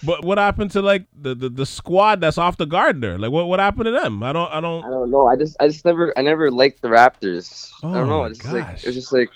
But 0.03 0.23
what 0.23 0.37
happened 0.37 0.71
to 0.71 0.81
like 0.81 1.05
the, 1.19 1.33
the, 1.33 1.49
the 1.49 1.65
squad 1.65 2.21
that's 2.21 2.37
off 2.37 2.57
the 2.57 2.67
Gardiner? 2.67 3.17
Like 3.17 3.31
what 3.31 3.47
what 3.47 3.59
happened 3.59 3.85
to 3.85 3.91
them? 3.91 4.21
I 4.23 4.31
don't 4.33 4.51
I 4.51 4.61
I 4.61 4.61
don't 4.61 4.85
I 4.85 4.89
don't 4.89 5.09
know. 5.11 5.27
I 5.27 5.35
just 5.35 5.57
I 5.59 5.67
just 5.67 5.85
never 5.85 6.13
I 6.17 6.21
never 6.21 6.51
liked 6.51 6.81
the 6.81 6.87
Raptors. 6.89 7.71
I 7.83 7.87
Oh 7.87 7.93
don't 7.93 8.07
know. 8.07 8.23
It's 8.25 8.39
just 8.39 8.53
like 8.53 8.67
gosh. 8.67 8.83
it 8.83 8.87
was 8.87 8.95
just 8.95 9.11
like 9.13 9.29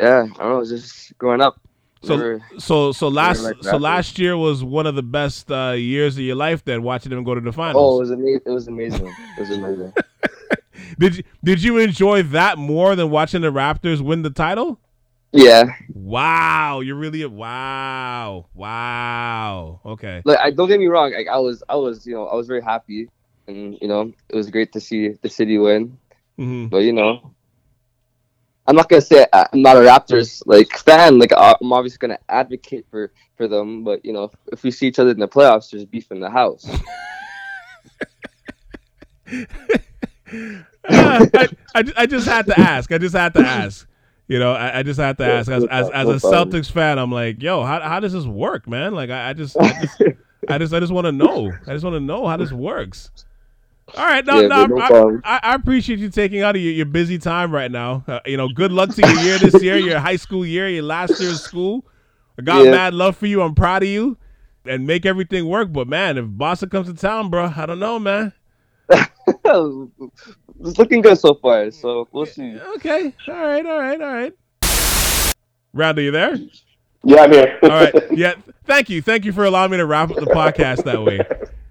yeah. 0.00 0.22
I 0.22 0.26
don't 0.26 0.38
know. 0.38 0.60
It's 0.60 0.70
just 0.70 1.16
growing 1.18 1.42
up. 1.42 1.60
So 2.04 2.16
Never- 2.16 2.42
so 2.58 2.92
so 2.92 3.08
last 3.08 3.52
so 3.60 3.76
last 3.76 4.18
year 4.18 4.36
was 4.36 4.64
one 4.64 4.86
of 4.86 4.94
the 4.94 5.02
best 5.02 5.50
uh, 5.52 5.72
years 5.72 6.16
of 6.16 6.22
your 6.24 6.36
life. 6.36 6.64
Then 6.64 6.82
watching 6.82 7.10
them 7.10 7.22
go 7.24 7.34
to 7.34 7.40
the 7.40 7.52
finals. 7.52 7.76
oh, 7.78 7.96
it 7.96 8.00
was 8.00 8.10
amazing. 8.10 8.40
It 8.46 8.50
was 8.50 8.68
amazing. 8.68 9.06
It 9.36 9.40
was 9.40 9.50
amazing. 9.50 9.92
Did 10.98 11.16
you 11.16 11.22
did 11.44 11.62
you 11.62 11.78
enjoy 11.78 12.22
that 12.24 12.58
more 12.58 12.94
than 12.96 13.10
watching 13.10 13.42
the 13.42 13.52
Raptors 13.52 14.00
win 14.00 14.22
the 14.22 14.30
title? 14.30 14.78
yeah. 15.32 15.74
Wow, 15.94 16.80
you're 16.80 16.96
really 16.96 17.22
a 17.22 17.28
wow 17.28 18.46
wow. 18.54 19.80
Okay, 19.84 20.20
Like 20.24 20.38
I 20.38 20.50
don't 20.50 20.68
get 20.68 20.78
me 20.78 20.86
wrong. 20.86 21.12
Like 21.12 21.28
I 21.28 21.38
was 21.38 21.62
I 21.68 21.76
was 21.76 22.06
you 22.06 22.14
know 22.14 22.26
I 22.26 22.34
was 22.34 22.46
very 22.46 22.60
happy, 22.62 23.08
and 23.46 23.76
you 23.80 23.88
know 23.88 24.12
it 24.28 24.36
was 24.36 24.50
great 24.50 24.72
to 24.72 24.80
see 24.80 25.08
the 25.22 25.28
city 25.28 25.58
win. 25.58 25.96
hmm 26.36 26.66
But 26.66 26.78
you 26.84 26.92
know, 26.92 27.34
I'm 28.66 28.76
not 28.76 28.88
gonna 28.88 29.00
say 29.02 29.26
I- 29.32 29.48
I'm 29.52 29.62
not 29.62 29.76
a 29.76 29.80
Raptors 29.80 30.42
like 30.46 30.76
fan. 30.76 31.18
Like 31.18 31.32
I'm 31.36 31.72
obviously 31.72 31.98
gonna 31.98 32.18
advocate 32.28 32.86
for 32.90 33.12
for 33.36 33.48
them. 33.48 33.84
But 33.84 34.04
you 34.04 34.12
know, 34.12 34.30
if 34.52 34.62
we 34.62 34.70
see 34.70 34.86
each 34.88 34.98
other 34.98 35.10
in 35.12 35.18
the 35.20 35.28
playoffs, 35.28 35.70
there's 35.70 35.84
beef 35.86 36.10
in 36.10 36.20
the 36.20 36.30
house. 36.30 36.66
I, 40.88 41.48
I, 41.74 41.84
I 41.96 42.06
just 42.06 42.26
had 42.26 42.46
to 42.46 42.58
ask. 42.58 42.90
I 42.92 42.98
just 42.98 43.14
had 43.14 43.34
to 43.34 43.40
ask. 43.40 43.86
You 44.28 44.38
know, 44.38 44.52
I, 44.52 44.78
I 44.78 44.82
just 44.82 44.98
had 44.98 45.18
to 45.18 45.24
ask. 45.24 45.50
As 45.50 45.64
as, 45.64 45.90
as 45.90 46.08
a. 46.08 46.14
Celtics 46.14 46.70
fan, 46.70 46.98
I'm 46.98 47.12
like, 47.12 47.42
yo, 47.42 47.64
how 47.64 47.80
how 47.80 48.00
does 48.00 48.12
this 48.12 48.24
work, 48.24 48.68
man? 48.68 48.94
Like, 48.94 49.10
I, 49.10 49.30
I 49.30 49.32
just 49.32 49.56
I 49.58 49.72
just 49.80 50.02
I 50.48 50.58
just 50.58 50.72
I 50.74 50.80
just 50.80 50.92
want 50.92 51.06
to 51.06 51.12
know. 51.12 51.52
I 51.66 51.72
just 51.72 51.84
want 51.84 51.94
to 51.94 52.00
know 52.00 52.26
how 52.26 52.36
this 52.36 52.52
works. 52.52 53.10
All 53.96 54.06
right, 54.06 54.24
no, 54.24 54.40
Yeah, 54.40 54.46
no, 54.46 54.66
no 54.66 55.20
I. 55.24 55.40
I, 55.42 55.54
appreciate 55.54 55.98
you 55.98 56.08
taking 56.08 56.40
out 56.40 56.56
of 56.56 56.62
your, 56.62 56.72
your 56.72 56.86
busy 56.86 57.18
time 57.18 57.52
right 57.52 57.70
now. 57.70 58.04
Uh, 58.06 58.20
you 58.24 58.36
know, 58.36 58.48
good 58.48 58.72
luck 58.72 58.94
to 58.94 59.02
your 59.02 59.18
year 59.18 59.38
this 59.38 59.60
year, 59.62 59.76
your 59.76 59.98
high 59.98 60.16
school 60.16 60.46
year, 60.46 60.68
your 60.68 60.84
last 60.84 61.20
year 61.20 61.30
of 61.30 61.40
school. 61.40 61.84
I 62.38 62.42
got 62.42 62.64
Yeah. 62.64 62.70
mad 62.70 62.94
love 62.94 63.16
for 63.16 63.26
you. 63.26 63.42
I'm 63.42 63.54
proud 63.54 63.82
of 63.82 63.88
you, 63.88 64.16
and 64.64 64.86
make 64.86 65.04
everything 65.04 65.46
work. 65.46 65.72
But 65.72 65.88
man, 65.88 66.16
if 66.16 66.24
Boston 66.28 66.70
comes 66.70 66.86
to 66.86 66.94
town, 66.94 67.28
bro, 67.28 67.52
I 67.54 67.66
don't 67.66 67.80
know, 67.80 67.98
man. 67.98 68.32
it's 70.60 70.78
looking 70.78 71.00
good 71.00 71.18
so 71.18 71.34
far. 71.34 71.70
So 71.70 72.08
we'll 72.12 72.26
see. 72.26 72.58
Okay, 72.76 73.12
all 73.28 73.34
right, 73.34 73.64
all 73.66 73.78
right, 73.80 74.00
all 74.00 74.12
right. 74.14 74.32
Round, 75.72 75.98
are 75.98 76.02
you 76.02 76.10
there? 76.10 76.36
Yeah, 77.04 77.22
I'm 77.22 77.32
here. 77.32 77.58
All 77.62 77.68
right. 77.70 77.94
Yeah. 78.12 78.34
Thank 78.64 78.88
you. 78.90 79.02
Thank 79.02 79.24
you 79.24 79.32
for 79.32 79.44
allowing 79.44 79.70
me 79.72 79.78
to 79.78 79.86
wrap 79.86 80.10
up 80.10 80.16
the 80.18 80.26
podcast 80.26 80.84
that 80.84 81.02
way. 81.02 81.18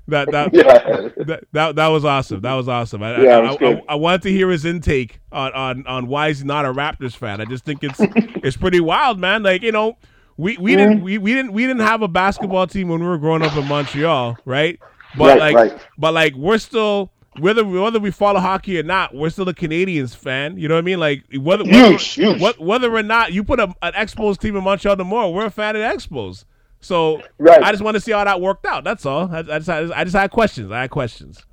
That 0.08 0.30
that 0.32 0.54
yeah. 0.54 1.10
that, 1.26 1.44
that, 1.54 1.76
that 1.76 1.88
was 1.88 2.04
awesome. 2.04 2.42
That 2.42 2.56
was 2.56 2.68
awesome. 2.68 3.02
I, 3.02 3.22
Yeah, 3.22 3.38
I, 3.38 3.42
was 3.44 3.56
I, 3.56 3.60
good. 3.60 3.82
I, 3.88 3.96
wanted 3.96 4.24
to 4.24 4.32
hear 4.32 4.50
his 4.50 4.66
intake 4.66 5.22
on, 5.32 5.54
on, 5.54 5.88
on 5.88 6.08
why 6.08 6.28
he's 6.30 6.44
not 6.44 6.66
a 6.66 6.74
Raptors 6.74 7.16
fan. 7.16 7.40
I 7.40 7.46
just 7.46 7.64
think 7.64 7.82
it's 7.84 7.98
it's 8.44 8.58
pretty 8.58 8.82
wild, 8.82 9.20
man. 9.20 9.44
Like 9.44 9.62
you 9.62 9.72
know, 9.72 9.98
we, 10.36 10.58
we 10.58 10.72
Mm-hmm. 10.74 10.78
didn't 10.78 11.04
we, 11.04 11.18
we 11.20 11.34
didn't 11.34 11.54
we 11.54 11.62
didn't 11.66 11.84
have 11.84 12.02
a 12.02 12.10
basketball 12.10 12.68
team 12.68 12.90
when 12.90 13.00
we 13.00 13.08
were 13.08 13.20
growing 13.20 13.42
up 13.44 13.56
in 13.56 13.66
Montreal, 13.68 14.38
right? 14.44 14.78
But 15.18 15.40
Right, 15.40 15.56
like 15.56 15.56
right. 15.56 15.82
but 15.98 16.14
like 16.14 16.34
we're 16.36 16.58
still 16.58 17.12
whether 17.40 17.64
whether 17.66 18.00
we 18.00 18.12
follow 18.12 18.40
hockey 18.40 18.78
or 18.80 18.84
not, 18.84 19.14
we're 19.16 19.30
still 19.30 19.48
a 19.48 19.54
Canadiens 19.54 20.16
fan. 20.16 20.58
You 20.58 20.68
know 20.68 20.76
what 20.76 20.80
I 20.82 20.84
mean? 20.84 21.00
Like 21.00 21.24
whether 21.40 21.64
whether, 21.64 21.90
Huge, 21.92 22.08
huge. 22.14 22.42
what- 22.42 22.60
whether 22.60 22.94
or 22.94 23.04
not 23.04 23.32
you 23.34 23.44
put 23.44 23.60
a, 23.60 23.74
an 23.82 23.94
Expos 23.94 24.38
team 24.38 24.56
in 24.56 24.64
Montreal 24.64 24.98
tomorrow, 24.98 25.30
we're 25.30 25.46
a 25.46 25.52
fan 25.52 25.76
of 25.76 25.82
the 25.82 25.88
Expos. 25.88 26.46
So 26.82 27.22
Right. 27.38 27.62
I 27.64 27.72
just 27.72 27.84
want 27.84 27.96
to 27.96 28.02
see 28.02 28.12
how 28.12 28.24
that 28.24 28.42
worked 28.42 28.66
out. 28.66 28.84
That's 28.84 29.06
all. 29.06 29.30
I, 29.34 29.40
I 29.40 29.44
just 29.60 29.68
had, 29.68 29.92
I 29.92 30.04
just 30.04 30.16
had 30.16 30.32
questions. 30.32 30.72
I 30.72 30.82
had 30.82 30.90
questions. 30.90 31.46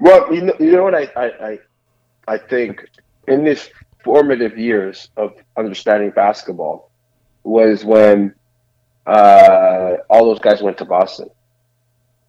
Well, 0.00 0.34
you 0.34 0.42
know, 0.42 0.54
you 0.58 0.72
know 0.72 0.82
what 0.82 0.94
I, 0.94 1.08
I, 1.16 1.24
I, 1.48 1.58
I 2.26 2.38
think 2.38 2.84
in 3.28 3.44
this 3.44 3.70
formative 4.02 4.58
years 4.58 5.08
of 5.16 5.32
understanding 5.56 6.10
basketball 6.10 6.90
was 7.44 7.84
when 7.84 8.34
uh, 9.06 9.94
all 10.10 10.24
those 10.26 10.40
guys 10.40 10.60
went 10.62 10.76
to 10.78 10.84
Boston. 10.84 11.30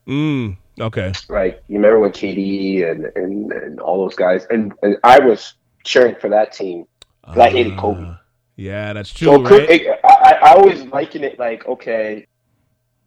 Mm. 0.08 0.58
Okay. 0.80 1.14
Right? 1.30 1.62
You 1.68 1.76
remember 1.76 2.00
when 2.00 2.12
KD 2.12 2.90
and, 2.90 3.06
and, 3.16 3.52
and 3.52 3.80
all 3.80 4.04
those 4.04 4.16
guys, 4.16 4.46
and, 4.50 4.74
and 4.82 4.98
I 5.04 5.20
was 5.20 5.54
cheering 5.84 6.16
for 6.16 6.30
that 6.30 6.52
team. 6.52 6.86
But 7.26 7.40
I 7.40 7.50
hated 7.50 7.78
Kobe. 7.78 8.04
Uh, 8.04 8.16
Yeah, 8.56 8.94
that's 8.94 9.12
true. 9.14 9.28
So 9.28 9.42
right? 9.44 9.70
it, 9.70 10.00
I, 10.04 10.40
I 10.44 10.54
always 10.54 10.84
liken 10.84 11.24
it 11.24 11.40
like 11.40 11.66
okay, 11.66 12.28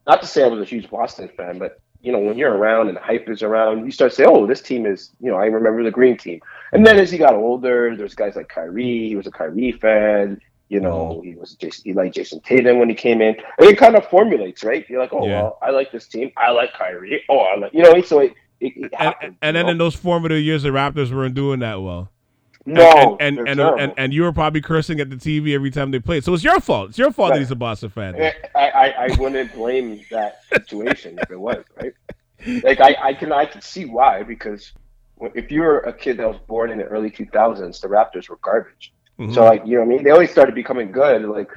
not 0.07 0.21
to 0.21 0.27
say 0.27 0.45
I 0.45 0.49
was 0.49 0.61
a 0.61 0.65
huge 0.65 0.91
Boston 0.91 1.31
fan, 1.37 1.59
but 1.59 1.81
you 2.01 2.13
know 2.13 2.19
when 2.19 2.37
you're 2.37 2.55
around 2.55 2.89
and 2.89 2.97
the 2.97 3.01
hype 3.01 3.29
is 3.29 3.43
around, 3.43 3.85
you 3.85 3.91
start 3.91 4.13
saying, 4.13 4.29
"Oh, 4.31 4.47
this 4.47 4.61
team 4.61 4.87
is." 4.87 5.13
You 5.21 5.31
know, 5.31 5.37
I 5.37 5.47
remember 5.47 5.83
the 5.83 5.91
Green 5.91 6.17
Team, 6.17 6.41
and 6.73 6.87
then 6.87 6.99
as 6.99 7.11
he 7.11 7.19
got 7.19 7.35
older, 7.35 7.97
there's 7.97 8.15
guys 8.15 8.37
like 8.37 8.49
Kyrie. 8.49 9.09
He 9.09 9.17
was 9.17 9.27
a 9.27 9.31
Kyrie 9.31 9.73
fan. 9.73 10.41
You 10.69 10.81
know, 10.81 11.17
mm-hmm. 11.17 11.29
he 11.29 11.35
was 11.35 11.57
Jayson, 11.57 11.85
he 11.85 11.93
liked 11.95 12.17
Jayson 12.17 12.43
Tatum 12.43 12.79
when 12.79 12.91
he 12.91 12.95
came 12.95 13.23
in, 13.23 13.37
and 13.59 13.69
it 13.69 13.79
kind 13.79 13.97
of 13.97 14.07
formulates, 14.09 14.63
right? 14.63 14.85
You're 14.89 15.01
like, 15.01 15.13
"Oh, 15.13 15.27
Yeah. 15.27 15.43
well, 15.43 15.59
I 15.63 15.71
like 15.71 15.91
this 15.93 16.07
team. 16.07 16.31
I 16.37 16.51
like 16.51 16.75
Kyrie. 16.75 17.25
Oh, 17.29 17.39
I 17.39 17.57
like," 17.57 17.73
you 17.73 17.83
know, 17.83 18.01
so 18.03 18.21
it. 18.21 18.35
it, 18.61 18.73
it 18.77 18.93
and, 18.99 19.37
and 19.41 19.57
then 19.57 19.67
know? 19.67 19.73
in 19.73 19.79
those 19.79 19.95
formative 19.95 20.43
years, 20.43 20.63
the 20.63 20.69
Raptors 20.69 21.11
weren't 21.11 21.35
doing 21.35 21.61
that 21.61 21.81
well. 21.81 22.11
no, 22.67 23.17
and 23.19 23.39
and 23.39 23.59
they're 23.59 23.73
and, 23.73 23.81
and, 23.81 23.93
and 23.97 24.13
you 24.13 24.23
were 24.23 24.33
probably 24.33 24.61
cursing 24.61 25.01
at 25.01 25.09
the 25.09 25.17
TV 25.17 25.55
every 25.55 25.71
time 25.71 25.91
they 25.91 26.01
played. 26.01 26.23
So 26.23 26.35
it's 26.35 26.45
your 26.45 26.61
fault. 26.61 26.91
It's 26.91 26.99
your 26.99 27.13
fault 27.13 27.33
that 27.33 27.39
he's 27.39 27.51
a 27.51 27.57
Boston 27.57 27.89
fan. 27.89 28.15
Eh, 28.17 28.33
I, 28.55 28.69
I, 28.69 28.89
I 29.07 29.17
wouldn't 29.19 29.55
blame 29.55 30.05
that 30.11 30.43
situation 30.53 31.19
if 31.23 31.31
it 31.31 31.41
was 31.41 31.65
right. 31.81 31.95
Like 32.63 32.81
I, 32.81 32.95
I 33.03 33.15
can 33.15 33.33
I 33.33 33.47
can 33.47 33.63
see 33.63 33.87
why 33.87 34.23
because 34.23 34.73
if 35.35 35.51
you 35.51 35.63
were 35.63 35.81
a 35.81 35.93
kid 35.93 36.19
that 36.19 36.29
was 36.29 36.39
born 36.47 36.71
in 36.71 36.79
the 36.79 36.85
early 36.85 37.11
2000s, 37.11 37.81
the 37.81 37.89
Raptors 37.89 38.29
were 38.29 38.39
garbage. 38.43 38.93
Mhm. 39.19 39.35
So 39.35 39.45
like 39.45 39.67
you 39.67 39.75
know 39.75 39.81
what 39.81 39.87
I 39.87 39.89
mean, 39.89 40.05
they 40.05 40.11
only 40.11 40.27
started 40.27 40.55
becoming 40.55 40.93
good 40.93 41.23
like 41.23 41.51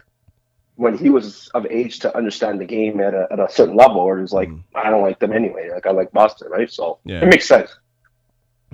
when 0.75 0.97
he 0.97 1.09
was 1.09 1.47
of 1.49 1.65
age 1.67 1.99
to 1.99 2.17
understand 2.17 2.59
the 2.59 2.65
game 2.65 2.99
at 2.99 3.13
a, 3.13 3.27
at 3.31 3.39
a 3.39 3.47
certain 3.49 3.75
level. 3.75 3.99
Or 4.01 4.17
it 4.17 4.21
was 4.21 4.33
like 4.33 4.49
Mhm. 4.49 4.63
I 4.73 4.89
don't 4.89 5.03
like 5.03 5.19
them 5.19 5.33
anyway. 5.33 5.69
Like 5.71 5.85
I 5.85 5.91
like 5.91 6.11
Boston, 6.11 6.49
right? 6.49 6.71
So 6.71 6.99
Yeah. 7.03 7.21
it 7.21 7.27
makes 7.27 7.47
sense. 7.47 7.75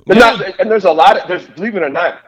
But 0.06 0.18
not, 0.18 0.60
and 0.60 0.72
there's 0.72 0.86
a 0.86 0.92
lot 0.92 1.20
of 1.20 1.28
there's 1.28 1.48
believe 1.48 1.76
it 1.76 1.84
or 1.84 1.90
not, 1.90 2.20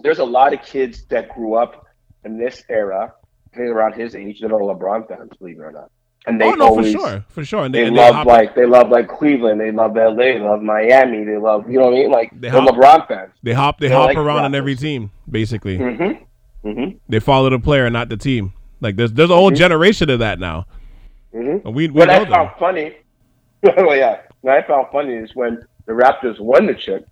there's 0.00 0.18
a 0.18 0.24
lot 0.24 0.52
of 0.52 0.62
kids 0.62 1.04
that 1.06 1.28
grew 1.28 1.54
up 1.54 1.86
in 2.24 2.38
this 2.38 2.64
era, 2.68 3.14
around 3.56 3.94
his 3.94 4.16
age, 4.16 4.40
that 4.40 4.50
are 4.50 4.58
LeBron 4.58 5.06
fans, 5.06 5.30
believe 5.38 5.58
it 5.58 5.62
or 5.62 5.70
not. 5.70 5.90
And 6.26 6.40
they 6.40 6.46
oh 6.46 6.52
no, 6.52 6.66
always 6.68 6.92
for 6.94 6.98
sure, 7.00 7.24
for 7.28 7.44
sure. 7.44 7.64
And 7.66 7.74
they, 7.74 7.84
they, 7.84 7.90
they 7.90 7.96
love 7.96 8.26
like 8.26 8.54
they 8.54 8.64
love 8.66 8.88
like 8.88 9.08
Cleveland, 9.08 9.60
they 9.60 9.70
love 9.70 9.94
LA, 9.94 10.14
they 10.14 10.38
love 10.38 10.62
Miami, 10.62 11.22
they 11.24 11.36
love 11.36 11.68
you 11.70 11.78
know 11.78 11.86
what 11.86 11.94
I 11.94 11.96
mean? 11.96 12.10
Like 12.10 12.40
They 12.40 12.48
are 12.48 12.66
LeBron 12.66 13.06
fans. 13.08 13.32
they 13.42 13.52
hop 13.52 13.78
they 13.78 13.88
they 13.88 13.94
hop 13.94 14.06
like 14.06 14.16
around 14.16 14.44
on 14.44 14.54
every 14.54 14.74
team. 14.76 15.10
Basically, 15.30 15.76
Mm-hmm. 15.78 16.68
Mm-hmm. 16.68 16.96
they 17.10 17.20
follow 17.20 17.50
the 17.50 17.58
player, 17.58 17.90
not 17.90 18.08
the 18.08 18.16
team. 18.16 18.54
Like 18.80 18.96
there's 18.96 19.12
there's 19.12 19.28
a 19.30 19.34
whole 19.36 19.50
Mhm. 19.50 19.56
generation 19.56 20.08
of 20.08 20.20
that 20.20 20.38
now. 20.38 20.66
Mm-hmm. 21.34 21.68
We 21.72 21.88
we 21.88 21.92
What 22.00 22.08
I 22.08 22.20
them. 22.20 22.28
found 22.32 22.50
funny, 22.58 22.94
well, 23.62 23.94
yeah, 23.96 24.20
what 24.40 24.54
I 24.56 24.66
found 24.66 24.86
funny 24.92 25.12
is 25.14 25.34
when 25.34 25.62
the 25.84 25.92
Raptors 25.92 26.40
won 26.40 26.64
the 26.66 26.74
chip, 26.74 27.06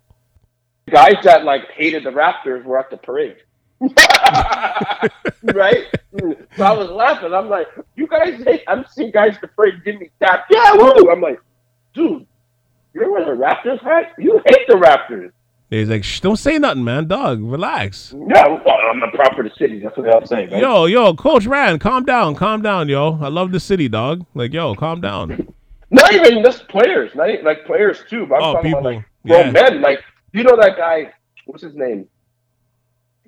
guys 0.89 1.15
that 1.23 1.43
like 1.45 1.69
hated 1.71 2.03
the 2.03 2.09
Raptors 2.09 2.63
were 2.63 2.79
at 2.79 2.89
the 2.89 2.97
parade. 2.97 3.37
right? 5.53 5.85
So 6.57 6.63
I 6.63 6.71
was 6.71 6.89
laughing. 6.89 7.33
I'm 7.33 7.49
like, 7.49 7.67
you 7.95 8.07
guys 8.07 8.41
hate 8.43 8.63
I'm 8.67 8.85
seeing 8.91 9.11
guys 9.11 9.35
at 9.35 9.41
the 9.41 9.47
parade 9.49 9.83
give 9.83 9.99
me 9.99 10.09
that. 10.19 10.45
Yeah, 10.49 10.73
woo! 10.75 11.09
I'm 11.11 11.21
like, 11.21 11.39
dude, 11.93 12.25
You're 12.93 13.11
wearing 13.11 13.27
a 13.27 13.31
Raptors 13.31 13.81
hat? 13.81 14.13
You 14.17 14.41
hate 14.45 14.67
the 14.67 14.75
Raptors. 14.75 15.31
He's 15.69 15.89
like, 15.89 16.03
Shh, 16.03 16.19
don't 16.19 16.37
say 16.37 16.59
nothing, 16.59 16.83
man. 16.83 17.07
Dog, 17.07 17.41
relax. 17.41 18.13
Yeah, 18.13 18.47
well, 18.47 18.77
I'm 18.91 18.99
the 18.99 19.07
prop 19.13 19.35
for 19.35 19.43
the 19.43 19.49
city. 19.57 19.79
That's 19.79 19.97
what 19.97 20.15
I'm 20.15 20.25
saying, 20.25 20.51
man. 20.51 20.59
Yo, 20.61 20.85
yo, 20.85 21.15
Coach 21.15 21.45
Rand, 21.47 21.81
calm 21.81 22.05
down, 22.05 22.35
calm 22.35 22.61
down, 22.61 22.89
yo. 22.89 23.17
I 23.19 23.29
love 23.29 23.51
the 23.51 23.59
city, 23.59 23.89
dog. 23.89 24.23
Like, 24.35 24.53
yo, 24.53 24.75
calm 24.75 25.01
down. 25.01 25.47
Not 25.89 26.11
even 26.13 26.43
just 26.43 26.67
players, 26.69 27.13
not 27.13 27.29
even, 27.29 27.45
like 27.45 27.65
players 27.65 28.03
too. 28.09 28.25
But 28.25 28.37
I'm 28.37 28.43
Oh, 28.43 28.53
talking 28.53 28.71
people. 28.71 28.79
about 28.87 28.93
like 28.95 29.05
grown 29.27 29.45
Yeah. 29.53 29.61
men. 29.69 29.81
Like 29.81 29.99
you 30.31 30.41
know 30.43 30.55
that 30.59 30.75
guy. 30.75 31.13
What's 31.45 31.61
his 31.61 31.75
name? 31.75 32.07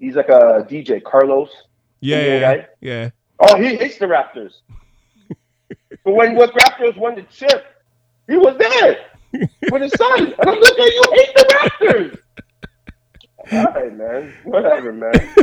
He's 0.06 0.16
like 0.16 0.30
a 0.30 0.64
DJ, 0.70 1.02
Carlos. 1.04 1.50
Yeah, 2.00 2.24
yeah, 2.24 2.40
guy? 2.40 2.68
yeah. 2.80 3.10
Oh, 3.40 3.60
he 3.60 3.76
hates 3.76 3.98
the 3.98 4.06
Raptors. 4.06 4.54
but 6.04 6.14
when 6.14 6.36
what 6.36 6.54
Raptors 6.54 6.96
won 6.96 7.16
the 7.16 7.24
chip, 7.24 7.66
he 8.28 8.38
was 8.38 8.56
there 8.60 8.98
with 9.72 9.82
his 9.82 9.92
son. 9.94 10.32
And 10.38 10.48
I'm 10.48 10.62
like, 10.62 10.76
hey, 10.78 10.84
you 10.84 11.04
hate 11.12 11.36
the 11.36 11.70
Raptors. 11.82 12.20
All 13.52 13.64
right, 13.74 13.98
man. 13.98 14.34
Whatever, 14.44 14.94
man. 14.94 15.14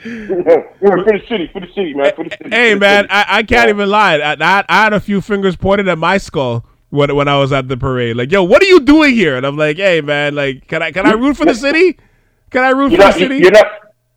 for 0.00 1.04
the 1.04 1.22
city, 1.28 1.48
for 1.52 1.60
the 1.60 1.68
city, 1.72 1.94
man. 1.94 2.12
For 2.16 2.24
the 2.24 2.30
city. 2.30 2.50
Hey, 2.50 2.74
man. 2.74 3.06
I, 3.08 3.24
I 3.28 3.42
can't 3.44 3.68
even 3.68 3.88
lie. 3.88 4.16
I, 4.16 4.32
I, 4.32 4.64
I 4.68 4.82
had 4.82 4.94
a 4.94 5.00
few 5.00 5.20
fingers 5.20 5.54
pointed 5.54 5.86
at 5.86 5.96
my 5.96 6.18
skull 6.18 6.66
when 6.90 7.14
when 7.14 7.28
I 7.28 7.38
was 7.38 7.52
at 7.52 7.68
the 7.68 7.76
parade. 7.76 8.16
Like, 8.16 8.32
yo, 8.32 8.42
what 8.42 8.62
are 8.62 8.66
you 8.66 8.80
doing 8.80 9.14
here? 9.14 9.36
And 9.36 9.46
I'm 9.46 9.56
like, 9.56 9.76
hey, 9.76 10.00
man, 10.00 10.34
like, 10.34 10.66
can 10.66 10.82
I 10.82 10.90
can 10.90 11.06
I 11.06 11.12
root 11.12 11.36
for 11.36 11.44
the 11.44 11.54
city? 11.54 11.98
Can 12.50 12.64
I 12.64 12.70
root 12.70 12.92
You're 12.92 13.00
for 13.02 13.06
the 13.08 13.12
city? 13.18 13.36
You're 13.38 13.50
not. 13.50 13.66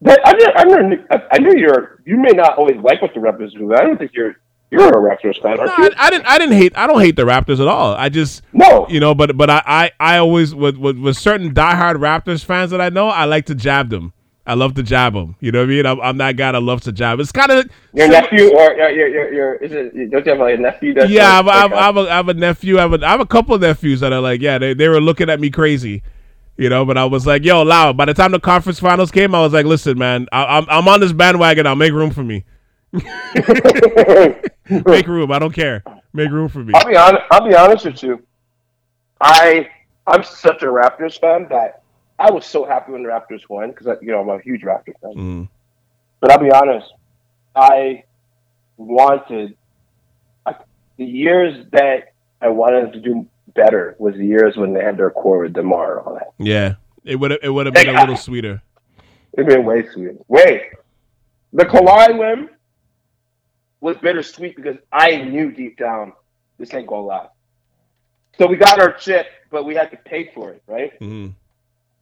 But 0.01 0.19
I 0.25 0.31
know. 0.33 0.97
I. 1.11 1.21
I 1.33 1.37
know 1.39 1.51
you're. 1.55 2.01
You 2.05 2.17
may 2.17 2.31
not 2.31 2.57
always 2.57 2.77
like 2.77 3.01
what 3.01 3.13
the 3.13 3.19
Raptors 3.19 3.51
do. 3.57 3.67
but 3.69 3.79
I 3.79 3.83
don't 3.83 3.97
think 3.97 4.11
you're. 4.13 4.35
You're 4.71 4.87
a 4.87 4.91
Raptors 4.93 5.41
fan, 5.41 5.57
No, 5.57 5.63
aren't 5.63 5.79
I, 5.79 5.83
you? 5.83 5.89
I 5.97 6.09
didn't. 6.09 6.25
I 6.27 6.37
didn't 6.39 6.55
hate. 6.55 6.77
I 6.77 6.87
don't 6.87 7.01
hate 7.01 7.17
the 7.17 7.23
Raptors 7.23 7.59
at 7.59 7.67
all. 7.67 7.93
I 7.93 8.07
just, 8.07 8.41
No. 8.53 8.87
you 8.89 9.01
know, 9.01 9.13
but 9.13 9.35
but 9.35 9.49
I 9.49 9.61
I, 9.65 9.91
I 9.99 10.17
always 10.19 10.55
with, 10.55 10.77
with 10.77 10.97
with 10.97 11.17
certain 11.17 11.53
diehard 11.53 11.95
Raptors 11.97 12.45
fans 12.45 12.71
that 12.71 12.79
I 12.79 12.87
know, 12.87 13.09
I 13.09 13.25
like 13.25 13.45
to 13.47 13.55
jab 13.55 13.89
them. 13.89 14.13
I 14.47 14.53
love 14.53 14.73
to 14.75 14.83
jab 14.83 15.13
them. 15.13 15.35
You 15.41 15.51
know 15.51 15.59
what 15.59 15.65
I 15.65 15.67
mean? 15.67 15.85
I'm, 15.85 16.01
I'm 16.01 16.17
that 16.17 16.35
guy 16.37 16.53
that 16.53 16.61
loves 16.61 16.85
to 16.85 16.91
jab. 16.93 17.19
It's 17.19 17.31
kind 17.33 17.51
of 17.51 17.69
Your 17.93 18.07
nephew 18.07 18.53
or 18.53 18.73
your 18.73 19.07
your 19.09 19.33
your, 19.33 19.53
is 19.55 19.71
it? 19.73 20.09
Don't 20.09 20.25
you 20.25 20.31
have 20.31 20.39
like 20.39 20.57
a 20.57 20.61
nephew? 20.61 20.93
That's 20.93 21.11
Yeah, 21.11 21.39
I've, 21.39 21.45
like, 21.45 21.55
I've, 21.55 21.71
like, 21.71 21.79
I've, 21.81 21.97
a, 21.97 21.99
I 21.99 22.15
have 22.15 22.29
a 22.29 22.33
nephew. 22.33 22.77
I 22.77 22.81
have 22.81 22.93
a, 22.93 23.05
I 23.05 23.09
have 23.11 23.19
a 23.19 23.25
couple 23.25 23.53
of 23.55 23.61
nephews 23.61 23.99
that 23.99 24.13
are 24.13 24.21
like, 24.21 24.39
yeah, 24.41 24.57
they, 24.57 24.73
they 24.73 24.87
were 24.87 25.01
looking 25.01 25.29
at 25.29 25.39
me 25.41 25.49
crazy, 25.51 26.01
you 26.61 26.69
know. 26.69 26.85
But 26.85 26.97
I 26.97 27.05
was 27.05 27.25
like, 27.25 27.43
yo, 27.43 27.63
loud. 27.63 27.97
By 27.97 28.05
the 28.05 28.13
time 28.13 28.31
the 28.31 28.39
conference 28.39 28.79
finals 28.79 29.11
came, 29.11 29.33
I 29.33 29.41
was 29.41 29.51
like, 29.51 29.65
listen, 29.65 29.97
man, 29.97 30.27
I, 30.31 30.57
I'm 30.57 30.65
I'm 30.69 30.87
on 30.87 30.99
this 30.99 31.11
bandwagon. 31.11 31.65
I'll 31.65 31.75
make 31.75 31.91
room 31.91 32.11
for 32.11 32.23
me. 32.23 32.45
Make 34.69 35.07
room. 35.07 35.31
I 35.31 35.39
don't 35.39 35.53
care. 35.53 35.83
Make 36.13 36.29
room 36.29 36.49
for 36.49 36.59
me. 36.59 36.73
I'll 36.75 36.87
be 36.87 36.95
honest. 36.95 37.23
I'll 37.31 37.47
be 37.47 37.55
honest 37.55 37.85
with 37.85 38.03
you. 38.03 38.21
I 39.19 39.69
I'm 40.07 40.23
such 40.23 40.61
a 40.61 40.65
Raptors 40.65 41.19
fan 41.19 41.47
that 41.49 41.83
I 42.19 42.31
was 42.31 42.45
so 42.45 42.65
happy 42.65 42.91
when 42.91 43.03
the 43.03 43.09
Raptors 43.09 43.47
won 43.49 43.71
because 43.71 43.97
you 44.01 44.11
know 44.11 44.21
I'm 44.21 44.29
a 44.29 44.39
huge 44.41 44.61
Raptors 44.61 44.99
fan. 45.01 45.13
Mm. 45.15 45.49
But 46.19 46.31
I'll 46.31 46.39
be 46.39 46.51
honest, 46.51 46.93
I 47.55 48.03
wanted 48.77 49.55
I, 50.45 50.55
the 50.97 51.05
years 51.05 51.65
that 51.71 52.13
I 52.41 52.49
wanted 52.49 52.93
to 52.93 52.99
do 52.99 53.27
better 53.53 53.95
was 53.99 54.15
the 54.15 54.25
years 54.25 54.57
when 54.57 54.73
they 54.73 54.83
had 54.83 54.97
their 54.97 55.11
core 55.11 55.39
with 55.39 55.53
DeMar 55.53 56.01
all 56.01 56.15
that. 56.15 56.33
Yeah, 56.37 56.75
it 57.03 57.15
would 57.17 57.31
it 57.43 57.49
would 57.49 57.65
have 57.65 57.75
been 57.75 57.89
a 57.89 57.99
little 57.99 58.17
sweeter. 58.17 58.61
It'd 59.33 59.47
been 59.47 59.65
way 59.65 59.87
sweeter. 59.93 60.15
Wait, 60.27 60.63
the 61.53 61.65
Kawhi 61.65 62.17
win 62.17 62.49
was 63.79 63.97
bittersweet 63.97 64.55
because 64.55 64.77
I 64.91 65.17
knew 65.17 65.51
deep 65.51 65.77
down 65.77 66.13
this 66.57 66.73
ain't 66.73 66.87
gonna 66.87 67.01
last. 67.01 67.31
So 68.37 68.47
we 68.47 68.55
got 68.55 68.79
our 68.79 68.93
chip, 68.93 69.27
but 69.49 69.65
we 69.65 69.75
had 69.75 69.91
to 69.91 69.97
pay 69.97 70.31
for 70.33 70.51
it, 70.51 70.63
right? 70.67 70.93
Mm-hmm. 70.99 71.31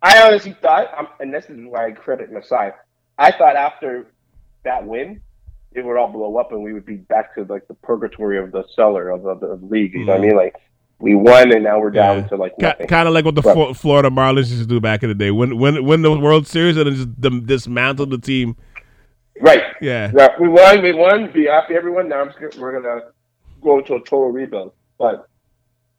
I 0.02 0.22
honestly 0.22 0.56
thought, 0.62 0.88
and 1.20 1.34
this 1.34 1.46
is 1.50 1.58
why 1.66 1.88
I 1.88 1.92
credit 1.92 2.32
Masai. 2.32 2.72
I 3.18 3.32
thought 3.32 3.56
after 3.56 4.08
that 4.64 4.86
win, 4.86 5.22
it 5.74 5.84
would 5.84 5.98
all 5.98 6.08
blow 6.08 6.38
up 6.38 6.52
and 6.52 6.64
we 6.64 6.74
would 6.74 6.86
be 6.86 6.96
back 6.96 7.36
to 7.36 7.44
like 7.44 7.68
the 7.68 7.74
purgatory 7.76 8.40
of 8.40 8.52
the 8.52 8.64
cellar 8.76 9.10
of 9.10 9.24
the, 9.24 9.30
of 9.30 9.62
the 9.62 9.66
league. 9.66 9.94
You 9.94 10.06
know 10.06 10.14
what 10.14 10.22
I 10.22 10.26
mean? 10.26 10.36
Like 10.36 10.56
we 11.00 11.16
won 11.16 11.52
and 11.54 11.64
now 11.64 11.80
we're 11.80 11.92
down 11.92 12.18
Yeah. 12.20 12.28
to 12.28 12.36
like 12.36 12.54
nothing. 12.60 12.88
kind 12.88 13.08
of 13.08 13.14
like 13.14 13.24
what 13.26 13.36
the. 13.36 13.42
Flo- 13.42 13.74
Florida 13.74 14.10
Marlins 14.10 14.50
used 14.50 14.60
to 14.62 14.66
do 14.68 14.80
back 14.82 15.02
in 15.04 15.10
the 15.10 15.16
day. 15.16 15.32
When 15.32 15.58
win 15.58 15.86
win 15.86 16.02
the 16.02 16.18
World 16.18 16.46
Series 16.48 16.76
and 16.78 16.88
then 16.88 16.96
just 16.96 17.46
dismantle 17.48 18.06
the 18.08 18.18
team. 18.18 18.56
right. 19.42 19.64
Yeah, 19.82 20.12
Yeah, 20.14 20.28
we 20.40 20.50
won. 20.50 20.82
We 20.82 20.94
won. 20.94 21.32
Be 21.32 21.46
happy, 21.46 21.76
everyone. 21.76 22.10
Now 22.10 22.30
we're 22.58 22.82
gonna 22.82 23.02
go 23.62 23.80
into 23.80 23.96
a 23.96 24.00
total 24.00 24.30
rebuild. 24.32 24.74
But 24.98 25.26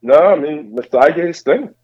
no, 0.02 0.14
I 0.14 0.36
mean 0.38 0.74
Masai 0.74 1.12
did 1.14 1.26
his 1.26 1.40
thing. 1.40 1.74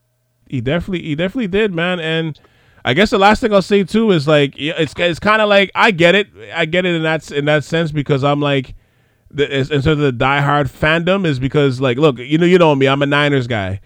he 0.48 0.60
definitely 0.60 1.02
he 1.02 1.14
definitely 1.14 1.48
did, 1.48 1.74
man. 1.74 1.98
And 2.00 2.38
I 2.84 2.92
guess 2.92 3.10
the 3.10 3.18
last 3.18 3.40
thing 3.40 3.52
I'll 3.54 3.62
say 3.62 3.82
too 3.84 4.10
is 4.10 4.28
like 4.28 4.58
yeah, 4.58 4.74
it's 4.76 4.92
it's 4.98 5.18
kind 5.18 5.40
of 5.40 5.48
like 5.48 5.70
I 5.74 5.90
get 5.90 6.14
it, 6.14 6.28
I 6.54 6.66
get 6.66 6.84
it 6.84 6.94
in 6.94 7.02
that 7.04 7.30
in 7.32 7.46
that 7.46 7.64
sense 7.64 7.90
because 7.92 8.22
I'm 8.22 8.40
like 8.40 8.74
the, 9.36 9.58
in 9.58 9.66
terms 9.66 9.86
of 9.86 9.98
the 9.98 10.12
diehard 10.12 10.70
fandom 10.70 11.26
is 11.26 11.38
because 11.38 11.80
like 11.80 11.98
look, 11.98 12.18
you 12.18 12.38
know 12.38 12.46
you 12.46 12.58
know 12.58 12.74
me, 12.74 12.86
I'm 12.88 13.02
a 13.02 13.06
Niners 13.06 13.46
guy. 13.46 13.80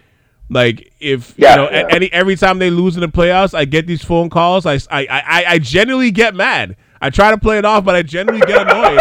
Like 0.49 0.93
if 1.01 1.35
Yeah, 1.37 1.51
you 1.51 1.57
know 1.57 1.71
yeah. 1.71 1.87
any 1.91 2.13
every 2.13 2.37
time 2.37 2.59
they 2.59 2.71
lose 2.71 2.97
in 2.97 3.03
the 3.03 3.09
playoffs, 3.09 3.55
I 3.55 3.65
get 3.65 3.87
these 3.87 4.05
phone 4.05 4.31
calls. 4.31 4.67
I 4.67 4.75
I 4.91 5.07
I, 5.09 5.45
I 5.49 5.59
genuinely 5.59 6.11
get 6.11 6.35
mad. 6.35 6.77
I 7.01 7.11
try 7.11 7.31
to 7.31 7.39
play 7.39 7.59
it 7.59 7.65
off, 7.65 7.85
but 7.85 7.95
I 7.95 8.03
genuinely 8.03 8.47
get 8.47 8.69
annoyed, 8.69 9.01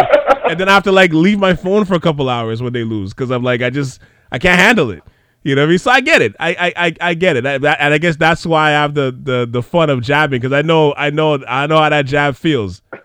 and 0.50 0.58
then 0.60 0.68
I 0.68 0.74
have 0.74 0.84
to 0.84 0.92
like 0.92 1.12
leave 1.12 1.38
my 1.38 1.54
phone 1.54 1.84
for 1.84 1.94
a 1.94 2.00
couple 2.00 2.28
hours 2.28 2.62
when 2.62 2.72
they 2.72 2.84
lose 2.84 3.12
because 3.12 3.30
I'm 3.30 3.42
like 3.42 3.62
I 3.62 3.70
just 3.70 4.00
I 4.32 4.38
can't 4.38 4.58
handle 4.60 4.90
it. 4.90 5.02
You 5.42 5.54
know 5.54 5.62
what 5.62 5.66
I 5.66 5.70
mean? 5.70 5.78
So 5.78 5.90
I 5.90 6.00
get 6.00 6.22
it. 6.22 6.36
I 6.38 6.50
I, 6.76 6.86
I, 6.86 6.94
I 7.00 7.14
get 7.14 7.36
it. 7.36 7.46
I, 7.46 7.58
that- 7.58 7.78
and 7.80 7.94
I 7.94 7.98
guess 7.98 8.16
that's 8.16 8.44
why 8.46 8.68
I 8.68 8.70
have 8.72 8.94
the, 8.94 9.10
the, 9.22 9.48
the 9.50 9.62
fun 9.62 9.88
of 9.90 10.02
jabbing 10.02 10.40
because 10.40 10.52
I 10.52 10.62
know 10.62 10.94
I 10.96 11.10
know 11.10 11.42
I 11.48 11.66
know 11.66 11.78
how 11.78 11.88
that 11.88 12.06
jab 12.06 12.36
feels. 12.36 12.82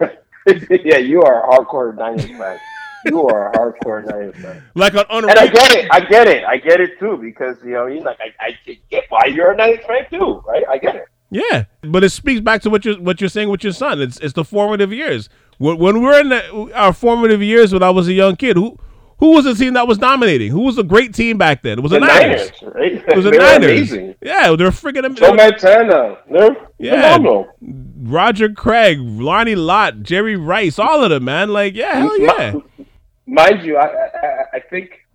yeah, 0.83 0.97
you 0.97 1.21
are 1.23 1.49
a 1.49 1.57
hardcore 1.57 1.95
Niners 1.97 2.25
fan. 2.25 2.59
You 3.05 3.27
are 3.27 3.51
a 3.51 3.57
hardcore 3.57 4.03
Niners 4.05 4.35
fan. 4.37 4.63
Like 4.75 4.93
an 4.93 5.05
And 5.09 5.29
I 5.31 5.47
get 5.47 5.71
it. 5.75 5.87
I 5.91 5.99
get 5.99 6.27
it. 6.27 6.43
I 6.43 6.57
get 6.57 6.79
it 6.81 6.97
too 6.99 7.17
because 7.17 7.57
you 7.63 7.71
know 7.71 7.87
he's 7.87 8.03
like 8.03 8.17
I, 8.19 8.47
I 8.67 8.77
get 8.89 9.05
why 9.09 9.25
you're 9.25 9.51
a 9.51 9.55
Niners 9.55 9.85
fan 9.85 10.07
too, 10.09 10.41
right? 10.47 10.63
I 10.69 10.77
get 10.77 10.95
it. 10.95 11.05
Yeah, 11.31 11.65
but 11.81 12.03
it 12.03 12.09
speaks 12.11 12.39
back 12.41 12.61
to 12.61 12.69
what 12.69 12.85
you're 12.85 12.99
what 12.99 13.19
you're 13.21 13.29
saying 13.29 13.49
with 13.49 13.63
your 13.63 13.73
son. 13.73 14.01
It's 14.01 14.17
it's 14.19 14.33
the 14.33 14.43
formative 14.45 14.91
years. 14.93 15.29
When, 15.57 15.77
when 15.77 16.01
we're 16.01 16.19
in 16.19 16.29
the, 16.29 16.71
our 16.73 16.93
formative 16.93 17.41
years 17.41 17.71
when 17.73 17.81
I 17.83 17.89
was 17.89 18.07
a 18.07 18.13
young 18.13 18.35
kid, 18.35 18.55
who 18.57 18.77
who 19.19 19.31
was 19.31 19.45
the 19.45 19.53
team 19.55 19.73
that 19.73 19.87
was 19.87 19.97
dominating? 19.97 20.51
Who 20.51 20.61
was 20.61 20.77
a 20.77 20.83
great 20.83 21.13
team 21.13 21.37
back 21.37 21.63
then? 21.63 21.79
It 21.79 21.81
was 21.81 21.91
the, 21.91 21.99
The 21.99 22.05
Niners. 22.05 22.51
Niners, 22.61 22.75
right? 22.75 22.91
It 23.07 23.15
was 23.15 23.25
the 23.25 23.31
they 23.31 23.37
were 23.37 23.43
Niners. 23.43 23.63
amazing. 23.71 24.15
Yeah, 24.21 24.55
they're 24.57 24.69
freaking 24.71 25.15
Joe 25.15 25.31
amazing. 25.31 25.35
Montana, 25.37 26.17
they're 26.29 26.55
Yeah. 26.79 26.91
phenomenal. 27.01 27.47
Roger 28.07 28.49
Craig, 28.53 28.99
Ronnie 29.01 29.55
Lott, 29.55 30.03
Jerry 30.03 30.35
Rice, 30.35 30.77
all 30.77 31.03
of 31.03 31.09
them, 31.09 31.23
man. 31.23 31.49
Like, 31.49 31.75
yeah, 31.75 31.95
hell 31.99 32.19
yeah. 32.19 32.53
Mind 33.27 33.63
you, 33.63 33.77
I, 33.77 33.87
I 33.87 34.45
I 34.53 34.59
think 34.59 35.05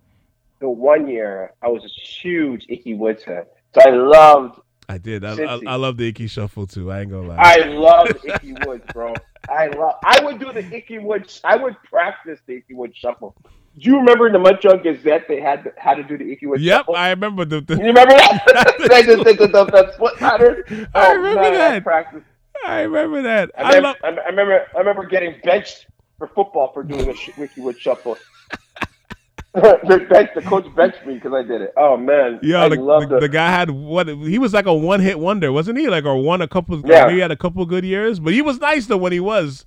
the 0.59 0.69
one 0.69 1.07
year 1.07 1.53
I 1.61 1.67
was 1.69 1.83
a 1.83 1.87
huge 1.87 2.65
Ickey 2.69 2.93
Woods 2.93 3.23
fan, 3.23 3.45
so 3.73 3.81
I 3.81 3.89
loved 3.89 4.61
I 4.91 4.97
did. 4.97 5.23
I, 5.23 5.35
I, 5.35 5.59
I 5.67 5.75
love 5.75 5.95
the 5.95 6.07
Ickey 6.07 6.27
Shuffle 6.27 6.67
too. 6.67 6.91
I 6.91 7.01
ain't 7.01 7.11
gonna 7.11 7.29
lie. 7.29 7.37
I 7.39 7.63
love 7.67 8.09
Ickey 8.25 8.53
Woods, 8.65 8.83
bro. 8.91 9.13
I 9.49 9.67
love. 9.67 9.95
I 10.03 10.21
would 10.23 10.37
do 10.37 10.51
the 10.51 10.65
Ickey 10.75 10.99
Woods. 10.99 11.39
I 11.45 11.55
would 11.55 11.81
practice 11.83 12.39
the 12.45 12.57
Ickey 12.57 12.73
Woods 12.73 12.97
shuffle. 12.97 13.33
Do 13.43 13.89
you 13.89 13.97
remember 13.97 14.27
in 14.27 14.33
the 14.33 14.39
Montreal 14.39 14.79
Gazette 14.79 15.29
they 15.29 15.39
had 15.39 15.71
how 15.77 15.93
to 15.93 16.03
do 16.03 16.17
the 16.17 16.29
Ickey 16.29 16.45
Woods 16.45 16.61
yep, 16.61 16.81
shuffle? 16.81 16.97
I 16.97 17.11
remember 17.11 17.45
the. 17.45 17.61
the 17.61 17.75
you 17.75 17.85
remember 17.85 18.15
that? 18.15 18.43
did 19.05 19.19
the, 19.19 19.47
the, 19.47 19.65
the 19.65 19.93
split 19.93 20.17
pattern. 20.17 20.89
I 20.93 21.13
remember 21.13 21.39
oh, 21.39 21.51
man, 21.51 21.53
I 21.53 21.57
that. 21.57 21.83
practiced. 21.83 22.25
I 22.65 22.81
remember 22.81 23.21
that. 23.21 23.51
I, 23.57 23.61
I, 23.61 23.67
remember, 23.75 23.87
love. 23.87 23.95
I, 24.03 24.07
I 24.07 24.25
remember. 24.25 24.67
I 24.75 24.77
remember 24.79 25.05
getting 25.05 25.35
benched 25.41 25.87
for 26.21 26.27
football 26.27 26.71
for 26.71 26.83
doing 26.83 27.09
a 27.09 27.15
sh- 27.15 27.31
Wiki 27.35 27.61
Wood 27.61 27.79
shuffle. 27.79 28.15
the, 29.53 30.05
bench, 30.07 30.29
the 30.35 30.41
coach 30.43 30.65
benched 30.75 31.03
me 31.05 31.15
because 31.15 31.33
I 31.33 31.41
did 31.41 31.61
it. 31.61 31.73
Oh 31.75 31.97
man, 31.97 32.39
Yeah, 32.43 32.69
the, 32.69 32.75
the, 32.75 33.19
the 33.21 33.29
guy 33.29 33.49
had 33.49 33.71
what 33.71 34.07
he 34.07 34.37
was 34.37 34.53
like 34.53 34.67
a 34.67 34.73
one 34.73 34.99
hit 34.99 35.19
wonder, 35.19 35.51
wasn't 35.51 35.79
he? 35.79 35.89
Like 35.89 36.05
or 36.05 36.21
won 36.21 36.41
a 36.41 36.47
couple. 36.47 36.79
Yeah. 36.85 37.09
he 37.09 37.17
had 37.17 37.31
a 37.31 37.35
couple 37.35 37.65
good 37.65 37.83
years, 37.83 38.19
but 38.19 38.33
he 38.33 38.41
was 38.43 38.59
nice 38.59 38.85
though 38.85 38.97
when 38.97 39.11
he 39.11 39.19
was 39.19 39.65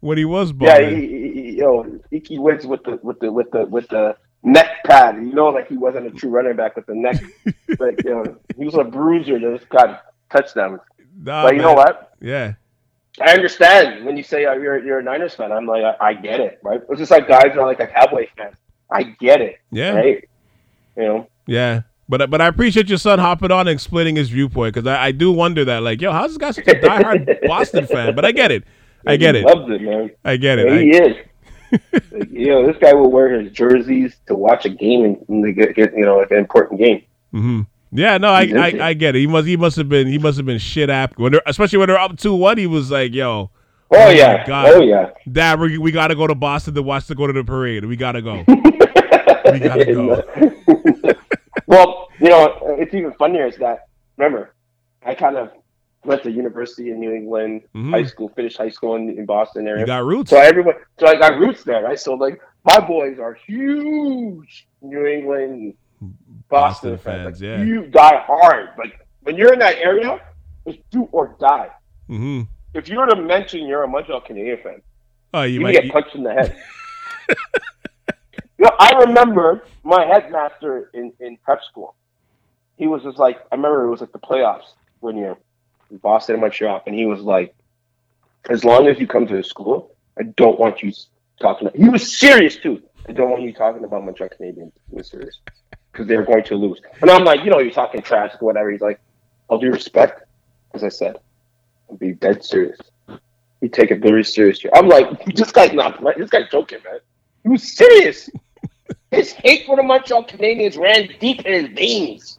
when 0.00 0.18
he 0.18 0.24
was 0.24 0.52
yeah, 0.60 0.80
he, 0.80 0.96
he, 0.96 1.32
he, 1.32 1.58
yo, 1.58 2.00
Ickey 2.10 2.38
Woods 2.38 2.66
with 2.66 2.82
the 2.82 2.98
with 3.02 3.20
the 3.20 3.32
with 3.32 3.50
the 3.52 3.64
with 3.66 3.88
the 3.88 4.16
neck 4.42 4.82
pad. 4.84 5.14
You 5.14 5.32
know, 5.32 5.50
like 5.50 5.68
he 5.68 5.76
wasn't 5.76 6.08
a 6.08 6.10
true 6.10 6.30
running 6.30 6.56
back 6.56 6.74
with 6.74 6.86
the 6.86 6.96
neck. 6.96 7.22
like 7.78 8.02
you 8.04 8.10
know, 8.10 8.36
he 8.58 8.64
was 8.64 8.74
a 8.74 8.84
bruiser 8.84 9.38
that 9.38 9.58
just 9.58 9.70
got 9.70 10.02
touchdowns. 10.30 10.80
Nah, 11.16 11.44
but 11.44 11.54
you 11.54 11.62
know 11.62 11.74
what? 11.74 12.12
Yeah, 12.20 12.54
I 13.22 13.32
understand 13.32 14.04
when 14.04 14.16
you 14.16 14.22
say 14.22 14.44
uh, 14.44 14.54
you're 14.54 14.84
you're 14.84 14.98
a 14.98 15.02
Niners 15.02 15.34
fan. 15.34 15.52
I'm 15.52 15.66
like, 15.66 15.82
I, 15.84 16.08
I 16.08 16.14
get 16.14 16.40
it, 16.40 16.58
right? 16.62 16.80
It's 16.88 16.98
just 16.98 17.10
like 17.10 17.28
guys 17.28 17.56
are 17.56 17.66
like 17.66 17.80
a 17.80 17.86
Cowboy 17.86 18.26
fan. 18.36 18.56
I 18.90 19.02
get 19.04 19.40
it, 19.40 19.56
yeah, 19.70 19.92
right? 19.92 20.28
You 20.96 21.02
know, 21.02 21.28
yeah. 21.46 21.82
But 22.08 22.28
but 22.30 22.40
I 22.40 22.46
appreciate 22.48 22.88
your 22.88 22.98
son 22.98 23.18
hopping 23.18 23.50
on 23.50 23.60
and 23.60 23.70
explaining 23.70 24.16
his 24.16 24.28
viewpoint 24.28 24.74
because 24.74 24.86
I, 24.86 25.06
I 25.06 25.12
do 25.12 25.32
wonder 25.32 25.64
that 25.64 25.82
like 25.82 26.00
yo, 26.00 26.12
how's 26.12 26.30
this 26.30 26.38
guy 26.38 26.50
such 26.50 26.66
a 26.68 26.78
diehard 26.78 27.46
Boston 27.46 27.86
fan? 27.86 28.14
But 28.14 28.24
I 28.24 28.32
get 28.32 28.50
it. 28.50 28.64
I 29.06 29.16
get 29.16 29.34
he 29.34 29.40
it. 29.40 29.44
Loves 29.46 29.70
it, 29.70 29.80
man. 29.82 30.10
I 30.24 30.36
get 30.36 30.58
it. 30.58 30.66
Yeah, 30.66 30.74
I- 30.74 30.78
he 30.80 30.90
is. 30.90 31.16
Like, 32.12 32.30
you 32.30 32.48
know, 32.48 32.66
this 32.66 32.76
guy 32.82 32.92
will 32.92 33.10
wear 33.10 33.40
his 33.40 33.50
jerseys 33.50 34.14
to 34.26 34.34
watch 34.34 34.66
a 34.66 34.68
game 34.68 35.04
and, 35.06 35.24
and 35.26 35.56
get, 35.56 35.74
get 35.74 35.94
you 35.96 36.04
know 36.04 36.18
like 36.18 36.30
an 36.30 36.36
important 36.36 36.78
game. 36.78 37.02
Mm-hmm. 37.32 37.60
Yeah, 37.94 38.16
no, 38.16 38.28
I, 38.28 38.50
I, 38.56 38.88
I 38.88 38.94
get 38.94 39.14
it. 39.14 39.20
He 39.20 39.26
must 39.26 39.46
he 39.46 39.56
must 39.58 39.76
have 39.76 39.88
been 39.88 40.06
he 40.06 40.18
must 40.18 40.38
have 40.38 40.46
been 40.46 40.58
shit 40.58 40.88
app 40.88 41.18
when 41.18 41.32
they're, 41.32 41.42
especially 41.44 41.78
when 41.78 41.88
they're 41.88 41.98
up 41.98 42.16
two 42.18 42.34
one. 42.34 42.56
He 42.56 42.66
was 42.66 42.90
like, 42.90 43.12
"Yo, 43.12 43.28
oh, 43.30 43.50
oh 43.92 44.08
yeah, 44.08 44.44
oh 44.48 44.80
yeah, 44.80 45.10
Dad, 45.30 45.60
we, 45.60 45.76
we 45.76 45.92
got 45.92 46.08
to 46.08 46.14
go 46.14 46.26
to 46.26 46.34
Boston 46.34 46.74
to 46.74 46.82
watch 46.82 47.06
the 47.06 47.14
go 47.14 47.26
to 47.26 47.34
the 47.34 47.44
parade. 47.44 47.84
We 47.84 47.96
got 47.96 48.12
to 48.12 48.22
go. 48.22 48.44
we 48.48 49.58
got 49.58 49.76
to 49.76 49.92
go." 49.94 51.12
well, 51.66 52.08
you 52.18 52.30
know, 52.30 52.58
it's 52.78 52.94
even 52.94 53.12
funnier 53.12 53.46
is 53.46 53.58
that 53.58 53.88
remember, 54.16 54.54
I 55.04 55.14
kind 55.14 55.36
of 55.36 55.50
went 56.04 56.22
to 56.22 56.30
university 56.30 56.90
in 56.90 56.98
New 56.98 57.12
England, 57.12 57.62
mm-hmm. 57.74 57.90
high 57.90 58.04
school, 58.04 58.30
finished 58.30 58.56
high 58.56 58.70
school 58.70 58.96
in, 58.96 59.10
in 59.10 59.26
Boston 59.26 59.68
area. 59.68 59.80
You 59.80 59.86
got 59.86 60.04
roots. 60.04 60.30
So 60.30 60.38
everyone, 60.38 60.76
so 60.98 61.08
I 61.08 61.16
got 61.16 61.38
roots 61.38 61.62
there, 61.64 61.82
right? 61.82 62.00
So 62.00 62.14
like 62.14 62.40
my 62.64 62.80
boys 62.80 63.18
are 63.18 63.34
huge 63.34 64.66
New 64.80 65.06
England, 65.06 65.74
Boston, 66.48 66.92
Boston 66.92 66.98
fans. 66.98 67.38
fans. 67.38 67.40
Like, 67.40 67.48
yeah, 67.48 67.64
you 67.64 67.86
die 67.86 68.22
hard. 68.26 68.70
Like 68.78 69.06
when 69.22 69.36
you're 69.36 69.52
in 69.52 69.58
that 69.60 69.78
area, 69.78 70.20
it's 70.66 70.78
do 70.90 71.08
or 71.12 71.36
die. 71.40 71.70
Mm-hmm. 72.08 72.42
If 72.74 72.88
you 72.88 72.98
were 72.98 73.06
to 73.06 73.16
mention 73.16 73.66
you're 73.66 73.82
a 73.82 73.88
Montreal 73.88 74.20
Canadien 74.20 74.58
fan, 74.62 74.82
oh, 75.34 75.42
you, 75.42 75.54
you 75.54 75.60
might 75.60 75.72
get 75.72 75.84
you... 75.84 75.92
punched 75.92 76.14
in 76.14 76.22
the 76.22 76.32
head. 76.32 76.56
you 77.28 77.34
know, 78.58 78.70
I 78.78 78.92
remember 79.06 79.64
my 79.82 80.04
headmaster 80.04 80.90
in 80.94 81.12
in 81.20 81.36
prep 81.38 81.62
school. 81.64 81.94
He 82.76 82.86
was 82.86 83.02
just 83.02 83.18
like 83.18 83.38
I 83.52 83.54
remember 83.54 83.84
it 83.84 83.90
was 83.90 84.00
like 84.00 84.12
the 84.12 84.18
playoffs 84.18 84.74
when 85.00 85.16
you're 85.16 85.38
Boston 85.90 86.34
and 86.34 86.42
Montreal, 86.42 86.82
and 86.86 86.94
he 86.94 87.06
was 87.06 87.20
like, 87.20 87.54
"As 88.50 88.64
long 88.64 88.88
as 88.88 88.98
you 88.98 89.06
come 89.06 89.26
to 89.26 89.36
the 89.36 89.44
school, 89.44 89.94
I 90.18 90.24
don't 90.36 90.58
want 90.58 90.82
you 90.82 90.92
talking." 91.40 91.68
He 91.74 91.88
was 91.88 92.18
serious 92.18 92.56
too. 92.56 92.82
I 93.08 93.12
don't 93.12 93.30
want 93.30 93.42
you 93.42 93.52
talking 93.52 93.84
about 93.84 94.04
Montreal 94.04 94.30
Canadiens. 94.30 94.72
He 94.90 94.96
was 94.96 95.10
serious 95.10 95.38
because 95.92 96.06
they're 96.06 96.24
going 96.24 96.44
to 96.44 96.56
lose. 96.56 96.80
And 97.00 97.10
I'm 97.10 97.24
like, 97.24 97.44
you 97.44 97.50
know, 97.50 97.58
you're 97.58 97.70
talking 97.70 98.02
trash 98.02 98.32
or 98.40 98.46
whatever. 98.46 98.70
He's 98.70 98.80
like, 98.80 99.00
"I'll 99.50 99.58
do 99.58 99.70
respect," 99.70 100.22
as 100.74 100.82
I 100.82 100.88
said, 100.88 101.16
I'll 101.90 101.96
be 101.96 102.12
dead 102.12 102.44
serious. 102.44 102.78
You 103.60 103.68
take 103.68 103.90
it 103.90 104.00
very 104.00 104.24
seriously. 104.24 104.70
I'm 104.74 104.88
like, 104.88 105.24
this 105.34 105.52
guy's 105.52 105.72
not. 105.72 106.02
This 106.16 106.30
guy's 106.30 106.50
joking, 106.50 106.78
man. 106.84 106.98
He 107.42 107.48
was 107.48 107.76
serious. 107.76 108.30
His 109.10 109.32
hate 109.32 109.66
for 109.66 109.76
the 109.76 109.82
Montreal 109.82 110.24
Canadiens 110.24 110.78
ran 110.78 111.08
deep 111.20 111.44
in 111.44 111.52
his 111.52 111.76
veins. 111.76 112.38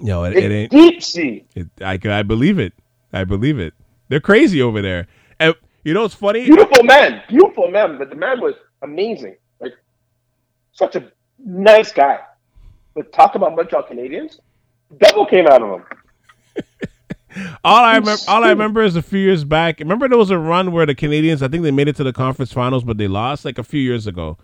No, 0.00 0.24
it, 0.24 0.36
it 0.36 0.50
ain't 0.50 0.72
deep 0.72 1.02
sea. 1.02 1.44
It, 1.54 1.68
I 1.80 2.00
I 2.04 2.22
believe 2.22 2.58
it. 2.58 2.72
I 3.12 3.22
believe 3.22 3.60
it. 3.60 3.72
They're 4.08 4.20
crazy 4.20 4.60
over 4.60 4.82
there. 4.82 5.06
And 5.38 5.54
you 5.84 5.94
know, 5.94 6.04
it's 6.04 6.14
funny. 6.14 6.44
Beautiful 6.44 6.82
man, 6.82 7.22
beautiful 7.28 7.70
man. 7.70 7.96
But 7.96 8.10
the 8.10 8.16
man 8.16 8.40
was 8.40 8.54
amazing. 8.82 9.36
Like 9.60 9.74
such 10.72 10.96
a 10.96 11.12
nice 11.38 11.92
guy. 11.92 12.20
But 12.94 13.12
talk 13.12 13.34
about 13.34 13.56
Montreal 13.56 13.84
Canadiens. 13.84 14.38
Devil 14.98 15.26
came 15.26 15.46
out 15.46 15.62
of 15.62 15.80
him. 15.80 15.84
all 17.64 17.84
I 17.84 17.96
remember, 17.96 18.22
all 18.28 18.44
I 18.44 18.50
remember 18.50 18.82
is 18.82 18.96
a 18.96 19.02
few 19.02 19.20
years 19.20 19.44
back. 19.44 19.78
Remember 19.80 20.08
there 20.08 20.18
was 20.18 20.30
a 20.30 20.38
run 20.38 20.72
where 20.72 20.84
the 20.84 20.94
Canadiens, 20.94 21.42
I 21.42 21.48
think 21.48 21.62
they 21.62 21.70
made 21.70 21.88
it 21.88 21.96
to 21.96 22.04
the 22.04 22.12
conference 22.12 22.52
finals, 22.52 22.84
but 22.84 22.98
they 22.98 23.08
lost 23.08 23.44
like 23.44 23.58
a 23.58 23.64
few 23.64 23.80
years 23.80 24.06
ago. 24.06 24.36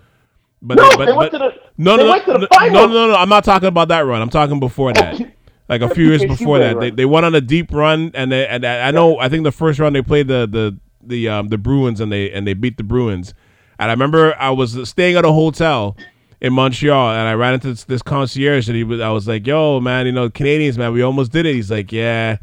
But 0.62 0.78
no, 0.78 0.88
they, 0.90 0.96
but, 0.96 1.06
they 1.06 1.12
went 1.12 1.32
but, 1.32 1.38
to 1.38 1.50
the 1.56 1.60
no, 1.76 1.96
no, 1.96 2.04
no, 2.04 2.36
no, 2.36 2.46
no, 2.68 2.86
no, 2.86 3.08
no. 3.08 3.14
I'm 3.14 3.28
not 3.28 3.44
talking 3.44 3.68
about 3.68 3.88
that 3.88 4.00
run. 4.00 4.20
I'm 4.20 4.30
talking 4.30 4.58
before 4.58 4.92
that. 4.92 5.20
like 5.68 5.82
a 5.82 5.94
few 5.94 6.06
years 6.06 6.24
before 6.24 6.58
that. 6.58 6.80
They, 6.80 6.90
they 6.90 7.04
went 7.04 7.26
on 7.26 7.34
a 7.34 7.40
deep 7.40 7.70
run, 7.72 8.10
and 8.14 8.32
they, 8.32 8.46
and 8.46 8.64
I 8.64 8.90
know 8.90 9.18
I 9.18 9.28
think 9.28 9.44
the 9.44 9.52
first 9.52 9.78
round 9.78 9.94
they 9.94 10.02
played 10.02 10.26
the 10.26 10.48
the 10.50 10.76
the 11.02 11.28
um 11.28 11.48
the 11.48 11.58
Bruins 11.58 12.00
and 12.00 12.10
they 12.10 12.30
and 12.32 12.46
they 12.46 12.54
beat 12.54 12.76
the 12.76 12.82
Bruins. 12.82 13.34
And 13.78 13.90
I 13.90 13.94
remember 13.94 14.34
I 14.38 14.50
was 14.50 14.88
staying 14.88 15.16
at 15.16 15.24
a 15.24 15.32
hotel 15.32 15.96
in 16.40 16.52
Montreal, 16.52 17.10
and 17.12 17.28
I 17.28 17.34
ran 17.34 17.54
into 17.54 17.68
this, 17.68 17.84
this 17.84 18.02
concierge, 18.02 18.68
and 18.68 18.76
he 18.76 18.84
was 18.84 19.00
I 19.00 19.10
was 19.10 19.26
like, 19.26 19.46
"Yo, 19.46 19.80
man, 19.80 20.06
you 20.06 20.12
know 20.12 20.28
Canadiens, 20.28 20.76
man, 20.76 20.92
we 20.92 21.02
almost 21.02 21.32
did 21.32 21.46
it." 21.46 21.54
He's 21.54 21.70
like, 21.70 21.92
"Yeah, 21.92 22.38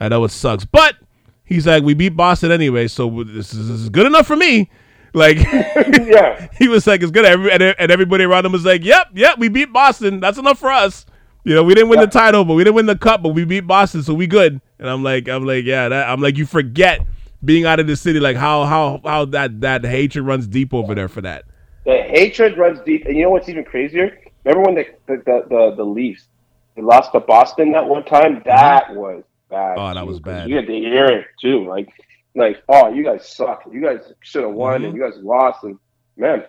I 0.00 0.08
know 0.08 0.24
it 0.24 0.30
sucks, 0.30 0.64
but." 0.64 0.96
He's 1.44 1.66
like, 1.66 1.82
we 1.82 1.94
beat 1.94 2.10
Boston 2.10 2.52
anyway, 2.52 2.88
so 2.88 3.24
this 3.24 3.54
is, 3.54 3.68
this 3.68 3.80
is 3.80 3.88
good 3.88 4.04
enough 4.04 4.26
for 4.26 4.36
me. 4.36 4.68
Like, 5.14 5.38
yeah, 5.42 6.48
he 6.58 6.68
was 6.68 6.86
like, 6.86 7.02
it's 7.02 7.10
good. 7.10 7.24
And 7.24 7.90
everybody 7.90 8.24
around 8.24 8.44
him 8.44 8.52
was 8.52 8.66
like, 8.66 8.84
yep, 8.84 9.08
yep, 9.14 9.38
we 9.38 9.48
beat 9.48 9.72
Boston. 9.72 10.20
That's 10.20 10.36
enough 10.36 10.58
for 10.58 10.70
us. 10.70 11.06
You 11.44 11.54
know, 11.54 11.62
we 11.62 11.74
didn't 11.74 11.88
win 11.88 12.00
yeah. 12.00 12.04
the 12.04 12.10
title, 12.10 12.44
but 12.44 12.52
we 12.52 12.64
didn't 12.64 12.76
win 12.76 12.84
the 12.84 12.96
cup, 12.98 13.22
but 13.22 13.30
we 13.30 13.46
beat 13.46 13.60
Boston, 13.60 14.02
so 14.02 14.12
we 14.12 14.26
good. 14.26 14.60
And 14.78 14.90
I'm 14.90 15.02
like, 15.02 15.26
I'm 15.26 15.46
like, 15.46 15.64
yeah, 15.64 15.88
that, 15.88 16.08
I'm 16.10 16.20
like, 16.20 16.36
you 16.36 16.44
forget 16.44 17.00
being 17.42 17.64
out 17.64 17.80
of 17.80 17.86
the 17.86 17.96
city, 17.96 18.20
like 18.20 18.36
how 18.36 18.64
how 18.64 19.00
how 19.04 19.24
that 19.26 19.60
that 19.60 19.84
hatred 19.84 20.26
runs 20.26 20.46
deep 20.46 20.74
over 20.74 20.94
there 20.94 21.08
for 21.08 21.20
that. 21.22 21.44
The 21.88 22.02
hatred 22.02 22.58
runs 22.58 22.80
deep, 22.84 23.06
and 23.06 23.16
you 23.16 23.22
know 23.22 23.30
what's 23.30 23.48
even 23.48 23.64
crazier? 23.64 24.18
Remember 24.44 24.66
when 24.66 24.74
the 24.74 24.86
the 25.06 25.22
the, 25.24 25.42
the, 25.48 25.74
the 25.78 25.84
Leafs 25.84 26.28
they 26.76 26.82
lost 26.82 27.12
to 27.12 27.20
Boston 27.20 27.72
that 27.72 27.88
one 27.88 28.04
time? 28.04 28.42
That 28.44 28.94
was 28.94 29.24
bad. 29.48 29.78
Oh, 29.78 29.94
that 29.94 30.06
was 30.06 30.20
bad. 30.20 30.50
You 30.50 30.56
had 30.56 30.66
to 30.66 30.74
hear 30.74 31.06
it 31.06 31.28
too, 31.40 31.66
like 31.66 31.88
like 32.34 32.62
oh, 32.68 32.92
you 32.92 33.02
guys 33.02 33.26
suck. 33.26 33.62
You 33.72 33.80
guys 33.80 34.12
should 34.20 34.42
have 34.42 34.52
won, 34.52 34.74
mm-hmm. 34.74 34.84
and 34.84 34.96
you 34.96 35.00
guys 35.00 35.18
lost, 35.22 35.64
and 35.64 35.78
man. 36.18 36.44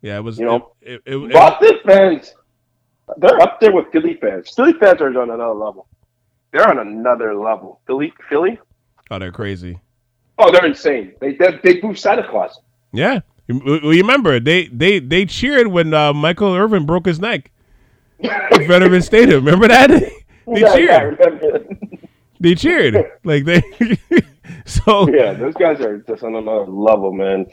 Yeah, 0.00 0.16
it 0.16 0.24
was. 0.24 0.38
You 0.38 0.46
know, 0.46 0.72
it, 0.80 1.02
it, 1.04 1.16
it, 1.16 1.32
Boston 1.34 1.80
fans 1.84 2.34
they're 3.18 3.42
up 3.42 3.60
there 3.60 3.72
with 3.72 3.92
Philly 3.92 4.14
fans. 4.14 4.48
Philly 4.54 4.72
fans 4.72 5.02
are 5.02 5.08
on 5.08 5.30
another 5.30 5.52
level. 5.52 5.86
They're 6.50 6.66
on 6.66 6.78
another 6.78 7.34
level. 7.34 7.82
Philly, 7.86 8.14
Philly. 8.30 8.58
Oh, 9.10 9.18
they're 9.18 9.32
crazy. 9.32 9.78
Oh, 10.38 10.50
they're 10.50 10.64
insane. 10.64 11.12
They 11.20 11.34
they, 11.34 11.58
they 11.62 11.80
boo 11.80 11.94
Santa 11.94 12.26
Claus. 12.26 12.58
Yeah, 12.92 13.20
remember 13.48 14.38
they 14.40 14.66
they 14.66 14.98
they 14.98 15.24
cheered 15.24 15.68
when 15.68 15.94
uh, 15.94 16.12
Michael 16.12 16.54
Irvin 16.54 16.86
broke 16.86 17.06
his 17.06 17.18
neck 17.18 17.50
in 18.18 18.66
Veterans 18.66 19.06
Stadium. 19.06 19.44
Remember 19.44 19.68
that? 19.68 19.88
they 20.46 20.60
yeah, 20.60 20.74
cheered. 20.74 21.18
Yeah, 21.20 21.58
they 22.40 22.54
cheered 22.54 23.12
like 23.24 23.44
they. 23.44 23.62
so 24.66 25.08
yeah, 25.08 25.32
those 25.32 25.54
guys 25.54 25.80
are 25.80 25.98
just 25.98 26.22
on 26.22 26.34
another 26.34 26.66
level, 26.66 27.12
man. 27.12 27.46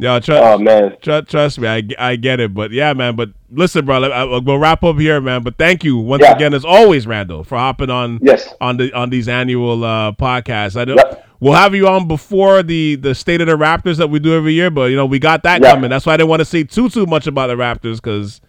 Yo, 0.00 0.18
trust, 0.18 0.42
oh 0.42 0.56
man, 0.56 0.96
trust, 1.02 1.28
trust 1.28 1.58
me, 1.58 1.68
I, 1.68 1.82
I 1.98 2.16
get 2.16 2.40
it, 2.40 2.54
but 2.54 2.70
yeah, 2.70 2.94
man. 2.94 3.16
But 3.16 3.30
listen, 3.50 3.84
bro, 3.84 4.02
I, 4.02 4.24
we'll 4.38 4.58
wrap 4.58 4.82
up 4.82 4.96
here, 4.96 5.20
man. 5.20 5.42
But 5.42 5.58
thank 5.58 5.84
you 5.84 5.98
once 5.98 6.22
yeah. 6.22 6.34
again, 6.34 6.54
as 6.54 6.64
always, 6.64 7.06
Randall, 7.06 7.44
for 7.44 7.58
hopping 7.58 7.90
on 7.90 8.18
yes 8.22 8.48
on 8.62 8.78
the 8.78 8.92
on 8.94 9.10
these 9.10 9.28
annual 9.28 9.84
uh, 9.84 10.12
podcasts. 10.12 10.76
I 10.76 10.86
don't. 10.86 10.96
Yep. 10.96 11.26
We'll 11.40 11.52
have 11.52 11.74
you 11.74 11.86
on 11.86 12.08
before 12.08 12.62
the 12.62 12.96
the 12.96 13.14
state 13.14 13.42
of 13.42 13.46
the 13.46 13.56
Raptors 13.56 13.98
that 13.98 14.08
we 14.08 14.18
do 14.18 14.34
every 14.34 14.54
year, 14.54 14.70
but 14.70 14.90
you 14.90 14.96
know 14.96 15.04
we 15.04 15.18
got 15.18 15.42
that 15.42 15.60
yeah. 15.60 15.72
coming. 15.72 15.90
That's 15.90 16.06
why 16.06 16.14
I 16.14 16.16
didn't 16.16 16.30
want 16.30 16.40
to 16.40 16.46
say 16.46 16.64
too 16.64 16.88
too 16.88 17.04
much 17.04 17.26
about 17.26 17.48
the 17.48 17.56
Raptors 17.56 17.96
because, 17.96 18.40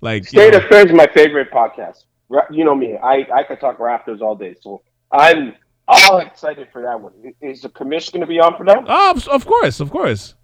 like, 0.00 0.24
State 0.24 0.52
know, 0.52 0.58
of 0.58 0.86
is 0.86 0.92
my 0.92 1.06
favorite 1.08 1.50
podcast. 1.50 2.04
You 2.50 2.64
know 2.64 2.74
me, 2.74 2.96
I 2.96 3.26
I 3.34 3.42
could 3.42 3.60
talk 3.60 3.76
Raptors 3.78 4.22
all 4.22 4.36
day, 4.36 4.54
so 4.58 4.80
I'm 5.12 5.54
all 5.86 6.18
excited 6.20 6.68
for 6.72 6.80
that 6.80 6.98
one. 6.98 7.12
Is 7.42 7.60
the 7.60 7.68
commission 7.68 8.12
going 8.12 8.22
to 8.22 8.26
be 8.26 8.40
on 8.40 8.56
for 8.56 8.64
that? 8.64 8.84
Oh, 8.88 9.20
of 9.30 9.44
course, 9.44 9.80
of 9.80 9.90
course. 9.90 10.34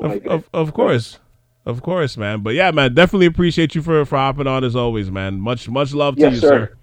Of, 0.00 0.26
of, 0.26 0.48
of 0.52 0.74
course. 0.74 1.18
Of 1.66 1.82
course, 1.82 2.16
man. 2.16 2.42
But 2.42 2.54
yeah, 2.54 2.70
man, 2.70 2.94
definitely 2.94 3.26
appreciate 3.26 3.74
you 3.74 3.82
for, 3.82 4.04
for 4.06 4.16
hopping 4.16 4.46
on 4.46 4.64
as 4.64 4.74
always, 4.74 5.10
man. 5.10 5.38
Much 5.38 5.68
much 5.68 5.92
love 5.92 6.16
to 6.16 6.22
yes, 6.22 6.34
you, 6.34 6.40
sir. 6.40 6.48
sir. 6.48 6.74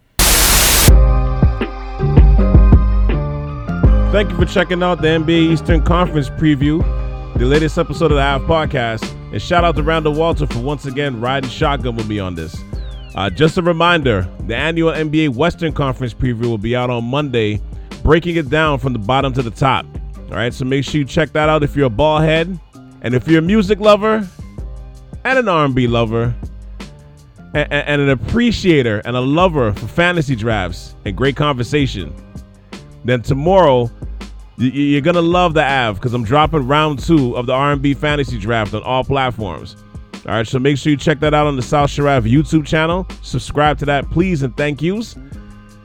Thank 4.11 4.29
you 4.29 4.37
for 4.37 4.45
checking 4.45 4.83
out 4.83 5.01
the 5.01 5.07
NBA 5.07 5.51
Eastern 5.51 5.81
Conference 5.83 6.29
preview, 6.29 6.83
the 7.37 7.45
latest 7.45 7.77
episode 7.77 8.11
of 8.11 8.15
the 8.15 8.21
Half 8.21 8.41
Podcast. 8.43 9.11
And 9.33 9.41
shout 9.41 9.63
out 9.63 9.75
to 9.75 9.83
Randall 9.83 10.13
Walter 10.13 10.45
for 10.45 10.59
once 10.59 10.85
again 10.85 11.19
riding 11.19 11.49
shotgun 11.49 11.95
with 11.95 12.07
me 12.07 12.19
on 12.19 12.35
this. 12.35 12.55
Uh, 13.15 13.29
just 13.29 13.57
a 13.57 13.61
reminder 13.61 14.29
the 14.41 14.55
annual 14.55 14.91
NBA 14.91 15.29
Western 15.29 15.73
Conference 15.73 16.13
preview 16.13 16.45
will 16.45 16.57
be 16.57 16.75
out 16.75 16.89
on 16.89 17.05
Monday, 17.05 17.59
breaking 18.03 18.35
it 18.35 18.49
down 18.49 18.77
from 18.77 18.93
the 18.93 18.99
bottom 18.99 19.33
to 19.33 19.41
the 19.41 19.51
top. 19.51 19.85
All 20.29 20.35
right, 20.37 20.53
so 20.53 20.63
make 20.63 20.85
sure 20.85 20.99
you 20.99 21.05
check 21.05 21.31
that 21.33 21.49
out 21.49 21.63
if 21.63 21.75
you're 21.75 21.87
a 21.87 21.89
ball 21.89 22.19
head 22.19 22.59
and 23.05 23.13
if 23.13 23.27
you're 23.27 23.37
a 23.37 23.41
music 23.43 23.79
lover 23.79 24.27
and 25.25 25.37
an 25.37 25.47
R&B 25.47 25.85
lover 25.85 26.33
and, 27.53 27.71
and 27.71 28.01
an 28.01 28.09
appreciator 28.09 29.03
and 29.05 29.15
a 29.15 29.21
lover 29.21 29.73
for 29.73 29.85
fantasy 29.85 30.35
drafts 30.35 30.95
and 31.05 31.15
great 31.15 31.35
conversation, 31.35 32.11
then 33.03 33.21
tomorrow 33.21 33.91
you're 34.57 35.01
gonna 35.01 35.21
love 35.21 35.53
the 35.53 35.63
Av 35.63 35.95
because 35.95 36.15
I'm 36.15 36.23
dropping 36.23 36.67
round 36.67 36.97
two 36.97 37.37
of 37.37 37.45
the 37.45 37.53
R&B 37.53 37.93
fantasy 37.93 38.39
draft 38.39 38.73
on 38.73 38.81
all 38.81 39.03
platforms. 39.03 39.75
All 40.25 40.31
right, 40.31 40.47
so 40.47 40.57
make 40.57 40.79
sure 40.79 40.89
you 40.89 40.97
check 40.97 41.19
that 41.19 41.35
out 41.35 41.45
on 41.45 41.55
the 41.55 41.61
South 41.61 41.91
Sharav 41.91 42.23
YouTube 42.23 42.65
channel. 42.65 43.05
Subscribe 43.21 43.77
to 43.77 43.85
that, 43.85 44.09
please, 44.09 44.41
and 44.41 44.57
thank 44.57 44.81
yous. 44.81 45.15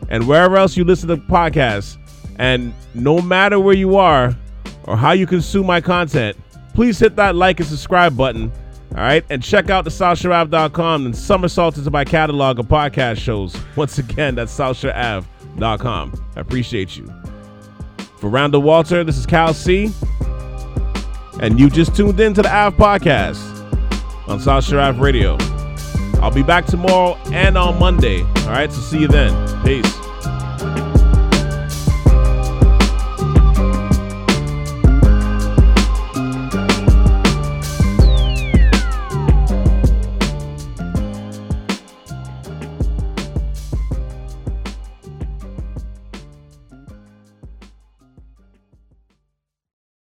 And 0.08 0.26
wherever 0.26 0.56
else 0.56 0.74
you 0.74 0.84
listen 0.84 1.10
to 1.10 1.18
podcasts, 1.18 1.98
and 2.38 2.72
no 2.94 3.20
matter 3.20 3.60
where 3.60 3.76
you 3.76 3.96
are 3.96 4.34
or 4.84 4.96
how 4.96 5.12
you 5.12 5.26
consume 5.26 5.66
my 5.66 5.82
content, 5.82 6.38
please 6.80 6.98
hit 6.98 7.14
that 7.14 7.36
like 7.36 7.60
and 7.60 7.68
subscribe 7.68 8.16
button. 8.16 8.50
All 8.92 9.02
right. 9.02 9.22
And 9.28 9.42
check 9.42 9.68
out 9.68 9.84
the 9.84 9.90
SouthShire.com 9.90 11.04
and 11.04 11.14
somersault 11.14 11.76
into 11.76 11.90
my 11.90 12.06
catalog 12.06 12.58
of 12.58 12.68
podcast 12.68 13.18
shows. 13.18 13.54
Once 13.76 13.98
again, 13.98 14.34
that's 14.34 14.58
SouthShireAv.com. 14.58 16.24
I 16.36 16.40
appreciate 16.40 16.96
you. 16.96 17.06
For 18.16 18.30
Randall 18.30 18.62
Walter, 18.62 19.04
this 19.04 19.18
is 19.18 19.26
Cal 19.26 19.52
C. 19.52 19.90
And 21.42 21.60
you 21.60 21.68
just 21.68 21.94
tuned 21.94 22.18
in 22.18 22.32
to 22.32 22.40
the 22.40 22.50
Av 22.50 22.74
Podcast 22.76 23.36
on 24.26 24.40
South 24.40 24.64
Shire 24.64 24.94
Radio. 24.94 25.36
I'll 26.22 26.32
be 26.32 26.42
back 26.42 26.64
tomorrow 26.64 27.16
and 27.26 27.58
on 27.58 27.78
Monday. 27.78 28.22
All 28.22 28.52
right, 28.52 28.72
so 28.72 28.80
see 28.80 29.00
you 29.00 29.08
then. 29.08 29.64
Peace. 29.66 29.99